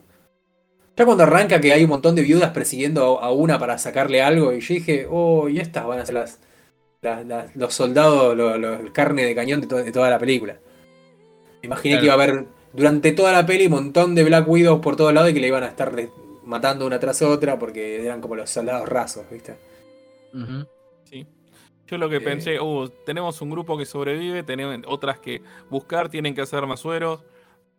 Ya 0.97 1.05
cuando 1.07 1.25
arranca 1.25 1.61
que 1.61 1.73
hay 1.73 1.85
un 1.85 1.91
montón 1.91 2.15
de 2.15 2.23
viudas 2.23 2.51
persiguiendo 2.51 3.21
a 3.21 3.33
una 3.33 3.59
para 3.59 3.79
sacarle 3.79 4.23
algo, 4.23 4.53
y 4.53 4.61
yo 4.61 4.75
dije, 4.75 5.07
oh, 5.11 5.49
y 5.49 5.59
estas 5.59 5.87
van 5.87 6.01
a 6.01 6.07
ser 6.07 6.15
las, 6.17 6.39
las- 7.03 7.27
las- 7.27 7.57
los 7.57 7.75
soldados, 7.75 8.37
lo- 8.37 8.59
lo- 8.59 8.75
el 8.81 8.93
carne 8.93 9.25
de 9.25 9.35
cañón 9.35 9.61
de, 9.63 9.67
to- 9.67 9.83
de 9.83 9.93
toda 9.93 10.11
la 10.11 10.19
película. 10.19 10.59
Me 11.63 11.67
imaginé 11.67 11.95
que 11.99 12.07
iba 12.07 12.15
a 12.15 12.17
haber 12.23 12.47
durante 12.73 13.13
toda 13.13 13.33
la 13.33 13.47
peli 13.47 13.67
un 13.67 13.73
montón 13.73 14.15
de 14.15 14.25
Black 14.25 14.49
Widows 14.49 14.81
por 14.81 14.97
todos 14.97 15.13
lados 15.15 15.31
y 15.31 15.35
que 15.35 15.41
le 15.41 15.49
iban 15.49 15.63
a 15.63 15.69
estar 15.69 15.93
matando 16.45 16.87
una 16.87 16.99
tras 17.01 17.23
otra 17.23 17.59
porque 17.59 18.05
eran 18.05 18.21
como 18.21 18.37
los 18.37 18.51
soldados 18.51 18.89
rasos, 18.89 19.25
¿viste? 19.31 19.55
Sí. 20.33 20.57
Yo 21.93 21.99
lo 21.99 22.09
que 22.09 22.17
Eh. 22.17 22.21
pensé, 22.23 22.59
uh, 22.59 22.89
tenemos 23.05 23.43
un 23.43 23.51
grupo 23.51 23.77
que 23.77 23.85
sobrevive, 23.85 24.43
tenemos 24.43 24.79
otras 24.87 25.19
que 25.19 25.43
buscar, 25.69 26.09
tienen 26.09 26.35
que 26.35 26.41
hacer 26.41 26.67
más 26.67 26.81
sueros. 26.81 27.21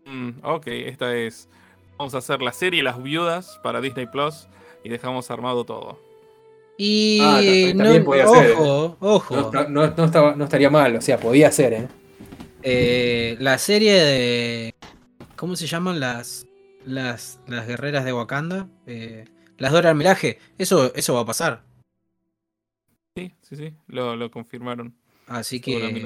Mm, 0.05 0.29
ok, 0.43 0.67
esta 0.67 1.15
es. 1.17 1.49
Vamos 1.97 2.13
a 2.13 2.19
hacer 2.19 2.43
la 2.43 2.53
serie 2.53 2.83
Las 2.83 3.01
Viudas 3.01 3.59
para 3.63 3.81
Disney 3.81 4.05
Plus 4.05 4.47
y 4.83 4.89
dejamos 4.89 5.31
armado 5.31 5.63
todo. 5.63 5.97
Y 6.77 7.19
Ah, 7.23 7.39
ta- 7.41 7.73
no, 7.73 7.83
también 7.83 8.05
podía 8.05 8.27
ser, 8.27 8.51
ojo, 8.51 8.97
ojo. 8.99 9.51
No, 9.51 9.67
no- 9.69 9.93
no 9.97 10.03
estaba, 10.05 10.35
no 10.35 10.43
estaría 10.43 10.69
mal, 10.69 10.95
o 10.95 11.01
sea, 11.01 11.17
podía 11.19 11.51
ser, 11.51 11.73
¿eh? 11.73 11.87
Eh, 12.61 13.35
la 13.39 13.57
serie 13.57 13.93
de. 13.93 14.75
¿Cómo 15.35 15.55
se 15.55 15.65
llaman 15.65 15.99
las. 15.99 16.45
Las, 16.85 17.39
las 17.47 17.65
guerreras 17.65 18.05
de 18.05 18.13
Wakanda? 18.13 18.67
Eh, 18.85 19.25
las 19.57 19.71
Dora 19.71 19.95
Milaje. 19.95 20.37
Eso, 20.59 20.93
eso 20.93 21.15
va 21.15 21.21
a 21.21 21.25
pasar. 21.25 21.63
Sí, 23.15 23.31
sí, 23.41 23.55
sí, 23.55 23.73
lo, 23.87 24.15
lo 24.15 24.31
confirmaron. 24.31 24.95
Así 25.27 25.61
que. 25.61 26.05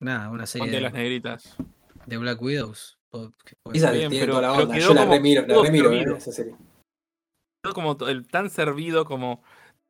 Nada, 0.00 0.30
una 0.30 0.46
serie 0.46 0.66
Ponte 0.66 0.80
las 0.80 0.92
de, 0.92 0.98
negritas. 0.98 1.56
de 2.06 2.16
Black 2.18 2.40
Widows. 2.40 2.98
Esa 3.72 3.90
bien, 3.90 4.10
tiene 4.10 4.26
pero- 4.26 4.36
toda 4.36 4.42
la 4.42 4.52
onda. 4.52 4.74
quedó 4.74 4.88
Yo 4.88 4.94
la 4.94 5.04
remiro, 5.06 5.46
la 5.46 5.62
remiro, 5.62 5.92
¿eh? 5.92 6.04
Esa 6.16 6.32
serie. 6.32 6.54
Como 7.74 7.96
el, 8.06 8.26
tan 8.26 8.50
servido 8.50 9.04
como. 9.04 9.42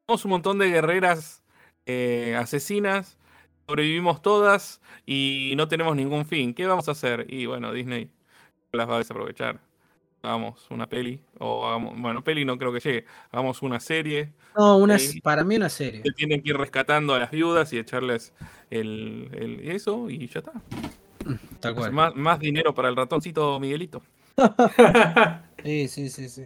Tenemos 0.06 0.24
un 0.24 0.30
montón 0.32 0.58
de 0.58 0.68
guerreras 0.70 1.42
eh, 1.86 2.34
asesinas, 2.36 3.16
sobrevivimos 3.68 4.22
todas 4.22 4.80
y 5.06 5.52
no 5.56 5.68
tenemos 5.68 5.94
ningún 5.94 6.26
fin. 6.26 6.54
¿Qué 6.54 6.66
vamos 6.66 6.88
a 6.88 6.92
hacer? 6.92 7.26
Y 7.28 7.46
bueno, 7.46 7.72
Disney 7.72 8.10
las 8.72 8.88
va 8.88 8.96
a 8.96 8.98
desaprovechar. 8.98 9.60
Hagamos 10.22 10.66
una 10.70 10.86
peli, 10.86 11.18
o 11.38 11.66
hagamos, 11.66 11.98
bueno, 11.98 12.22
peli 12.22 12.44
no 12.44 12.58
creo 12.58 12.72
que 12.72 12.80
llegue, 12.80 13.06
hagamos 13.30 13.62
una 13.62 13.80
serie, 13.80 14.32
No, 14.56 14.76
una, 14.76 14.98
para 15.22 15.44
mí 15.44 15.56
una 15.56 15.70
serie. 15.70 16.02
que 16.02 16.10
tienen 16.12 16.42
que 16.42 16.50
ir 16.50 16.58
rescatando 16.58 17.14
a 17.14 17.18
las 17.18 17.30
viudas 17.30 17.72
y 17.72 17.78
echarles 17.78 18.34
el, 18.70 19.30
el- 19.32 19.70
eso 19.70 20.10
y 20.10 20.26
ya 20.28 20.40
está. 20.40 20.52
Tal 21.60 21.74
cual. 21.74 21.92
Más, 21.92 22.14
más 22.16 22.38
dinero 22.38 22.74
para 22.74 22.88
el 22.90 22.96
ratoncito 22.96 23.58
Miguelito. 23.60 24.02
Sí, 25.62 25.88
sí, 25.88 26.08
sí, 26.08 26.28
sí. 26.30 26.44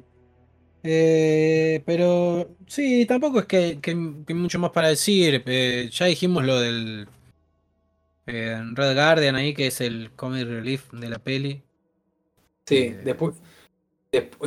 Eh, 0.82 1.82
pero 1.86 2.56
sí, 2.66 3.06
tampoco 3.06 3.38
es 3.40 3.46
que, 3.46 3.78
que- 3.80 3.94
que 4.26 4.32
hay 4.32 4.34
mucho 4.34 4.59
más 4.59 4.70
para 4.72 4.88
decir. 4.88 5.42
Eh, 5.46 5.88
ya 5.92 6.06
dijimos 6.06 6.44
lo 6.44 6.59
del 6.60 7.06
eh, 8.26 8.60
Red 8.72 8.94
Guardian 8.94 9.36
ahí, 9.36 9.55
que 9.55 9.68
es 9.68 9.80
el 9.80 10.10
comic 10.16 10.46
relief 10.48 10.90
de 10.92 11.09
la 11.09 11.18
peli. 11.20 11.62
Sí, 12.66 12.76
Eh. 12.76 13.01
después, 13.05 13.36
desp- 13.36 13.42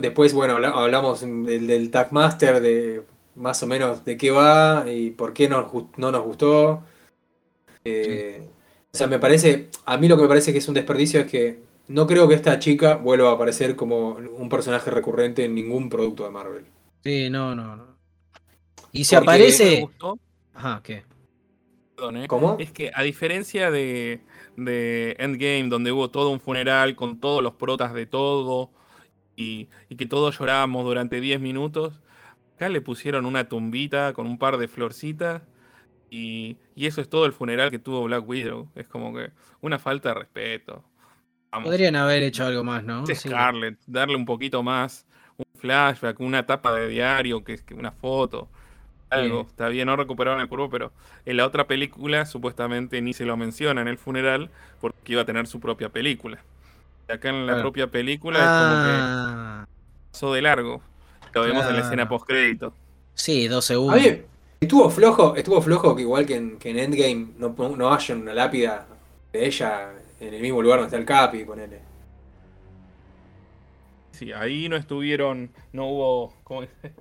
después 0.01 0.33
bueno, 0.33 0.53
habla- 0.55 0.69
hablamos 0.69 1.21
del, 1.21 1.67
del 1.67 1.91
Tagmaster, 1.91 2.59
de 2.61 3.03
más 3.35 3.61
o 3.63 3.67
menos 3.67 4.03
de 4.05 4.17
qué 4.17 4.31
va 4.31 4.85
y 4.91 5.11
por 5.11 5.33
qué 5.33 5.49
gu- 5.49 5.89
no 5.97 6.11
nos 6.11 6.23
gustó. 6.23 6.83
Eh, 7.83 8.47
O 8.93 8.97
sea, 8.97 9.07
me 9.07 9.19
parece, 9.19 9.69
a 9.85 9.97
mí 9.97 10.07
lo 10.07 10.15
que 10.15 10.23
me 10.23 10.27
parece 10.27 10.51
que 10.51 10.59
es 10.59 10.67
un 10.67 10.73
desperdicio 10.73 11.19
es 11.21 11.27
que 11.27 11.59
no 11.87 12.07
creo 12.07 12.27
que 12.27 12.33
esta 12.35 12.57
chica 12.59 12.95
vuelva 12.95 13.29
a 13.29 13.33
aparecer 13.33 13.75
como 13.75 14.11
un 14.13 14.49
personaje 14.49 14.89
recurrente 14.91 15.45
en 15.45 15.53
ningún 15.55 15.89
producto 15.89 16.23
de 16.23 16.31
Marvel. 16.31 16.65
Sí, 17.03 17.29
no, 17.29 17.53
no, 17.55 17.75
no. 17.75 17.85
Y 18.91 19.03
si 19.03 19.15
Porque- 19.15 19.29
aparece. 19.29 19.87
Ajá, 20.53 20.81
¿qué? 20.83 21.03
perdón, 21.95 22.17
eh, 22.17 22.27
¿Cómo? 22.27 22.57
Es 22.59 22.71
que 22.71 22.91
a 22.93 23.03
diferencia 23.03 23.69
de, 23.71 24.21
de 24.55 25.15
Endgame, 25.19 25.67
donde 25.69 25.91
hubo 25.91 26.09
todo 26.09 26.29
un 26.31 26.39
funeral 26.39 26.95
con 26.95 27.19
todos 27.19 27.41
los 27.43 27.53
protas 27.53 27.93
de 27.93 28.05
todo 28.05 28.71
y, 29.37 29.69
y 29.89 29.97
que 29.97 30.07
todos 30.07 30.39
llorábamos 30.39 30.85
durante 30.85 31.21
10 31.21 31.39
minutos, 31.41 32.01
acá 32.55 32.69
le 32.69 32.81
pusieron 32.81 33.25
una 33.27 33.49
tumbita 33.49 34.13
con 34.13 34.27
un 34.27 34.39
par 34.39 34.57
de 34.57 34.67
florcitas 34.67 35.43
y, 36.09 36.57
y 36.75 36.87
eso 36.87 37.01
es 37.01 37.09
todo 37.09 37.25
el 37.25 37.33
funeral 37.33 37.71
que 37.71 37.79
tuvo 37.79 38.03
Black 38.05 38.27
Widow. 38.27 38.69
Es 38.75 38.87
como 38.89 39.13
que 39.15 39.31
una 39.61 39.79
falta 39.79 40.09
de 40.09 40.15
respeto. 40.15 40.83
Vamos, 41.51 41.69
Podrían 41.69 41.95
haber 41.95 42.23
hecho 42.23 42.45
algo 42.45 42.63
más, 42.63 42.83
¿no? 42.83 43.03
es. 43.11 43.21
Scarlett, 43.21 43.79
darle 43.87 44.15
un 44.15 44.25
poquito 44.25 44.63
más, 44.63 45.07
un 45.37 45.45
flashback, 45.59 46.19
una 46.19 46.45
tapa 46.45 46.73
de 46.73 46.87
diario, 46.89 47.43
que 47.43 47.53
es 47.53 47.65
una 47.71 47.91
foto. 47.91 48.49
Algo, 49.09 49.43
Sí. 49.43 49.47
está 49.49 49.69
bien, 49.69 49.87
no 49.87 49.95
recuperaron 49.95 50.41
el 50.41 50.49
cuerpo, 50.49 50.69
pero 50.69 50.93
en 51.25 51.37
la 51.37 51.45
otra 51.47 51.67
película 51.67 52.25
supuestamente 52.25 53.01
ni 53.01 53.13
se 53.13 53.25
lo 53.25 53.37
menciona 53.37 53.81
en 53.81 53.87
el 53.87 53.97
funeral 53.97 54.51
porque 54.81 55.13
iba 55.13 55.21
a 55.23 55.25
tener 55.25 55.47
su 55.47 55.59
propia 55.61 55.89
película. 55.89 56.45
Acá 57.09 57.29
en 57.29 57.45
la 57.45 57.53
Claro. 57.53 57.61
propia 57.61 57.87
película 57.89 58.37
es 58.39 58.45
como 58.45 58.73
Ah, 58.75 59.65
que 59.65 60.11
pasó 60.11 60.33
de 60.33 60.41
largo. 60.41 60.81
Lo 61.33 61.41
vemos 61.43 61.65
en 61.65 61.73
la 61.75 61.81
escena 61.81 62.09
post 62.09 62.25
crédito. 62.27 62.73
sí, 63.13 63.47
dos 63.47 63.65
A 63.65 63.67
segundos. 63.69 64.01
mí 64.01 64.21
estuvo 64.59 64.89
flojo, 64.89 65.35
estuvo 65.35 65.61
flojo 65.61 65.95
que 65.95 66.01
igual 66.01 66.25
que 66.25 66.35
en, 66.35 66.57
que 66.57 66.69
en 66.71 66.79
Endgame 66.79 67.27
no, 67.37 67.55
no 67.75 67.93
haya 67.93 68.15
una 68.15 68.33
lápida 68.33 68.87
de 69.31 69.45
ella 69.45 69.91
en 70.19 70.33
el 70.33 70.41
mismo 70.41 70.61
lugar 70.61 70.79
donde 70.79 70.87
está 70.87 70.97
el 70.97 71.05
Capi, 71.05 71.45
ponele. 71.45 71.79
Sí, 74.11 74.31
ahí 74.33 74.67
no 74.67 74.75
estuvieron, 74.75 75.51
no 75.73 75.85
hubo. 75.87 76.33
¿cómo 76.43 76.63
es? 76.63 76.69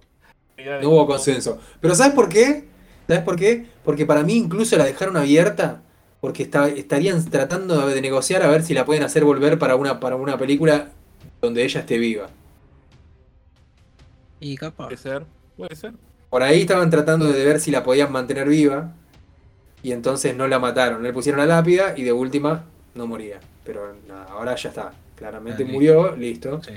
No 0.83 0.89
hubo 0.89 1.07
consenso. 1.07 1.61
Pero 1.83 1.95
¿sabes 1.95 2.15
por 2.15 2.31
qué? 2.31 2.65
¿Sabes 3.07 3.23
por 3.25 3.37
qué? 3.37 3.67
Porque 3.85 4.07
para 4.07 4.23
mí 4.23 4.37
incluso 4.37 4.75
la 4.79 4.85
dejaron 4.85 5.19
abierta 5.19 5.83
porque 6.21 6.43
está- 6.45 6.69
estarían 6.69 7.25
tratando 7.31 7.87
de 7.89 8.01
negociar 8.01 8.43
a 8.43 8.49
ver 8.49 8.63
si 8.63 8.75
la 8.75 8.85
pueden 8.85 9.03
hacer 9.05 9.25
volver 9.25 9.59
para 9.59 9.77
una, 9.77 10.01
para 10.01 10.17
una 10.17 10.39
película 10.39 10.91
donde 11.41 11.65
ella 11.65 11.81
esté 11.81 11.99
viva. 11.99 12.29
Y 14.41 14.57
capaz. 14.57 14.85
Puede 14.87 14.97
ser, 14.97 15.27
puede 15.57 15.77
ser. 15.77 15.95
Por 16.31 16.43
ahí 16.43 16.63
estaban 16.63 16.91
tratando 16.91 17.33
de 17.33 17.45
ver 17.45 17.61
si 17.61 17.71
la 17.71 17.83
podían 17.83 18.13
mantener 18.13 18.49
viva 18.49 18.93
y 19.83 19.93
entonces 19.93 20.37
no 20.37 20.49
la 20.49 20.59
mataron. 20.59 21.03
Le 21.03 21.13
pusieron 21.13 21.41
la 21.41 21.47
lápida 21.47 21.95
y 21.97 22.03
de 22.03 22.13
última 22.13 22.65
no 22.95 23.07
moría. 23.07 23.41
Pero 23.65 23.95
nada, 24.09 24.25
ahora 24.31 24.55
ya 24.57 24.69
está. 24.71 24.93
Claramente 25.17 25.63
Ah, 25.63 25.67
listo. 25.67 25.73
murió, 25.75 26.17
listo. 26.17 26.63
Sí. 26.63 26.73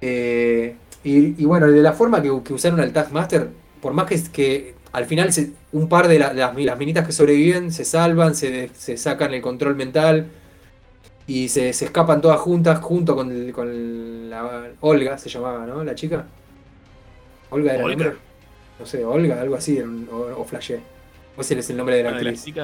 Eh, 0.00 0.76
y, 1.04 1.42
y 1.42 1.44
bueno, 1.44 1.66
de 1.70 1.82
la 1.82 1.92
forma 1.92 2.22
que, 2.22 2.42
que 2.44 2.52
usaron 2.54 2.80
al 2.80 2.92
Taskmaster, 2.92 3.48
por 3.80 3.92
más 3.92 4.06
que, 4.06 4.22
que 4.32 4.74
al 4.96 5.04
final 5.04 5.30
se- 5.32 5.52
un 5.72 5.88
par 5.88 6.08
de 6.08 6.18
la- 6.18 6.32
las, 6.32 6.54
mi- 6.54 6.64
las 6.64 6.78
minitas 6.78 7.06
que 7.06 7.12
sobreviven 7.12 7.70
se 7.70 7.84
salvan, 7.84 8.34
se, 8.34 8.70
se 8.74 8.96
sacan 8.96 9.34
el 9.34 9.42
control 9.42 9.76
mental 9.76 10.26
y 11.26 11.48
se, 11.48 11.72
se 11.74 11.84
escapan 11.84 12.20
todas 12.22 12.40
juntas 12.40 12.78
junto 12.80 13.14
con, 13.14 13.30
el- 13.30 13.52
con 13.52 14.30
la 14.30 14.70
Olga, 14.80 15.18
se 15.18 15.28
llamaba, 15.28 15.66
¿no? 15.66 15.84
La 15.84 15.94
chica. 15.94 16.24
Olga 17.50 17.74
era 17.74 17.84
Olga. 17.84 18.14
No 18.78 18.86
sé, 18.86 19.04
Olga, 19.04 19.40
algo 19.40 19.54
así, 19.56 19.78
o, 19.80 20.40
o 20.40 20.44
flashé. 20.44 20.80
O 21.36 21.40
ese 21.42 21.58
es 21.58 21.70
el 21.70 21.76
nombre 21.76 21.96
de 21.96 22.02
la 22.02 22.08
Una 22.10 22.18
de 22.18 22.24
las 22.24 22.38
actriz. 22.38 22.54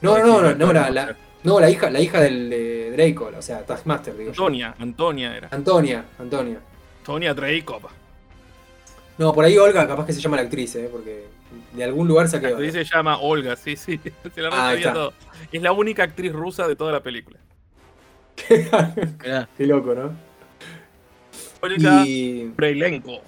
No, 0.00 0.18
no, 0.18 0.26
no, 0.26 0.40
no, 0.42 0.48
acuerdo. 0.48 0.72
la, 0.72 0.90
la- 0.90 1.16
no, 1.44 1.60
la 1.60 1.68
hija, 1.70 1.90
la 1.90 2.00
hija 2.00 2.20
del 2.20 2.48
de 2.50 2.90
Draco, 2.96 3.30
o 3.36 3.42
sea, 3.42 3.66
Taskmaster, 3.66 4.16
digo 4.16 4.32
yo. 4.32 4.42
Antonia, 4.44 4.74
Antonia 4.78 5.36
era. 5.36 5.48
Antonia, 5.50 6.04
Antonia. 6.18 6.58
Antonia 7.00 7.34
Dreykov. 7.34 7.82
No, 9.22 9.32
por 9.32 9.44
ahí 9.44 9.56
Olga 9.56 9.86
capaz 9.86 10.04
que 10.06 10.12
se 10.12 10.20
llama 10.20 10.36
la 10.36 10.42
actriz, 10.42 10.74
¿eh? 10.76 10.88
porque 10.90 11.26
de 11.74 11.84
algún 11.84 12.08
lugar 12.08 12.28
saqué 12.28 12.46
La 12.50 12.56
Olga. 12.56 12.66
actriz 12.66 12.88
se 12.88 12.94
llama 12.96 13.18
Olga, 13.18 13.56
sí, 13.56 13.76
sí. 13.76 14.00
Se 14.34 14.40
la 14.40 14.48
Ah, 14.52 14.74
todo. 14.92 15.12
Es 15.52 15.62
la 15.62 15.72
única 15.72 16.02
actriz 16.02 16.32
rusa 16.32 16.66
de 16.66 16.74
toda 16.76 16.90
la 16.92 17.02
película. 17.02 17.38
Qué 18.48 19.66
loco, 19.66 19.94
¿no? 19.94 20.10
Olga 21.60 22.04
Y, 22.04 22.44
Breilenko. 22.56 23.20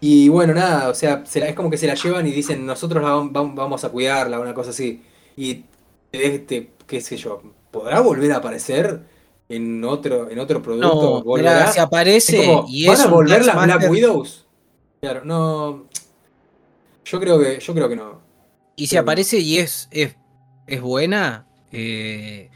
y 0.00 0.28
bueno, 0.28 0.52
nada, 0.54 0.90
o 0.90 0.94
sea, 0.94 1.24
se 1.24 1.40
la- 1.40 1.48
es 1.48 1.54
como 1.54 1.70
que 1.70 1.78
se 1.78 1.86
la 1.86 1.94
llevan 1.94 2.26
y 2.26 2.30
dicen, 2.32 2.66
nosotros 2.66 3.02
la 3.02 3.10
vam- 3.14 3.32
vam- 3.32 3.54
vamos 3.54 3.82
a 3.84 3.88
cuidarla, 3.88 4.38
una 4.38 4.52
cosa 4.54 4.70
así. 4.70 5.02
Y, 5.36 5.64
este, 6.12 6.70
qué 6.86 7.00
sé 7.00 7.16
yo, 7.16 7.42
¿podrá 7.70 8.00
volver 8.00 8.32
a 8.32 8.36
aparecer 8.36 9.00
en 9.48 9.82
otro, 9.84 10.28
en 10.30 10.38
otro 10.38 10.60
producto? 10.62 11.22
No, 11.24 11.36
Es 11.36 11.78
aparece 11.78 12.44
como, 12.44 12.66
y 12.68 12.86
¿Van 12.86 12.94
es 12.94 13.00
a 13.00 13.08
volver 13.08 13.44
las 13.46 13.64
Black 13.64 13.90
Widows? 13.90 14.44
Claro, 15.00 15.24
no. 15.24 15.86
Yo 17.04 17.20
creo 17.20 17.38
que, 17.40 17.58
yo 17.60 17.74
creo 17.74 17.88
que 17.88 17.96
no. 17.96 18.20
Y 18.76 18.86
si 18.86 18.96
aparece 18.96 19.38
y 19.38 19.58
es, 19.58 19.88
es, 19.90 20.16
es 20.66 20.80
buena, 20.80 21.46
eh, 21.72 22.50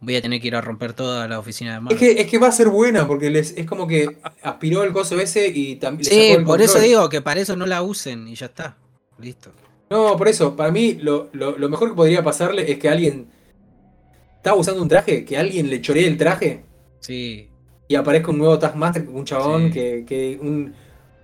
voy 0.00 0.16
a 0.16 0.22
tener 0.22 0.40
que 0.40 0.48
ir 0.48 0.56
a 0.56 0.60
romper 0.60 0.92
toda 0.92 1.26
la 1.28 1.38
oficina 1.38 1.70
de 1.72 1.76
Es 1.76 1.82
Marvel. 1.82 1.98
que, 1.98 2.20
es 2.20 2.26
que 2.30 2.38
va 2.38 2.48
a 2.48 2.52
ser 2.52 2.68
buena, 2.68 3.06
porque 3.06 3.30
les, 3.30 3.56
es 3.56 3.66
como 3.66 3.86
que 3.86 4.18
aspiró 4.42 4.82
el 4.82 4.92
coso 4.92 5.18
ese 5.20 5.46
y 5.48 5.76
también 5.76 6.04
sí, 6.10 6.36
por 6.44 6.60
eso 6.60 6.78
digo 6.80 7.08
que 7.08 7.22
para 7.22 7.40
eso 7.40 7.56
no 7.56 7.66
la 7.66 7.82
usen 7.82 8.28
y 8.28 8.34
ya 8.34 8.46
está. 8.46 8.76
Listo. 9.18 9.52
No, 9.90 10.16
por 10.16 10.28
eso, 10.28 10.56
para 10.56 10.72
mí 10.72 10.94
lo, 10.94 11.28
lo- 11.32 11.56
lo 11.56 11.68
mejor 11.68 11.90
que 11.90 11.94
podría 11.94 12.24
pasarle 12.24 12.70
es 12.70 12.78
que 12.78 12.88
alguien 12.88 13.28
estaba 14.36 14.56
usando 14.58 14.82
un 14.82 14.88
traje, 14.88 15.24
que 15.24 15.38
alguien 15.38 15.70
le 15.70 15.80
choree 15.80 16.06
el 16.06 16.16
traje 16.18 16.64
Sí. 17.00 17.48
y 17.86 17.94
aparezca 17.94 18.30
un 18.30 18.38
nuevo 18.38 18.58
Taskmaster, 18.58 19.08
un 19.08 19.24
chabón, 19.24 19.66
Sí. 19.68 19.72
que, 19.72 20.04
que 20.06 20.38
un- 20.42 20.74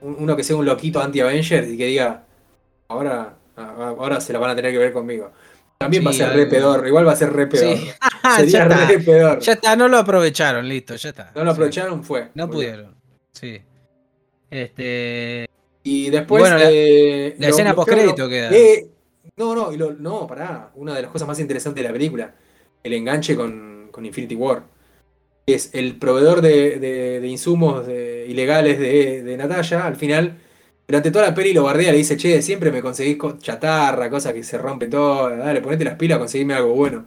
uno 0.02 0.36
que 0.36 0.44
sea 0.44 0.56
un 0.56 0.64
loquito 0.64 1.01
anti-Avenger 1.01 1.64
y 1.68 1.77
que 1.77 1.86
diga, 1.86 2.24
ahora, 2.89 3.35
ahora 3.56 4.20
se 4.20 4.32
la 4.32 4.39
van 4.39 4.51
a 4.51 4.56
tener 4.56 4.72
que 4.72 4.78
ver 4.78 4.93
conmigo. 4.93 5.31
También 5.78 6.05
va 6.06 6.10
a 6.10 6.14
ser 6.14 6.32
re 6.35 6.47
pedor, 6.47 6.86
igual 6.86 7.06
va 7.06 7.12
a 7.12 7.16
ser 7.16 7.32
re 7.32 7.47
pedor. 7.47 7.77
Sí. 7.77 7.90
Sería 8.36 8.51
ya, 8.51 8.62
está. 8.64 8.86
re 8.86 8.98
pedor. 9.01 9.39
ya 9.40 9.52
está, 9.55 9.77
no 9.77 9.89
lo 9.89 9.98
aprovecharon, 9.98 10.68
listo, 10.68 10.94
ya 10.97 11.09
está. 11.10 11.32
No 11.35 11.43
lo 11.44 11.51
aprovecharon, 11.52 12.05
fue. 12.05 12.28
No 12.35 12.47
Fue. 12.47 12.55
pudieron. 12.56 12.94
Sí. 13.32 13.60
Este. 14.51 15.48
Y 15.82 16.10
después. 16.10 16.43
Bueno, 16.43 16.56
eh, 16.60 17.35
la 17.39 17.47
lo- 17.48 17.51
escena 17.55 17.74
postcrédito 17.74 18.28
queda. 18.28 18.51
eh, 18.51 18.86
no, 19.36 19.55
no, 19.55 19.72
y 19.72 19.77
lo- 19.77 19.93
no, 19.93 20.27
pará. 20.27 20.70
Una 20.74 20.94
de 20.94 21.02
las 21.02 21.10
cosas 21.10 21.27
más 21.27 21.39
interesantes 21.40 21.82
de 21.82 21.89
la 21.89 21.93
película. 21.93 22.35
El 22.82 22.93
enganche 22.94 23.36
con, 23.36 23.89
con 23.90 24.05
Infinity 24.05 24.35
War. 24.35 24.62
Es 25.52 25.70
el 25.74 25.97
proveedor 25.97 26.40
de, 26.40 26.78
de- 26.78 27.20
de 27.20 27.27
insumos 27.28 27.86
de- 27.86 28.27
ilegales 28.28 28.78
de, 28.78 29.36
Natalia. 29.36 29.86
Al 29.86 29.97
final, 29.97 30.36
durante 30.86 31.10
toda 31.10 31.27
la 31.28 31.35
peli 31.35 31.52
lo 31.52 31.64
bardea, 31.64 31.93
le 31.93 31.98
dice, 31.98 32.16
che, 32.16 32.43
siempre 32.43 32.70
me 32.72 32.82
conseguís 32.82 33.16
co- 33.16 33.39
chatarra, 33.39 34.10
cosas 34.10 34.32
que 34.32 34.43
se 34.43 34.59
rompen 34.59 34.90
todo. 34.90 35.28
Dale, 35.36 35.60
ponete 35.60 35.85
las 35.85 35.94
pilas, 35.97 36.18
conseguime 36.18 36.55
algo 36.55 36.74
bueno. 36.74 37.06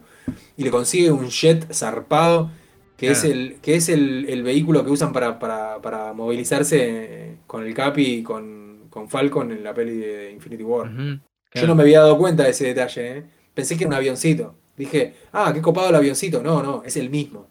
Y 0.56 0.64
le 0.64 0.70
consigue 0.70 1.10
un 1.10 1.28
jet 1.28 1.72
zarpado. 1.72 2.50
Que 2.96 3.10
es, 3.10 3.20
Claro. 3.22 3.34
el, 3.34 3.56
que 3.60 3.74
es 3.74 3.88
el, 3.88 4.26
el 4.28 4.44
vehículo 4.44 4.84
que 4.84 4.90
usan 4.92 5.12
para, 5.12 5.40
para, 5.40 5.82
para 5.82 6.12
movilizarse 6.12 6.78
eh, 6.80 7.36
con 7.44 7.66
el 7.66 7.74
Capi 7.74 8.02
y 8.18 8.22
con, 8.22 8.82
con 8.88 9.08
Falcon 9.10 9.50
en 9.50 9.64
la 9.64 9.74
peli 9.74 9.96
de 9.96 10.30
Infinity 10.30 10.62
War. 10.62 10.88
Yo 10.96 11.18
claro. 11.50 11.66
no 11.68 11.74
me 11.74 11.82
había 11.82 12.00
dado 12.00 12.16
cuenta 12.16 12.44
de 12.44 12.50
ese 12.50 12.66
detalle, 12.66 13.18
¿eh? 13.18 13.24
Pensé 13.52 13.76
que 13.76 13.82
era 13.82 13.88
un 13.88 13.94
avioncito. 13.94 14.54
Dije, 14.76 15.12
ah, 15.32 15.50
qué 15.52 15.60
copado 15.60 15.88
el 15.88 15.96
avioncito. 15.96 16.40
No, 16.40 16.62
no, 16.62 16.84
es 16.86 16.96
el 16.96 17.10
mismo. 17.10 17.48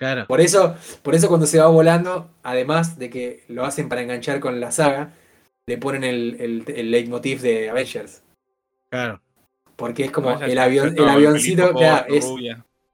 Claro. 0.00 0.26
Por 0.26 0.40
eso, 0.40 0.76
por 1.02 1.14
eso 1.14 1.28
cuando 1.28 1.46
se 1.46 1.58
va 1.58 1.66
volando, 1.66 2.30
además 2.42 2.98
de 2.98 3.10
que 3.10 3.44
lo 3.48 3.66
hacen 3.66 3.88
para 3.90 4.00
enganchar 4.00 4.40
con 4.40 4.58
la 4.58 4.72
saga, 4.72 5.12
le 5.66 5.76
ponen 5.76 6.04
el, 6.04 6.36
el, 6.40 6.64
el 6.74 6.90
leitmotiv 6.90 7.42
de 7.42 7.68
Avengers. 7.68 8.22
Claro. 8.90 9.20
Porque 9.76 10.04
es 10.06 10.10
como 10.10 10.30
el, 10.40 10.58
avión, 10.58 10.94
el 10.96 11.06
avioncito, 11.06 11.74
claro, 11.74 12.06
es, 12.14 12.26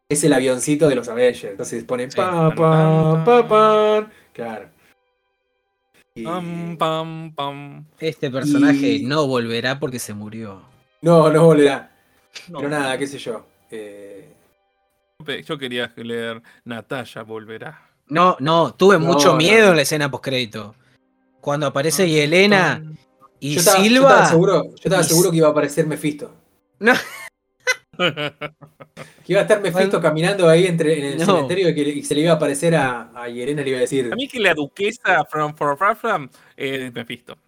es 0.08 0.24
el 0.24 0.32
avioncito 0.32 0.88
de 0.88 0.96
los 0.96 1.08
Avengers. 1.08 1.44
Entonces 1.52 1.84
ponen 1.84 2.10
Sí. 2.10 2.16
pa, 2.16 2.52
pa, 2.54 3.24
pa, 3.24 3.48
pa. 3.48 4.10
Claro. 4.32 4.68
Y- 6.16 6.24
Pam, 6.24 6.76
pam, 6.76 7.34
pam. 7.36 7.84
Este 8.00 8.30
personaje 8.32 8.94
Y- 8.94 9.04
no 9.04 9.28
volverá 9.28 9.78
porque 9.78 10.00
se 10.00 10.12
murió. 10.12 10.60
No, 11.02 11.30
no 11.30 11.44
volverá. 11.44 11.92
No, 12.48 12.58
Pero 12.58 12.68
nada, 12.70 12.98
qué 12.98 13.06
sé 13.06 13.18
yo. 13.18 13.46
Eh, 13.70 14.28
Yo 15.24 15.58
quería 15.58 15.92
leer 15.96 16.42
Natalia 16.64 17.22
volverá. 17.22 17.80
No, 18.08 18.36
no, 18.38 18.74
tuve 18.74 18.98
No, 18.98 19.06
mucho 19.06 19.28
no. 19.32 19.36
miedo 19.36 19.70
en 19.70 19.76
la 19.76 19.82
escena 19.82 20.10
postcrédito. 20.10 20.74
Cuando 21.40 21.66
aparece 21.66 22.08
Yelena 22.08 22.82
y 23.40 23.54
yo, 23.54 23.60
estaba, 23.60 23.78
yo 23.78 23.84
Silva. 23.84 24.08
estaba 24.10 24.26
seguro, 24.26 24.64
yo 24.64 24.70
estaba 24.76 25.02
y- 25.02 25.04
seguro 25.04 25.30
que 25.30 25.36
iba 25.38 25.48
a 25.48 25.50
aparecer 25.50 25.86
Mephisto. 25.86 26.34
No. 26.78 26.92
Que 27.98 29.32
iba 29.32 29.40
a 29.40 29.42
estar 29.44 29.62
Mephisto 29.62 29.86
Bueno. 29.92 30.02
caminando 30.02 30.48
ahí 30.50 30.66
entre, 30.66 30.98
en 30.98 31.04
el 31.14 31.18
No. 31.18 31.24
cementerio 31.24 31.70
y, 31.70 31.74
que, 31.74 31.80
y 31.80 32.02
se 32.04 32.14
le 32.14 32.20
iba 32.20 32.32
a 32.32 32.34
aparecer 32.34 32.76
a, 32.76 33.10
a 33.14 33.26
Yerena 33.28 33.62
y 33.62 33.64
le 33.64 33.70
iba 33.70 33.78
a 33.78 33.80
decir, 33.80 34.10
A 34.12 34.16
mí 34.16 34.28
que 34.28 34.38
la 34.38 34.52
duquesa 34.52 35.24
from 35.24 35.54
for 35.56 35.76
far 35.78 35.96
from 35.96 36.28
eh, 36.58 36.90
Mephisto. 36.94 37.38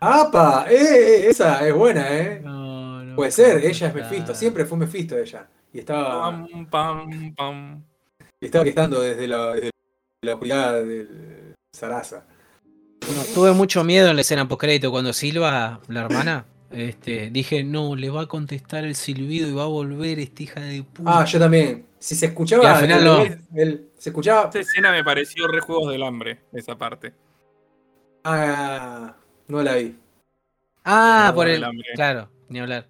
¡Apa! 0.00 0.66
¡Eh, 0.70 0.74
eh, 0.76 1.28
esa 1.28 1.66
es 1.66 1.74
buena, 1.74 2.16
¿eh? 2.18 2.40
No, 2.42 3.02
no 3.04 3.16
Puede 3.16 3.30
ser, 3.30 3.64
ella 3.64 3.86
es. 3.88 3.94
Mephisto, 3.94 4.34
siempre 4.34 4.64
fue 4.64 4.78
Mephisto 4.78 5.16
ella. 5.18 5.48
Y 5.72 5.78
estaba, 5.80 6.20
Pam, 6.30 6.66
pam, 6.66 7.34
pam. 7.34 7.82
y 8.40 8.46
estaba 8.46 8.64
estando 8.64 9.00
desde 9.00 9.26
la, 9.28 9.52
desde 9.54 9.70
la 10.22 10.32
oscuridad 10.34 10.74
del 10.84 11.54
Sarasa. 11.72 12.26
No, 13.00 13.22
tuve 13.34 13.52
mucho 13.52 13.82
miedo 13.84 14.08
en 14.08 14.16
la 14.16 14.22
escena 14.22 14.46
postcrédito 14.48 14.90
cuando 14.90 15.12
Silva, 15.12 15.80
la 15.88 16.00
hermana, 16.02 16.44
este, 16.70 17.30
dije, 17.30 17.64
no, 17.64 17.96
le 17.96 18.10
va 18.10 18.22
a 18.22 18.26
contestar 18.26 18.84
el 18.84 18.94
silbido 18.94 19.48
y 19.48 19.52
va 19.52 19.62
a 19.62 19.66
volver 19.66 20.18
esta 20.18 20.42
hija 20.42 20.60
de 20.60 20.82
puta. 20.82 21.20
Ah, 21.20 21.24
yo 21.24 21.38
también. 21.38 21.86
Si 21.98 22.14
se 22.14 22.26
escuchaba, 22.26 22.64
Y 22.64 22.66
al 22.66 22.76
final 22.80 22.98
el- 22.98 23.04
no. 23.04 23.22
el- 23.22 23.38
el- 23.54 23.88
se 23.96 24.10
escuchaba. 24.10 24.48
Esa 24.48 24.60
escena 24.60 24.90
me 24.90 25.04
pareció 25.04 25.46
re 25.46 25.60
Juegos 25.60 25.92
del 25.92 26.02
Hambre, 26.02 26.40
esa 26.52 26.76
parte. 26.76 27.12
Ah, 28.24 29.14
no 29.50 29.62
la 29.62 29.74
vi. 29.76 29.96
Ah, 30.84 31.26
no, 31.28 31.34
por 31.34 31.48
el. 31.48 31.64
Claro, 31.94 32.28
ni 32.48 32.60
hablar. 32.60 32.86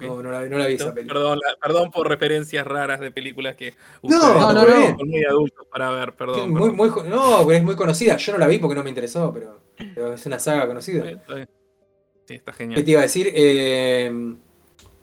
No, 0.00 0.22
no 0.22 0.30
la, 0.30 0.46
no 0.46 0.56
la 0.56 0.66
vi 0.66 0.74
esa 0.74 0.94
película. 0.94 1.12
Perdón, 1.20 1.38
la- 1.46 1.56
perdón 1.60 1.90
por 1.90 2.08
referencias 2.08 2.66
raras 2.66 3.00
de 3.00 3.10
películas 3.10 3.54
que 3.54 3.74
No, 4.02 4.18
no, 4.18 4.52
no, 4.54 4.66
no. 4.66 4.98
son 4.98 5.08
muy 5.08 5.24
adultos 5.24 5.66
para 5.70 5.90
ver, 5.90 6.14
perdón. 6.14 6.50
muy, 6.54 6.70
muy, 6.70 6.90
no, 7.06 7.50
es 7.50 7.62
muy 7.62 7.76
conocida. 7.76 8.16
Yo 8.16 8.32
no 8.32 8.38
la 8.38 8.46
vi 8.46 8.58
porque 8.58 8.74
no 8.76 8.82
me 8.82 8.88
interesó, 8.88 9.30
pero, 9.32 9.60
pero 9.94 10.14
es 10.14 10.24
una 10.24 10.38
saga 10.38 10.66
conocida. 10.66 11.10
Está. 11.10 11.46
Sí, 12.26 12.34
está 12.34 12.52
¿Qué 12.52 12.58
genial. 12.58 12.82
te 12.84 12.90
iba 12.92 13.00
a 13.00 13.02
decir? 13.02 13.30
Eh, 13.34 14.34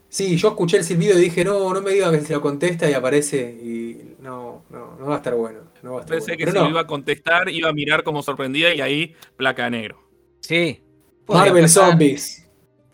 sí, 0.09 0.35
yo 0.35 0.47
escuché 0.47 0.77
el 0.77 0.83
silbido 0.83 1.15
y 1.19 1.21
dije, 1.21 1.45
no, 1.45 1.71
no 1.75 1.81
me 1.81 1.91
diga 1.91 2.09
que 2.09 2.21
se 2.21 2.33
lo 2.33 2.41
contesta 2.41 2.89
y 2.89 2.93
aparece 2.93 3.51
y 3.61 4.15
no, 4.19 4.63
no, 4.71 4.95
no 4.97 5.05
va 5.05 5.13
a 5.15 5.17
estar 5.17 5.35
bueno. 5.35 5.59
No 5.83 5.91
va 5.93 5.97
a 5.97 6.01
estar 6.01 6.15
Pensé 6.17 6.31
bueno. 6.31 6.37
que 6.39 6.43
Pero 6.45 6.51
se 6.53 6.57
no, 6.57 6.63
lo 6.63 6.69
iba 6.71 6.81
a 6.81 6.87
contestar, 6.87 7.49
iba 7.49 7.69
a 7.69 7.73
mirar 7.73 8.01
como 8.03 8.23
sorprendida 8.23 8.73
y 8.73 8.81
ahí 8.81 9.15
placa 9.35 9.69
negro. 9.69 10.06
Sí. 10.41 10.81
Marvel. 11.27 11.67
Zombies. 11.69 12.47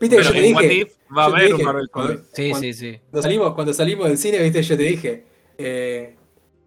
Viste 0.00 0.16
que 0.16 0.22
Pero 0.22 0.22
yo 0.22 0.32
te 0.32 0.40
dije. 0.40 0.74
If 0.74 0.92
va 1.16 1.24
a 1.24 1.26
haber 1.26 1.54
un 1.54 1.62
Marvel 1.62 1.88
cuando- 1.90 2.12
Zombies. 2.14 2.30
Sí, 2.34 2.54
sí, 2.60 2.72
sí. 2.74 3.00
Cuando 3.10 3.22
salimos, 3.22 3.54
cuando 3.54 3.72
salimos 3.74 4.08
del 4.08 4.18
cine, 4.18 4.38
viste, 4.38 4.62
yo 4.62 4.76
te 4.76 4.82
dije. 4.82 5.24
eh, 5.58 6.16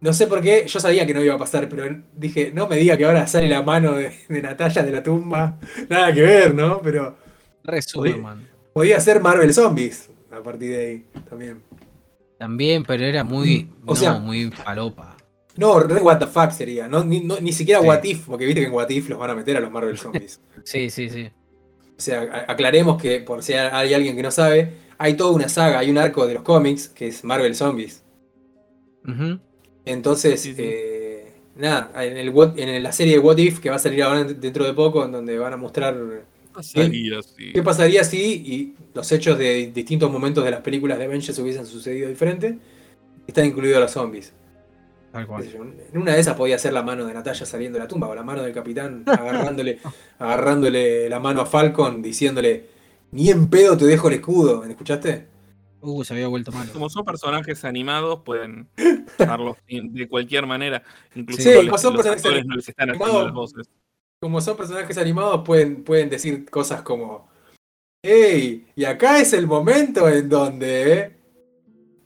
no 0.02 0.14
sé 0.14 0.28
por 0.28 0.42
qué, 0.42 0.66
yo 0.68 0.80
sabía 0.80 1.08
que 1.08 1.14
no 1.16 1.24
iba 1.24 1.34
a 1.34 1.38
pasar, 1.40 1.68
pero 1.68 1.84
dije, 2.16 2.52
no 2.54 2.68
me 2.68 2.76
diga 2.76 2.96
que 2.96 3.06
ahora 3.06 3.26
sale 3.26 3.48
la 3.50 3.64
mano 3.64 3.94
de, 3.94 4.12
de 4.30 4.42
Natalia 4.42 4.84
de 4.84 4.92
la 4.92 5.02
tumba. 5.02 5.58
Nada 5.90 6.14
que 6.14 6.22
ver, 6.22 6.54
¿no? 6.54 6.80
Pero 6.82 7.18
Re 7.64 7.82
Superman. 7.82 8.48
podía 8.74 9.00
ser 9.00 9.20
Marvel 9.22 9.52
Zombies 9.54 10.10
a 10.32 10.44
partir 10.44 10.70
de 10.72 10.86
ahí 10.86 11.06
también. 11.28 11.64
También, 12.38 12.84
pero 12.84 13.04
era 13.06 13.24
muy. 13.24 13.72
O 13.86 13.94
no, 13.94 13.96
sea- 13.96 14.14
muy 14.20 14.52
falopa. 14.52 15.15
No, 15.57 15.80
re 15.80 16.02
what 16.02 16.19
the 16.19 16.27
fuck 16.27 16.52
sería. 16.52 16.88
No, 16.88 17.03
ni, 17.03 17.22
no- 17.22 17.40
ni 17.40 17.53
siquiera 17.53 17.80
Sí. 17.82 17.88
What 17.88 18.03
If, 18.03 18.26
porque 18.27 18.45
viste 18.45 18.61
que 18.61 18.68
en 18.68 18.73
What 18.73 18.90
If 18.90 19.10
los 19.10 19.18
van 19.19 19.30
a 19.32 19.36
meter 19.36 19.56
a 19.57 19.60
los 19.61 19.72
Marvel 19.72 19.98
Zombies. 19.98 20.40
Sí, 20.64 20.90
sí, 20.90 21.10
sí. 21.10 21.30
O 21.98 22.02
sea, 22.02 22.45
aclaremos 22.48 23.02
que 23.02 23.22
por 23.22 23.41
si 23.41 23.53
hay 23.53 23.94
alguien 23.94 24.15
que 24.18 24.23
no 24.23 24.32
sabe, 24.32 24.72
hay 24.98 25.14
toda 25.15 25.32
una 25.32 25.48
saga, 25.48 25.80
hay 25.80 25.90
un 25.90 25.98
arco 25.98 26.27
de 26.27 26.34
los 26.34 26.44
cómics 26.44 26.90
que 26.90 27.07
es 27.07 27.23
Marvel 27.23 27.56
Zombies. 27.56 28.03
Ujú. 29.07 29.40
Entonces, 29.86 30.41
Sí, 30.41 30.53
sí. 30.56 30.61
eh, 30.61 31.32
nada, 31.56 31.91
en, 32.03 32.18
el 32.18 32.32
What- 32.34 32.57
en 32.57 32.82
la 32.84 32.91
serie 32.91 33.14
de 33.14 33.19
What 33.19 33.38
If 33.38 33.60
que 33.60 33.69
va 33.69 33.76
a 33.77 33.80
salir 33.80 34.03
ahora 34.03 34.23
dentro 34.26 34.65
de 34.65 34.73
poco, 34.73 35.06
en 35.06 35.11
donde 35.11 35.38
van 35.38 35.53
a 35.53 35.57
mostrar 35.57 35.95
Va 35.95 36.60
a 36.60 36.64
salir 36.64 37.14
así. 37.15 37.53
qué 37.53 37.61
pasaría 37.64 38.03
si 38.03 38.18
y 38.45 38.76
los 38.94 39.10
hechos 39.11 39.38
de 39.38 39.72
distintos 39.73 40.11
momentos 40.11 40.44
de 40.44 40.52
las 40.52 40.61
películas 40.61 40.98
de 40.98 41.06
Avengers 41.06 41.38
hubiesen 41.40 41.65
sucedido 41.65 42.10
diferente, 42.10 42.57
están 43.27 43.45
incluidos 43.45 43.80
los 43.80 43.91
zombies. 43.91 44.34
Tal 45.16 45.28
cual. 45.28 45.46
En 45.94 46.02
una 46.02 46.14
de 46.14 46.20
esas 46.20 46.36
podía 46.36 46.60
ser 46.60 46.74
la 46.74 46.84
mano 46.84 47.06
de 47.06 47.14
Natalia 47.14 47.46
saliendo 47.46 47.78
de 47.78 47.86
la 47.86 47.88
tumba, 47.88 48.10
o 48.10 48.16
la 48.16 48.22
mano 48.24 48.44
del 48.44 48.54
capitán 48.54 49.04
agarrándole, 49.08 49.80
agarrándole 50.20 51.08
la 51.08 51.22
mano 51.22 51.40
a 51.40 51.46
Falcon, 51.46 52.02
diciéndole, 52.02 52.66
ni 53.12 53.30
en 53.30 53.50
pedo 53.50 53.78
te 53.78 53.86
dejo 53.86 54.10
el 54.10 54.16
escudo. 54.16 54.62
¿Me 54.62 54.72
escuchaste? 54.72 55.28
Uh, 55.80 56.04
se 56.04 56.14
había 56.16 56.28
vuelto 56.28 56.52
malo. 56.52 56.74
Como 56.74 56.90
son 56.90 57.06
personajes 57.06 57.64
animados, 57.64 58.24
pueden 58.26 58.68
usarlos 59.18 59.56
de 59.70 60.08
cualquier 60.10 60.46
manera. 60.48 60.84
Incluso 61.16 61.44
Sí, 61.44 61.50
les- 61.50 61.66
como 61.66 61.78
son 61.78 61.94
los 61.94 62.06
personajes 62.06 62.46
no 62.46 62.56
les 62.58 62.68
están 62.68 62.90
haciendo 62.90 63.06
animados. 63.06 63.26
las 63.28 63.34
voces. 63.34 63.70
Como 64.20 64.42
son 64.42 64.58
personajes 64.58 64.98
animados, 64.98 65.44
pueden, 65.46 65.84
pueden 65.86 66.10
decir 66.10 66.50
cosas 66.50 66.82
como, 66.82 67.30
¡Ey! 68.04 68.68
Y 68.76 68.84
acá 68.84 69.22
es 69.22 69.32
el 69.32 69.48
momento 69.48 70.10
en 70.10 70.28
donde... 70.28 71.16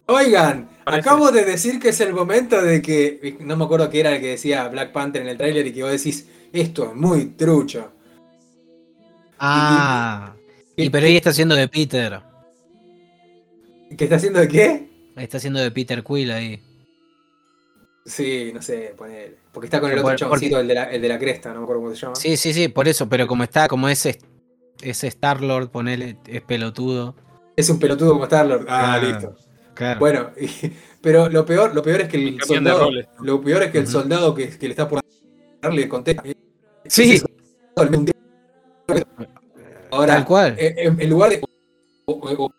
Oigan, 0.06 0.70
Parece- 0.92 1.10
acabo 1.10 1.32
de 1.32 1.46
decir 1.46 1.80
que 1.80 1.90
es 1.90 2.00
el 2.02 2.14
momento 2.14 2.62
de 2.62 2.82
que... 2.82 3.38
No 3.42 3.56
me 3.58 3.66
acuerdo 3.66 3.90
qué 3.90 4.00
era 4.02 4.16
el 4.16 4.22
que 4.22 4.28
decía 4.28 4.68
Black 4.68 4.92
Panther 4.92 5.22
en 5.22 5.28
el 5.30 5.38
tráiler 5.38 5.66
y 5.68 5.74
que 5.74 5.84
vos 5.84 5.92
decís, 5.92 6.28
esto 6.54 6.90
es 6.90 6.96
muy 6.96 7.26
trucho. 7.28 7.92
Ah. 9.40 10.34
y- 10.76 10.84
Y 10.86 10.90
pero 10.90 11.06
ahí 11.06 11.16
está 11.18 11.30
haciendo 11.32 11.56
de 11.56 11.68
Peter. 11.68 12.20
¿Qué 13.98 14.04
está 14.04 14.18
haciendo 14.18 14.40
de 14.40 14.48
qué? 14.48 14.90
Está 15.16 15.38
haciendo 15.38 15.60
de 15.60 15.72
Peter 15.72 16.04
Quill 16.04 16.32
ahí. 16.32 16.62
Sí, 18.06 18.52
no 18.54 18.62
sé, 18.62 18.94
ponele. 18.98 19.36
Porque 19.52 19.68
está 19.68 19.80
con 19.80 19.90
el 19.92 19.98
otro 19.98 20.04
porque- 20.10 20.20
chaboncito, 20.20 20.60
el, 20.60 20.68
de 20.68 20.74
la, 20.74 20.84
el 20.86 21.02
de 21.02 21.08
la 21.10 21.20
cresta, 21.20 21.50
no 21.54 21.60
me 21.60 21.64
acuerdo 21.64 21.82
cómo 21.84 21.96
se 21.96 22.02
llama. 22.02 22.16
Sí, 22.16 22.38
sí, 22.38 22.54
sí, 22.54 22.68
por 22.70 22.88
eso, 22.88 23.08
pero 23.10 23.28
como 23.28 23.44
está, 23.44 23.68
como 23.68 23.90
ese, 23.90 24.20
ese 24.82 25.08
Star 25.08 25.42
Lord, 25.42 25.70
ponele, 25.70 26.18
es 26.28 26.42
pelotudo. 26.42 27.16
Es 27.56 27.70
un 27.70 27.78
pelotudo 27.80 28.14
como 28.14 28.24
Star-Lord. 28.24 28.66
Ah, 28.70 28.94
Ah, 28.94 29.00
listo. 29.00 29.36
Claro. 29.80 30.00
Bueno, 30.02 30.32
y- 30.42 30.50
pero 31.02 31.30
lo 31.30 31.46
peor, 31.46 31.74
lo 31.74 31.82
peor 31.82 32.02
es 32.02 32.10
que 32.10 32.18
el 32.18 32.42
soldado, 32.44 32.80
roles. 32.88 33.08
lo 33.22 33.40
peor 33.42 33.64
es 33.64 33.72
que 33.72 33.78
el 33.78 33.88
soldado 33.88 34.36
que, 34.36 34.50
que 34.50 34.68
le 34.68 34.74
está 34.74 34.90
por 34.90 35.00
darle 35.62 35.88
contesta. 35.88 36.22
sí, 36.86 37.22
Ahora, 39.92 40.16
Tal 40.16 40.26
cual. 40.26 40.56
eh, 40.60 40.76
en, 40.78 41.00
en 41.02 41.10
lugar 41.10 41.30
de 41.32 41.42
o, 42.08 42.12
o- 42.12 42.52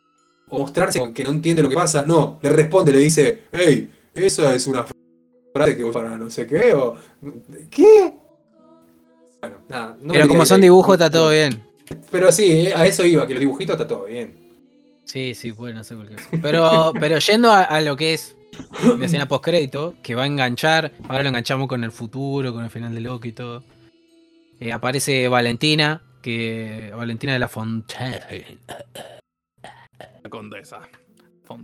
o 0.48 0.58
mostrarse 0.58 0.98
con 0.98 1.12
que 1.12 1.22
no 1.22 1.30
entiende 1.30 1.62
lo 1.62 1.68
que 1.68 1.74
pasa, 1.74 2.04
no, 2.06 2.38
le 2.42 2.48
responde, 2.50 2.90
le 2.92 2.98
dice, 3.00 3.42
hey, 3.52 3.90
eso 4.14 4.50
es 4.50 4.66
una 4.66 4.86
frase 5.54 5.76
que 5.76 5.84
vos 5.84 5.92
para 5.92 6.16
no 6.16 6.30
sé 6.30 6.46
qué, 6.46 6.72
o 6.72 6.96
¿qué? 7.70 8.14
Bueno, 9.42 9.56
nada. 9.68 9.96
no 10.00 10.12
Pero 10.14 10.26
como 10.26 10.46
son 10.46 10.62
dibujos 10.62 10.94
está 10.94 11.10
todo 11.10 11.30
bien. 11.30 11.62
Pero 12.10 12.32
sí, 12.32 12.66
eh, 12.68 12.72
a 12.74 12.86
eso 12.86 13.04
iba, 13.04 13.26
que 13.26 13.34
los 13.34 13.40
dibujitos 13.40 13.74
está 13.74 13.86
todo 13.86 14.04
bien. 14.06 14.49
Sí, 15.10 15.34
sí, 15.34 15.52
pueden 15.52 15.76
hacer 15.76 15.96
cualquier 15.96 16.20
cosa. 16.20 16.38
Pero, 16.40 16.92
pero 17.00 17.18
yendo 17.18 17.50
a, 17.50 17.64
a 17.64 17.80
lo 17.80 17.96
que 17.96 18.14
es 18.14 18.36
la 18.96 19.06
escena 19.06 19.26
post-crédito, 19.26 19.94
que 20.04 20.14
va 20.14 20.22
a 20.22 20.26
enganchar, 20.26 20.92
ahora 21.08 21.24
lo 21.24 21.30
enganchamos 21.30 21.66
con 21.66 21.82
el 21.82 21.90
futuro, 21.90 22.52
con 22.52 22.62
el 22.62 22.70
final 22.70 22.94
de 22.94 23.00
Loki 23.00 23.30
y 23.30 23.32
todo. 23.32 23.64
Eh, 24.60 24.72
aparece 24.72 25.26
Valentina, 25.26 26.00
que 26.22 26.92
Valentina 26.94 27.32
de 27.32 27.38
la 27.40 27.48
Fontaine 27.48 28.20
La 30.22 30.30
condesa. 30.30 30.80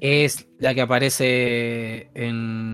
Es 0.01 0.49
la 0.59 0.75
que 0.75 0.81
aparece 0.81 2.09
en 2.15 2.73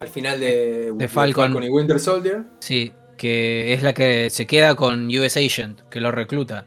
Al 0.00 0.08
final 0.08 0.40
de, 0.40 0.90
De 0.96 1.08
Falcon. 1.08 1.62
y 1.62 1.68
Winter 1.68 2.00
Soldier. 2.00 2.42
Sí, 2.58 2.92
que 3.16 3.72
es 3.72 3.84
la 3.84 3.94
que 3.94 4.30
se 4.30 4.48
queda 4.48 4.74
con 4.74 5.06
US 5.06 5.36
Agent, 5.36 5.82
que 5.90 6.00
lo 6.00 6.10
recluta. 6.10 6.66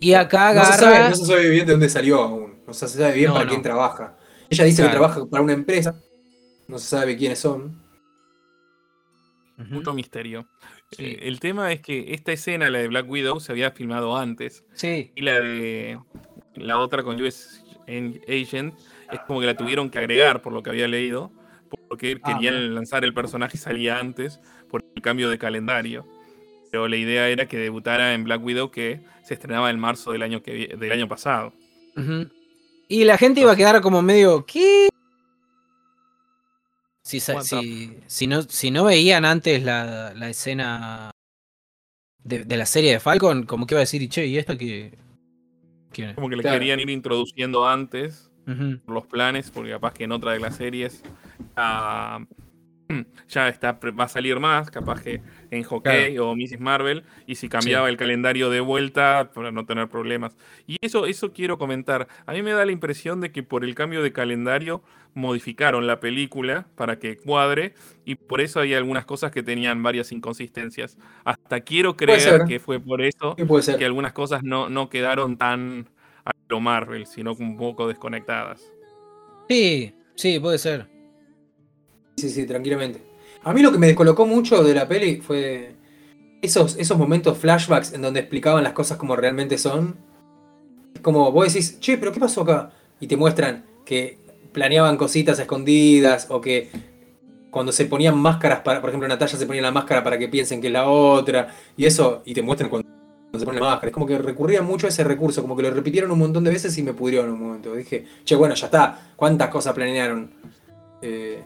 Y 0.00 0.14
acá 0.14 0.54
No 0.54 0.64
se, 0.64 0.72
sabe, 0.74 0.86
agarra. 0.96 1.10
no 1.10 1.16
se 1.16 1.26
sabe 1.26 1.50
bien 1.50 1.66
de 1.66 1.72
dónde 1.72 1.88
salió 1.88 2.22
aún. 2.22 2.62
No 2.66 2.72
se 2.74 2.88
sabe 2.88 3.14
bien 3.14 3.28
No, 3.28 3.34
para 3.34 3.44
no. 3.46 3.50
quién 3.50 3.62
trabaja. 3.62 4.16
Ella 4.50 4.64
dice 4.64 4.82
Claro. 4.82 4.90
que 4.92 4.98
trabaja 4.98 5.26
para 5.30 5.42
una 5.42 5.52
empresa. 5.52 6.00
No 6.68 6.78
se 6.78 6.86
sabe 6.88 7.16
quiénes 7.16 7.38
son. 7.38 7.82
Mucho 9.56 9.92
misterio. 9.92 10.46
Sí. 10.92 11.04
Eh, 11.04 11.18
el 11.22 11.40
tema 11.40 11.72
es 11.72 11.80
que 11.80 12.14
esta 12.14 12.30
escena, 12.32 12.70
la 12.70 12.78
de 12.78 12.88
Black 12.88 13.08
Widow, 13.10 13.40
se 13.40 13.50
había 13.52 13.72
filmado 13.72 14.16
antes. 14.16 14.64
Sí, 14.72 15.10
Y 15.16 15.22
la 15.22 15.40
de 15.40 15.98
la 16.54 16.78
otra 16.78 17.02
con 17.02 17.20
US 17.20 17.64
Agent 17.88 18.74
es 19.10 19.20
como 19.26 19.40
que 19.40 19.46
la 19.46 19.56
tuvieron 19.56 19.90
que 19.90 19.98
agregar 19.98 20.42
por 20.42 20.52
lo 20.52 20.62
que 20.62 20.70
había 20.70 20.86
leído. 20.86 21.32
Porque 21.88 22.18
Ah, 22.22 22.34
querían 22.34 22.74
lanzar 22.74 23.04
el 23.04 23.12
personaje 23.12 23.56
y 23.56 23.60
salía 23.60 23.98
antes 23.98 24.40
por 24.70 24.84
el 24.94 25.02
cambio 25.02 25.28
de 25.28 25.38
calendario. 25.38 26.06
Pero 26.70 26.86
la 26.88 26.96
idea 26.96 27.28
era 27.28 27.46
que 27.46 27.56
debutara 27.56 28.14
en 28.14 28.24
Black 28.24 28.44
Widow 28.44 28.70
que 28.70 29.00
se 29.24 29.34
estrenaba 29.34 29.70
en 29.70 29.78
marzo 29.78 30.12
del 30.12 30.22
año, 30.22 30.42
que, 30.42 30.76
del 30.78 30.92
año 30.92 31.08
pasado. 31.08 31.52
Y 32.88 33.04
la 33.04 33.18
gente 33.18 33.40
iba 33.40 33.52
a 33.52 33.56
quedar 33.56 33.80
como 33.80 34.02
medio, 34.02 34.44
¿qué? 34.46 34.88
Si, 37.02 37.20
si, 37.20 37.96
si 38.06 38.26
no, 38.26 38.42
si 38.42 38.70
no 38.70 38.84
veían 38.84 39.24
antes 39.24 39.62
la, 39.62 40.12
la 40.14 40.28
escena 40.28 41.10
de, 42.22 42.44
de 42.44 42.56
la 42.58 42.66
serie 42.66 42.92
de 42.92 43.00
Falcon, 43.00 43.44
como 43.44 43.66
que 43.66 43.74
iba 43.74 43.80
a 43.80 43.82
decir, 43.88 44.06
che, 44.10 44.26
¿y 44.26 44.36
esta 44.36 44.58
qué? 44.58 44.98
¿Quién 45.90 46.10
es? 46.10 46.14
Como 46.16 46.28
que 46.28 46.36
le 46.36 46.42
Claro. 46.42 46.58
querían 46.58 46.80
ir 46.80 46.90
introduciendo 46.90 47.66
antes 47.66 48.30
por 48.84 48.94
los 48.94 49.06
planes, 49.06 49.50
porque 49.50 49.70
capaz 49.70 49.92
que 49.94 50.04
en 50.04 50.12
otra 50.12 50.32
de 50.32 50.40
las 50.40 50.56
series 50.56 51.02
ah, 51.56 52.20
ya 53.28 53.48
está, 53.48 53.72
va 53.72 54.04
a 54.04 54.08
salir 54.08 54.40
más, 54.40 54.70
capaz 54.70 55.02
que 55.02 55.20
en 55.50 55.62
Hockey 55.62 56.18
o 56.18 56.34
Mrs. 56.34 56.60
Marvel, 56.60 57.04
y 57.26 57.34
si 57.34 57.48
cambiaba 57.48 57.88
el 57.88 57.96
calendario 57.96 58.50
de 58.50 58.60
vuelta 58.60 59.30
para 59.34 59.52
no 59.52 59.66
tener 59.66 59.88
problemas. 59.88 60.36
Y 60.66 60.76
eso, 60.80 61.06
eso 61.06 61.32
quiero 61.32 61.58
comentar. 61.58 62.08
A 62.26 62.32
mí 62.32 62.42
me 62.42 62.52
da 62.52 62.64
la 62.64 62.72
impresión 62.72 63.20
de 63.20 63.30
que 63.30 63.42
por 63.42 63.64
el 63.64 63.74
cambio 63.74 64.02
de 64.02 64.12
calendario 64.12 64.82
modificaron 65.14 65.86
la 65.86 66.00
película 66.00 66.66
para 66.76 66.98
que 66.98 67.16
cuadre, 67.16 67.74
y 68.04 68.14
por 68.14 68.40
eso 68.40 68.60
hay 68.60 68.74
algunas 68.74 69.04
cosas 69.04 69.32
que 69.32 69.42
tenían 69.42 69.82
varias 69.82 70.12
inconsistencias. 70.12 70.96
Hasta 71.24 71.60
quiero 71.60 71.96
creer 71.96 72.44
que 72.46 72.60
fue 72.60 72.80
por 72.80 73.02
eso 73.02 73.36
que 73.36 73.84
algunas 73.84 74.12
cosas 74.12 74.42
no, 74.42 74.68
no 74.68 74.88
quedaron 74.88 75.36
tan 75.36 75.88
a 76.24 76.30
lo 76.48 76.60
Marvel, 76.60 77.06
sino 77.06 77.32
un 77.32 77.56
poco 77.56 77.88
desconectadas. 77.88 78.72
Sí, 79.48 79.94
sí, 80.14 80.38
puede 80.38 80.58
ser. 80.58 80.97
Sí, 82.18 82.28
sí, 82.28 82.46
tranquilamente. 82.46 83.00
A 83.44 83.52
mí 83.52 83.62
lo 83.62 83.70
que 83.70 83.78
me 83.78 83.86
descolocó 83.86 84.26
mucho 84.26 84.64
de 84.64 84.74
la 84.74 84.88
peli 84.88 85.20
fue 85.20 85.76
esos, 86.42 86.76
esos 86.76 86.98
momentos 86.98 87.38
flashbacks 87.38 87.92
en 87.92 88.02
donde 88.02 88.20
explicaban 88.20 88.64
las 88.64 88.72
cosas 88.72 88.98
como 88.98 89.16
realmente 89.16 89.56
son. 89.58 89.96
Es 90.94 91.00
como 91.00 91.30
vos 91.30 91.52
decís, 91.52 91.78
che, 91.80 91.96
pero 91.96 92.12
¿qué 92.12 92.20
pasó 92.20 92.42
acá? 92.42 92.72
Y 93.00 93.06
te 93.06 93.16
muestran 93.16 93.64
que 93.84 94.18
planeaban 94.52 94.96
cositas 94.96 95.38
escondidas 95.38 96.26
o 96.30 96.40
que 96.40 96.68
cuando 97.50 97.72
se 97.72 97.86
ponían 97.86 98.18
máscaras, 98.18 98.60
para, 98.60 98.80
por 98.80 98.90
ejemplo, 98.90 99.08
Natalia 99.08 99.36
se 99.36 99.46
ponía 99.46 99.62
la 99.62 99.70
máscara 99.70 100.02
para 100.02 100.18
que 100.18 100.28
piensen 100.28 100.60
que 100.60 100.66
es 100.66 100.72
la 100.72 100.88
otra 100.88 101.54
y 101.76 101.86
eso, 101.86 102.22
y 102.24 102.34
te 102.34 102.42
muestran 102.42 102.68
cuando 102.68 102.88
se 103.38 103.44
pone 103.44 103.60
la 103.60 103.66
máscara. 103.66 103.88
Es 103.88 103.94
como 103.94 104.06
que 104.06 104.18
recurrían 104.18 104.66
mucho 104.66 104.86
a 104.86 104.90
ese 104.90 105.04
recurso, 105.04 105.42
como 105.42 105.56
que 105.56 105.62
lo 105.62 105.70
repitieron 105.70 106.10
un 106.10 106.18
montón 106.18 106.44
de 106.44 106.50
veces 106.50 106.76
y 106.76 106.82
me 106.82 106.92
pudrieron 106.92 107.30
un 107.30 107.40
momento. 107.40 107.74
Dije, 107.74 108.04
che, 108.24 108.34
bueno, 108.34 108.54
ya 108.54 108.66
está, 108.66 109.12
¿cuántas 109.16 109.48
cosas 109.48 109.74
planearon? 109.74 110.30
Eh, 111.00 111.44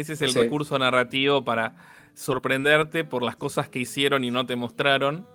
Ese 0.00 0.12
es 0.14 0.22
el 0.22 0.30
Sí. 0.30 0.38
recurso 0.40 0.78
narrativo 0.78 1.44
para 1.44 1.74
sorprenderte 2.14 3.04
por 3.04 3.22
las 3.22 3.36
cosas 3.36 3.68
que 3.68 3.78
hicieron 3.78 4.24
y 4.24 4.30
no 4.30 4.46
te 4.46 4.56
mostraron. 4.56 5.26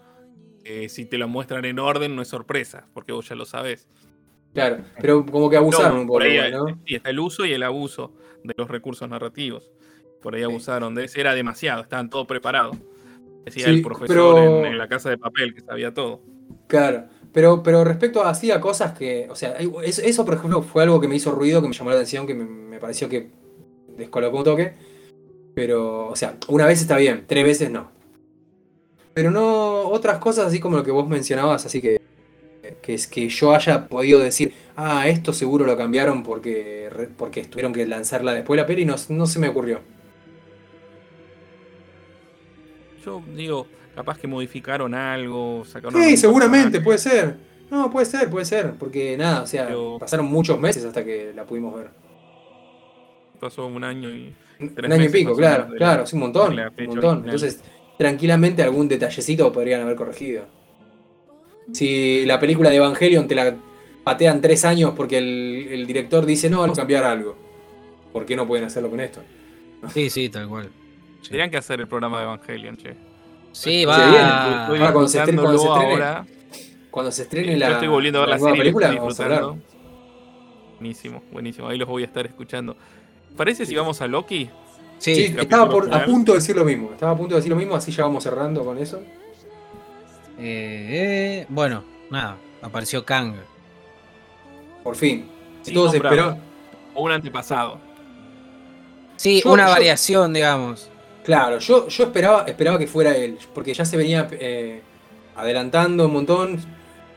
Eh, 0.63 0.89
si 0.89 1.05
te 1.05 1.17
lo 1.17 1.27
muestran 1.27 1.65
en 1.65 1.79
orden, 1.79 2.15
no 2.15 2.21
es 2.21 2.27
sorpresa, 2.27 2.85
porque 2.93 3.11
vos 3.13 3.27
ya 3.27 3.35
lo 3.35 3.45
sabés. 3.45 3.87
Claro, 4.53 4.79
pero 4.99 5.25
como 5.25 5.49
que 5.49 5.57
abusaron 5.57 5.95
No, 5.95 6.01
un 6.01 6.07
poco, 6.07 6.19
por 6.19 6.23
ahí, 6.27 6.51
¿no? 6.51 6.65
sí, 6.85 6.95
está 6.95 7.09
el 7.09 7.19
uso 7.19 7.45
y 7.45 7.53
el 7.53 7.63
abuso 7.63 8.13
de 8.43 8.53
los 8.57 8.67
recursos 8.69 9.07
narrativos. 9.09 9.71
Por 10.21 10.35
ahí 10.35 10.41
Sí. 10.41 10.45
abusaron 10.45 10.93
de 10.93 11.05
ese, 11.05 11.21
era 11.21 11.33
demasiado, 11.33 11.81
estaban 11.81 12.09
todo 12.09 12.27
preparado. 12.27 12.71
Decía 13.45 13.65
Sí, 13.65 13.71
el 13.71 13.81
profesor 13.81 14.07
pero- 14.35 14.59
en, 14.59 14.65
en 14.73 14.77
la 14.77 14.87
casa 14.87 15.09
de 15.09 15.17
papel 15.17 15.55
que 15.55 15.61
sabía 15.61 15.93
todo. 15.93 16.21
Claro. 16.67 17.05
Pero, 17.33 17.63
pero 17.63 17.83
respecto 17.85 18.21
a 18.23 18.29
así 18.29 18.51
a 18.51 18.59
cosas 18.59 18.91
que. 18.97 19.27
O 19.31 19.35
sea, 19.35 19.51
eso, 19.83 20.01
eso, 20.03 20.25
por 20.25 20.33
ejemplo, 20.35 20.61
fue 20.61 20.83
algo 20.83 20.99
que 20.99 21.07
me 21.07 21.15
hizo 21.15 21.31
ruido, 21.31 21.61
que 21.61 21.69
me 21.69 21.73
llamó 21.73 21.89
la 21.89 21.95
atención, 21.95 22.27
que 22.27 22.33
me, 22.35 22.43
me 22.43 22.77
pareció 22.77 23.07
que 23.07 23.31
descolocó 24.01 24.37
un 24.39 24.43
toque. 24.43 24.73
Pero, 25.55 26.07
o 26.07 26.15
sea, 26.15 26.35
una 26.47 26.65
vez 26.65 26.81
está 26.81 26.97
bien, 26.97 27.25
tres 27.27 27.43
veces 27.43 27.71
no. 27.71 27.91
Pero 29.13 29.31
no 29.31 29.81
otras 29.89 30.19
cosas 30.19 30.47
así 30.47 30.59
como 30.59 30.77
lo 30.77 30.83
que 30.83 30.91
vos 30.91 31.07
mencionabas, 31.07 31.65
así 31.65 31.81
que. 31.81 31.99
Que 32.81 32.93
es 32.93 33.05
que 33.07 33.27
yo 33.27 33.53
haya 33.53 33.87
podido 33.87 34.19
decir, 34.19 34.53
ah, 34.75 35.07
esto 35.07 35.33
seguro 35.33 35.65
lo 35.65 35.75
cambiaron 35.77 36.23
porque, 36.23 36.89
porque 37.17 37.43
tuvieron 37.43 37.73
que 37.73 37.85
lanzarla 37.85 38.33
después 38.33 38.57
de 38.57 38.61
la 38.63 38.67
peli, 38.67 38.85
no, 38.85 38.95
no 39.09 39.25
se 39.27 39.39
me 39.39 39.49
ocurrió. 39.49 39.81
Yo 43.05 43.21
digo, 43.35 43.67
capaz 43.95 44.17
que 44.17 44.27
modificaron 44.27 44.93
algo, 44.93 45.63
sacaron. 45.65 46.01
Sí, 46.01 46.17
seguramente, 46.17 46.81
puede 46.81 46.97
ser. 46.97 47.35
No, 47.69 47.89
puede 47.89 48.05
ser, 48.05 48.29
puede 48.29 48.45
ser. 48.45 48.73
Porque 48.73 49.17
nada, 49.17 49.43
o 49.43 49.47
sea, 49.47 49.67
Pero- 49.67 49.97
pasaron 49.99 50.25
muchos 50.27 50.59
meses 50.59 50.83
hasta 50.85 51.03
que 51.03 51.33
la 51.35 51.45
pudimos 51.45 51.75
ver. 51.75 51.89
Pasó 53.41 53.65
un 53.65 53.83
año 53.83 54.09
y. 54.09 54.33
Un 54.59 54.91
año 54.93 55.05
y 55.05 55.09
pico, 55.09 55.35
claro, 55.35 55.67
claro, 55.75 56.05
sí, 56.05 56.15
un 56.15 56.21
montón. 56.21 56.57
Un 56.59 56.85
montón. 56.85 57.23
Entonces, 57.25 57.59
tranquilamente 57.97 58.61
algún 58.61 58.87
detallecito 58.87 59.51
podrían 59.51 59.81
haber 59.81 59.95
corregido. 59.95 60.45
Si 61.73 62.23
la 62.27 62.39
película 62.39 62.69
de 62.69 62.75
Evangelion 62.75 63.27
te 63.27 63.33
la 63.33 63.55
patean 64.03 64.41
tres 64.41 64.63
años 64.63 64.93
porque 64.95 65.17
el, 65.17 65.67
el 65.71 65.87
director 65.87 66.25
dice, 66.25 66.49
no, 66.51 66.61
vamos 66.61 66.77
a 66.77 66.81
cambiar 66.81 67.03
algo. 67.03 67.35
¿Por 68.13 68.25
qué 68.25 68.35
no 68.35 68.45
pueden 68.45 68.65
hacerlo 68.65 68.91
con 68.91 68.99
esto? 68.99 69.21
Sí, 69.91 70.11
sí, 70.11 70.29
tal 70.29 70.47
cual. 70.47 70.69
Sí, 71.21 71.29
Tendrían 71.29 71.49
que 71.49 71.57
hacer 71.57 71.79
el 71.79 71.87
programa 71.87 72.19
de 72.19 72.25
Evangelion, 72.25 72.77
che. 72.77 72.95
Sí, 73.53 73.85
va. 73.85 74.67
Ahora 74.67 74.91
cuando 74.91 75.07
se 75.07 75.19
estrene- 75.19 75.41
cuando 75.41 75.57
se 75.57 75.63
disfrutándolo 75.63 75.73
estrene 75.73 75.91
ahora. 75.93 76.25
Cuando 76.91 77.11
se 77.11 77.21
estrene 77.23 77.53
Yo 77.53 77.57
la, 77.57 77.71
estoy 77.71 77.87
volviendo 77.87 78.19
a 78.19 78.25
ver 78.25 78.29
la, 78.29 78.39
serie, 78.39 78.57
película, 78.57 78.87
vamos 78.91 79.19
a 79.19 79.23
hablar. 79.23 79.43
Buenísimo, 80.77 81.23
buenísimo. 81.31 81.67
Ahí 81.67 81.77
los 81.77 81.87
voy 81.87 82.03
a 82.03 82.05
estar 82.05 82.25
escuchando. 82.25 82.75
¿Parece 83.37 83.65
si 83.65 83.75
vamos 83.75 84.01
a 84.01 84.07
Loki? 84.07 84.49
Sí, 84.99 85.35
estaba 85.39 85.67
por- 85.69 85.93
a 85.93 86.05
punto 86.05 86.33
de 86.33 86.37
decir 86.39 86.55
lo 86.55 86.63
mismo. 86.65 86.91
Estaba 86.93 87.13
a 87.13 87.17
punto 87.17 87.33
de 87.35 87.39
decir 87.41 87.49
lo 87.51 87.55
mismo, 87.57 87.75
así 87.75 87.91
ya 87.91 88.03
vamos 88.03 88.23
cerrando 88.23 88.63
con 88.63 88.77
eso. 88.77 89.01
eh, 90.43 91.43
eh, 91.43 91.45
bueno, 91.49 91.83
nada, 92.09 92.37
apareció 92.61 93.05
Kang. 93.05 93.35
Por 94.83 94.95
fin. 94.95 95.27
Sí, 95.61 95.73
Todos 95.73 95.93
esperó. 95.93 96.37
O 96.95 97.03
un 97.03 97.11
antepasado. 97.11 97.77
Sí, 99.17 99.41
Yo- 99.43 99.51
una 99.51 99.65
yo- 99.67 99.71
variación, 99.71 100.33
digamos. 100.33 100.89
Claro, 101.23 101.59
yo, 101.59 101.87
yo 101.87 102.03
esperaba, 102.05 102.45
esperaba 102.47 102.79
que 102.79 102.87
fuera 102.87 103.15
él, 103.15 103.37
porque 103.53 103.73
ya 103.75 103.85
se 103.85 103.95
venía 103.97 104.27
eh, 104.31 104.81
adelantando 105.35 106.07
un 106.07 106.13
montón, 106.13 106.59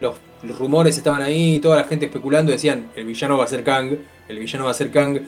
los, 0.01 0.17
los 0.43 0.59
rumores 0.59 0.99
estaban 0.99 1.23
ahí, 1.23 1.59
toda 1.61 1.77
la 1.79 1.85
gente 1.85 2.05
especulando, 2.07 2.53
decían, 2.53 2.91
el 2.97 3.07
villano 3.07 3.39
va 3.39 3.45
a 3.45 3.47
ser 3.47 3.65
Kang, 3.65 3.97
el 4.29 4.39
villano 4.39 4.67
va 4.67 4.73
a 4.73 4.75
ser 4.75 4.91
Kang, 4.91 5.21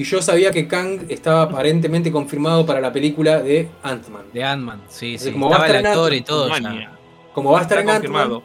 y 0.00 0.04
yo 0.04 0.22
sabía 0.22 0.50
que 0.50 0.66
Kang 0.66 1.00
estaba 1.10 1.42
aparentemente 1.42 2.10
confirmado 2.10 2.64
para 2.64 2.80
la 2.80 2.90
película 2.90 3.40
de 3.42 3.68
Ant-Man. 3.82 4.24
De 4.32 4.42
Ant-Man, 4.42 4.80
sí, 4.88 5.18
sí. 5.18 5.30
como 5.30 5.50
va 5.50 5.56
a 5.56 5.58
el 5.58 5.64
estar 5.66 5.80
en 5.80 5.86
actor 5.88 6.14
y 6.14 6.20
todo 6.22 6.48
ya. 6.58 6.98
Como 7.34 7.52
va 7.52 7.58
a 7.58 7.62
estar 7.62 7.78
Está 7.80 7.90
en 7.96 7.96
Ant-Man, 7.96 8.28
confirmado. 8.30 8.42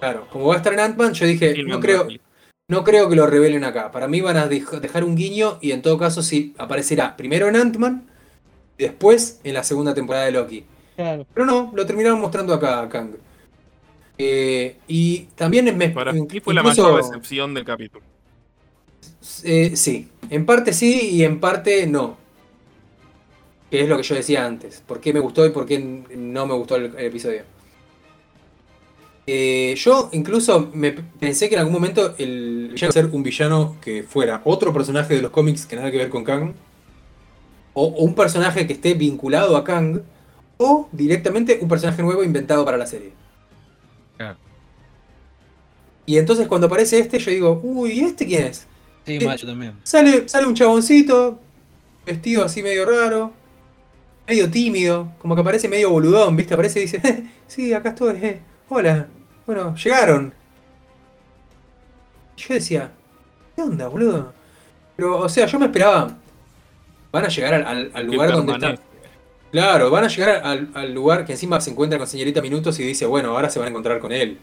claro, 0.00 0.26
como 0.30 0.46
va 0.48 0.54
a 0.54 0.56
estar 0.58 0.72
en 0.74 0.80
Ant-Man, 0.80 1.14
yo 1.14 1.26
dije, 1.26 1.62
no 1.64 1.80
creo, 1.80 2.06
no 2.68 2.84
creo 2.84 3.08
que 3.08 3.16
lo 3.16 3.26
revelen 3.26 3.64
acá. 3.64 3.90
Para 3.90 4.06
mí 4.06 4.20
van 4.20 4.36
a 4.36 4.48
dej- 4.50 4.80
dejar 4.80 5.02
un 5.04 5.16
guiño 5.16 5.56
y 5.62 5.72
en 5.72 5.80
todo 5.80 5.96
caso 5.96 6.22
sí 6.22 6.54
aparecerá 6.58 7.16
primero 7.16 7.48
en 7.48 7.56
Ant-Man, 7.56 8.06
después 8.76 9.40
en 9.44 9.54
la 9.54 9.64
segunda 9.64 9.94
temporada 9.94 10.26
de 10.26 10.32
Loki. 10.32 10.64
Claro. 10.96 11.26
Pero 11.32 11.46
no, 11.46 11.72
lo 11.74 11.86
terminaron 11.86 12.20
mostrando 12.20 12.52
acá 12.52 12.82
a 12.82 12.88
Kang. 12.90 13.12
Eh, 14.18 14.76
y 14.86 15.20
también 15.36 15.74
me. 15.76 15.88
Para 15.88 16.12
mí 16.12 16.26
fue 16.44 16.52
la 16.52 16.60
incluso- 16.60 16.82
mayor 16.82 17.02
decepción 17.02 17.54
del 17.54 17.64
capítulo. 17.64 18.04
Eh, 19.44 19.72
sí, 19.76 20.08
en 20.30 20.46
parte 20.46 20.72
sí 20.72 21.10
y 21.12 21.24
en 21.24 21.40
parte 21.40 21.86
no. 21.86 22.16
Que 23.70 23.82
es 23.82 23.88
lo 23.88 23.96
que 23.96 24.02
yo 24.02 24.14
decía 24.14 24.44
antes. 24.44 24.82
¿Por 24.86 25.00
qué 25.00 25.12
me 25.12 25.20
gustó 25.20 25.46
y 25.46 25.50
por 25.50 25.66
qué 25.66 25.78
no 25.78 26.46
me 26.46 26.54
gustó 26.54 26.76
el, 26.76 26.94
el 26.96 27.06
episodio? 27.06 27.42
Eh, 29.26 29.74
yo 29.76 30.10
incluso 30.12 30.70
me 30.74 30.90
pensé 30.92 31.48
que 31.48 31.54
en 31.54 31.60
algún 31.60 31.74
momento 31.74 32.14
el 32.18 32.70
villano 32.72 32.76
iba 32.76 32.88
a 32.88 32.92
ser 32.92 33.06
un 33.06 33.22
villano 33.22 33.76
que 33.80 34.02
fuera 34.02 34.42
otro 34.44 34.72
personaje 34.72 35.14
de 35.14 35.22
los 35.22 35.30
cómics 35.30 35.64
que 35.64 35.76
nada 35.76 35.90
que 35.90 35.98
ver 35.98 36.10
con 36.10 36.24
Kang. 36.24 36.52
O, 37.74 37.84
o 37.84 38.04
un 38.04 38.14
personaje 38.14 38.66
que 38.66 38.74
esté 38.74 38.94
vinculado 38.94 39.56
a 39.56 39.64
Kang. 39.64 40.02
O 40.58 40.88
directamente 40.92 41.58
un 41.60 41.68
personaje 41.68 42.02
nuevo 42.02 42.22
inventado 42.22 42.64
para 42.64 42.76
la 42.76 42.86
serie. 42.86 43.12
Claro. 44.16 44.36
Y 46.04 46.18
entonces 46.18 46.46
cuando 46.48 46.66
aparece 46.66 46.98
este 46.98 47.18
yo 47.18 47.30
digo, 47.30 47.60
uy, 47.62 47.92
¿y 47.92 48.00
este 48.00 48.26
quién 48.26 48.44
es? 48.46 48.66
Sí, 49.06 49.18
más, 49.24 49.40
yo 49.40 49.48
también. 49.48 49.74
Sale, 49.82 50.28
sale 50.28 50.46
un 50.46 50.54
chaboncito, 50.54 51.38
vestido 52.06 52.44
así 52.44 52.62
medio 52.62 52.84
raro, 52.86 53.32
medio 54.28 54.50
tímido, 54.50 55.12
como 55.18 55.34
que 55.36 55.42
parece 55.42 55.68
medio 55.68 55.90
boludón, 55.90 56.36
¿viste? 56.36 56.54
Aparece 56.54 56.78
y 56.80 56.82
dice, 56.82 57.00
"Eh, 57.02 57.24
sí, 57.46 57.72
acá 57.72 57.90
estoy, 57.90 58.16
eh, 58.22 58.40
hola, 58.68 59.06
bueno, 59.46 59.74
llegaron. 59.76 60.32
Y 62.36 62.40
Yo 62.42 62.54
decía, 62.54 62.90
¿qué 63.56 63.62
onda, 63.62 63.88
boludo? 63.88 64.32
Pero, 64.96 65.18
o 65.18 65.28
sea, 65.28 65.46
yo 65.46 65.58
me 65.58 65.66
esperaba, 65.66 66.16
van 67.10 67.24
a 67.24 67.28
llegar 67.28 67.54
al, 67.54 67.66
al- 67.66 67.90
al 67.94 68.06
Que 68.06 68.12
lugar 68.12 68.32
donde. 68.32 68.78
Claro, 69.50 69.90
van 69.90 70.04
a 70.04 70.08
llegar 70.08 70.40
al, 70.44 70.70
al 70.72 70.94
lugar 70.94 71.26
que 71.26 71.32
encima 71.32 71.60
se 71.60 71.70
encuentra 71.70 71.98
con 71.98 72.06
señorita 72.06 72.40
Minutos 72.40 72.78
y 72.80 72.84
dice, 72.84 73.04
bueno, 73.04 73.30
ahora 73.32 73.50
se 73.50 73.58
van 73.58 73.66
a 73.66 73.70
encontrar 73.70 73.98
con 73.98 74.10
él. 74.12 74.38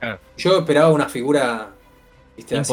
Claro. 0.00 0.18
Yo 0.36 0.58
esperaba 0.58 0.90
una 0.90 1.08
figura, 1.08 1.70
¿viste? 2.36 2.56
así, 2.58 2.72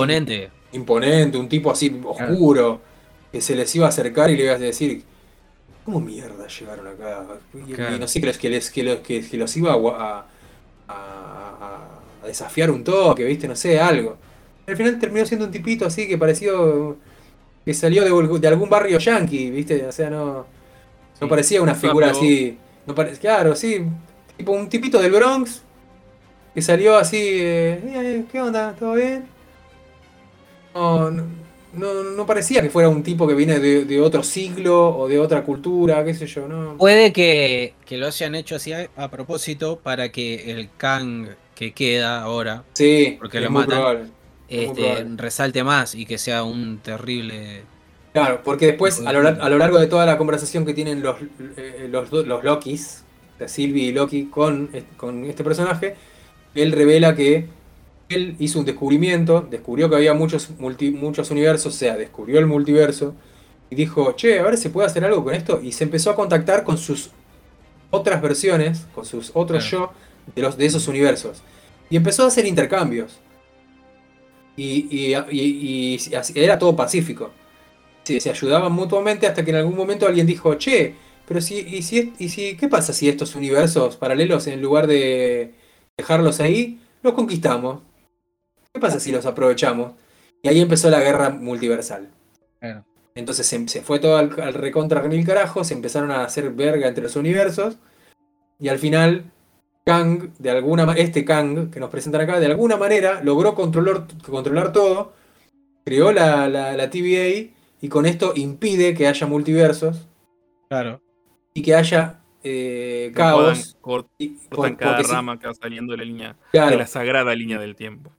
Imponente. 0.73 1.38
un 1.38 1.49
tipo 1.49 1.72
así 1.72 1.99
oscuro, 2.06 2.80
que 3.31 3.41
se 3.41 3.56
les 3.56 3.73
iba 3.76 3.85
a 3.85 3.89
acercar 3.89 4.30
y 4.30 4.38
le 4.38 4.43
iba 4.45 4.53
a 4.53 4.57
decir, 4.57 5.03
¿cómo 5.85 5.99
mierda 5.99 6.48
llegaron 6.48 6.88
acá? 6.88 7.26
Y, 7.53 7.73
no 7.99 8.07
sé, 8.07 8.19
que 8.22 8.27
los, 8.27 8.38
que, 8.38 8.49
les, 8.49 8.69
que, 8.72 8.84
los, 8.84 8.99
que, 8.99 9.22
que 9.27 9.38
los 9.38 9.56
iba 9.57 9.73
a, 9.73 10.26
a, 10.88 12.26
desafiar 12.26 12.72
un 12.72 12.84
toque, 12.84 13.23
¿viste? 13.26 13.48
No 13.48 13.56
sé, 13.56 13.80
algo. 13.80 14.18
Al 14.68 14.77
final 14.77 14.99
terminó 14.99 15.26
siendo 15.26 15.45
un 15.45 15.52
tipito 15.52 15.85
así 15.85 16.07
que 16.07 16.18
pareció 16.18 16.95
que 17.65 17.73
salió 17.73 18.03
de, 18.03 18.39
de 18.39 18.48
algún 18.48 18.69
barrio 18.69 18.98
yankee, 18.99 19.49
¿viste? 19.52 19.85
O 19.85 19.91
sea, 19.91 20.10
no, 20.10 20.45
parecía 21.27 21.61
una 21.61 21.76
figura 21.76 22.11
así. 22.11 22.57
No 22.85 22.95
pare- 22.95 23.11
claro, 23.18 23.56
sí, 23.56 23.81
tipo 24.38 24.52
un 24.53 24.68
tipito 24.69 24.99
del 24.99 25.11
Bronx 25.11 25.61
que 26.53 26.61
salió 26.61 26.98
así, 26.98 27.18
eh, 27.18 27.80
"Eh, 27.84 28.26
¿qué 28.31 28.41
onda? 28.41 28.76
¿Todo 28.77 28.93
bien? 28.95 29.26
No, 30.73 31.10
no, 32.03 32.26
parecía 32.26 32.61
que 32.61 32.69
fuera 32.69 32.89
un 32.89 33.02
tipo 33.02 33.26
que 33.26 33.34
viene 33.34 33.60
de, 33.60 33.85
de 33.85 34.02
otro 34.02 34.23
siglo 34.23 34.89
o 34.98 35.07
de 35.07 35.19
otra 35.19 35.43
cultura, 35.43 36.03
qué 36.03 36.14
sé 36.14 36.27
yo, 36.27 36.45
¿no? 36.48 36.76
Puede 36.77 37.14
que, 37.14 37.73
que 37.85 37.98
lo 37.98 38.07
hayan 38.07 38.35
hecho 38.35 38.56
así 38.57 38.73
a, 38.73 38.89
a 38.98 39.10
propósito 39.10 39.80
para 39.80 40.10
que 40.11 40.52
el 40.52 40.69
Kang 40.76 41.30
que 41.56 41.72
queda 41.73 42.22
ahora 42.22 42.64
Sí, 42.73 43.15
porque 43.19 43.38
es 43.38 43.43
lo 43.45 43.52
muy 43.52 43.61
matan. 43.61 43.77
probable. 43.77 43.99
muy 44.03 44.11
este, 44.49 44.81
probable. 44.81 45.10
resalte 45.15 45.64
más 45.64 45.95
y 45.95 46.06
que 46.06 46.18
sea 46.18 46.43
un 46.43 46.80
terrible. 46.80 47.61
Claro, 48.11 48.41
porque 48.43 48.65
después, 48.68 48.99
a 49.06 49.14
lo, 49.14 49.22
lar- 49.23 49.38
a 49.39 49.49
lo 49.49 49.57
largo 49.57 49.80
de 49.80 49.88
toda 49.88 50.06
la 50.06 50.18
conversación 50.18 50.65
que 50.65 50.73
tienen 50.73 51.02
los, 51.02 51.15
eh, 51.56 51.88
los, 51.89 52.11
los 52.11 52.43
Lokis, 52.43 53.03
Sylvie 53.48 53.85
y 53.85 53.91
Loki 53.93 54.26
con, 54.26 54.69
est- 54.73 54.93
con 54.98 55.23
este 55.23 55.45
personaje, 55.45 55.95
él 56.53 56.73
revela 56.73 57.15
que 57.15 57.48
él 58.16 58.36
hizo 58.40 58.60
un 58.60 58.66
descubrimiento, 58.66 59.42
descubrió 59.50 59.90
que 59.90 59.96
había 59.98 60.14
muchos, 60.14 60.50
multi- 60.60 60.92
muchos 60.92 61.32
universos, 61.32 61.76
o 61.76 61.78
sea, 61.78 61.98
descubrió 61.98 62.40
el 62.40 62.48
multiverso, 62.48 63.16
y 63.70 63.76
dijo, 63.76 64.14
che, 64.14 64.40
a 64.40 64.44
ver 64.44 64.58
si 64.58 64.70
puede 64.70 64.88
hacer 64.88 65.06
algo 65.06 65.24
con 65.24 65.34
esto, 65.34 65.62
y 65.62 65.72
se 65.74 65.84
empezó 65.86 66.12
a 66.12 66.16
contactar 66.16 66.64
con 66.64 66.78
sus 66.78 67.12
otras 67.92 68.22
versiones, 68.22 68.88
con 68.96 69.06
sus 69.06 69.32
otros 69.36 69.70
yo 69.72 69.92
de, 70.36 70.42
los, 70.42 70.58
de 70.58 70.66
esos 70.68 70.88
universos. 70.88 71.44
Y 71.90 71.98
empezó 71.98 72.24
a 72.24 72.28
hacer 72.28 72.46
intercambios. 72.46 73.20
Y, 74.56 74.88
y- 74.92 75.16
y- 75.32 76.00
y 76.12 76.16
así- 76.16 76.34
era 76.36 76.60
todo 76.60 76.76
pacífico 76.76 77.32
se, 78.04 78.20
se 78.22 78.30
ayudaban 78.32 78.74
mutuamente 78.74 79.28
hasta 79.28 79.44
que 79.46 79.52
en 79.52 79.58
algún 79.58 79.76
momento 79.78 80.08
alguien 80.08 80.28
dijo, 80.28 80.56
che, 80.56 80.96
pero 81.26 81.42
si, 81.42 81.60
y 81.60 81.84
si, 81.84 82.14
y 82.20 82.30
si, 82.30 82.58
¿qué 82.58 82.68
pasa 82.70 82.94
si 82.94 83.10
estos 83.10 83.36
universos 83.36 83.98
paralelos, 83.98 84.48
en 84.48 84.62
lugar 84.62 84.88
de 84.88 85.56
dejarlos 85.98 86.40
ahí, 86.42 86.82
los 87.04 87.14
conquistamos? 87.14 87.82
¿Qué 88.73 88.80
pasa 88.80 88.99
si 88.99 89.11
los 89.11 89.26
aprovechamos? 89.26 89.93
Y 90.43 90.48
ahí 90.49 90.60
empezó 90.61 90.89
la 90.89 90.99
guerra 91.02 91.30
multiversal. 91.30 92.10
Claro. 92.60 92.85
Entonces 93.15 93.45
se, 93.45 93.68
se 93.68 93.81
fue 93.81 93.99
todo 93.99 94.18
al, 94.18 94.39
al 94.39 94.53
recontra 94.53 95.02
mil 95.03 95.26
carajos, 95.26 95.68
se 95.68 95.73
empezaron 95.73 96.11
a 96.11 96.23
hacer 96.23 96.52
verga 96.52 96.88
entre 96.88 97.03
los 97.03 97.15
universos, 97.15 97.77
y 98.60 98.69
al 98.69 98.80
final 98.80 99.26
Kang, 99.85 100.30
de 100.39 100.49
alguna 100.52 100.93
este 100.93 101.26
Kang 101.26 101.69
que 101.72 101.80
nos 101.80 101.89
presentan 101.89 102.22
acá, 102.22 102.39
de 102.39 102.45
alguna 102.45 102.77
manera 102.77 103.22
logró 103.23 103.53
controlar, 103.56 104.06
controlar 104.26 104.72
todo, 104.72 105.11
creó 105.84 106.11
la, 106.14 106.48
la, 106.48 106.77
la 106.77 106.89
TVA 106.89 107.52
y 107.81 107.89
con 107.89 108.06
esto 108.06 108.31
impide 108.35 108.93
que 108.93 109.07
haya 109.07 109.27
multiversos 109.27 110.07
Claro. 110.69 111.02
y 111.53 111.64
que 111.64 111.76
haya 111.76 112.19
eh, 112.43 113.11
caos. 113.14 113.76
y- 114.19 114.38
cortan 114.49 114.76
cada 114.77 114.98
porque 114.98 115.11
rama 115.11 115.38
que 115.38 115.48
va 115.48 115.53
saliendo 115.53 115.91
de 115.91 115.98
la 115.98 116.06
línea, 116.06 116.35
claro. 116.53 116.72
de 116.72 116.77
la 116.77 116.88
sagrada 116.88 117.35
línea 117.35 117.60
del 117.60 117.76
tiempo. 117.76 118.11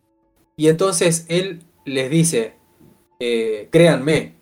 Y 0.56 0.68
entonces 0.68 1.26
él 1.28 1.62
les 1.84 2.10
dice, 2.10 2.54
eh, 3.18 3.68
créanme, 3.70 4.34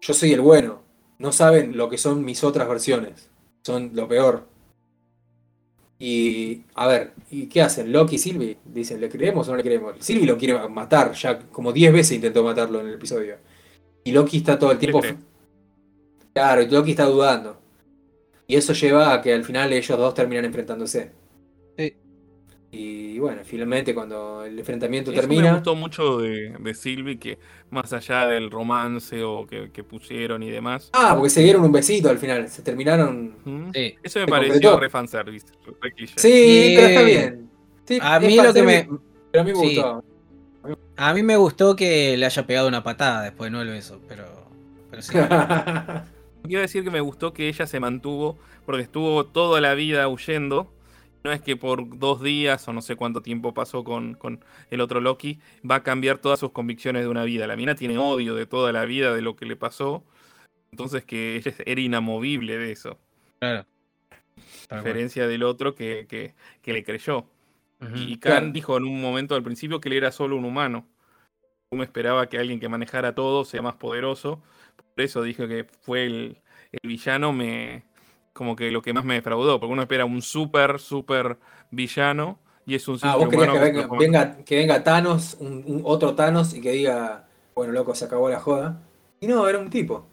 yo 0.00 0.14
soy 0.14 0.32
el 0.32 0.40
bueno, 0.40 0.82
no 1.18 1.32
saben 1.32 1.76
lo 1.76 1.88
que 1.88 1.98
son 1.98 2.24
mis 2.24 2.44
otras 2.44 2.68
versiones, 2.68 3.30
son 3.62 3.90
lo 3.94 4.08
peor. 4.08 4.48
Y, 5.98 6.62
a 6.74 6.86
ver, 6.86 7.12
¿y 7.30 7.46
qué 7.46 7.60
hacen? 7.60 7.92
Loki 7.92 8.14
y 8.14 8.18
Sylvie 8.18 8.56
dicen, 8.64 9.00
¿le 9.00 9.10
creemos 9.10 9.46
o 9.48 9.50
no 9.50 9.58
le 9.58 9.62
creemos? 9.62 9.96
Sylvie 9.98 10.26
lo 10.26 10.38
quiere 10.38 10.66
matar, 10.68 11.12
ya 11.12 11.38
como 11.38 11.72
10 11.72 11.92
veces 11.92 12.12
intentó 12.12 12.42
matarlo 12.42 12.80
en 12.80 12.86
el 12.86 12.94
episodio. 12.94 13.36
Y 14.04 14.12
Loki 14.12 14.38
está 14.38 14.58
todo 14.58 14.72
el 14.72 14.78
tiempo... 14.78 15.02
Claro, 16.32 16.62
y 16.62 16.68
Loki 16.68 16.92
está 16.92 17.04
dudando. 17.04 17.60
Y 18.46 18.56
eso 18.56 18.72
lleva 18.72 19.12
a 19.12 19.20
que 19.20 19.34
al 19.34 19.44
final 19.44 19.72
ellos 19.72 19.98
dos 19.98 20.14
terminan 20.14 20.44
enfrentándose. 20.44 21.10
Sí. 21.76 21.94
Y 22.70 23.09
bueno, 23.20 23.42
finalmente 23.44 23.94
cuando 23.94 24.44
el 24.44 24.58
enfrentamiento 24.58 25.10
Eso 25.12 25.28
me 25.28 25.28
termina... 25.28 25.52
gustó 25.54 25.74
mucho 25.76 26.18
de, 26.18 26.56
de 26.58 26.74
Sylvie, 26.74 27.18
que 27.18 27.38
más 27.70 27.92
allá 27.92 28.26
del 28.26 28.50
romance 28.50 29.22
o 29.22 29.46
que, 29.46 29.70
que 29.70 29.84
pusieron 29.84 30.42
y 30.42 30.50
demás, 30.50 30.90
Ah, 30.92 31.12
porque 31.14 31.30
se 31.30 31.42
dieron 31.42 31.62
un 31.64 31.72
besito 31.72 32.08
al 32.10 32.18
final, 32.18 32.48
se 32.48 32.62
terminaron. 32.62 33.36
¿Mm? 33.44 33.70
Sí. 33.72 33.94
eso 34.02 34.18
me 34.20 34.24
Se 34.26 34.30
pareció 34.30 34.78
re 34.80 34.90
fanservice, 34.90 35.46
re. 35.80 35.92
Sí, 35.96 36.06
Sí. 36.16 36.72
pero 36.76 36.86
está 36.88 37.02
bien. 37.02 37.50
Sí, 37.86 37.98
A 38.02 38.16
es 38.18 38.22
mí 38.26 38.36
lo 38.36 38.52
que 38.54 38.62
me. 38.62 38.88
Pero 39.30 39.42
a 39.42 39.44
mí 39.44 39.52
me 39.52 39.58
sí. 39.60 39.76
gustó. 39.76 40.04
A 40.96 41.14
mí 41.14 41.22
me 41.22 41.36
gustó 41.36 41.74
que 41.76 42.16
le 42.16 42.26
haya 42.26 42.46
pegado 42.46 42.68
una 42.68 42.82
patada 42.82 43.22
después, 43.22 43.50
no 43.50 43.62
el 43.62 43.68
beso, 43.68 44.00
pero. 44.08 44.24
Pero 44.90 45.02
sí. 45.02 45.12
Quiero 46.42 46.62
decir 46.62 46.84
que 46.84 46.90
me 46.90 47.00
gustó 47.00 47.32
que 47.32 47.48
ella 47.48 47.66
se 47.66 47.80
mantuvo, 47.80 48.38
porque 48.66 48.82
estuvo 48.82 49.24
toda 49.26 49.60
la 49.60 49.74
vida 49.74 50.08
huyendo. 50.08 50.70
No 51.24 51.32
es 51.32 51.42
que 51.42 51.56
por 51.56 51.98
dos 51.98 52.22
días 52.22 52.66
o 52.68 52.72
no 52.72 52.82
sé 52.82 52.96
cuánto 52.96 53.20
tiempo 53.22 53.52
pasó 53.54 53.84
con, 53.84 54.14
con 54.14 54.44
el 54.70 54.80
otro 54.80 55.00
Loki, 55.00 55.40
va 55.68 55.76
a 55.76 55.82
cambiar 55.82 56.18
todas 56.18 56.40
sus 56.40 56.52
convicciones 56.52 57.02
de 57.02 57.08
una 57.08 57.24
vida. 57.24 57.46
La 57.46 57.56
mina 57.56 57.74
tiene 57.74 57.98
odio 57.98 58.34
de 58.34 58.46
toda 58.46 58.72
la 58.72 58.84
vida 58.86 59.14
de 59.14 59.22
lo 59.22 59.36
que 59.36 59.46
le 59.46 59.56
pasó. 59.56 60.04
Entonces 60.72 61.04
que 61.04 61.36
ella 61.36 61.54
era 61.66 61.80
inamovible 61.80 62.58
de 62.58 62.72
eso. 62.72 62.98
Claro. 63.38 63.66
A 64.68 64.76
diferencia 64.76 65.26
del 65.26 65.42
otro 65.42 65.74
que, 65.74 66.06
que, 66.08 66.34
que 66.62 66.72
le 66.72 66.84
creyó. 66.84 67.26
Y 67.92 68.18
Khan 68.18 68.52
Claro. 68.52 68.52
dijo 68.52 68.76
en 68.76 68.84
un 68.84 69.00
momento 69.00 69.34
al 69.34 69.42
principio 69.42 69.80
que 69.80 69.88
él 69.88 69.94
era 69.94 70.12
solo 70.12 70.36
un 70.36 70.44
humano. 70.44 70.86
Yo 71.70 71.78
me 71.78 71.84
esperaba 71.84 72.28
que 72.28 72.38
alguien 72.38 72.60
que 72.60 72.68
manejara 72.68 73.14
todo 73.14 73.44
sea 73.44 73.62
más 73.62 73.76
poderoso. 73.76 74.42
Por 74.94 75.04
eso 75.04 75.22
dije 75.22 75.48
que 75.48 75.64
fue 75.82 76.06
el, 76.06 76.42
el 76.72 76.80
villano, 76.88 77.32
me 77.32 77.84
como 78.32 78.56
que 78.56 78.70
lo 78.70 78.82
que 78.82 78.92
más 78.92 79.04
me 79.04 79.14
defraudó. 79.14 79.60
Porque 79.60 79.72
uno 79.72 79.82
espera 79.82 80.04
un 80.04 80.22
súper, 80.22 80.78
súper 80.80 81.38
villano 81.70 82.38
y 82.66 82.74
es 82.74 82.86
un 82.88 82.98
Ah, 83.02 83.16
vos 83.16 83.28
querías 83.28 83.48
que 83.48 83.86
venga, 83.98 84.36
que 84.44 84.56
venga 84.56 84.84
Thanos, 84.84 85.36
un, 85.40 85.64
un 85.66 85.82
otro 85.84 86.14
Thanos, 86.14 86.54
y 86.54 86.60
que 86.60 86.72
diga, 86.72 87.26
bueno, 87.54 87.72
loco, 87.72 87.94
se 87.94 88.04
acabó 88.04 88.28
la 88.28 88.40
joda. 88.40 88.80
Y 89.20 89.26
no, 89.26 89.48
era 89.48 89.58
un 89.58 89.70
tipo. 89.70 90.06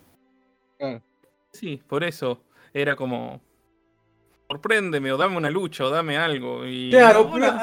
Sí, 1.51 1.81
por 1.87 2.03
eso 2.03 2.43
era 2.73 2.95
como. 2.95 3.41
Sorpréndeme 4.49 5.11
o 5.11 5.17
dame 5.17 5.37
una 5.37 5.49
lucha 5.49 5.85
o 5.85 5.89
dame 5.89 6.17
algo. 6.17 6.65
Y 6.65 6.89
Claro, 6.91 7.29
no, 7.37 7.59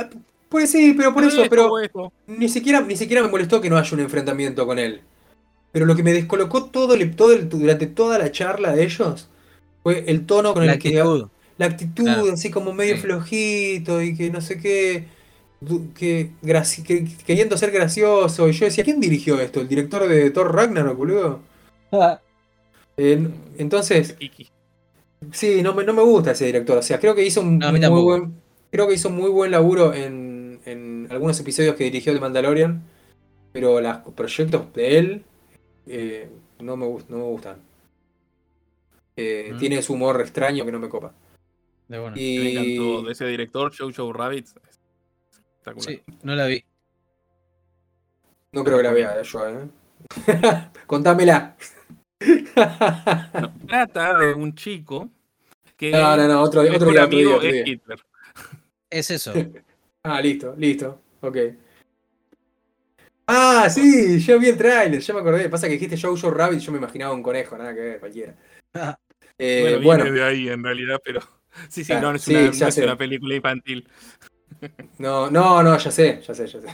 pues 0.49 0.71
sí, 0.71 0.95
pero 0.97 1.13
por 1.15 1.23
no 1.23 1.29
eso, 1.29 1.43
esto 1.43 1.51
pero 1.51 1.79
esto. 1.79 2.13
ni 2.27 2.49
siquiera, 2.49 2.81
ni 2.81 2.97
siquiera 2.97 3.23
me 3.23 3.29
molestó 3.29 3.61
que 3.61 3.71
no 3.71 3.77
haya 3.77 3.95
un 3.95 4.01
enfrentamiento 4.01 4.67
con 4.67 4.79
él. 4.79 5.01
Pero 5.73 5.87
lo 5.87 5.97
que 5.97 6.03
me 6.03 6.13
descolocó 6.13 6.67
todo, 6.67 6.95
el- 6.95 7.17
todo 7.17 7.33
el- 7.35 7.49
durante 7.49 7.87
toda 7.89 8.19
la 8.19 8.33
charla 8.33 8.73
de 8.75 8.85
ellos 8.85 9.29
fue 9.85 10.05
el 10.11 10.27
tono 10.27 10.55
con 10.55 10.67
La 10.67 10.75
el 10.75 10.81
que 10.81 11.01
actitud. 11.01 11.29
la 11.59 11.67
actitud, 11.67 12.05
Claro. 12.05 12.33
así 12.33 12.51
como 12.51 12.73
medio 12.75 12.97
Sí. 12.97 13.03
flojito 13.03 14.03
y 14.03 14.17
que 14.17 14.31
no 14.31 14.41
sé 14.43 14.59
qué, 14.61 15.07
que, 15.95 16.33
que- 16.87 17.09
queriendo 17.27 17.57
ser 17.57 17.71
gracioso. 17.71 18.49
Y 18.49 18.53
yo 18.53 18.67
decía, 18.67 18.85
¿quién 18.85 19.01
dirigió 19.01 19.41
esto? 19.41 19.61
¿El 19.61 19.69
director 19.69 20.09
de 20.09 20.31
Thor 20.33 20.55
Ragnarok, 20.55 20.97
boludo? 20.99 21.41
Eh, 22.97 23.29
entonces, 23.59 24.17
sí, 25.33 25.63
no 25.63 25.75
me, 25.75 25.85
no 25.85 25.93
me 25.93 26.03
gusta 26.03 26.33
ese 26.33 26.47
director. 26.47 26.79
O 26.79 26.83
sea, 26.83 27.01
creo 27.01 27.15
que 27.15 27.25
hizo 27.25 27.41
un 27.41 27.59
No, 27.59 27.71
muy 27.71 27.81
tampoco. 27.81 28.03
buen, 28.05 28.35
creo 28.71 28.89
que 28.89 28.95
hizo 28.95 29.11
muy 29.11 29.31
buen 29.31 29.51
laburo 29.51 29.95
en, 29.95 30.61
en 30.65 31.09
algunos 31.11 31.39
episodios 31.41 31.77
que 31.77 31.85
dirigió 31.85 32.15
de 32.15 32.21
Mandalorian. 32.21 32.83
Pero 33.53 33.81
los 33.81 33.99
proyectos 34.17 34.73
de 34.75 34.99
él 34.99 35.25
eh, 35.87 36.29
no, 36.61 36.77
me, 36.77 36.87
no 37.09 37.17
me 37.19 37.23
gustan. 37.25 37.57
Eh, 39.17 39.51
Mm. 39.53 39.59
Tiene 39.59 39.83
su 39.83 39.93
humor 39.95 40.21
extraño 40.21 40.65
que 40.65 40.73
no 40.73 40.79
me 40.81 40.89
copa. 40.89 41.13
De 41.89 41.99
bueno. 41.99 42.17
Y- 42.19 42.39
Me 42.39 42.51
encantó 42.51 43.03
de 43.07 43.13
ese 43.13 43.27
director, 43.27 43.73
Jojo 43.77 44.13
Rabbit. 44.13 44.47
Espectacular. 44.47 45.85
Sí, 45.89 46.03
no 46.23 46.35
la 46.35 46.47
vi. 46.47 46.65
No 48.53 48.65
creo 48.65 48.77
que 48.79 48.83
la 48.85 48.93
vea 48.93 49.23
yo, 49.23 49.49
¿eh? 49.49 49.69
Contámela. 50.87 51.57
No, 53.41 53.55
trata 53.67 54.19
de 54.19 54.35
un 54.35 54.55
chico 54.55 55.11
que 55.77 55.91
No, 55.91 56.17
no, 56.17 56.29
no, 56.29 56.41
otro, 56.43 56.63
otro 56.63 56.91
día, 56.91 57.03
amigo 57.03 57.35
otro 57.37 57.49
es 57.49 57.53
día. 57.53 57.63
Hitler. 57.67 57.99
Es 58.91 59.11
eso. 59.11 59.33
Ah, 60.07 60.21
listo, 60.21 60.55
listo. 60.59 61.01
Ok. 61.23 61.37
Ah, 63.27 63.71
sí, 63.71 64.21
yo 64.21 64.39
vi 64.39 64.49
el 64.51 64.59
tráiler, 64.59 65.01
ya 65.01 65.15
me 65.15 65.21
acordé. 65.21 65.49
Pasa 65.49 65.67
que 65.67 65.73
dijiste 65.79 65.97
Jojo 65.99 66.31
Rabbit, 66.31 66.61
yo 66.61 66.73
me 66.73 66.77
imaginaba 66.79 67.15
un 67.15 67.23
conejo, 67.23 67.57
nada 67.57 67.75
que 67.75 67.81
ver, 67.81 68.01
cualquiera. 68.01 68.35
Eh, 69.39 69.79
bueno, 69.83 70.05
de 70.11 70.23
ahí 70.25 70.49
en 70.49 70.63
realidad, 70.65 71.01
pero. 71.05 71.21
Sí, 71.71 71.85
sí, 71.85 71.97
Claro, 71.97 72.01
no, 72.01 72.11
no 72.11 72.17
es, 72.17 72.27
sí, 72.27 72.35
una, 72.51 72.51
no 72.59 72.71
es 72.71 72.73
sé. 72.73 72.81
una 72.81 72.97
película 72.97 73.33
infantil. 73.37 73.89
no, 74.99 75.31
no, 75.31 75.63
no, 75.63 75.77
ya 75.79 75.91
sé, 75.91 76.21
ya 76.27 76.35
sé, 76.35 76.47
ya 76.47 76.61
sé. 76.61 76.69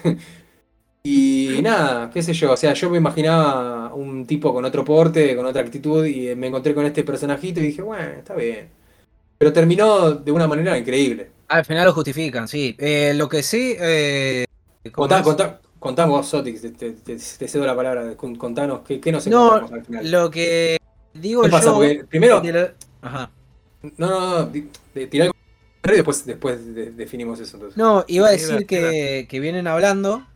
Y 1.03 1.61
nada, 1.63 2.11
qué 2.11 2.23
sé 2.23 2.35
yo, 2.35 2.53
o 2.53 2.57
sea, 2.57 2.75
yo 2.75 2.91
me 2.91 2.99
imaginaba 2.99 3.95
un 3.95 4.27
tipo 4.27 4.53
con 4.53 4.65
otro 4.67 4.85
porte, 4.85 5.35
con 5.37 5.47
otra 5.47 5.63
actitud, 5.63 6.05
y 6.07 6.35
me 6.37 6.49
encontré 6.49 6.75
con 6.75 6.85
este 6.87 7.05
personajito 7.05 7.61
y 7.61 7.65
dije, 7.65 7.83
bueno, 7.83 8.19
está 8.19 8.35
bien. 8.35 8.69
Pero 9.39 9.53
terminó 9.53 10.13
de 10.13 10.33
una 10.33 10.49
manera 10.49 10.79
increíble. 10.79 11.31
Al 11.49 11.65
final 11.65 11.87
lo 11.87 11.93
justifican, 11.93 12.47
sí. 12.47 12.77
Eh, 12.79 13.13
lo 13.15 13.29
que 13.29 13.43
sí. 13.43 13.75
Eh, 13.79 14.45
¿cómo 14.93 15.09
Contá, 15.09 15.23
contá, 15.23 15.61
contá 15.79 16.07
vos, 16.07 16.29
Sotix, 16.29 16.61
te, 16.63 16.71
te- 16.71 16.93
te- 16.93 17.17
te 17.17 17.49
cedo 17.49 17.67
la 17.67 17.75
palabra, 17.77 18.17
con- 18.17 18.37
contanos, 18.37 18.81
¿qué, 18.87 19.01
qué 19.01 19.11
nos 19.13 19.27
No, 19.27 19.57
encontramos 19.57 19.73
al 19.73 19.85
final? 19.85 20.11
Lo 20.11 20.31
que 20.31 20.77
digo 21.15 21.43
¿Qué 21.43 21.49
pasa? 21.51 21.67
yo. 21.67 21.75
Porque 21.75 22.05
primero, 22.09 22.43
la- 22.43 22.75
Ajá. 23.03 23.31
No, 23.97 24.09
no, 24.09 24.39
no, 24.41 24.49
tirá 25.09 25.25
el 25.25 25.33
y 25.83 25.93
después, 25.93 26.27
después 26.27 26.75
de- 26.75 26.91
definimos 26.91 27.41
eso 27.41 27.57
entonces. 27.57 27.77
No, 27.79 28.05
iba 28.07 28.29
a 28.29 28.31
decir 28.33 28.67
que, 28.67 29.27
que 29.29 29.41
vienen 29.41 29.67
hablando. 29.67 30.27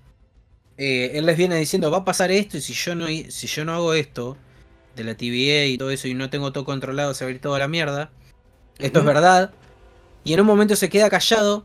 eh, 0.76 1.12
él 1.14 1.26
les 1.26 1.36
viene 1.36 1.56
diciendo, 1.56 1.90
va 1.90 1.98
a 1.98 2.05
pasar 2.05 2.32
esto, 2.32 2.56
y 2.56 2.60
si 2.60 2.72
yo 2.72 2.94
no 2.96 3.09
hi- 3.09 3.30
si 3.30 3.46
yo 3.46 3.64
no 3.64 3.74
hago 3.74 3.94
esto, 3.94 4.36
de 4.96 5.05
la 5.05 5.14
TVA 5.16 5.66
y 5.66 5.78
todo 5.78 5.90
eso, 5.90 6.09
y 6.09 6.14
no 6.14 6.30
tengo 6.30 6.52
todo 6.52 6.64
controlado, 6.64 7.14
se 7.14 7.24
va 7.24 7.28
a 7.30 7.34
ir 7.34 7.40
toda 7.40 7.59
la 7.59 7.68
mierda. 7.68 8.10
Esto 8.78 9.01
es 9.01 9.05
verdad. 9.05 9.52
Y 10.24 10.32
en 10.32 10.40
un 10.40 10.46
momento 10.46 10.74
se 10.76 10.88
queda 10.88 11.10
callado. 11.10 11.64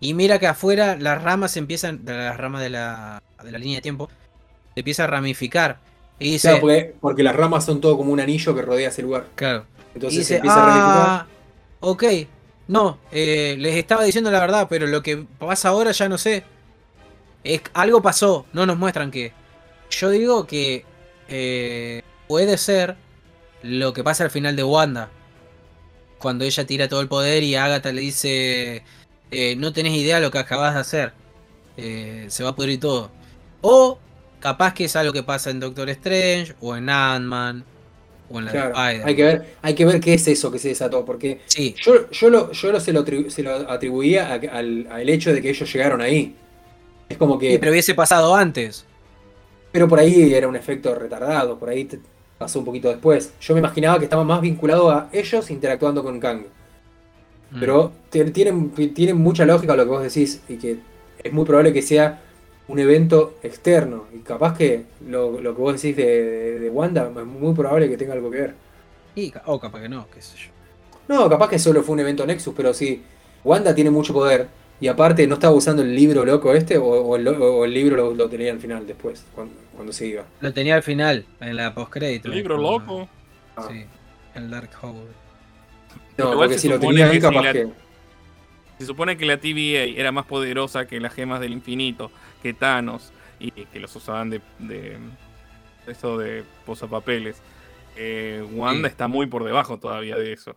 Y 0.00 0.14
mira 0.14 0.38
que 0.38 0.46
afuera 0.46 0.96
las 0.96 1.22
ramas 1.22 1.56
empiezan. 1.56 2.04
de 2.04 2.12
Las 2.14 2.36
ramas 2.36 2.62
de 2.62 2.70
la, 2.70 3.22
de 3.42 3.50
la 3.52 3.58
línea 3.58 3.76
de 3.78 3.82
tiempo. 3.82 4.08
Se 4.74 4.80
empieza 4.80 5.04
a 5.04 5.06
ramificar. 5.08 5.80
Y 6.18 6.32
dice. 6.32 6.48
Claro, 6.48 6.60
porque, 6.60 6.94
porque 7.00 7.22
las 7.22 7.36
ramas 7.36 7.64
son 7.64 7.80
todo 7.80 7.96
como 7.96 8.12
un 8.12 8.20
anillo 8.20 8.54
que 8.54 8.62
rodea 8.62 8.88
ese 8.88 9.02
lugar. 9.02 9.26
claro. 9.34 9.66
Entonces 9.94 10.26
se 10.26 10.36
empieza 10.36 10.56
a 10.56 11.14
ah, 11.20 11.26
ok, 11.78 12.04
no, 12.66 12.98
eh, 13.12 13.56
les 13.58 13.76
estaba 13.76 14.04
diciendo 14.04 14.30
la 14.30 14.40
verdad, 14.40 14.66
pero 14.68 14.86
lo 14.86 15.02
que 15.02 15.26
pasa 15.38 15.68
ahora 15.68 15.92
ya 15.92 16.08
no 16.08 16.18
sé. 16.18 16.44
Es, 17.44 17.60
algo 17.74 18.02
pasó, 18.02 18.46
no 18.52 18.66
nos 18.66 18.78
muestran 18.78 19.10
qué. 19.10 19.32
Yo 19.90 20.10
digo 20.10 20.46
que 20.46 20.84
eh, 21.28 22.02
puede 22.26 22.56
ser 22.58 22.96
lo 23.62 23.92
que 23.92 24.02
pasa 24.02 24.24
al 24.24 24.30
final 24.30 24.56
de 24.56 24.64
Wanda. 24.64 25.10
Cuando 26.18 26.44
ella 26.44 26.66
tira 26.66 26.88
todo 26.88 27.02
el 27.02 27.08
poder 27.08 27.42
y 27.42 27.54
Agatha 27.54 27.92
le 27.92 28.00
dice, 28.00 28.82
eh, 29.30 29.56
no 29.56 29.72
tenés 29.72 29.92
idea 29.94 30.20
lo 30.20 30.30
que 30.30 30.38
acabas 30.38 30.74
de 30.74 30.80
hacer. 30.80 31.12
Se 31.76 32.44
va 32.44 32.50
a 32.50 32.56
pudrir 32.56 32.80
todo. 32.80 33.10
O 33.60 33.98
capaz 34.44 34.74
que 34.74 34.84
es 34.84 34.94
algo 34.94 35.10
que 35.14 35.22
pasa 35.22 35.48
en 35.50 35.58
Doctor 35.58 35.88
Strange 35.88 36.54
o 36.60 36.76
en 36.76 36.90
Ant-Man 36.90 37.64
o 38.28 38.38
en 38.38 38.44
la 38.44 38.50
Claro, 38.50 38.74
hay 38.76 39.16
que 39.16 39.24
ver, 39.24 39.54
hay 39.62 39.74
que 39.74 39.84
ver 39.86 40.00
qué 40.00 40.12
es 40.14 40.28
eso 40.28 40.50
que 40.52 40.58
se 40.58 40.68
desató, 40.68 41.02
porque 41.02 41.40
Sí, 41.46 41.74
yo, 41.82 42.10
yo, 42.10 42.28
lo, 42.28 42.52
yo 42.52 42.70
lo, 42.72 42.78
se, 42.78 42.92
lo 42.92 43.04
se 43.30 43.42
lo 43.42 43.54
atribuía 43.70 44.28
a- 44.28 44.58
al, 44.58 44.86
al 44.90 45.08
hecho 45.08 45.32
de 45.32 45.40
que 45.40 45.48
ellos 45.48 45.72
llegaron 45.72 46.02
ahí. 46.02 46.34
Es 47.08 47.16
como 47.16 47.38
que. 47.38 47.52
Sí, 47.52 47.58
pero 47.58 47.72
hubiese 47.72 47.94
pasado 47.94 48.34
antes. 48.34 48.84
Pero 49.72 49.88
por 49.88 49.98
ahí 49.98 50.34
era 50.34 50.46
un 50.46 50.56
efecto 50.56 50.94
retardado, 50.94 51.58
por 51.58 51.70
ahí 51.70 51.88
pasó 52.36 52.58
un 52.58 52.66
poquito 52.66 52.88
después. 52.90 53.32
Yo 53.40 53.54
me 53.54 53.60
imaginaba 53.60 53.98
que 53.98 54.04
estaba 54.04 54.24
más 54.24 54.42
vinculado 54.42 54.90
a 54.90 55.08
ellos 55.10 55.50
interactuando 55.50 56.02
con 56.02 56.20
Kang. 56.20 56.42
Mm. 57.50 57.60
Pero 57.60 57.92
tienen, 58.10 58.70
tienen 58.94 59.16
mucha 59.16 59.46
lógica 59.46 59.74
lo 59.74 59.84
que 59.84 59.90
vos 59.90 60.02
decís 60.02 60.42
y 60.48 60.56
que 60.56 60.78
es 61.22 61.32
muy 61.32 61.44
probable 61.46 61.72
que 61.72 61.80
sea 61.80 62.20
un 62.68 62.78
evento 62.78 63.34
externo. 63.42 64.06
Y 64.14 64.18
capaz 64.20 64.56
que 64.56 64.84
lo, 65.06 65.40
lo 65.40 65.54
que 65.54 65.60
vos 65.60 65.80
decís 65.82 65.96
de, 65.96 66.04
de- 66.04 66.58
de 66.60 66.70
Wanda 66.70 67.10
es 67.16 67.26
muy 67.26 67.54
probable 67.54 67.88
que 67.88 67.96
tenga 67.96 68.12
algo 68.14 68.30
que 68.30 68.38
ver. 68.40 68.54
Y, 69.14 69.32
o 69.46 69.60
capaz 69.60 69.80
que 69.82 69.88
no, 69.88 70.06
qué 70.12 70.20
sé 70.22 70.36
yo. 70.36 70.50
No, 71.08 71.28
capaz 71.28 71.48
que 71.50 71.58
solo 71.58 71.82
fue 71.82 71.92
un 71.94 72.00
evento 72.00 72.26
Nexus, 72.26 72.54
pero 72.56 72.72
sí. 72.74 73.02
Wanda 73.44 73.74
tiene 73.74 73.90
mucho 73.90 74.12
poder. 74.14 74.48
Y 74.80 74.88
aparte, 74.88 75.26
¿no 75.26 75.34
estaba 75.34 75.54
usando 75.54 75.82
el 75.82 75.94
libro 75.94 76.24
loco 76.24 76.52
este? 76.54 76.78
¿O, 76.78 76.84
o 76.86 77.16
el, 77.16 77.28
o 77.28 77.64
el 77.64 77.72
libro 77.74 77.96
lo, 77.96 78.14
lo 78.14 78.28
tenía 78.28 78.50
al 78.52 78.58
final, 78.58 78.86
después, 78.86 79.24
cuando, 79.34 79.54
cuando 79.74 79.92
se 79.92 80.06
iba? 80.06 80.24
Lo 80.40 80.52
tenía 80.52 80.74
al 80.74 80.82
final, 80.82 81.24
en 81.40 81.56
la 81.56 81.74
postcrédito. 81.74 82.28
Libro 82.30 82.56
Como- 82.56 82.70
loco. 82.78 83.08
Ah. 83.56 83.68
Sí, 83.70 83.84
el 84.34 84.50
Dark 84.50 84.70
Hole. 84.82 84.94
No, 86.16 86.32
Igual 86.32 86.48
porque 86.48 86.58
si 86.58 86.68
lo 86.68 86.74
supone 86.76 86.92
tenía 86.96 87.06
ahí, 87.10 87.16
si 87.16 87.20
capaz 87.20 87.42
la- 87.42 87.52
que. 87.52 87.68
Se 88.78 88.86
supone 88.86 89.16
que 89.16 89.24
la 89.26 89.36
TVA 89.38 89.84
era 89.96 90.10
más 90.10 90.26
poderosa 90.26 90.86
que 90.86 90.98
las 90.98 91.12
gemas 91.14 91.40
del 91.40 91.52
infinito, 91.52 92.10
que 92.44 92.52
Thanos, 92.52 93.10
y 93.40 93.50
que 93.50 93.80
los 93.80 93.96
usaban 93.96 94.28
de, 94.30 94.40
de 94.58 94.98
eso 95.86 96.18
de 96.18 96.44
posapapeles. 96.66 97.38
Eh, 97.96 98.46
Wanda 98.52 98.88
Sí. 98.88 98.92
está 98.92 99.08
muy 99.08 99.26
por 99.26 99.44
debajo 99.44 99.78
todavía 99.78 100.16
de 100.16 100.32
eso. 100.34 100.56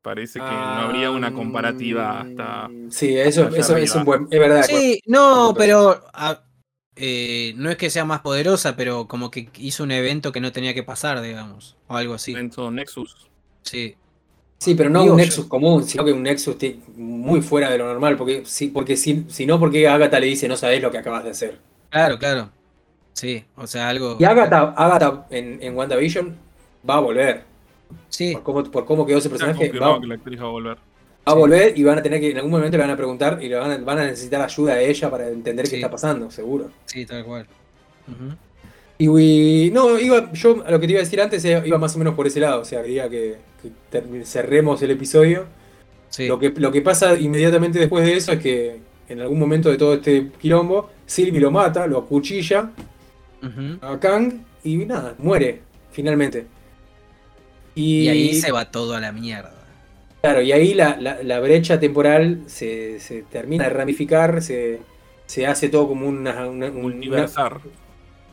Parece 0.00 0.40
que 0.40 0.44
no 0.44 0.50
habría 0.52 1.10
una 1.10 1.32
comparativa 1.32 2.20
hasta. 2.22 2.64
Ah, 2.64 2.70
Sí, 2.88 3.16
eso, 3.16 3.44
hasta 3.44 3.56
eso 3.58 3.76
es 3.76 3.94
un 3.94 4.04
buen. 4.04 4.26
Es 4.30 4.40
verdad. 4.40 4.62
Sí, 4.64 5.00
no, 5.06 5.54
pero 5.56 6.02
a- 6.14 6.42
eh, 6.96 7.52
no 7.56 7.70
es 7.70 7.76
que 7.76 7.88
sea 7.90 8.04
más 8.04 8.20
poderosa, 8.20 8.74
pero 8.74 9.06
como 9.06 9.30
que 9.30 9.48
hizo 9.58 9.84
un 9.84 9.92
evento 9.92 10.32
que 10.32 10.40
no 10.40 10.50
tenía 10.50 10.74
que 10.74 10.82
pasar, 10.82 11.20
digamos. 11.22 11.76
O 11.88 11.96
algo 11.96 12.14
así. 12.14 12.34
De 12.34 12.42
Nexus. 12.72 13.30
Sí. 13.62 13.96
Sí, 14.62 14.76
pero 14.76 14.88
no 14.90 15.02
Digo 15.02 15.14
un 15.14 15.18
yo. 15.18 15.24
Nexus 15.24 15.46
común, 15.46 15.82
sino 15.82 16.04
que 16.04 16.12
un 16.12 16.22
Nexus 16.22 16.56
muy 16.96 17.40
fuera 17.42 17.68
de 17.68 17.78
lo 17.78 17.86
normal. 17.86 18.16
Porque 18.16 18.42
si, 18.46 18.68
porque 18.68 18.96
si, 18.96 19.24
si 19.28 19.44
no, 19.44 19.58
porque 19.58 19.88
Agatha 19.88 20.20
le 20.20 20.26
dice 20.26 20.46
no 20.46 20.56
sabes 20.56 20.80
lo 20.80 20.90
que 20.92 20.98
acabas 20.98 21.24
de 21.24 21.30
hacer. 21.30 21.58
Claro, 21.90 22.16
claro. 22.18 22.48
Sí, 23.12 23.44
o 23.56 23.66
sea, 23.66 23.88
algo. 23.88 24.16
Y 24.20 24.24
Agatha, 24.24 24.72
Agatha 24.76 25.26
en, 25.30 25.58
en 25.60 25.76
WandaVision 25.76 26.36
va 26.88 26.94
a 26.98 27.00
volver. 27.00 27.42
Sí, 28.08 28.34
Por 28.34 28.42
cómo, 28.44 28.62
por 28.70 28.84
cómo 28.84 29.04
quedó 29.04 29.18
ese 29.18 29.28
personaje, 29.30 29.70
va, 29.78 29.88
va 29.94 30.00
que 30.00 30.06
la 30.06 30.14
actriz 30.14 30.40
va 30.40 30.44
a 30.46 30.50
volver. 30.50 30.78
a 31.24 31.34
volver 31.34 31.76
y 31.78 31.82
van 31.82 31.98
a 31.98 32.02
tener 32.02 32.20
que, 32.20 32.30
en 32.30 32.36
algún 32.36 32.52
momento 32.52 32.76
le 32.76 32.82
van 32.84 32.90
a 32.92 32.96
preguntar 32.96 33.38
y 33.42 33.48
le 33.48 33.56
van 33.56 33.70
a, 33.72 33.78
van 33.78 33.98
a 33.98 34.04
necesitar 34.04 34.40
ayuda 34.42 34.76
de 34.76 34.88
ella 34.88 35.10
para 35.10 35.28
entender 35.28 35.66
Sí. 35.66 35.72
qué 35.72 35.76
está 35.78 35.90
pasando, 35.90 36.30
seguro. 36.30 36.70
sí, 36.86 37.04
tal 37.04 37.24
cual. 37.24 37.46
Y, 38.98 39.08
y- 39.66 39.70
no, 39.72 39.98
iba, 39.98 40.32
yo 40.32 40.62
a 40.64 40.70
lo 40.70 40.78
que 40.80 40.86
te 40.86 40.92
iba 40.92 41.00
a 41.00 41.04
decir 41.04 41.20
antes 41.20 41.44
eh, 41.44 41.60
iba 41.64 41.78
más 41.78 41.94
o 41.96 41.98
menos 41.98 42.14
por 42.14 42.26
ese 42.26 42.38
lado, 42.40 42.60
o 42.60 42.64
sea, 42.64 42.82
quería 42.82 43.08
que, 43.08 43.36
cerremos 44.24 44.82
el 44.82 44.90
episodio. 44.92 45.46
Sí. 46.08 46.26
Lo, 46.26 46.38
que, 46.38 46.50
lo 46.50 46.70
que 46.72 46.82
pasa 46.82 47.14
inmediatamente 47.18 47.78
después 47.78 48.04
de 48.04 48.16
eso 48.16 48.32
es 48.32 48.40
que 48.40 48.80
en 49.08 49.20
algún 49.20 49.38
momento 49.38 49.70
de 49.70 49.76
todo 49.78 49.94
este 49.94 50.30
quilombo, 50.40 50.90
Sylvie 51.06 51.40
lo 51.40 51.50
mata, 51.50 51.86
lo 51.86 51.98
acuchilla 51.98 52.70
a 53.82 53.98
Kang 53.98 54.32
y 54.64 54.76
nada, 54.86 55.14
muere, 55.18 55.60
finalmente. 55.90 56.46
Y, 57.74 58.02
Y 58.04 58.08
ahí 58.08 58.34
se 58.34 58.52
va 58.52 58.70
todo 58.70 58.94
a 58.94 59.00
la 59.00 59.12
mierda. 59.12 59.52
Claro, 60.20 60.42
y 60.42 60.52
ahí 60.52 60.74
la, 60.74 60.96
la- 61.00 61.22
la 61.22 61.40
brecha 61.40 61.80
temporal 61.80 62.42
se, 62.46 63.00
se 63.00 63.22
termina 63.22 63.64
de 63.64 63.70
ramificar, 63.70 64.40
se, 64.42 64.80
se 65.26 65.46
hace 65.46 65.68
todo 65.68 65.88
como 65.88 66.06
una, 66.06 66.46
una-. 66.46 66.70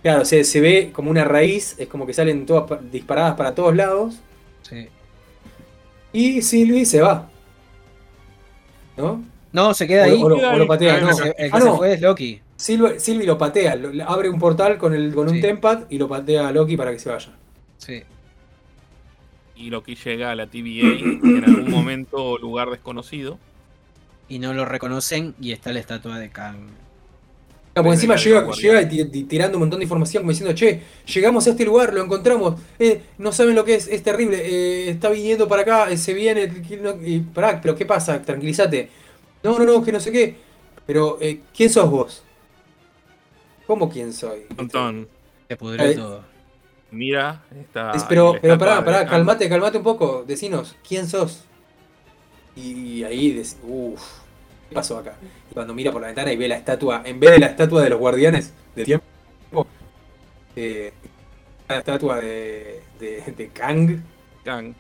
Claro, 0.04 0.24
se, 0.26 0.44
se 0.44 0.62
ve 0.62 0.92
como 0.94 1.10
una 1.12 1.24
raíz, 1.26 1.76
es 1.80 1.88
como 1.88 2.06
que 2.06 2.14
salen 2.14 2.46
todas 2.46 2.70
pa- 2.70 2.80
disparadas 2.92 3.36
para 3.36 3.56
todos 3.56 3.76
lados. 3.76 4.20
Sí. 4.62 4.88
Y 6.14 6.42
Sylvie 6.42 6.86
se 6.86 7.02
va. 7.02 7.30
¿No? 8.98 9.24
No, 9.52 9.74
se 9.74 9.88
queda 9.88 10.04
O, 10.04 10.06
ahí. 10.06 10.22
o 10.24 10.30
lo, 10.30 10.36
o 10.36 10.58
lo 10.58 10.68
patea, 10.68 10.96
Ahí 10.96 11.02
no. 11.04 11.10
El 11.12 11.34
que 11.34 11.50
Ah, 11.52 11.60
se 11.60 11.66
no. 11.66 11.78
fue 11.78 11.94
es 11.94 12.02
Loki. 12.02 12.42
Sylvie, 12.56 13.00
Sylvie 13.00 13.26
lo 13.26 13.38
patea, 13.38 13.76
lo- 13.76 14.04
abre 14.10 14.30
un 14.30 14.38
portal 14.40 14.78
con, 14.78 14.94
el, 14.94 15.14
con 15.14 15.30
un 15.30 15.40
tempad 15.40 15.84
y 15.90 15.98
lo 15.98 16.08
patea 16.10 16.48
a 16.50 16.52
Loki 16.52 16.76
para 16.76 16.92
que 16.92 17.00
se 17.00 17.10
vaya. 17.10 17.32
Sí. 17.78 18.04
y 19.56 19.70
Loki 19.70 19.96
llega 19.96 20.32
a 20.32 20.36
la 20.36 20.48
TVA 20.48 20.88
en 21.00 21.44
algún 21.46 21.70
momento 21.72 22.18
o 22.24 22.38
lugar 22.38 22.70
desconocido. 22.70 23.38
Y 24.30 24.40
no 24.40 24.54
lo 24.54 24.64
reconocen 24.66 25.34
y 25.42 25.52
está 25.54 25.74
la 25.74 25.80
estatua 25.80 26.18
de 26.20 26.30
Kang. 26.30 26.58
Porque 27.74 27.90
encima 27.94 28.16
llega, 28.16 28.90
tirando 29.28 29.58
un 29.58 29.62
montón 29.62 29.80
de 29.80 29.84
información 29.86 30.24
como 30.24 30.32
diciendo, 30.32 30.54
che, 30.54 30.82
llegamos 31.14 31.48
a 31.48 31.52
este 31.52 31.64
lugar, 31.66 31.94
lo 31.94 32.04
encontramos, 32.04 32.60
eh, 32.78 33.02
no 33.18 33.32
saben 33.32 33.56
lo 33.56 33.64
que 33.64 33.76
es, 33.76 33.88
es 33.88 34.04
terrible, 34.04 34.38
eh, 34.44 34.90
está 34.90 35.10
viniendo 35.10 35.48
para 35.48 35.62
acá, 35.62 35.90
eh, 35.92 35.98
se 35.98 36.14
viene, 36.14 36.52
y 37.06 37.20
pará, 37.20 37.60
pero 37.62 37.76
¿qué 37.76 37.86
pasa? 37.86 38.22
Tranquilízate. 38.22 38.90
No, 39.44 39.58
no, 39.58 39.66
no, 39.66 39.84
que 39.84 39.92
no 39.92 40.00
sé 40.00 40.12
qué. 40.12 40.36
Pero, 40.86 41.18
eh, 41.22 41.42
¿quién 41.56 41.70
sos 41.70 41.90
vos? 41.90 42.24
¿Cómo 43.68 43.90
quién 43.90 44.12
soy? 44.14 44.40
Un 44.50 44.58
montón. 44.58 45.08
Se 45.48 45.56
pudrió 45.56 45.86
Eh, 45.86 45.96
todo. 45.96 46.24
Mira, 46.92 47.44
está. 47.60 47.92
Es- 47.92 48.04
pero, 48.06 48.36
pero 48.42 48.58
pará, 48.58 48.78
de 48.78 48.82
pará, 48.84 49.06
calmate, 49.06 49.48
calmate 49.48 49.78
un 49.78 49.84
poco, 49.84 50.24
decinos, 50.28 50.76
¿quién 50.88 51.08
sos? 51.08 51.44
Y 52.56 53.04
ahí, 53.04 53.40
uff, 53.64 54.02
¿qué 54.02 54.29
pasó 54.74 54.98
acá? 54.98 55.16
Y 55.50 55.54
cuando 55.54 55.74
mira 55.74 55.92
por 55.92 56.02
la 56.02 56.08
ventana 56.08 56.32
y 56.32 56.38
ve 56.38 56.48
la 56.48 56.56
estatua, 56.58 57.02
en 57.06 57.20
vez 57.20 57.32
de 57.32 57.40
la 57.40 57.48
estatua 57.48 57.84
de 57.84 57.90
los 57.90 58.00
guardianes 58.00 58.54
del 58.76 58.86
tiempo, 58.86 59.06
eh, 60.56 60.92
la 61.68 61.78
estatua 61.78 62.18
de, 62.20 62.82
de, 63.00 63.22
de 63.36 63.48
Kang. 63.50 64.00
Kang. 64.44 64.74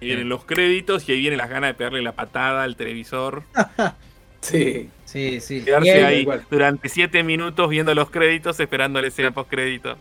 Y 0.00 0.06
vienen 0.06 0.28
los 0.28 0.44
créditos 0.44 1.08
y 1.08 1.12
ahí 1.12 1.20
vienen 1.20 1.38
las 1.38 1.48
ganas 1.48 1.70
de 1.70 1.74
pegarle 1.74 2.02
la 2.02 2.12
patada 2.12 2.62
al 2.64 2.76
televisor. 2.76 3.42
Sí, 4.42 4.90
Sí, 5.04 5.40
sí. 5.40 5.62
Quedarse 5.62 6.04
ahí 6.04 6.20
igual. 6.20 6.44
durante 6.48 6.88
siete 6.88 7.24
minutos 7.24 7.68
viendo 7.68 7.92
los 7.96 8.10
créditos 8.10 8.60
esperando 8.60 9.00
la 9.00 9.08
escena 9.08 9.32
post 9.32 9.50
crédito. 9.50 9.96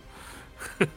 en 0.80 0.88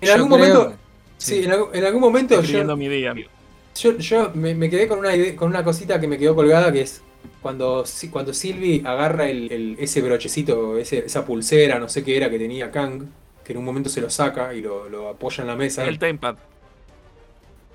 Yo 0.00 0.14
algún 0.14 0.28
creo- 0.28 0.38
momento, 0.38 0.76
sí. 1.18 1.36
sí, 1.40 1.44
en, 1.44 1.52
algún, 1.52 1.74
en 1.76 1.84
algún 1.84 2.00
momento 2.00 2.34
yo, 2.36 2.40
Escribiendo 2.40 2.76
mi 2.76 2.88
día, 2.88 3.12
amigo. 3.12 3.28
yo, 3.76 3.96
yo 3.98 4.32
me, 4.34 4.54
me 4.56 4.68
quedé 4.70 4.88
con 4.88 4.98
una, 4.98 5.14
ide- 5.14 5.36
con 5.36 5.48
una 5.50 5.62
cosita 5.62 6.00
que 6.00 6.08
me 6.08 6.18
quedó 6.18 6.34
colgada 6.34 6.72
que 6.72 6.80
es 6.80 7.00
cuando, 7.42 7.84
Si- 7.86 8.08
cuando 8.10 8.32
Sylvie 8.34 8.82
agarra 8.84 9.28
el, 9.28 9.50
el- 9.52 9.76
ese 9.78 10.02
brochecito, 10.02 10.76
ese- 10.78 11.06
esa 11.06 11.24
pulsera, 11.24 11.78
no 11.78 11.88
sé 11.88 12.04
qué 12.04 12.16
era 12.16 12.28
que 12.30 12.38
tenía 12.38 12.70
Kang, 12.70 13.04
que 13.44 13.52
en 13.52 13.58
un 13.58 13.64
momento 13.64 13.88
se 13.90 14.00
lo 14.00 14.10
saca 14.10 14.52
y 14.54 14.60
lo, 14.60 14.88
lo 14.88 15.08
apoya 15.08 15.42
en 15.42 15.48
la 15.48 15.56
mesa. 15.56 15.84
El 15.84 15.98
timepad. 15.98 16.36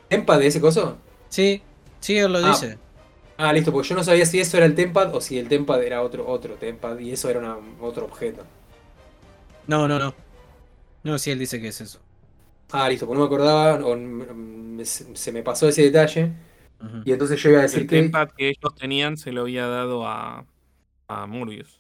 ¿Tempad 0.08 0.40
de 0.40 0.48
ese 0.48 0.62
coso? 0.62 0.98
Sí, 1.30 1.62
sí, 2.00 2.18
él 2.18 2.32
lo 2.34 2.40
Ah. 2.40 2.50
dice. 2.50 2.78
Ah, 3.38 3.52
listo, 3.52 3.72
porque 3.74 3.90
yo 3.90 3.96
no 3.96 4.04
sabía 4.04 4.26
si 4.26 4.40
eso 4.40 4.56
era 4.56 4.66
el 4.66 4.76
Tempad 4.76 5.14
o 5.14 5.20
si 5.20 5.38
el 5.38 5.50
Tempad 5.50 5.84
era 5.84 6.02
otro, 6.02 6.26
otro 6.28 6.54
Tempad 6.56 6.98
y 7.00 7.12
eso 7.12 7.30
era 7.30 7.40
una- 7.40 7.58
otro 7.82 8.06
objeto. 8.06 8.44
No, 9.68 9.88
no, 9.88 10.00
no. 10.00 10.14
No, 11.04 11.20
sí, 11.20 11.32
él 11.32 11.40
dice 11.40 11.60
que 11.60 11.68
es 11.70 11.82
eso. 11.82 12.00
Ah, 12.72 12.88
listo, 12.88 13.06
porque 13.06 13.20
no 13.20 13.26
me 13.28 13.36
acordaba 13.36 13.86
o 13.86 13.98
se 15.16 15.32
me 15.32 15.44
pasó 15.44 15.68
ese 15.68 15.82
detalle 15.84 16.32
Y 17.06 17.12
entonces 17.12 17.42
yo 17.42 17.50
iba 17.50 17.60
a 17.60 17.64
decir 17.64 17.82
El 17.82 17.88
que... 17.88 17.96
timepad 17.98 18.30
que 18.38 18.50
ellos 18.50 18.76
tenían 18.76 19.18
se 19.18 19.32
lo 19.32 19.42
había 19.42 19.68
dado 19.68 20.08
a, 20.08 20.46
a 21.08 21.26
Morbius. 21.28 21.80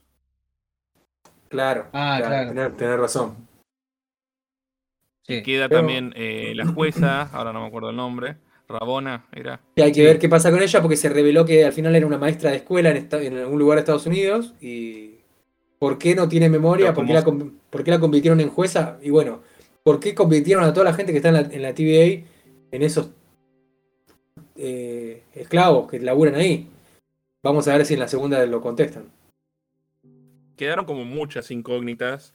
Claro, 1.49 1.87
Ah, 1.93 2.17
claro. 2.25 2.49
Tener, 2.49 2.75
tener 2.77 2.99
razón. 2.99 3.35
Sí. 5.23 5.41
Queda 5.43 5.67
Pero- 5.69 5.81
también 5.81 6.13
eh, 6.15 6.53
la 6.55 6.67
jueza, 6.67 7.23
ahora 7.33 7.51
no 7.53 7.61
me 7.61 7.67
acuerdo 7.67 7.89
el 7.89 7.95
nombre. 7.95 8.37
Rabona 8.67 9.27
era. 9.31 9.59
Y 9.75 9.81
hay 9.81 9.91
que 9.91 10.01
Sí. 10.01 10.05
ver 10.05 10.17
qué 10.19 10.27
pasa 10.27 10.49
con 10.51 10.61
ella 10.61 10.81
porque 10.81 10.97
se 10.97 11.07
reveló 11.09 11.45
que 11.45 11.65
al 11.65 11.73
final 11.73 11.95
era 11.95 12.07
una 12.07 12.17
maestra 12.17 12.49
de 12.49 12.57
escuela 12.57 12.89
en, 12.89 12.97
esta- 12.97 13.21
en 13.21 13.37
algún 13.37 13.59
lugar 13.59 13.75
de 13.77 13.81
Estados 13.81 14.07
Unidos 14.07 14.55
y 14.59 15.19
¿por 15.77 15.99
qué 15.99 16.15
no 16.15 16.27
tiene 16.27 16.49
memoria? 16.49 16.93
¿Por 16.93 17.05
qué, 17.05 17.13
la, 17.13 17.23
por 17.23 17.83
qué 17.83 17.91
la 17.91 17.99
convirtieron 17.99 18.39
en 18.39 18.49
jueza? 18.49 18.97
Y 19.03 19.11
bueno, 19.11 19.43
¿por 19.83 19.99
qué 19.99 20.15
convirtieron 20.15 20.63
a 20.63 20.73
toda 20.73 20.85
la 20.85 20.93
gente 20.93 21.11
que 21.11 21.17
está 21.17 21.29
en 21.29 21.33
la, 21.35 21.41
en 21.41 21.61
la 21.61 21.73
TVA 21.75 22.25
en 22.71 22.81
esos 22.81 23.11
eh, 24.55 25.23
esclavos 25.33 25.89
que 25.89 25.99
laburan 25.99 26.35
ahí? 26.35 26.69
Vamos 27.43 27.67
a 27.67 27.77
ver 27.77 27.85
si 27.85 27.93
en 27.93 27.99
la 27.99 28.07
segunda 28.07 28.45
lo 28.45 28.61
contestan. 28.61 29.05
Quedaron 30.57 30.85
como 30.85 31.05
muchas 31.05 31.51
incógnitas, 31.51 32.33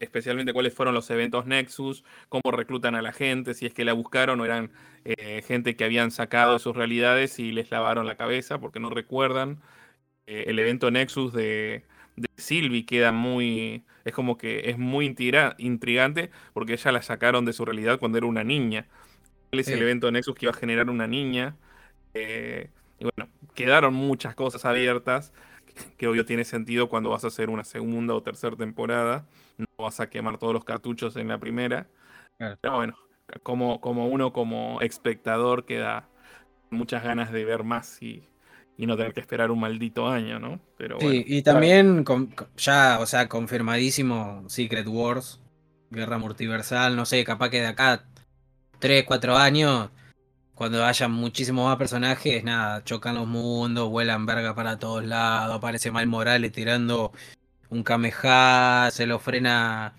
especialmente 0.00 0.52
cuáles 0.52 0.74
fueron 0.74 0.94
los 0.94 1.08
eventos 1.10 1.46
Nexus, 1.46 2.04
cómo 2.28 2.50
reclutan 2.50 2.94
a 2.94 3.02
la 3.02 3.12
gente, 3.12 3.54
si 3.54 3.66
es 3.66 3.72
que 3.72 3.84
la 3.84 3.92
buscaron 3.92 4.40
o 4.40 4.44
eran 4.44 4.70
eh, 5.04 5.42
gente 5.46 5.74
que 5.76 5.84
habían 5.84 6.10
sacado 6.10 6.54
de 6.54 6.58
sus 6.58 6.76
realidades 6.76 7.38
y 7.38 7.52
les 7.52 7.70
lavaron 7.70 8.06
la 8.06 8.16
cabeza 8.16 8.58
porque 8.58 8.80
no 8.80 8.90
recuerdan. 8.90 9.60
Eh, 10.26 10.44
el 10.48 10.58
evento 10.58 10.90
Nexus 10.90 11.32
de, 11.32 11.84
de 12.16 12.28
Sylvie 12.36 12.84
queda 12.84 13.12
muy. 13.12 13.84
Es 14.04 14.12
como 14.12 14.36
que 14.36 14.70
es 14.70 14.78
muy 14.78 15.06
intriga- 15.06 15.54
intrigante 15.58 16.30
porque 16.52 16.74
ella 16.74 16.92
la 16.92 17.02
sacaron 17.02 17.44
de 17.44 17.52
su 17.52 17.64
realidad 17.64 17.98
cuando 17.98 18.18
era 18.18 18.26
una 18.26 18.44
niña. 18.44 18.86
¿Cuál 19.52 19.60
es 19.60 19.68
el 19.68 19.82
evento 19.82 20.10
Nexus 20.10 20.34
que 20.34 20.46
iba 20.46 20.52
a 20.52 20.56
generar 20.56 20.88
una 20.88 21.06
niña? 21.06 21.56
Eh, 22.14 22.70
y 22.98 23.04
bueno, 23.04 23.30
quedaron 23.54 23.92
muchas 23.92 24.34
cosas 24.34 24.64
abiertas 24.64 25.34
que 25.98 26.06
obvio 26.06 26.24
tiene 26.24 26.46
sentido 26.46 26.88
cuando 26.88 27.10
vas 27.10 27.24
a 27.24 27.26
hacer 27.26 27.50
una 27.50 27.62
segunda 27.62 28.14
o 28.14 28.22
tercera 28.22 28.56
temporada. 28.56 29.26
No 29.58 29.66
vas 29.76 30.00
a 30.00 30.08
quemar 30.08 30.38
todos 30.38 30.54
los 30.54 30.64
cartuchos 30.64 31.16
en 31.16 31.28
la 31.28 31.36
primera. 31.36 31.86
Claro. 32.38 32.56
Pero 32.62 32.76
bueno, 32.76 32.94
como, 33.42 33.78
como 33.82 34.06
uno 34.08 34.32
como 34.32 34.80
espectador 34.80 35.66
queda 35.66 36.08
muchas 36.70 37.04
ganas 37.04 37.30
de 37.30 37.44
ver 37.44 37.62
más 37.62 38.00
y, 38.02 38.22
y 38.78 38.86
no 38.86 38.96
tener 38.96 39.12
que 39.12 39.20
esperar 39.20 39.50
un 39.50 39.60
maldito 39.60 40.08
año, 40.08 40.38
¿no? 40.38 40.60
Pero 40.78 40.98
Sí, 40.98 41.24
y 41.26 41.42
también 41.42 42.04
con- 42.04 42.34
ya, 42.56 43.00
o 43.02 43.04
sea, 43.06 43.28
confirmadísimo 43.28 44.44
Secret 44.48 44.86
Wars, 44.88 45.42
Guerra 45.90 46.16
Multiversal, 46.16 46.96
no 46.96 47.04
sé, 47.04 47.22
capaz 47.24 47.50
que 47.50 47.60
de 47.60 47.66
acá 47.66 48.06
3, 48.82 49.04
4 49.04 49.36
años, 49.36 49.90
cuando 50.56 50.84
haya 50.84 51.06
muchísimos 51.06 51.64
más 51.66 51.76
personajes, 51.76 52.42
nada, 52.42 52.82
chocan 52.82 53.14
los 53.14 53.28
mundos, 53.28 53.88
vuelan 53.88 54.26
verga 54.26 54.56
para 54.56 54.76
todos 54.80 55.04
lados, 55.04 55.54
aparece 55.54 55.92
Mal 55.92 56.08
Morales 56.08 56.50
tirando 56.50 57.12
un 57.70 57.84
Kameha, 57.84 58.90
se 58.90 59.06
lo 59.06 59.20
frena 59.20 59.94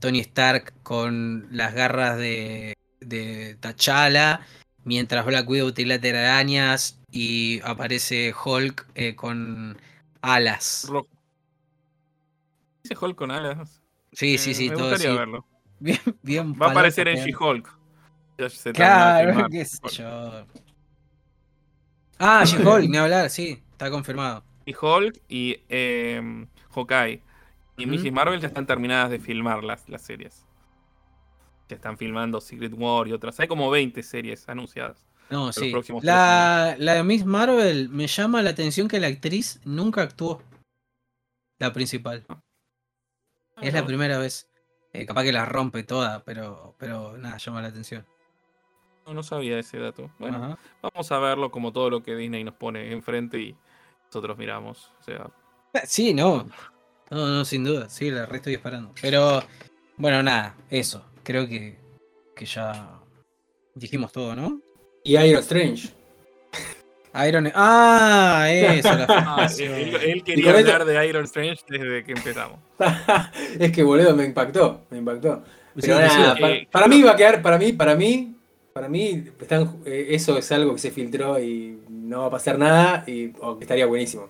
Tony 0.00 0.18
Stark 0.18 0.74
con 0.82 1.46
las 1.52 1.72
garras 1.72 2.18
de, 2.18 2.74
de 2.98 3.56
T'Challa, 3.60 4.40
mientras 4.82 5.24
Black 5.24 5.48
Widow 5.48 5.70
tira 5.70 6.00
telarañas 6.00 6.98
y 7.12 7.60
aparece 7.62 8.34
Hulk 8.44 8.88
eh, 8.96 9.14
con 9.14 9.78
alas. 10.20 10.86
Ro- 10.88 11.06
Ese 12.82 12.96
Hulk 13.00 13.16
con 13.16 13.30
alas. 13.30 13.80
Sí, 14.12 14.34
Eh, 14.34 14.38
sí, 14.38 14.52
sí, 14.52 14.68
me 14.68 14.74
todo 14.74 14.88
gustaría 14.90 15.16
verlo. 15.16 15.46
Bien, 15.78 16.00
bien 16.22 16.54
Va 16.60 16.66
a 16.66 16.70
aparecer 16.70 17.06
en 17.06 17.18
She-Hulk. 17.24 17.79
Se 18.48 18.72
Claro, 18.72 19.46
qué 19.50 19.64
sé 19.64 19.78
yo. 19.90 20.46
Ah, 22.18 22.44
She-Hulk, 22.44 22.88
ni 22.88 22.96
hablar, 22.96 23.30
sí, 23.30 23.62
está 23.72 23.90
confirmado. 23.90 24.44
She-Hulk 24.66 25.20
y 25.28 25.56
eh, 25.68 26.46
Hawkeye. 26.74 27.22
Y. 27.78 27.86
Mrs. 27.86 28.12
Marvel 28.12 28.40
ya 28.40 28.48
están 28.48 28.66
terminadas 28.66 29.10
de 29.10 29.18
filmar 29.18 29.64
las, 29.64 29.88
las 29.88 30.02
series. 30.02 30.44
Ya 31.68 31.76
están 31.76 31.96
filmando 31.96 32.40
Secret 32.40 32.72
War 32.76 33.08
y 33.08 33.12
otras. 33.12 33.40
Hay 33.40 33.48
como 33.48 33.70
20 33.70 34.02
series 34.02 34.48
anunciadas. 34.48 35.06
No, 35.30 35.52
sí. 35.52 35.72
La, 36.02 36.74
la 36.78 36.94
de 36.94 37.04
Miss 37.04 37.24
Marvel 37.24 37.88
me 37.88 38.06
llama 38.08 38.42
la 38.42 38.50
atención 38.50 38.88
que 38.88 38.98
la 39.00 39.06
actriz 39.06 39.60
nunca 39.64 40.02
actuó. 40.02 40.42
La 41.58 41.72
principal. 41.72 42.26
Es 43.62 43.72
la 43.72 43.80
Ah, 43.80 43.86
primera 43.86 44.18
vez. 44.18 44.48
Eh, 44.92 45.06
capaz 45.06 45.22
que 45.22 45.32
la 45.32 45.44
rompe 45.46 45.84
toda, 45.84 46.24
pero, 46.24 46.74
pero 46.78 47.16
nada, 47.16 47.36
llama 47.38 47.62
la 47.62 47.68
atención. 47.68 48.04
No, 49.12 49.22
sabía 49.22 49.58
ese 49.58 49.78
dato. 49.78 50.10
Bueno, 50.18 50.36
Ajá. 50.38 50.58
vamos 50.82 51.10
a 51.12 51.18
verlo 51.18 51.50
como 51.50 51.72
todo 51.72 51.90
lo 51.90 52.02
que 52.02 52.16
Disney 52.16 52.44
nos 52.44 52.54
pone 52.54 52.92
enfrente 52.92 53.38
y 53.38 53.56
nosotros 54.06 54.36
miramos. 54.38 54.90
O 55.00 55.04
sea, 55.04 55.30
Sí, 55.84 56.14
no. 56.14 56.48
No, 57.10 57.26
no, 57.26 57.44
sin 57.44 57.64
duda. 57.64 57.88
Sí, 57.88 58.10
la 58.10 58.26
re 58.26 58.36
estoy 58.36 58.54
esperando. 58.54 58.92
Pero, 59.00 59.42
bueno, 59.96 60.22
nada, 60.22 60.54
eso. 60.70 61.04
Creo 61.22 61.46
que, 61.48 61.76
que 62.34 62.44
ya 62.46 62.88
dijimos 63.74 64.12
todo, 64.12 64.34
¿no? 64.34 64.60
Y 65.04 65.16
Iron 65.16 65.40
Strange. 65.40 65.90
Iron 67.26 67.50
Ah, 67.54 68.46
eso, 68.50 68.94
la 68.94 69.06
ah, 69.08 69.48
él, 69.58 70.22
quería 70.22 70.50
hablar 70.56 70.84
de 70.84 71.08
Iron 71.08 71.24
Strange 71.24 71.62
desde 71.68 72.04
que 72.04 72.12
empezamos. 72.12 72.60
es 73.58 73.72
que 73.72 73.82
boludo, 73.82 74.14
me 74.14 74.24
impactó, 74.24 74.82
me 74.90 74.98
impactó. 74.98 75.42
Pero 75.74 75.82
sí, 75.86 75.90
nada, 75.90 76.34
sí. 76.34 76.40
para, 76.40 76.54
Eh, 76.54 76.68
para 76.70 76.88
mí 76.88 77.02
va 77.02 77.12
a 77.12 77.16
quedar, 77.16 77.42
para 77.42 77.58
mí, 77.58 77.72
para 77.72 77.94
mí, 77.94 78.36
para 78.72 78.88
mí, 78.88 79.24
están, 79.40 79.80
eh, 79.84 80.08
eso 80.10 80.38
es 80.38 80.50
algo 80.52 80.72
que 80.74 80.78
se 80.80 80.90
filtró 80.90 81.38
y 81.40 81.80
no 81.88 82.20
va 82.22 82.26
a 82.26 82.30
pasar 82.30 82.58
nada 82.58 83.04
y 83.06 83.32
o 83.40 83.56
que 83.58 83.64
estaría 83.64 83.86
buenísimo. 83.86 84.28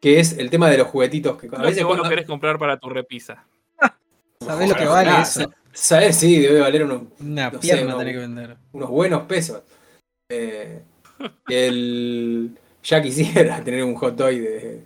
Que 0.00 0.18
es 0.20 0.36
el 0.38 0.50
tema 0.50 0.68
de 0.68 0.78
los 0.78 0.88
juguetitos 0.88 1.36
que 1.40 1.46
a 1.46 1.50
Lo 1.50 1.56
que 1.58 1.62
veces 1.62 1.82
vos 1.84 1.90
cuando- 1.92 2.04
lo 2.04 2.10
querés 2.10 2.26
comprar 2.26 2.58
para 2.58 2.78
tu 2.78 2.88
repisa. 2.88 3.44
¿Sabés 4.40 4.68
lo 4.68 4.74
que 4.76 4.86
vale 4.86 5.10
Ah, 5.10 5.22
eso? 5.22 5.40
sa- 5.40 5.50
¿Sabés? 5.74 6.16
Sí, 6.16 6.38
debe 6.38 6.60
valer 6.60 6.84
unos, 6.84 7.02
Una 7.20 7.46
no 7.50 7.52
sé, 7.52 7.58
pierna 7.58 7.92
no. 7.92 7.98
tenés 7.98 8.14
que 8.14 8.20
vender. 8.20 8.56
unos 8.72 8.90
buenos 8.90 9.22
pesos. 9.22 9.62
Eh, 10.28 10.82
el, 11.48 12.58
ya 12.82 13.02
quisiera 13.02 13.62
tener 13.64 13.82
un 13.84 13.94
hot 13.94 14.16
toy 14.16 14.38
de, 14.40 14.82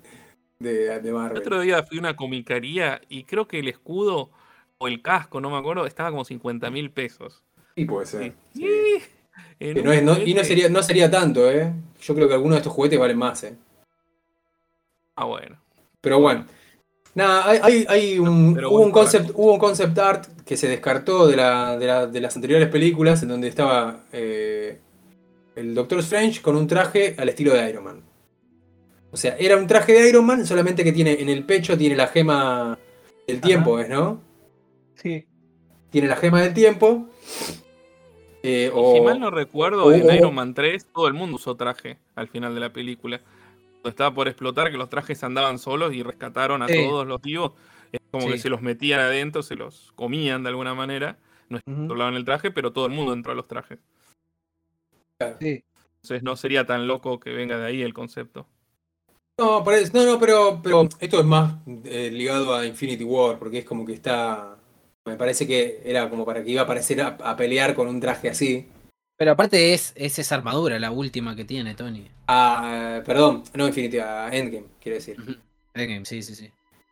de, 0.59 1.01
de 1.01 1.09
El 1.09 1.15
Marvel. 1.15 1.39
otro 1.39 1.61
día 1.61 1.83
fui 1.83 1.99
a 1.99 2.01
una 2.01 2.17
comicaría 2.17 3.01
y 3.09 3.25
creo 3.25 3.49
que 3.49 3.59
el 3.59 3.69
escudo 3.69 4.31
o 4.79 4.89
el 4.89 5.01
casco, 5.03 5.41
no 5.41 5.51
me 5.51 5.57
acuerdo, 5.57 5.87
estaba 5.87 6.11
como 6.11 6.25
50 6.25 6.71
mil 6.71 6.91
pesos. 6.91 7.43
Sí, 7.77 7.85
puede 7.85 8.07
ser. 8.07 8.33
Sí. 8.55 8.65
no 9.85 9.93
es- 9.93 10.03
no- 10.03 10.19
y 10.23 10.35
no 10.35 10.43
sería, 10.45 10.69
no 10.69 10.83
sería 10.83 11.11
tanto, 11.11 11.51
¿eh? 11.51 11.73
Yo 12.01 12.15
creo 12.15 12.27
que 12.29 12.35
algunos 12.35 12.57
de 12.57 12.61
estos 12.61 12.73
juguetes 12.73 12.99
valen 12.99 13.19
más, 13.19 13.45
¿eh? 13.45 13.55
Ah, 15.15 15.25
bueno. 15.27 15.57
Pero 16.01 16.21
bueno. 16.21 16.47
Nada, 17.15 17.51
hay, 17.65 17.87
hay, 17.89 18.19
un, 18.19 18.29
hubo, 18.59 18.71
bueno, 18.71 18.71
un 18.87 18.91
concept, 18.91 19.31
hubo 19.35 19.53
un 19.55 19.59
concept 19.59 19.99
art 19.99 20.27
que 20.45 20.57
se 20.57 20.69
descartó 20.69 21.27
de, 21.27 21.37
la, 21.37 21.79
de, 21.79 21.87
la- 21.87 22.07
de 22.07 22.21
las 22.21 22.37
anteriores 22.37 22.69
películas, 22.69 23.23
en 23.23 23.29
donde 23.31 23.49
estaba 23.49 24.05
eh, 24.13 24.79
el 25.55 25.75
Doctor 25.75 26.01
Strange 26.01 26.43
con 26.43 26.57
un 26.57 26.67
traje 26.67 27.15
al 27.19 27.29
estilo 27.31 27.55
de 27.55 27.69
Iron 27.71 27.85
Man. 27.85 28.03
O 29.11 29.17
sea, 29.17 29.37
era 29.39 29.57
un 29.57 29.67
traje 29.67 29.93
de 29.95 30.09
Iron 30.11 30.27
Man, 30.27 30.47
solamente 30.47 30.85
que 30.85 30.93
tiene 30.93 31.21
en 31.21 31.31
el 31.31 31.45
pecho 31.45 31.79
tiene 31.79 31.97
la 31.97 32.07
gema 32.09 32.79
del 33.27 33.41
tiempo, 33.41 33.77
¿ves, 33.77 33.89
no? 33.89 34.21
Sí. 34.97 35.25
Tiene 35.89 36.09
la 36.09 36.17
gema 36.17 36.43
del 36.43 36.53
tiempo. 36.53 37.09
Eh, 38.49 38.71
o, 38.73 38.95
si 38.95 39.01
mal 39.01 39.19
no 39.19 39.31
recuerdo, 39.31 39.87
o- 39.87 39.93
en 39.93 40.09
o- 40.09 40.15
Iron 40.15 40.35
Man 40.35 40.55
3 40.55 40.87
todo 40.95 41.09
el 41.09 41.15
mundo 41.15 41.37
usó 41.37 41.57
traje 41.57 41.99
al 42.15 42.29
final 42.29 42.55
de 42.55 42.61
la 42.61 42.73
película. 42.73 43.21
Cuando 43.83 43.89
estaba 43.91 44.15
por 44.15 44.29
explotar, 44.29 44.71
que 44.71 44.77
los 44.77 44.89
trajes 44.89 45.23
andaban 45.25 45.59
solos 45.59 45.95
y 45.95 46.03
rescataron 46.03 46.63
a 46.63 46.69
Sí. 46.69 46.87
todos 46.87 47.07
los 47.07 47.21
vivos. 47.23 47.53
Es 47.93 48.01
como 48.11 48.27
que 48.29 48.39
se 48.39 48.49
los 48.51 48.63
metían 48.63 49.01
adentro, 49.01 49.43
se 49.43 49.55
los 49.57 49.93
comían 49.97 50.43
de 50.43 50.51
alguna 50.51 50.75
manera. 50.75 51.19
No 51.49 51.61
controlaban 51.65 52.15
el 52.15 52.25
traje, 52.25 52.51
pero 52.51 52.73
todo 52.73 52.87
el 52.87 52.93
mundo 52.93 53.13
entró 53.13 53.33
a 53.33 53.37
los 53.37 53.47
trajes. 53.49 53.79
Sí. 55.41 55.63
Entonces 56.03 56.23
no 56.23 56.37
sería 56.37 56.67
tan 56.67 56.87
loco 56.87 57.19
que 57.21 57.31
venga 57.31 57.59
de 57.59 57.67
ahí 57.67 57.83
el 57.83 57.95
concepto. 57.95 58.47
No, 59.39 59.63
no, 59.65 60.05
no, 60.07 60.19
pero, 60.19 60.61
pero 60.63 60.89
esto 61.01 61.21
es 61.21 61.25
más 61.27 61.55
eh, 61.85 62.11
ligado 62.13 62.55
a 62.55 62.65
Infinity 62.67 63.05
War, 63.05 63.39
porque 63.39 63.59
es 63.59 63.65
como 63.65 63.85
que 63.85 63.93
está. 63.93 64.56
Me 65.07 65.17
parece 65.17 65.47
que 65.47 65.81
era 65.85 66.11
como 66.11 66.25
para 66.25 66.43
que 66.43 66.51
iba 66.51 66.63
a 66.63 66.65
aparecer 66.65 67.01
a, 67.01 67.17
a 67.23 67.37
pelear 67.37 67.75
con 67.75 67.89
un 67.89 68.01
traje 68.01 68.29
así. 68.29 68.67
Pero 69.17 69.31
aparte 69.33 69.73
es, 69.73 69.93
es 69.97 70.19
esa 70.19 70.35
armadura, 70.35 70.79
la 70.79 70.91
última 70.91 71.35
que 71.35 71.45
tiene 71.45 71.75
Tony. 71.75 72.07
A, 72.27 73.03
perdón, 73.07 73.45
no 73.55 73.67
Infinity, 73.67 73.99
a 73.99 74.29
Endgame, 74.31 74.67
quiero 74.81 74.97
decir. 74.97 75.17
Endgame, 75.75 76.05
Sí, 76.05 76.23
sí, 76.23 76.35
sí. 76.35 76.51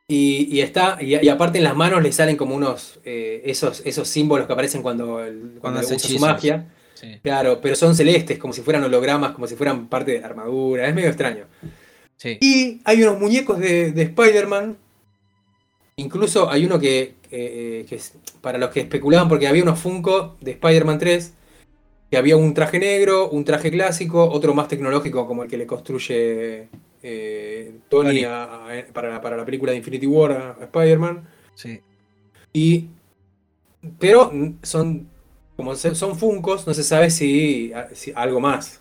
Y, 0.09 0.49
y 0.55 0.61
está, 0.61 0.99
y, 1.01 1.17
y 1.17 1.29
aparte 1.29 1.59
en 1.59 1.65
las 1.65 1.75
manos 1.75 2.03
le 2.03 2.13
salen 2.13 2.37
como 2.37 2.55
unos 2.55 3.01
eh, 3.05 3.43
esos, 3.47 3.83
esos 3.87 4.07
símbolos 4.07 4.47
que 4.47 4.53
aparecen 4.53 4.83
cuando, 4.83 5.23
el- 5.25 5.57
cuando, 5.61 5.81
usa 5.81 5.99
su 5.99 6.19
magia. 6.19 6.67
sí. 6.95 7.19
Claro, 7.23 7.59
pero 7.61 7.75
son 7.75 7.95
celestes, 7.97 8.39
como 8.39 8.53
si 8.53 8.61
fueran 8.63 8.85
hologramas, 8.85 9.33
como 9.33 9.47
si 9.47 9.57
fueran 9.57 9.89
parte 9.89 10.13
de 10.13 10.21
la 10.21 10.27
armadura. 10.27 10.87
Es 10.89 10.95
medio 10.95 11.09
extraño. 11.09 11.47
sí. 12.17 12.39
Y 12.41 12.81
hay 12.85 13.03
unos 13.03 13.19
muñecos 13.19 13.59
de, 13.59 13.93
de 13.93 14.03
Spider-Man. 14.03 14.77
Incluso 15.97 16.51
hay 16.51 16.65
uno 16.67 16.79
que, 16.81 17.15
eh, 17.31 17.87
que 17.89 17.95
es 17.97 18.15
para 18.41 18.59
los 18.59 18.71
que 18.71 18.81
especulaban, 18.81 19.29
porque 19.29 19.47
había 19.47 19.63
unos 19.63 19.79
Funko 19.79 20.37
de 20.41 20.53
Spider-Man 20.53 20.99
3, 20.99 21.35
que 22.11 22.17
había 22.17 22.37
un 22.37 22.55
traje 22.55 22.79
negro, 22.81 23.31
un 23.31 23.45
traje 23.45 23.71
clásico, 23.71 24.29
otro 24.31 24.55
más 24.55 24.69
tecnológico 24.69 25.27
como 25.27 25.45
el 25.45 25.51
que 25.51 25.57
le 25.59 25.67
construye 25.67 26.69
eh, 27.03 27.73
Tony 27.89 28.09
Tony. 28.09 28.25
a- 28.25 28.45
a- 28.45 28.87
para, 28.93 29.21
para 29.21 29.37
la 29.37 29.45
película 29.45 29.73
de 29.73 29.79
Infinity 29.79 30.07
War 30.07 30.33
a, 30.33 30.51
a 30.61 30.65
Spider-Man. 30.65 31.29
sí. 31.55 31.81
Y, 32.53 32.89
pero 33.99 34.33
son, 34.63 35.09
como 35.57 35.75
son 35.77 36.17
Funcos, 36.19 36.67
no 36.67 36.75
se 36.75 36.83
sabe 36.83 37.11
si, 37.11 37.73
si 37.93 38.13
algo 38.15 38.41
más. 38.41 38.81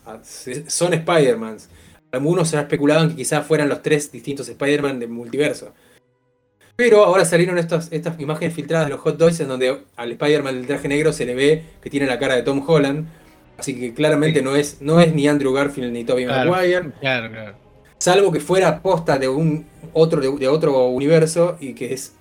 Son 0.67 0.93
Spider-Mans. 0.93 1.69
Algunos 2.11 2.49
se 2.49 2.59
especulaban 2.59 3.09
que 3.09 3.15
quizás 3.17 3.45
fueran 3.45 3.69
los 3.69 3.81
tres 3.81 4.11
distintos 4.11 4.47
Spider-Man 4.47 4.99
del 4.99 5.09
multiverso. 5.09 5.73
Pero 6.75 7.03
ahora 7.05 7.23
salieron 7.25 7.57
estas, 7.59 7.91
estas 7.91 8.19
imágenes 8.19 8.55
filtradas 8.55 8.87
de 8.87 8.93
los 8.93 9.01
Hot 9.01 9.17
Toys 9.17 9.39
en 9.39 9.47
donde 9.47 9.77
al 9.95 10.11
Spider-Man 10.11 10.55
del 10.55 10.67
traje 10.67 10.87
negro 10.87 11.13
se 11.13 11.25
le 11.25 11.35
ve 11.35 11.63
que 11.81 11.89
tiene 11.89 12.07
la 12.07 12.17
cara 12.17 12.35
de 12.35 12.41
Tom 12.41 12.63
Holland. 12.65 13.07
Así 13.57 13.79
que 13.79 13.93
claramente 13.93 14.39
Sí. 14.39 14.45
no, 14.45 14.55
es, 14.55 14.77
no 14.81 14.99
es 14.99 15.13
ni 15.13 15.27
Andrew 15.27 15.53
Garfield 15.53 15.91
ni 15.93 16.03
Tobey 16.03 16.25
Claro. 16.25 16.49
Maguire. 16.51 16.89
Claro, 16.99 17.29
claro. 17.31 17.53
Salvo 17.99 18.31
que 18.31 18.39
fuera 18.39 18.81
posta 18.81 19.19
de 19.19 19.29
un 19.29 19.65
otro 19.93 20.19
de, 20.19 20.31
de 20.39 20.47
otro 20.47 20.87
universo 20.87 21.57
y 21.59 21.73
que 21.73 21.93
es 21.93 22.13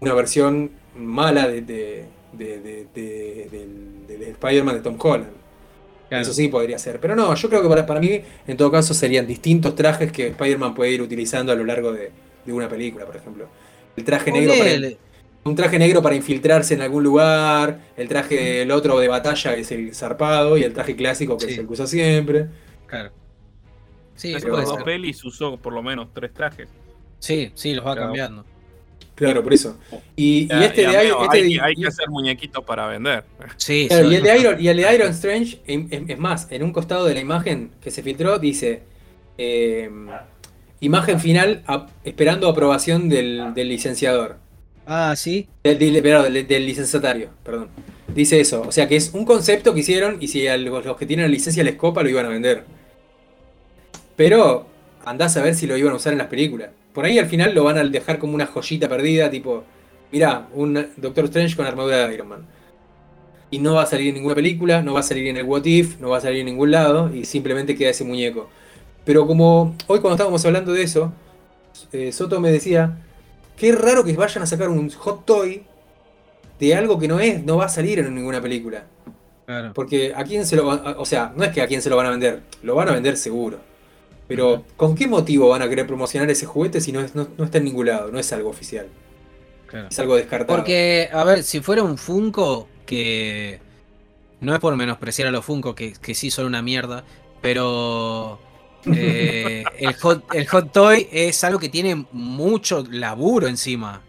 una 0.00 0.14
versión 0.14 0.70
mala 0.96 1.46
de, 1.46 1.60
de- 1.60 2.04
de- 2.32 2.58
de- 2.60 2.86
de- 2.94 3.48
del, 3.52 4.06
del 4.08 4.22
Spider-Man 4.30 4.76
de 4.76 4.80
Tom 4.80 4.96
Holland. 4.98 5.30
claro. 6.08 6.22
Eso 6.22 6.32
sí 6.32 6.48
podría 6.48 6.78
ser. 6.78 6.98
Pero 6.98 7.14
no, 7.14 7.34
yo 7.34 7.48
creo 7.50 7.62
que 7.62 7.68
para, 7.68 7.84
para 7.84 8.00
mí, 8.00 8.22
en 8.46 8.56
todo 8.56 8.70
caso, 8.72 8.94
serían 8.94 9.26
distintos 9.26 9.74
trajes 9.74 10.10
que 10.10 10.28
Spider-Man 10.28 10.74
puede 10.74 10.92
ir 10.92 11.02
utilizando 11.02 11.52
a 11.52 11.54
lo 11.54 11.64
largo 11.64 11.92
de, 11.92 12.10
de 12.46 12.52
una 12.52 12.68
película, 12.68 13.04
por 13.04 13.16
ejemplo. 13.16 13.46
El 13.98 14.04
traje 14.04 14.30
negro 14.30 14.54
para, 14.56 14.70
un 15.44 15.56
traje 15.56 15.78
negro 15.78 16.02
para 16.02 16.14
infiltrarse 16.14 16.74
en 16.74 16.82
algún 16.82 17.02
lugar, 17.02 17.80
el 17.96 18.06
traje 18.08 18.36
del 18.58 18.70
otro 18.70 18.98
de 19.00 19.08
batalla 19.08 19.54
que 19.56 19.62
es 19.62 19.72
el 19.72 19.94
zarpado 19.94 20.56
y 20.56 20.62
el 20.62 20.72
traje 20.72 20.94
clásico 20.94 21.36
que 21.36 21.46
Sí. 21.46 21.52
es 21.52 21.58
el 21.58 21.66
que 21.66 21.72
usa 21.72 21.86
siempre. 21.86 22.46
Claro. 22.86 23.10
Sí, 24.14 24.34
pero- 24.38 24.50
puede 24.50 24.64
dos 24.64 24.74
ser. 24.76 24.84
pelis 24.84 25.24
usó 25.24 25.56
por 25.56 25.72
lo 25.72 25.82
menos 25.82 26.08
tres 26.14 26.32
trajes. 26.32 26.68
Sí, 27.18 27.50
sí, 27.54 27.74
los 27.74 27.84
va 27.84 27.92
Claro. 27.94 28.06
cambiando. 28.08 28.44
Claro, 29.16 29.42
por 29.42 29.52
eso. 29.52 29.76
Y, 30.14 30.42
y 30.44 30.62
este 30.62 30.82
ya, 30.82 30.90
de 30.92 30.98
amigo, 30.98 31.24
este 31.24 31.38
hay, 31.38 31.54
de- 31.54 31.60
hay 31.60 31.72
y- 31.76 31.82
que 31.82 31.88
hacer 31.88 32.08
muñequitos 32.08 32.62
para 32.64 32.86
vender. 32.86 33.24
Sí, 33.56 33.86
Claro, 33.88 34.06
sí. 34.08 34.14
y 34.14 34.16
el 34.16 34.22
de 34.22 34.38
Iron, 34.38 34.60
y 34.62 34.68
el 34.68 34.76
de 34.76 34.94
Iron 34.94 35.08
Strange, 35.10 35.60
es 35.66 36.18
más, 36.20 36.46
en 36.52 36.62
un 36.62 36.72
costado 36.72 37.04
de 37.04 37.14
la 37.14 37.20
imagen 37.20 37.72
que 37.80 37.90
se 37.90 38.02
filtró, 38.04 38.38
dice 38.38 38.82
eh, 39.38 39.90
imagen 40.80 41.20
final 41.20 41.62
esperando 42.04 42.48
aprobación 42.48 43.08
del, 43.08 43.54
del 43.54 43.68
licenciador. 43.68 44.36
Ah, 44.86 45.14
sí. 45.16 45.48
Del 45.62 45.78
licenciatario, 46.66 47.30
perdón. 47.44 47.68
Dice 48.14 48.40
eso. 48.40 48.62
O 48.66 48.72
sea 48.72 48.88
que 48.88 48.96
es 48.96 49.12
un 49.12 49.24
concepto 49.24 49.74
que 49.74 49.80
hicieron 49.80 50.16
y 50.20 50.28
si 50.28 50.46
a 50.48 50.56
los, 50.56 50.84
los 50.84 50.96
que 50.96 51.06
tienen 51.06 51.26
la 51.26 51.32
licencia 51.32 51.62
les 51.62 51.76
copa 51.76 52.02
lo 52.02 52.08
iban 52.08 52.26
a 52.26 52.30
vender. 52.30 52.64
Pero 54.16 54.66
andás 55.04 55.36
a 55.36 55.42
ver 55.42 55.54
si 55.54 55.66
lo 55.66 55.76
iban 55.76 55.92
a 55.92 55.96
usar 55.96 56.12
en 56.12 56.18
las 56.18 56.28
películas. 56.28 56.70
Por 56.92 57.04
ahí 57.04 57.18
al 57.18 57.26
final 57.26 57.54
lo 57.54 57.64
van 57.64 57.78
a 57.78 57.84
dejar 57.84 58.18
como 58.18 58.34
una 58.34 58.46
joyita 58.46 58.88
perdida, 58.88 59.30
tipo, 59.30 59.64
mirá, 60.10 60.48
un 60.54 60.88
Doctor 60.96 61.26
Strange 61.26 61.54
con 61.54 61.66
armadura 61.66 62.08
de 62.08 62.14
Iron 62.14 62.28
Man. 62.28 62.46
Y 63.50 63.58
no 63.58 63.74
va 63.74 63.82
a 63.82 63.86
salir 63.86 64.08
en 64.08 64.14
ninguna 64.14 64.34
película, 64.34 64.82
no 64.82 64.94
va 64.94 65.00
a 65.00 65.04
salir 65.04 65.26
en 65.28 65.36
el 65.36 65.44
What 65.44 65.64
If, 65.64 66.00
no 66.00 66.10
va 66.10 66.18
a 66.18 66.20
salir 66.20 66.40
en 66.40 66.46
ningún 66.46 66.70
lado 66.70 67.14
y 67.14 67.24
simplemente 67.24 67.76
queda 67.76 67.90
ese 67.90 68.04
muñeco. 68.04 68.50
Pero 69.08 69.26
como 69.26 69.74
hoy 69.86 70.00
cuando 70.00 70.16
estábamos 70.16 70.44
hablando 70.44 70.70
de 70.74 70.82
eso, 70.82 71.10
eh, 71.92 72.12
Soto 72.12 72.40
me 72.40 72.52
decía, 72.52 72.98
qué 73.56 73.72
raro 73.72 74.04
que 74.04 74.12
vayan 74.12 74.42
a 74.42 74.46
sacar 74.46 74.68
un 74.68 74.90
hot 74.90 75.24
toy 75.24 75.62
de 76.60 76.74
algo 76.74 76.98
que 76.98 77.08
no 77.08 77.18
es, 77.18 77.42
no 77.42 77.56
va 77.56 77.64
a 77.64 77.68
salir 77.70 78.00
en 78.00 78.14
ninguna 78.14 78.42
película. 78.42 78.84
Claro. 79.46 79.72
Porque 79.72 80.12
a 80.14 80.24
quién 80.24 80.44
se 80.44 80.56
lo 80.56 80.66
va- 80.66 80.94
o 80.98 81.06
sea, 81.06 81.32
no 81.34 81.42
es 81.42 81.52
que 81.54 81.62
a 81.62 81.66
quién 81.66 81.80
se 81.80 81.88
lo 81.88 81.96
van 81.96 82.04
a 82.04 82.10
vender, 82.10 82.42
lo 82.62 82.74
van 82.74 82.90
a 82.90 82.92
vender 82.92 83.16
seguro. 83.16 83.60
Pero 84.26 84.64
¿con 84.76 84.94
qué 84.94 85.06
motivo 85.06 85.48
van 85.48 85.62
a 85.62 85.70
querer 85.70 85.86
promocionar 85.86 86.28
ese 86.30 86.44
juguete 86.44 86.82
si 86.82 86.92
no, 86.92 87.00
es- 87.00 87.14
no, 87.14 87.28
no 87.38 87.44
está 87.44 87.56
en 87.56 87.64
ningún 87.64 87.86
lado? 87.86 88.12
No 88.12 88.18
es 88.18 88.30
algo 88.34 88.50
oficial, 88.50 88.88
claro. 89.68 89.88
es 89.90 89.98
algo 89.98 90.16
descartado. 90.16 90.54
Porque, 90.54 91.08
a 91.10 91.24
ver, 91.24 91.44
si 91.44 91.60
fuera 91.62 91.82
un 91.82 91.96
Funko, 91.96 92.68
que 92.84 93.58
no 94.42 94.52
es 94.52 94.60
por 94.60 94.76
menospreciar 94.76 95.28
a 95.28 95.30
los 95.30 95.46
Funko, 95.46 95.74
que, 95.74 95.94
que 95.94 96.14
sí 96.14 96.30
son 96.30 96.44
una 96.44 96.60
mierda, 96.60 97.04
pero 97.40 98.38
eh, 98.94 99.64
el, 99.78 99.94
hot, 99.94 100.24
el 100.34 100.46
Hot 100.48 100.72
Toy 100.72 101.08
es 101.12 101.42
algo 101.44 101.58
que 101.58 101.68
tiene 101.68 102.06
mucho 102.12 102.84
laburo 102.90 103.46
encima. 103.48 104.02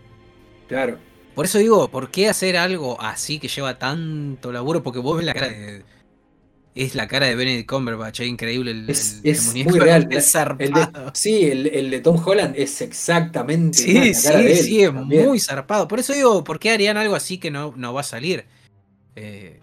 Claro. 0.67 0.97
Por 1.35 1.45
eso 1.45 1.57
digo, 1.57 1.87
¿por 1.89 2.11
qué 2.11 2.27
hacer 2.29 2.57
algo 2.57 2.99
así 3.01 3.39
que 3.39 3.47
lleva 3.47 3.79
tanto 3.79 4.51
laburo? 4.51 4.83
Porque 4.83 4.99
vos 4.99 5.17
ves 5.17 5.25
la 5.25 5.33
cara 5.33 5.47
de... 5.49 5.83
Es 6.75 6.95
la 6.95 7.07
cara 7.07 7.25
de 7.25 7.35
Benedict 7.35 7.67
Cumberbatch, 7.69 8.19
es 8.21 8.27
increíble 8.27 8.71
el, 8.71 8.89
Es, 8.89 9.15
el- 9.23 9.29
el 9.29 9.31
es 9.35 9.45
muñeco, 9.47 9.69
muy 9.71 9.79
real. 9.79 10.01
es 10.03 10.07
El 10.07 10.09
de- 10.15 10.21
zarpado. 10.21 11.11
sí, 11.15 11.43
el, 11.45 11.67
el 11.67 11.89
de 11.89 11.99
Tom 11.99 12.21
Holland 12.23 12.55
es 12.57 12.81
exactamente 12.81 13.77
Sí, 13.79 13.93
cara 13.93 14.03
de 14.03 14.13
sí, 14.13 14.59
él 14.59 14.65
sí, 14.65 14.81
es 14.83 14.93
también. 14.93 15.27
muy 15.27 15.39
zarpado. 15.39 15.87
Por 15.87 15.99
eso 15.99 16.13
digo, 16.13 16.43
¿por 16.43 16.59
qué 16.59 16.69
harían 16.71 16.95
algo 16.97 17.15
así 17.15 17.37
que 17.37 17.51
no, 17.51 17.73
no 17.75 17.93
va 17.93 18.01
a 18.01 18.03
salir? 18.03 18.45
Eh, 19.15 19.58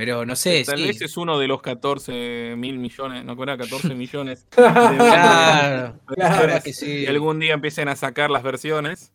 pero 0.00 0.24
no 0.24 0.34
sé, 0.34 0.64
Tal 0.64 0.78
sí. 0.78 0.86
vez 0.86 1.02
es 1.02 1.18
uno 1.18 1.38
de 1.38 1.46
los 1.46 1.60
14 1.60 2.54
mil 2.56 2.78
millones, 2.78 3.22
no 3.22 3.42
era 3.42 3.58
14 3.58 3.94
millones. 3.94 4.46
Claro, 4.56 6.00
Claro, 6.06 6.62
que 6.64 6.72
sí. 6.72 7.00
Y 7.00 7.06
algún 7.06 7.38
día 7.38 7.52
empiecen 7.52 7.88
a 7.88 7.96
sacar 7.96 8.30
las 8.30 8.42
versiones 8.42 9.12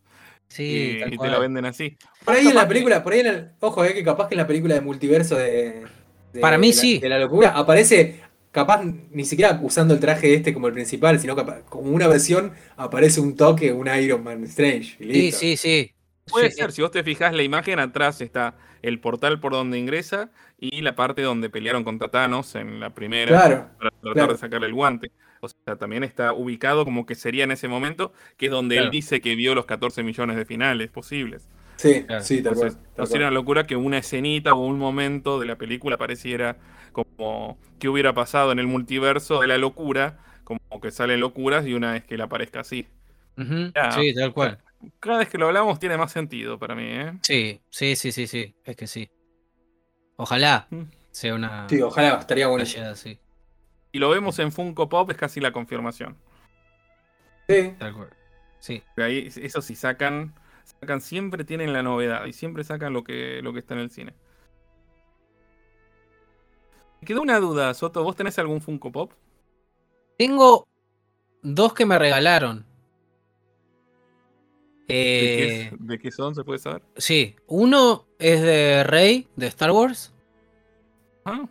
Sí, 0.48 0.98
y, 1.04 1.18
te 1.18 1.26
lo 1.28 1.40
venden 1.40 1.64
así. 1.64 1.96
Por 2.24 2.34
ahí 2.36 2.46
en 2.46 2.54
la 2.54 2.68
película, 2.68 3.02
por 3.02 3.12
ahí 3.14 3.18
en 3.20 3.26
el, 3.26 3.50
ojo, 3.58 3.84
eh, 3.84 3.92
que 3.94 4.04
capaz 4.04 4.28
que 4.28 4.34
en 4.36 4.38
la 4.38 4.46
película 4.46 4.76
de 4.76 4.80
multiverso 4.80 5.34
de, 5.34 5.82
de- 6.32 6.40
Para 6.40 6.56
mí 6.56 6.68
de 6.70 6.74
la- 6.76 6.80
sí. 6.80 6.98
de 7.00 7.08
la 7.08 7.18
locura 7.18 7.48
aparece, 7.50 8.20
capaz 8.52 8.80
ni 9.10 9.24
siquiera 9.24 9.58
usando 9.60 9.92
el 9.94 9.98
traje 9.98 10.34
este 10.34 10.54
como 10.54 10.68
el 10.68 10.72
principal, 10.72 11.18
sino 11.18 11.34
capaz, 11.34 11.62
como 11.68 11.90
una 11.90 12.06
versión 12.06 12.52
aparece 12.76 13.20
un 13.20 13.34
toque, 13.34 13.72
un 13.72 13.88
Iron 14.00 14.22
Man 14.22 14.44
Strange. 14.44 14.94
y 15.00 15.04
Sí, 15.04 15.04
listo. 15.04 15.40
sí, 15.40 15.56
sí. 15.56 15.92
Puede 16.28 16.50
Sí, 16.52 16.58
ser, 16.58 16.70
si 16.70 16.80
vos 16.82 16.92
te 16.92 17.02
fijás 17.02 17.34
la 17.34 17.42
imagen 17.42 17.80
atrás 17.80 18.20
está 18.20 18.54
el 18.88 19.00
portal 19.00 19.40
por 19.40 19.52
donde 19.52 19.78
ingresa 19.78 20.30
y 20.58 20.80
la 20.82 20.94
parte 20.96 21.22
donde 21.22 21.50
pelearon 21.50 21.84
contra 21.84 22.08
Thanos 22.08 22.54
en 22.54 22.80
la 22.80 22.90
primera 22.94 23.30
Claro, 23.32 23.70
para 23.78 23.90
tratar 23.90 24.12
claro. 24.14 24.32
de 24.32 24.38
sacarle 24.38 24.66
el 24.68 24.74
guante. 24.74 25.10
O 25.40 25.48
sea, 25.48 25.76
también 25.76 26.02
está 26.04 26.32
ubicado 26.32 26.84
como 26.84 27.04
que 27.06 27.14
sería 27.14 27.44
en 27.44 27.52
ese 27.52 27.68
momento, 27.68 28.12
que 28.36 28.46
es 28.46 28.52
donde 28.52 28.76
Claro. 28.76 28.86
él 28.86 28.90
dice 28.90 29.20
que 29.20 29.34
vio 29.36 29.54
los 29.54 29.66
14 29.66 30.02
millones 30.02 30.36
de 30.36 30.44
finales 30.46 30.90
posibles. 30.90 31.48
sí, 31.76 32.04
Claro. 32.06 32.22
sí, 32.24 32.42
tal 32.42 32.54
cual. 32.54 32.76
No 32.96 33.06
sería 33.06 33.26
una 33.28 33.34
locura 33.34 33.66
que 33.66 33.76
una 33.76 33.98
escenita 33.98 34.54
o 34.54 34.64
un 34.64 34.78
momento 34.78 35.38
de 35.40 35.46
la 35.46 35.56
película 35.58 35.96
apareciera 35.96 36.56
como 36.92 37.58
qué 37.78 37.88
hubiera 37.90 38.14
pasado 38.14 38.52
en 38.52 38.58
el 38.58 38.66
multiverso 38.66 39.40
de 39.40 39.46
la 39.48 39.58
locura, 39.58 40.18
como 40.44 40.60
que 40.80 40.90
salen 40.90 41.20
locuras 41.20 41.66
y 41.66 41.74
una 41.74 41.92
vez 41.92 42.04
que 42.04 42.16
le 42.16 42.22
aparezca 42.22 42.60
así. 42.60 42.88
Ya. 43.74 43.92
Sí, 43.92 44.14
tal 44.14 44.32
cual. 44.32 44.58
Cada 45.00 45.18
vez 45.18 45.28
que 45.28 45.38
lo 45.38 45.46
hablamos 45.46 45.78
tiene 45.78 45.96
más 45.96 46.12
sentido 46.12 46.58
para 46.58 46.74
mí, 46.74 46.84
¿eh? 46.86 47.18
Sí, 47.22 47.60
sí, 47.70 47.96
sí, 47.96 48.12
sí, 48.12 48.26
sí. 48.26 48.54
Es 48.64 48.76
que 48.76 48.86
sí. 48.86 49.10
Ojalá 50.16 50.66
Mm. 50.70 50.82
sea 51.10 51.34
una, 51.34 51.68
Sí, 51.68 51.80
ojalá, 51.82 52.18
estaría 52.18 52.46
bueno. 52.46 52.64
así. 52.90 53.18
Y 53.92 53.98
lo 53.98 54.10
vemos 54.10 54.38
en 54.38 54.52
Funko 54.52 54.88
Pop, 54.88 55.10
es 55.10 55.16
casi 55.16 55.40
la 55.40 55.52
confirmación. 55.52 56.16
Sí. 57.48 57.74
Tal 57.78 57.94
cual. 57.94 58.10
Sí. 58.58 58.82
Ahí, 58.96 59.28
eso 59.36 59.62
sí, 59.62 59.74
sacan, 59.76 60.34
sacan, 60.64 61.00
siempre 61.00 61.44
tienen 61.44 61.72
la 61.72 61.82
novedad 61.82 62.26
y 62.26 62.32
siempre 62.32 62.64
sacan 62.64 62.92
lo 62.92 63.04
que, 63.04 63.40
lo 63.42 63.52
que 63.52 63.60
está 63.60 63.74
en 63.74 63.80
el 63.80 63.90
cine. 63.90 64.14
Me 67.00 67.06
quedó 67.06 67.22
una 67.22 67.38
duda, 67.38 67.72
Soto, 67.74 68.02
¿vos 68.02 68.16
tenés 68.16 68.38
algún 68.38 68.60
Funko 68.60 68.90
Pop? 68.90 69.12
Tengo 70.18 70.66
dos 71.42 71.74
que 71.74 71.86
me 71.86 71.98
regalaron. 71.98 72.64
¿De, 74.88 74.94
qué, 74.94 75.44
Eh, 75.44 75.70
es- 75.72 75.86
de 75.86 75.98
qué 75.98 76.10
son? 76.12 76.34
¿Se 76.34 76.44
puede 76.44 76.58
saber? 76.58 76.82
sí, 76.96 77.34
uno 77.46 78.06
es 78.18 78.40
de 78.42 78.84
Rey, 78.84 79.26
de 79.36 79.46
Star 79.48 79.70
Wars. 79.72 80.12
Ah, 81.24 81.44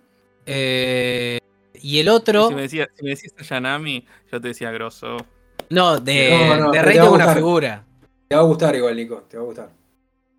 eh, 0.46 1.40
y 1.74 2.00
el 2.00 2.08
otro. 2.10 2.48
si, 2.50 2.56
me 2.56 2.62
decías, 2.62 2.88
si 2.94 3.04
me 3.04 3.10
decías 3.12 3.34
a 3.38 3.44
Yanami, 3.44 4.06
yo 4.32 4.40
te 4.42 4.48
decía 4.50 4.72
grosso. 4.72 5.18
No, 5.70 6.00
de, 6.00 6.30
No, 6.48 6.58
no, 6.58 6.72
de 6.72 6.82
Rey 6.82 6.96
tengo 6.98 7.14
una 7.14 7.34
figura. 7.34 7.86
Te 8.28 8.36
va 8.36 8.42
a 8.42 8.46
gustar 8.46 8.76
igual, 8.76 8.96
Nico. 8.96 9.24
Te 9.30 9.38
va 9.38 9.44
a 9.44 9.46
gustar. 9.48 9.70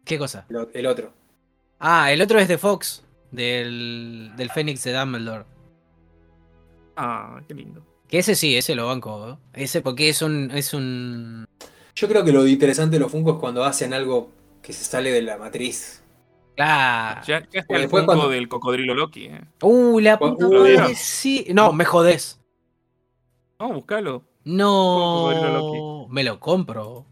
¿Qué 0.04 0.18
cosa? 0.18 0.46
El 0.72 0.86
otro. 0.86 1.12
Ah, 1.78 2.10
el 2.12 2.22
otro 2.22 2.38
es 2.38 2.48
de 2.48 2.56
Fox, 2.58 3.04
del, 3.30 4.32
del 4.36 4.50
Fénix 4.50 4.82
de 4.84 4.92
Dumbledore. 4.94 5.44
Ah, 6.96 7.40
qué 7.46 7.54
lindo. 7.54 7.84
Que 8.08 8.18
ese 8.20 8.34
sí, 8.34 8.56
ese 8.56 8.74
lo 8.74 8.86
banco. 8.86 9.38
¿eh? 9.54 9.62
Ese 9.64 9.82
porque 9.82 10.08
es 10.08 10.22
un. 10.22 10.50
Es 10.52 10.72
un. 10.72 11.45
Yo 11.96 12.08
creo 12.08 12.24
que 12.24 12.32
lo 12.32 12.46
interesante 12.46 12.96
de 12.96 13.00
los 13.00 13.10
Funko 13.10 13.32
es 13.32 13.36
cuando 13.38 13.64
hacen 13.64 13.92
algo 13.94 14.30
que 14.62 14.72
se 14.72 14.84
sale 14.84 15.10
de 15.10 15.22
la 15.22 15.38
matriz. 15.38 16.02
Claro. 16.54 17.20
Ya, 17.26 17.40
ya 17.50 17.60
está 17.60 17.74
el 17.74 17.82
después 17.82 18.02
Funko 18.02 18.12
cuando- 18.14 18.28
del 18.30 18.48
cocodrilo 18.48 18.94
Loki, 18.94 19.26
¿eh? 19.26 19.40
Uh, 19.62 19.98
la 20.00 20.12
¿Lo 20.12 20.18
puta 20.36 20.46
vieron? 20.48 20.82
madre, 20.82 20.94
sí. 20.94 21.46
No, 21.54 21.72
me 21.72 21.84
jodés. 21.84 22.40
No, 23.58 23.72
buscalo. 23.72 24.22
No. 24.44 26.06
Me 26.10 26.22
lo 26.22 26.38
compro. 26.38 27.06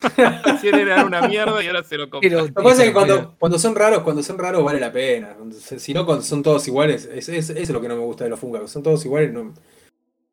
Si 0.60 0.68
era 0.68 1.04
una 1.04 1.26
mierda 1.28 1.62
y 1.62 1.66
ahora 1.66 1.82
se 1.82 1.96
lo 1.96 2.08
compra. 2.08 2.28
Pero, 2.28 2.40
Lo 2.42 2.46
que 2.46 2.52
pasa 2.52 2.82
es 2.82 2.88
que 2.88 2.94
cuando, 2.94 3.34
cuando 3.38 3.58
son 3.58 3.74
raros, 3.74 4.02
cuando 4.02 4.22
son 4.22 4.38
raros 4.38 4.62
vale 4.64 4.78
la 4.80 4.92
pena. 4.92 5.36
Si 5.60 5.92
no, 5.92 6.06
cuando 6.06 6.22
son 6.24 6.42
todos 6.42 6.66
iguales, 6.68 7.08
es, 7.12 7.28
es- 7.28 7.50
eso 7.50 7.52
es 7.60 7.70
lo 7.70 7.80
que 7.80 7.88
no 7.88 7.96
me 7.96 8.02
gusta 8.02 8.24
de 8.24 8.30
los 8.30 8.38
Funko. 8.38 8.52
Cuando 8.52 8.68
son 8.68 8.82
todos 8.82 9.04
iguales 9.04 9.32
no, 9.32 9.52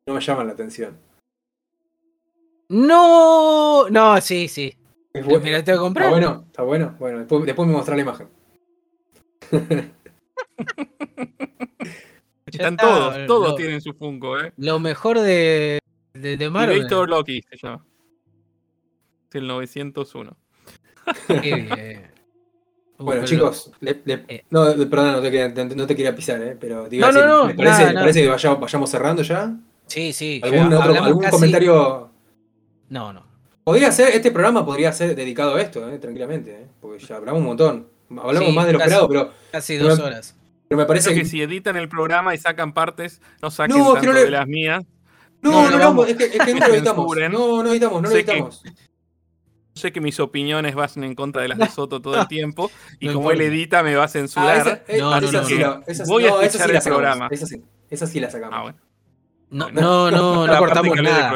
no 0.06 0.14
me 0.14 0.20
llaman 0.20 0.46
la 0.46 0.52
atención. 0.52 0.96
No. 2.68 3.88
No, 3.90 4.20
sí, 4.20 4.48
sí. 4.48 4.74
Es 5.12 5.24
Me 5.26 5.32
bu- 5.32 5.50
lo 5.50 5.64
tengo 5.64 5.78
que 5.78 5.82
comprar. 5.82 6.06
Está 6.08 6.18
bueno, 6.18 6.44
está 6.46 6.62
bueno. 6.62 6.96
Bueno, 6.98 7.18
después, 7.20 7.46
después 7.46 7.66
me 7.68 7.74
mostrará 7.74 7.96
la 7.96 8.02
imagen. 8.02 8.28
Están 12.46 12.74
está, 12.74 12.86
todos, 12.86 13.26
todos 13.26 13.48
lo- 13.50 13.54
tienen 13.56 13.80
su 13.80 13.92
Funko, 13.92 14.38
¿eh? 14.40 14.52
Lo 14.56 14.78
mejor 14.78 15.18
de, 15.20 15.78
de, 16.14 16.36
de 16.36 16.50
Marvel. 16.50 16.76
Invator 16.78 17.08
Loki 17.08 17.42
se 17.42 17.56
llama. 17.60 17.84
Es 19.28 19.34
el 19.34 19.46
901. 19.48 20.36
Qué 21.26 21.34
bien. 21.40 22.10
Bueno, 22.98 23.22
pero- 23.22 23.24
chicos, 23.24 23.72
le- 23.80 24.00
le- 24.04 24.24
Eh. 24.28 24.44
no, 24.50 24.64
perdón, 24.88 25.12
no 25.12 25.20
te, 25.20 25.30
quería, 25.30 25.52
te- 25.52 25.64
no 25.76 25.86
te 25.86 25.96
quería 25.96 26.14
pisar, 26.14 26.40
¿eh? 26.42 26.56
pero 26.58 26.84
a 26.84 26.88
No, 26.90 27.12
no, 27.12 27.26
no, 27.26 27.46
¿me 27.46 27.54
parece, 27.54 27.72
nada, 27.72 27.86
me 27.88 27.92
nada. 27.94 28.00
parece 28.00 28.22
que 28.22 28.28
vaya- 28.28 28.54
vayamos 28.54 28.90
cerrando 28.90 29.22
ya? 29.22 29.54
Sí, 29.86 30.12
sí. 30.12 30.40
¿Algún, 30.42 30.58
ya 30.58 30.66
otro- 30.66 30.82
hablamos 30.82 31.06
algún 31.08 31.22
casi- 31.22 31.36
comentario? 31.36 32.10
No, 32.88 33.12
no. 33.12 33.24
Podría 33.64 33.90
ser, 33.90 34.10
este 34.14 34.30
programa 34.30 34.64
podría 34.64 34.92
ser 34.92 35.14
dedicado 35.16 35.56
a 35.56 35.60
esto, 35.60 35.88
¿eh? 35.90 35.98
tranquilamente, 35.98 36.52
¿eh? 36.52 36.66
porque 36.80 37.04
ya 37.04 37.16
hablamos 37.16 37.40
un 37.40 37.46
montón. 37.48 37.88
Hablamos 38.10 38.50
Sí, 38.50 38.54
más 38.54 38.66
de 38.66 38.72
lo 38.74 38.78
casi. 38.78 38.88
esperado, 38.90 39.08
pero, 39.08 39.30
Casi 39.50 39.76
Pero- 39.76 39.88
dos 39.88 39.98
horas. 39.98 40.36
pero 40.68 40.78
me 40.78 40.84
parece 40.86 41.06
Creo 41.08 41.16
que... 41.16 41.22
que 41.24 41.28
si 41.28 41.42
editan 41.42 41.76
el 41.76 41.88
programa 41.88 42.32
y 42.34 42.38
sacan 42.38 42.72
partes, 42.72 43.20
no 43.42 43.50
saquen 43.50 43.76
No, 43.78 43.86
que 43.94 44.00
tanto 44.00 44.06
no 44.06 44.12
le- 44.14 44.24
de 44.26 44.30
las 44.30 44.46
mías. 44.46 44.84
No, 45.42 45.68
No, 45.70 45.92
no, 45.94 46.04
es, 46.04 46.16
que, 46.16 46.24
es 46.24 46.30
que 46.44 46.54
no 46.54 46.66
lo 46.68 46.74
editamos. 46.74 47.16
No, 47.30 47.62
no 47.64 47.70
editamos, 47.70 48.02
no 48.02 48.08
lo 48.08 48.14
Sé 48.14 48.24
que- 48.24 48.30
editamos. 48.32 48.62
Sé 49.74 49.92
que 49.92 50.00
mis 50.00 50.18
opiniones 50.20 50.74
van 50.74 50.88
en 51.04 51.14
contra 51.14 51.42
de 51.42 51.48
las 51.48 51.58
de 51.58 51.68
Soto 51.68 52.00
todo 52.00 52.18
el 52.20 52.28
tiempo 52.28 52.70
y 53.00 53.08
No 53.08 53.14
como 53.14 53.30
él 53.32 53.40
edita 53.42 53.82
me 53.82 53.94
va 53.96 54.02
a 54.02 54.04
Ah, 54.06 54.08
censurar. 54.08 54.56
esa, 54.58 54.82
eh, 54.88 54.98
No, 55.00 55.10
no, 55.20 55.26
esa 55.26 55.40
no, 55.42 55.44
sí 55.48 55.54
no. 55.54 55.60
la- 55.60 55.82
esa 55.86 56.04
sí- 56.06 56.10
Voy 56.10 56.24
a 56.24 56.28
no, 56.30 56.36
esa 56.36 56.46
escuchar 56.46 56.70
el 56.70 56.76
sacamos, 56.76 56.96
programa. 56.98 57.28
Esa 57.32 57.46
sí, 57.46 57.62
esa 57.90 58.06
sí 58.06 58.20
la 58.20 58.30
sacamos. 58.30 58.56
Ah, 58.56 58.62
bueno. 58.62 58.78
No, 59.50 59.70
no, 59.70 60.10
no, 60.10 60.46
no 60.46 60.58
cortamos 60.58 60.94
que 60.94 61.02
nada. 61.02 61.32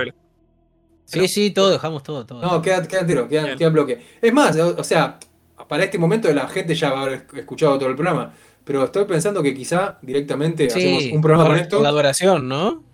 Sí, 1.11 1.29
sí, 1.29 1.51
todo, 1.51 1.71
dejamos 1.71 2.03
todo, 2.03 2.25
todo. 2.27 2.41
No, 2.41 2.63
queda, 2.63 2.87
queda 2.87 3.01
entero, 3.01 3.29
queda, 3.29 3.57
queda 3.57 3.67
en 3.69 3.73
bloque. 3.73 4.01
Es 4.21 4.33
más, 4.33 4.57
o, 4.57 4.77
o 4.79 4.85
sea, 4.85 5.19
para 5.69 5.85
este 5.85 5.99
momento 5.99 6.33
la 6.33 6.49
gente 6.49 6.75
ya 6.75 6.91
va 6.93 7.01
a 7.01 7.03
haber 7.03 7.27
escuchado 7.35 7.79
todo 7.79 7.89
el 7.89 7.95
programa. 7.97 8.33
Pero 8.65 8.85
estoy 8.85 9.05
pensando 9.07 9.43
que 9.43 9.53
quizá 9.55 9.99
directamente 10.03 10.67
hacemos 10.67 11.05
un 11.13 11.21
programa 11.21 11.47
con 11.49 11.59
esto. 11.59 11.83
La 11.83 11.91
duración, 11.91 12.47
¿no? 12.49 12.85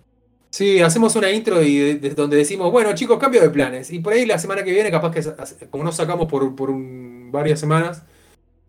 Sí, 0.49 0.79
hacemos 0.81 1.15
una 1.15 1.29
intro 1.29 1.61
y 1.61 1.77
de- 1.77 1.95
de- 1.95 2.09
donde 2.11 2.37
decimos, 2.37 2.71
bueno 2.71 2.93
chicos, 2.95 3.19
cambio 3.19 3.41
de 3.41 3.49
planes. 3.49 3.91
Y 3.91 3.99
por 3.99 4.13
ahí 4.13 4.25
la 4.25 4.39
semana 4.39 4.63
que 4.63 4.71
viene, 4.71 4.89
capaz 4.89 5.11
que, 5.11 5.67
como 5.69 5.83
no 5.83 5.91
sacamos 5.91 6.27
por, 6.27 6.55
por 6.55 6.69
un- 6.71 7.29
varias 7.31 7.59
semanas, 7.59 8.03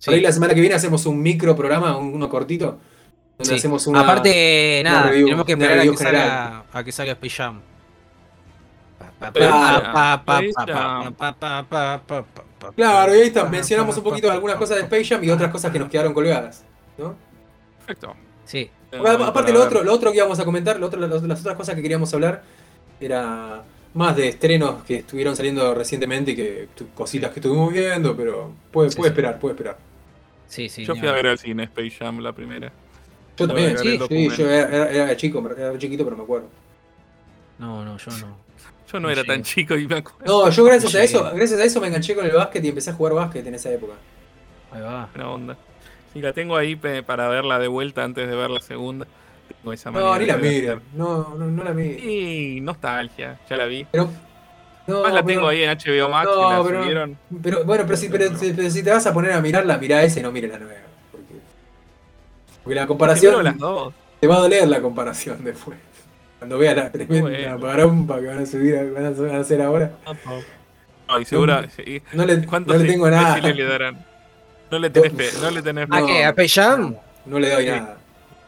por 0.04 0.12
ahí 0.14 0.20
la 0.20 0.32
semana 0.32 0.54
que 0.54 0.60
viene 0.60 0.74
hacemos 0.74 1.06
un 1.06 1.22
micro 1.22 1.54
programa, 1.56 1.96
un- 1.96 2.12
uno 2.12 2.28
cortito, 2.28 2.78
donde 3.38 3.50
Sí. 3.52 3.54
hacemos 3.54 3.86
una... 3.86 4.00
Aparte, 4.00 4.78
una 4.82 4.90
nada, 4.90 5.10
review- 5.12 5.24
tenemos 5.26 5.46
que 5.46 5.52
esperar 5.52 5.78
a 5.78 5.82
que, 5.82 5.96
salga, 5.96 6.64
a 6.72 6.84
que 6.84 6.92
salga 6.92 7.12
Space 7.12 7.36
Jam. 7.36 7.60
Claro, 12.74 13.14
y 13.14 13.18
ahí 13.20 13.26
está, 13.28 13.44
mencionamos 13.48 13.96
un 13.96 14.04
poquito 14.04 14.30
algunas 14.30 14.56
cosas 14.56 14.76
de 14.78 14.82
pa, 14.84 14.96
Space 14.96 15.14
Jam 15.14 15.24
y 15.24 15.30
otras 15.30 15.50
cosas 15.50 15.70
que 15.70 15.78
nos 15.78 15.88
quedaron 15.88 16.12
colgadas. 16.12 16.64
¿no? 16.96 17.14
Perfecto. 17.78 18.14
Sí, 18.44 18.70
Porque, 18.90 19.08
aparte 19.22 19.52
lo 19.52 19.62
otro, 19.62 19.82
lo 19.84 19.92
otro 19.92 20.10
que 20.10 20.16
íbamos 20.16 20.38
a 20.40 20.44
comentar, 20.44 20.78
lo 20.80 20.86
otro- 20.86 20.98
las 21.00 21.22
las 21.22 21.40
otras 21.40 21.56
cosas 21.56 21.74
que 21.74 21.82
queríamos 21.82 22.12
hablar, 22.14 22.42
era 23.00 23.62
más 23.94 24.16
de 24.16 24.28
estrenos 24.28 24.82
que 24.84 24.96
estuvieron 24.96 25.36
saliendo 25.36 25.74
recientemente 25.74 26.32
y 26.32 26.36
que 26.36 26.68
cositas 26.94 27.30
que 27.30 27.40
estuvimos 27.40 27.72
viendo, 27.72 28.16
pero 28.16 28.52
puede, 28.72 28.90
Sí, 28.90 28.96
puede 28.96 29.10
sí. 29.10 29.12
esperar, 29.12 29.38
puede 29.38 29.52
esperar. 29.54 29.78
sí, 30.48 30.68
sí. 30.68 30.84
Yo 30.84 30.96
fui 30.96 31.06
a 31.08 31.12
ver 31.12 31.26
al 31.28 31.38
cine 31.38 31.64
Space 31.64 31.90
Jam 31.90 32.18
la 32.20 32.32
primera. 32.32 32.72
Yo 33.36 33.46
también, 33.46 33.78
sí, 33.78 33.98
yo 34.36 34.50
era, 34.50 34.68
era- 34.68 34.90
era 34.90 35.16
chico, 35.16 35.48
era 35.56 35.78
chiquito, 35.78 36.04
pero 36.04 36.16
me 36.16 36.22
acuerdo. 36.24 36.48
No, 37.58 37.84
no, 37.84 37.96
yo 37.98 38.10
no. 38.18 38.36
Yo 38.92 39.00
no 39.00 39.10
era 39.10 39.22
tan 39.24 39.42
chico 39.42 39.76
y 39.76 39.86
me 39.86 39.96
acuerdo. 39.98 40.44
No, 40.44 40.50
yo 40.50 40.64
gracias 40.64 40.94
a 40.94 41.02
eso, 41.02 41.30
gracias 41.34 41.60
a 41.60 41.64
eso 41.64 41.80
me 41.80 41.88
enganché 41.88 42.14
con 42.14 42.24
el 42.24 42.32
básquet 42.32 42.64
y 42.64 42.68
empecé 42.68 42.90
a 42.90 42.94
jugar 42.94 43.14
básquet 43.14 43.46
en 43.46 43.54
esa 43.54 43.70
época. 43.70 43.92
Ahí 44.72 44.80
va. 44.80 45.08
Buena 45.14 45.30
onda. 45.30 45.56
Y 46.14 46.20
la 46.22 46.32
tengo 46.32 46.56
ahí 46.56 46.74
para 46.76 47.28
verla 47.28 47.58
de 47.58 47.68
vuelta 47.68 48.02
antes 48.04 48.26
de 48.28 48.34
ver 48.34 48.50
la 48.50 48.60
segunda. 48.60 49.06
Tengo 49.60 49.72
esa 49.72 49.90
No, 49.90 50.18
ni 50.18 50.26
la 50.26 50.34
hacer. 50.34 50.80
no, 50.94 51.34
no, 51.38 51.46
no 51.46 51.64
la 51.64 51.72
miren. 51.72 51.98
Y 52.08 52.60
nostalgia, 52.60 53.38
ya 53.48 53.56
la 53.56 53.66
vi. 53.66 53.86
Pero, 53.90 54.08
no, 54.86 55.02
Más 55.02 55.12
la 55.12 55.22
pero- 55.22 55.26
tengo 55.38 55.48
ahí 55.48 55.62
en 55.62 55.70
HBO 55.70 56.08
Max, 56.08 56.30
No, 56.34 56.50
la 56.50 56.64
pero- 56.64 56.82
subieron. 56.82 57.18
Pero 57.42 57.64
bueno, 57.64 57.84
pero 57.84 57.96
si, 57.98 58.08
pero, 58.08 58.36
si- 58.38 58.52
pero 58.54 58.70
si 58.70 58.82
te 58.82 58.90
vas 58.90 59.06
a 59.06 59.12
poner 59.12 59.32
a 59.32 59.40
mirarla, 59.42 59.76
mirá 59.78 60.02
esa 60.02 60.20
y 60.20 60.22
no 60.22 60.32
mires 60.32 60.50
la 60.50 60.58
nueva. 60.58 60.80
Porque, 61.12 61.34
porque 62.64 62.74
la 62.74 62.86
comparación 62.86 63.44
las 63.44 63.58
dos. 63.58 63.92
te 64.20 64.26
va 64.26 64.36
a 64.36 64.40
doler 64.40 64.66
la 64.68 64.80
comparación 64.80 65.44
después. 65.44 65.76
Cuando 66.38 66.58
veas 66.58 66.76
la 66.76 66.90
tremenda 66.92 67.20
Bueno. 67.30 67.60
parompa 67.60 68.20
que 68.20 68.26
van 68.26 68.38
a 68.38 68.46
subir, 68.46 68.74
van 68.94 69.06
a 69.06 69.10
van 69.10 69.34
a 69.36 69.40
hacer 69.40 69.60
ahora. 69.62 69.90
Ay, 71.08 71.24
segura. 71.24 71.66
sí. 71.74 72.00
No 72.12 72.24
le, 72.24 72.44
¿Cuántos 72.46 72.74
no 72.76 72.80
le 72.82 72.86
sí- 72.86 72.92
tengo 72.94 73.10
nada. 73.10 73.34
deciles 73.34 73.56
le 73.56 73.64
darán? 73.64 74.04
No 74.70 74.78
le 74.78 74.90
tenés 74.90 75.12
fe, 75.12 75.38
no 75.40 75.50
le 75.50 75.62
tenés 75.62 75.88
fe. 75.88 75.96
¿A 75.96 76.06
qué? 76.06 76.24
¿A 76.24 76.28
Space 76.30 76.60
Jam? 76.60 76.94
No 77.26 77.38
le 77.38 77.50
doy 77.50 77.66
nada. 77.66 77.97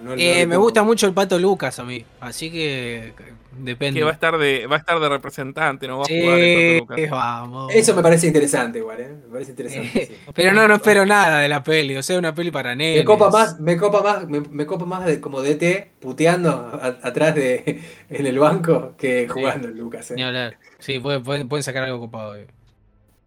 No- 0.01 0.15
Eh, 0.17 0.47
me 0.47 0.57
gusta 0.57 0.83
mucho 0.83 1.07
el 1.07 1.13
pato 1.13 1.39
Lucas 1.39 1.79
a 1.79 1.85
mí, 1.85 2.05
así 2.21 2.51
que 2.51 3.09
eh, 3.09 3.13
depende. 3.59 4.01
Que 4.01 4.05
va 4.05 4.11
a 4.11 4.15
estar 4.15 4.39
de, 4.39 4.67
va 4.67 4.77
a 4.77 4.79
estar 4.79 4.99
de 4.99 5.09
representante, 5.11 5.87
no 5.87 5.99
va 5.99 6.05
a 6.05 6.07
Sí, 6.07 6.21
jugar 6.23 6.39
el 6.39 6.81
Pato 6.81 6.95
Lucas. 6.95 7.11
vamos. 7.11 7.75
Eso 7.75 7.95
me 7.95 8.03
parece 8.03 8.27
interesante 8.27 8.79
igual, 8.79 9.01
¿eh? 9.01 9.09
Me 9.27 9.33
parece 9.33 9.51
interesante. 9.51 10.07
sí. 10.07 10.17
Pero 10.35 10.53
no, 10.53 10.67
no 10.67 10.77
espero 10.77 11.05
nada 11.05 11.41
de 11.41 11.49
la 11.49 11.63
peli, 11.63 11.97
o 11.97 12.03
sea, 12.03 12.19
una 12.19 12.35
peli 12.35 12.51
para 12.51 12.75
nenes. 12.75 13.01
Me 13.01 13.05
copa 13.05 13.29
más, 13.31 13.61
me 13.61 13.77
copa 13.77 14.03
más, 14.03 14.27
me, 14.27 14.41
me 14.41 14.65
copa 14.65 14.87
más 14.87 15.05
de, 15.05 15.21
como 15.21 15.43
DT 15.43 15.91
puteando 16.01 16.49
a- 16.51 16.99
atrás 17.03 17.35
de 17.35 17.83
en 18.09 18.27
el 18.27 18.39
banco 18.39 18.95
que 18.97 19.29
jugando 19.29 19.69
el 19.69 19.77
Lucas, 19.77 20.11
Ni 20.13 20.23
¿eh? 20.23 20.25
hablar. 20.25 20.57
Sí, 20.79 20.99
pueden, 20.99 21.23
pueden, 21.23 21.47
pueden 21.49 21.63
sacar 21.63 21.83
algo 21.85 22.01
copado. 22.01 22.37
eh. 22.37 22.47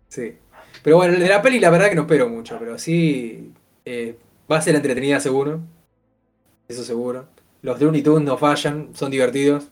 Sí. 0.09 0.37
Pero 0.81 0.97
bueno, 0.97 1.17
de 1.19 1.27
la 1.29 1.41
peli 1.41 1.59
la 1.59 1.69
verdad 1.69 1.89
que 1.89 1.95
no 1.95 2.01
espero 2.01 2.27
mucho, 2.29 2.57
pero 2.59 2.77
sí 2.79 3.51
eh, 3.85 4.17
va 4.51 4.57
a 4.57 4.61
ser 4.61 4.73
entretenida 4.75 5.19
seguro. 5.19 5.61
Eso 6.73 6.83
seguro. 6.83 7.25
Los 7.61 7.79
Looney 7.79 8.01
Tunes 8.01 8.25
no 8.25 8.37
fallan, 8.37 8.89
son 8.93 9.11
divertidos. 9.11 9.65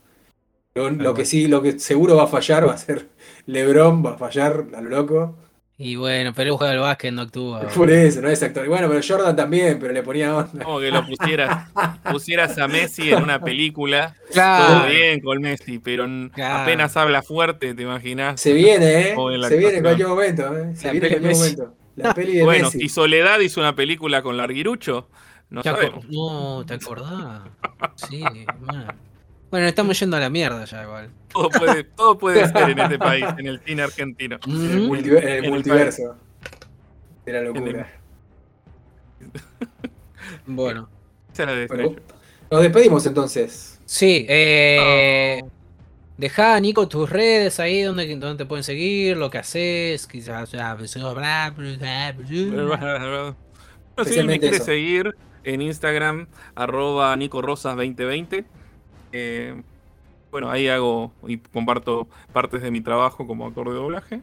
Lo, 0.75 0.89
lo 0.89 1.13
que 1.13 1.25
sí, 1.25 1.47
lo 1.47 1.61
que 1.61 1.79
seguro 1.79 2.15
va 2.15 2.23
a 2.23 2.27
fallar 2.27 2.67
va 2.67 2.73
a 2.73 2.77
ser 2.77 3.07
LeBron, 3.47 4.05
va 4.05 4.11
a 4.11 4.17
fallar 4.17 4.65
a 4.75 4.81
lo 4.81 4.89
loco. 4.89 5.35
Y 5.77 5.95
bueno, 5.95 6.31
pero 6.35 6.51
él 6.51 6.57
juega 6.57 6.73
al 6.73 6.79
básquet, 6.79 7.11
no 7.11 7.23
actúa. 7.23 7.61
Por 7.75 7.89
eso, 7.89 8.21
no 8.21 8.29
es 8.29 8.41
actor. 8.43 8.65
Y 8.65 8.69
bueno, 8.69 8.87
pero 8.87 9.01
Jordan 9.05 9.35
también, 9.35 9.79
pero 9.79 9.91
le 9.93 10.03
ponía 10.03 10.35
onda. 10.37 10.63
Como 10.63 10.79
que 10.79 10.91
lo 10.91 11.03
pusieras, 11.05 11.69
pusieras 12.11 12.57
a 12.59 12.67
Messi 12.67 13.11
en 13.11 13.23
una 13.23 13.41
película. 13.41 14.15
Claro. 14.31 14.75
Todo 14.81 14.85
bien 14.91 15.19
con 15.21 15.41
Messi, 15.41 15.79
pero 15.79 16.05
Claro. 16.33 16.59
apenas 16.63 16.95
habla 16.95 17.23
fuerte, 17.23 17.73
¿te 17.73 17.81
imaginas? 17.81 18.39
Se 18.39 18.53
viene, 18.53 19.09
¿eh? 19.09 19.15
Se 19.49 19.57
viene 19.57 19.77
en 19.77 19.81
cualquier 19.83 20.07
momento, 20.07 20.55
¿eh? 20.57 20.75
Se 20.75 20.85
La 20.87 20.91
viene 20.93 21.07
en 21.07 21.13
peli 21.13 21.19
cualquier 21.19 21.21
Messi. 21.23 21.55
momento. 21.57 21.75
La 21.95 22.13
peli 22.13 22.33
de 22.37 22.43
Bueno, 22.43 22.65
Messi. 22.65 22.83
y 22.85 22.89
Soledad 22.89 23.39
hizo 23.39 23.59
una 23.59 23.75
película 23.75 24.21
con 24.21 24.37
Larguirucho. 24.37 25.09
No 25.51 25.61
¿Te. 25.61 25.69
No, 26.09 26.63
¿te 26.65 26.75
acordás? 26.75 27.41
Sí, 27.95 28.23
man. 28.61 28.97
Bueno, 29.51 29.67
estamos 29.67 29.99
yendo 29.99 30.15
a 30.15 30.21
la 30.21 30.29
mierda 30.29 30.63
ya 30.63 30.83
igual. 30.83 31.11
Todo 31.27 31.49
puede, 31.49 31.83
todo 31.83 32.17
puede 32.17 32.47
ser 32.47 32.69
en 32.69 32.79
este 32.79 32.97
país, 32.97 33.25
en 33.37 33.47
el 33.47 33.59
cine 33.59 33.81
argentino. 33.81 34.39
En 34.47 34.71
el, 34.71 34.87
multiverso. 35.49 36.15
De 37.25 37.33
la 37.33 37.41
locura. 37.41 37.91
Bueno. 40.45 40.89
Nos 42.49 42.61
despedimos 42.61 43.05
entonces. 43.05 43.81
Sí, 43.85 44.25
eh. 44.29 45.43
Dejá, 46.17 46.57
Nico, 46.61 46.87
tus 46.87 47.09
redes 47.09 47.59
ahí 47.59 47.81
donde, 47.81 48.07
donde 48.15 48.37
te 48.37 48.47
pueden 48.47 48.63
seguir, 48.63 49.17
lo 49.17 49.29
que 49.29 49.39
haces, 49.39 50.07
quizás. 50.07 50.51
bla, 50.51 50.75
bla, 50.75 51.51
bla, 52.77 52.97
bla. 52.97 53.35
Bueno, 53.97 54.11
si 54.11 54.23
me 54.23 54.39
quiere 54.39 54.59
seguir 54.59 55.13
en 55.43 55.61
Instagram, 55.61 56.27
arroba 56.55 57.15
nicorosas2020. 57.15 58.45
eh, 59.11 59.61
bueno, 60.31 60.49
ahí 60.49 60.69
hago 60.69 61.11
y 61.27 61.38
comparto 61.38 62.07
partes 62.31 62.61
de 62.61 62.72
mi 62.72 62.80
trabajo 62.81 63.27
como 63.27 63.45
actor 63.45 63.68
de 63.69 63.76
doblaje. 63.76 64.22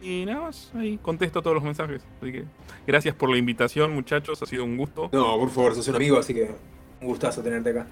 Y 0.00 0.24
nada 0.24 0.42
más, 0.42 0.72
ahí 0.74 0.98
contesto 0.98 1.42
todos 1.42 1.54
los 1.54 1.64
mensajes. 1.64 2.02
Así 2.20 2.32
que 2.32 2.44
gracias 2.86 3.14
por 3.14 3.30
la 3.30 3.36
invitación, 3.36 3.92
muchachos, 3.92 4.42
ha 4.42 4.46
sido 4.46 4.64
un 4.64 4.76
gusto. 4.76 5.10
No, 5.12 5.38
por 5.38 5.50
favor, 5.50 5.74
sos 5.74 5.88
un 5.88 5.96
amigo, 5.96 6.18
así 6.18 6.32
que 6.34 6.50
un 7.00 7.08
gustazo 7.08 7.42
tenerte 7.42 7.70
acá. 7.70 7.86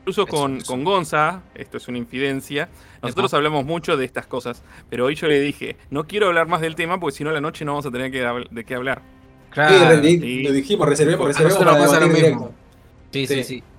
Incluso 0.00 0.26
con, 0.26 0.60
con 0.60 0.84
Gonza, 0.84 1.44
esto 1.54 1.78
es 1.78 1.88
una 1.88 1.96
infidencia, 1.96 2.68
nosotros 3.02 3.32
hablamos 3.32 3.64
mucho 3.64 3.96
de 3.96 4.04
estas 4.04 4.26
cosas, 4.26 4.62
pero 4.90 5.06
hoy 5.06 5.14
yo 5.14 5.28
le 5.28 5.40
dije, 5.40 5.78
no 5.88 6.06
quiero 6.06 6.26
hablar 6.26 6.46
más 6.46 6.60
del 6.60 6.74
tema 6.74 7.00
porque 7.00 7.16
si 7.16 7.24
no 7.24 7.30
la 7.32 7.40
noche 7.40 7.64
no 7.64 7.72
vamos 7.72 7.86
a 7.86 7.90
tener 7.90 8.10
que 8.10 8.20
de 8.50 8.64
qué 8.64 8.74
hablar. 8.74 9.00
Claro. 9.54 10.02
Sí, 10.02 10.42
lo 10.42 10.52
dijimos, 10.52 10.88
reservemos, 10.88 11.24
A 11.24 11.28
reservemos 11.28 11.58
para 11.58 11.78
pasa 11.78 12.00
lo 12.00 12.08
mismo. 12.08 12.54
Sí, 13.10 13.26
sí, 13.26 13.34
Sí. 13.36 13.44
sí. 13.44 13.62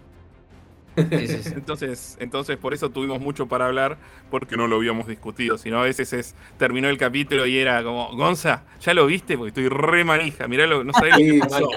Sí, 0.95 1.27
sí, 1.27 1.43
sí. 1.43 1.51
Entonces, 1.53 2.15
entonces 2.21 2.55
por 2.55 2.73
eso 2.73 2.89
tuvimos 2.89 3.19
mucho 3.19 3.47
para 3.47 3.65
hablar, 3.65 3.97
porque 4.31 4.55
no 4.55 4.65
lo 4.67 4.77
habíamos 4.77 5.07
discutido, 5.07 5.57
sino 5.57 5.79
a 5.79 5.83
veces 5.83 6.13
es, 6.13 6.35
terminó 6.57 6.87
el 6.87 6.97
capítulo 6.97 7.45
y 7.45 7.57
era 7.57 7.83
como, 7.83 8.15
Gonza, 8.15 8.63
¿ya 8.79 8.93
lo 8.93 9.05
viste? 9.05 9.37
Porque 9.37 9.49
estoy 9.49 9.67
re 9.67 10.05
manija, 10.05 10.47
mirá 10.47 10.65
lo, 10.67 10.85
no 10.85 10.93
sabés 10.93 11.11
lo 11.19 11.33
que 11.33 11.39
pasó. 11.49 11.69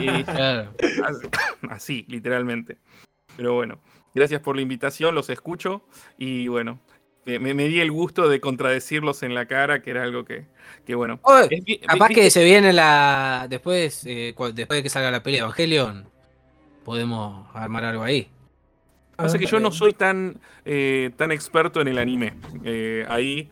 Y 0.00 0.24
Claro. 0.24 0.72
así, 1.68 2.06
literalmente. 2.08 2.78
Pero 3.36 3.52
bueno, 3.52 3.80
gracias 4.14 4.40
por 4.40 4.56
la 4.56 4.62
invitación, 4.62 5.14
los 5.14 5.28
escucho 5.28 5.82
y 6.16 6.48
bueno, 6.48 6.80
me, 7.28 7.38
me- 7.38 7.52
me 7.54 7.68
di 7.68 7.80
el 7.80 7.90
gusto 7.92 8.28
de 8.28 8.40
contradecirlos 8.40 9.22
en 9.22 9.34
la 9.34 9.44
cara, 9.46 9.82
que 9.82 9.90
era 9.90 10.02
algo 10.02 10.24
que, 10.24 10.46
que 10.86 10.94
bueno. 10.94 11.20
Oh, 11.22 11.38
es 11.40 11.78
capaz 11.86 12.08
vi- 12.08 12.14
que 12.14 12.30
se 12.30 12.42
viene 12.42 12.72
la. 12.72 13.46
Después, 13.50 14.04
eh, 14.06 14.34
después 14.54 14.78
de 14.78 14.82
que 14.82 14.88
salga 14.88 15.10
la 15.10 15.22
peli 15.22 15.36
de 15.36 15.40
Evangelion, 15.42 16.08
podemos 16.84 17.46
armar 17.54 17.84
algo 17.84 18.02
ahí. 18.02 18.28
Pasa 19.16 19.38
que 19.38 19.46
yo 19.46 19.58
no 19.60 19.72
soy 19.72 19.92
tan, 19.92 20.38
eh, 20.64 21.10
tan 21.16 21.32
experto 21.32 21.80
en 21.80 21.88
el 21.88 21.98
anime. 21.98 22.34
Eh, 22.64 23.04
ahí 23.08 23.50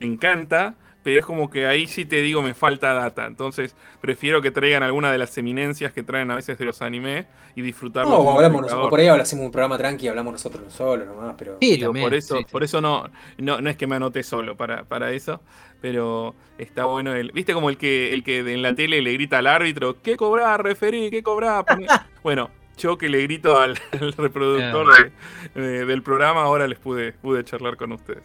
me 0.00 0.06
encanta, 0.06 0.74
pero 1.04 1.20
es 1.20 1.24
como 1.26 1.48
que 1.48 1.66
ahí 1.68 1.86
sí 1.86 2.04
te 2.04 2.20
digo 2.22 2.42
me 2.42 2.54
falta 2.54 2.92
data. 2.94 3.26
Entonces 3.26 3.76
prefiero 4.00 4.42
que 4.42 4.50
traigan 4.50 4.82
alguna 4.82 5.12
de 5.12 5.18
las 5.18 5.38
eminencias 5.38 5.92
que 5.92 6.02
traen 6.02 6.30
a 6.32 6.34
veces 6.34 6.58
de 6.58 6.64
los 6.64 6.82
animes 6.82 7.26
y 7.54 7.62
disfrutarlo. 7.62 8.10
No, 8.24 8.32
hablamos 8.32 8.62
nosotros, 8.62 8.90
por 8.90 8.98
ahí 8.98 9.06
hacemos 9.06 9.44
un 9.46 9.52
programa 9.52 9.78
tranqui, 9.78 10.08
hablamos 10.08 10.32
nosotros 10.32 10.72
solos 10.72 11.06
nomás, 11.06 11.36
pero. 11.38 11.58
Sí, 11.60 11.76
Digo, 11.76 11.86
también. 11.88 12.06
por 12.06 12.14
eso, 12.14 12.36
sí, 12.38 12.42
sí. 12.44 12.50
por 12.50 12.64
eso 12.64 12.80
no, 12.80 13.08
no, 13.38 13.60
no 13.60 13.70
es 13.70 13.76
que 13.76 13.86
me 13.86 13.94
anoté 13.96 14.24
solo 14.24 14.56
para, 14.56 14.82
para 14.84 15.12
eso, 15.12 15.40
pero 15.80 16.34
está 16.58 16.86
bueno 16.86 17.14
el. 17.14 17.30
¿Viste 17.32 17.52
como 17.54 17.68
el 17.70 17.76
que 17.76 18.12
el 18.14 18.24
que 18.24 18.38
en 18.38 18.62
la 18.62 18.74
tele 18.74 19.00
le 19.02 19.12
grita 19.12 19.38
al 19.38 19.46
árbitro, 19.46 20.00
¿qué 20.02 20.16
cobrar, 20.16 20.64
referí? 20.64 21.10
¿Qué 21.10 21.22
cobrar? 21.22 21.64
Poné-". 21.66 21.86
bueno, 22.24 22.50
yo 22.78 22.96
que 22.98 23.08
le 23.08 23.22
grito 23.22 23.60
al, 23.60 23.78
al 24.00 24.12
reproductor 24.14 25.12
de- 25.54 25.60
de- 25.60 25.84
del 25.86 26.02
programa, 26.02 26.42
ahora 26.42 26.66
les 26.66 26.78
pude, 26.78 27.12
pude 27.12 27.44
charlar 27.44 27.76
con 27.76 27.92
ustedes. 27.92 28.24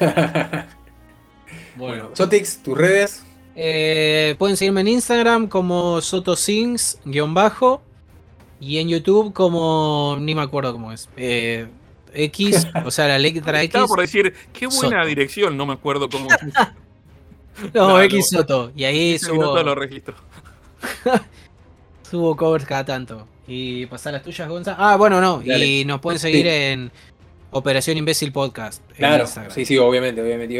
bueno. 1.76 2.10
Sotix, 2.14 2.62
tus 2.62 2.76
redes. 2.76 3.24
Eh, 3.56 4.36
pueden 4.38 4.56
seguirme 4.56 4.80
en 4.82 4.88
Instagram 4.88 5.48
como 5.48 6.00
sotosings-bajo 6.00 7.82
y 8.60 8.78
en 8.78 8.88
YouTube 8.88 9.32
como. 9.32 10.16
ni 10.20 10.34
me 10.34 10.42
acuerdo 10.42 10.72
cómo 10.72 10.92
es. 10.92 11.08
Eh, 11.16 11.66
X, 12.12 12.66
o 12.84 12.90
sea, 12.90 13.08
la 13.08 13.18
letra 13.18 13.58
X. 13.62 13.68
Estaba 13.68 13.86
por 13.86 14.00
decir, 14.00 14.34
qué 14.52 14.66
buena 14.66 14.98
Soto. 14.98 15.06
dirección, 15.06 15.56
no 15.56 15.66
me 15.66 15.72
acuerdo 15.74 16.08
cómo. 16.08 16.28
No, 17.74 17.88
No, 17.88 18.00
X 18.02 18.32
no. 18.32 18.38
Soto. 18.38 18.72
Y 18.74 18.84
ahí 18.84 19.14
Ese 19.14 19.26
subo, 19.26 19.62
lo 19.62 19.74
registro. 19.74 20.14
subo 22.10 22.36
covers 22.36 22.64
cada 22.64 22.84
tanto. 22.84 23.26
Y 23.46 23.86
pasar 23.86 24.12
las 24.12 24.22
tuyas, 24.22 24.48
Gonza. 24.48 24.76
Ah, 24.78 24.96
bueno, 24.96 25.20
no. 25.20 25.42
Y 25.42 25.84
nos 25.84 26.00
pueden 26.00 26.18
seguir 26.20 26.46
Sí. 26.46 26.48
en 26.52 26.92
Operación 27.52 27.96
Imbécil 27.96 28.32
Podcast. 28.32 28.82
Claro, 28.96 29.26
sí, 29.26 29.64
sí, 29.64 29.76
obviamente, 29.78 30.22
obviamente. 30.22 30.54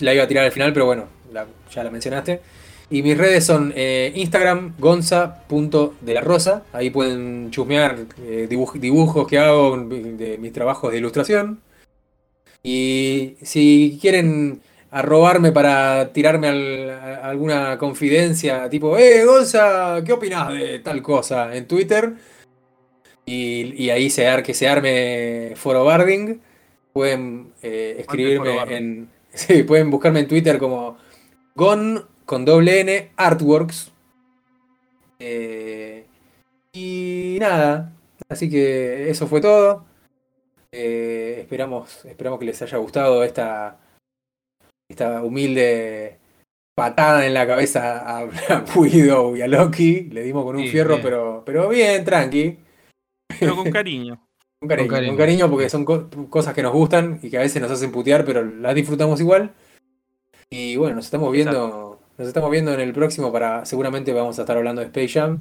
La 0.00 0.14
iba 0.14 0.22
a 0.24 0.28
tirar 0.28 0.44
al 0.44 0.52
final, 0.52 0.72
pero 0.72 0.86
bueno, 0.86 1.06
la- 1.32 1.46
ya 1.74 1.82
la 1.82 1.90
mencionaste. 1.90 2.40
Y 2.88 3.02
mis 3.02 3.18
redes 3.18 3.44
son 3.44 3.72
eh, 3.74 4.12
Instagram, 4.14 4.74
gonza.delarosa. 4.78 6.62
Ahí 6.72 6.90
pueden 6.90 7.50
chusmear 7.50 7.96
eh, 8.22 8.46
dibuj- 8.48 8.78
dibujos 8.78 9.26
que 9.26 9.38
hago 9.38 9.76
de 9.76 10.38
mis 10.38 10.52
trabajos 10.52 10.92
de 10.92 10.98
ilustración. 10.98 11.60
Y 12.62 13.36
si 13.42 13.98
quieren 14.00 14.60
arrobarme 14.92 15.50
para 15.52 16.12
tirarme 16.12 16.48
al- 16.48 16.90
a 16.90 17.28
alguna 17.28 17.76
confidencia, 17.78 18.68
tipo, 18.70 18.96
eh, 18.96 19.24
Gonza, 19.24 20.02
¿qué 20.04 20.12
opinas 20.12 20.52
de 20.52 20.78
tal 20.78 21.02
cosa? 21.02 21.54
En 21.56 21.66
Twitter. 21.66 22.12
Y, 23.26 23.74
y 23.82 23.90
ahí 23.90 24.08
se 24.08 24.26
ar- 24.28 24.42
que 24.42 24.54
se 24.54 24.68
arme 24.68 25.52
foro 25.56 25.84
barding. 25.84 26.40
Pueden 26.92 27.52
eh, 27.62 27.96
escribirme 27.98 28.56
en. 28.74 29.08
Sí, 29.36 29.64
pueden 29.64 29.90
buscarme 29.90 30.20
en 30.20 30.28
Twitter 30.28 30.56
como 30.58 30.96
Gon 31.54 32.06
con 32.24 32.46
doble 32.46 32.80
N 32.80 33.10
Artworks. 33.16 33.92
Eh, 35.18 36.06
y 36.72 37.36
nada. 37.40 37.92
Así 38.30 38.48
que 38.50 39.10
eso 39.10 39.26
fue 39.26 39.42
todo. 39.42 39.84
Eh, 40.72 41.36
esperamos, 41.40 42.04
esperamos 42.06 42.38
que 42.38 42.46
les 42.46 42.60
haya 42.62 42.78
gustado 42.78 43.22
esta, 43.24 43.78
esta 44.88 45.22
humilde 45.22 46.16
patada 46.74 47.26
en 47.26 47.34
la 47.34 47.46
cabeza 47.46 47.98
a, 47.98 48.18
a 48.48 48.64
Guido 48.74 49.36
y 49.36 49.42
a 49.42 49.48
Loki. 49.48 50.02
Le 50.12 50.22
dimos 50.22 50.44
con 50.44 50.56
un 50.56 50.62
Sí, 50.62 50.68
fierro, 50.70 50.94
bien. 50.94 51.02
pero, 51.02 51.42
pero 51.44 51.68
bien, 51.68 52.04
tranqui. 52.06 52.58
Pero 53.40 53.56
con 53.56 53.70
cariño. 53.70 54.20
Con 54.58 54.68
cariño, 54.70 54.88
Con 54.88 54.94
cariño. 54.96 55.10
con 55.12 55.18
cariño 55.18 55.50
porque 55.50 55.68
son 55.68 55.84
co- 55.84 56.08
cosas 56.30 56.54
que 56.54 56.62
nos 56.62 56.72
gustan 56.72 57.20
y 57.22 57.28
que 57.28 57.36
a 57.36 57.40
veces 57.42 57.60
nos 57.60 57.70
hacen 57.70 57.92
putear, 57.92 58.24
pero 58.24 58.42
las 58.42 58.74
disfrutamos 58.74 59.20
igual. 59.20 59.52
Y 60.48 60.76
bueno, 60.76 60.96
nos 60.96 61.04
estamos 61.04 61.30
viendo, 61.30 62.00
nos 62.16 62.26
estamos 62.28 62.50
viendo 62.50 62.72
en 62.72 62.80
el 62.80 62.92
próximo 62.94 63.30
para 63.30 63.66
seguramente 63.66 64.14
vamos 64.14 64.38
a 64.38 64.42
estar 64.42 64.56
hablando 64.56 64.80
de 64.80 64.86
Space 64.86 65.08
Jam 65.08 65.40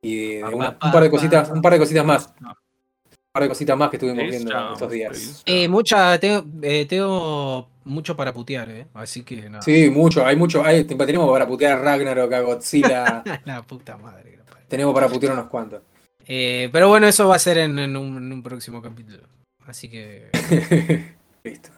y 0.00 0.16
de, 0.16 0.34
de 0.38 0.44
una- 0.54 0.70
un 0.82 0.92
par 0.92 1.02
de 1.02 1.10
cositas, 1.10 1.50
un 1.50 1.60
par 1.60 1.74
de 1.74 1.78
cositas 1.78 2.04
más. 2.06 2.32
No. 2.40 2.48
Un 2.50 3.32
par 3.32 3.42
de 3.42 3.48
cositas 3.50 3.76
más 3.76 3.90
que 3.90 3.96
estuvimos 3.96 4.22
Space 4.24 4.38
viendo 4.38 4.54
Jam, 4.54 4.72
estos 4.72 4.90
días. 4.90 5.42
Eh, 5.44 5.68
mucha, 5.68 6.18
tengo, 6.18 6.44
eh, 6.62 6.86
tengo 6.86 7.68
mucho 7.84 8.16
para 8.16 8.32
putear, 8.32 8.70
eh. 8.70 8.86
Así 8.94 9.24
que 9.24 9.50
nada. 9.50 9.60
Sí, 9.62 9.90
mucho, 9.90 10.24
hay 10.24 10.36
mucho, 10.36 10.64
hay, 10.64 10.84
tenemos 10.84 11.30
para 11.30 11.46
putear 11.46 11.78
a 11.78 11.82
Ragnarok, 11.82 12.32
a 12.32 12.40
Godzilla, 12.40 13.22
La 13.44 13.60
puta 13.62 13.98
madre. 13.98 14.38
tenemos 14.68 14.94
para 14.94 15.06
putear 15.08 15.34
unos 15.34 15.48
cuantos. 15.48 15.82
Eh, 16.28 16.68
pero 16.70 16.88
bueno, 16.88 17.08
eso 17.08 17.26
va 17.26 17.36
a 17.36 17.40
ser 17.40 17.56
en, 17.58 17.78
en 17.78 17.96
un, 17.96 18.18
en 18.18 18.32
un 18.32 18.42
próximo 18.42 18.82
capítulo. 18.82 19.26
Así 19.66 19.88
que. 19.88 20.30
Listo. 21.44 21.70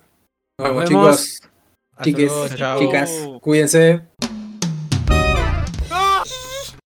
Nos 0.59 0.69
Nos 0.75 0.89
vemos, 0.89 0.89
chicos, 0.89 1.41
chiques, 2.03 2.33
chicas, 2.79 3.29
cuídense. 3.41 4.03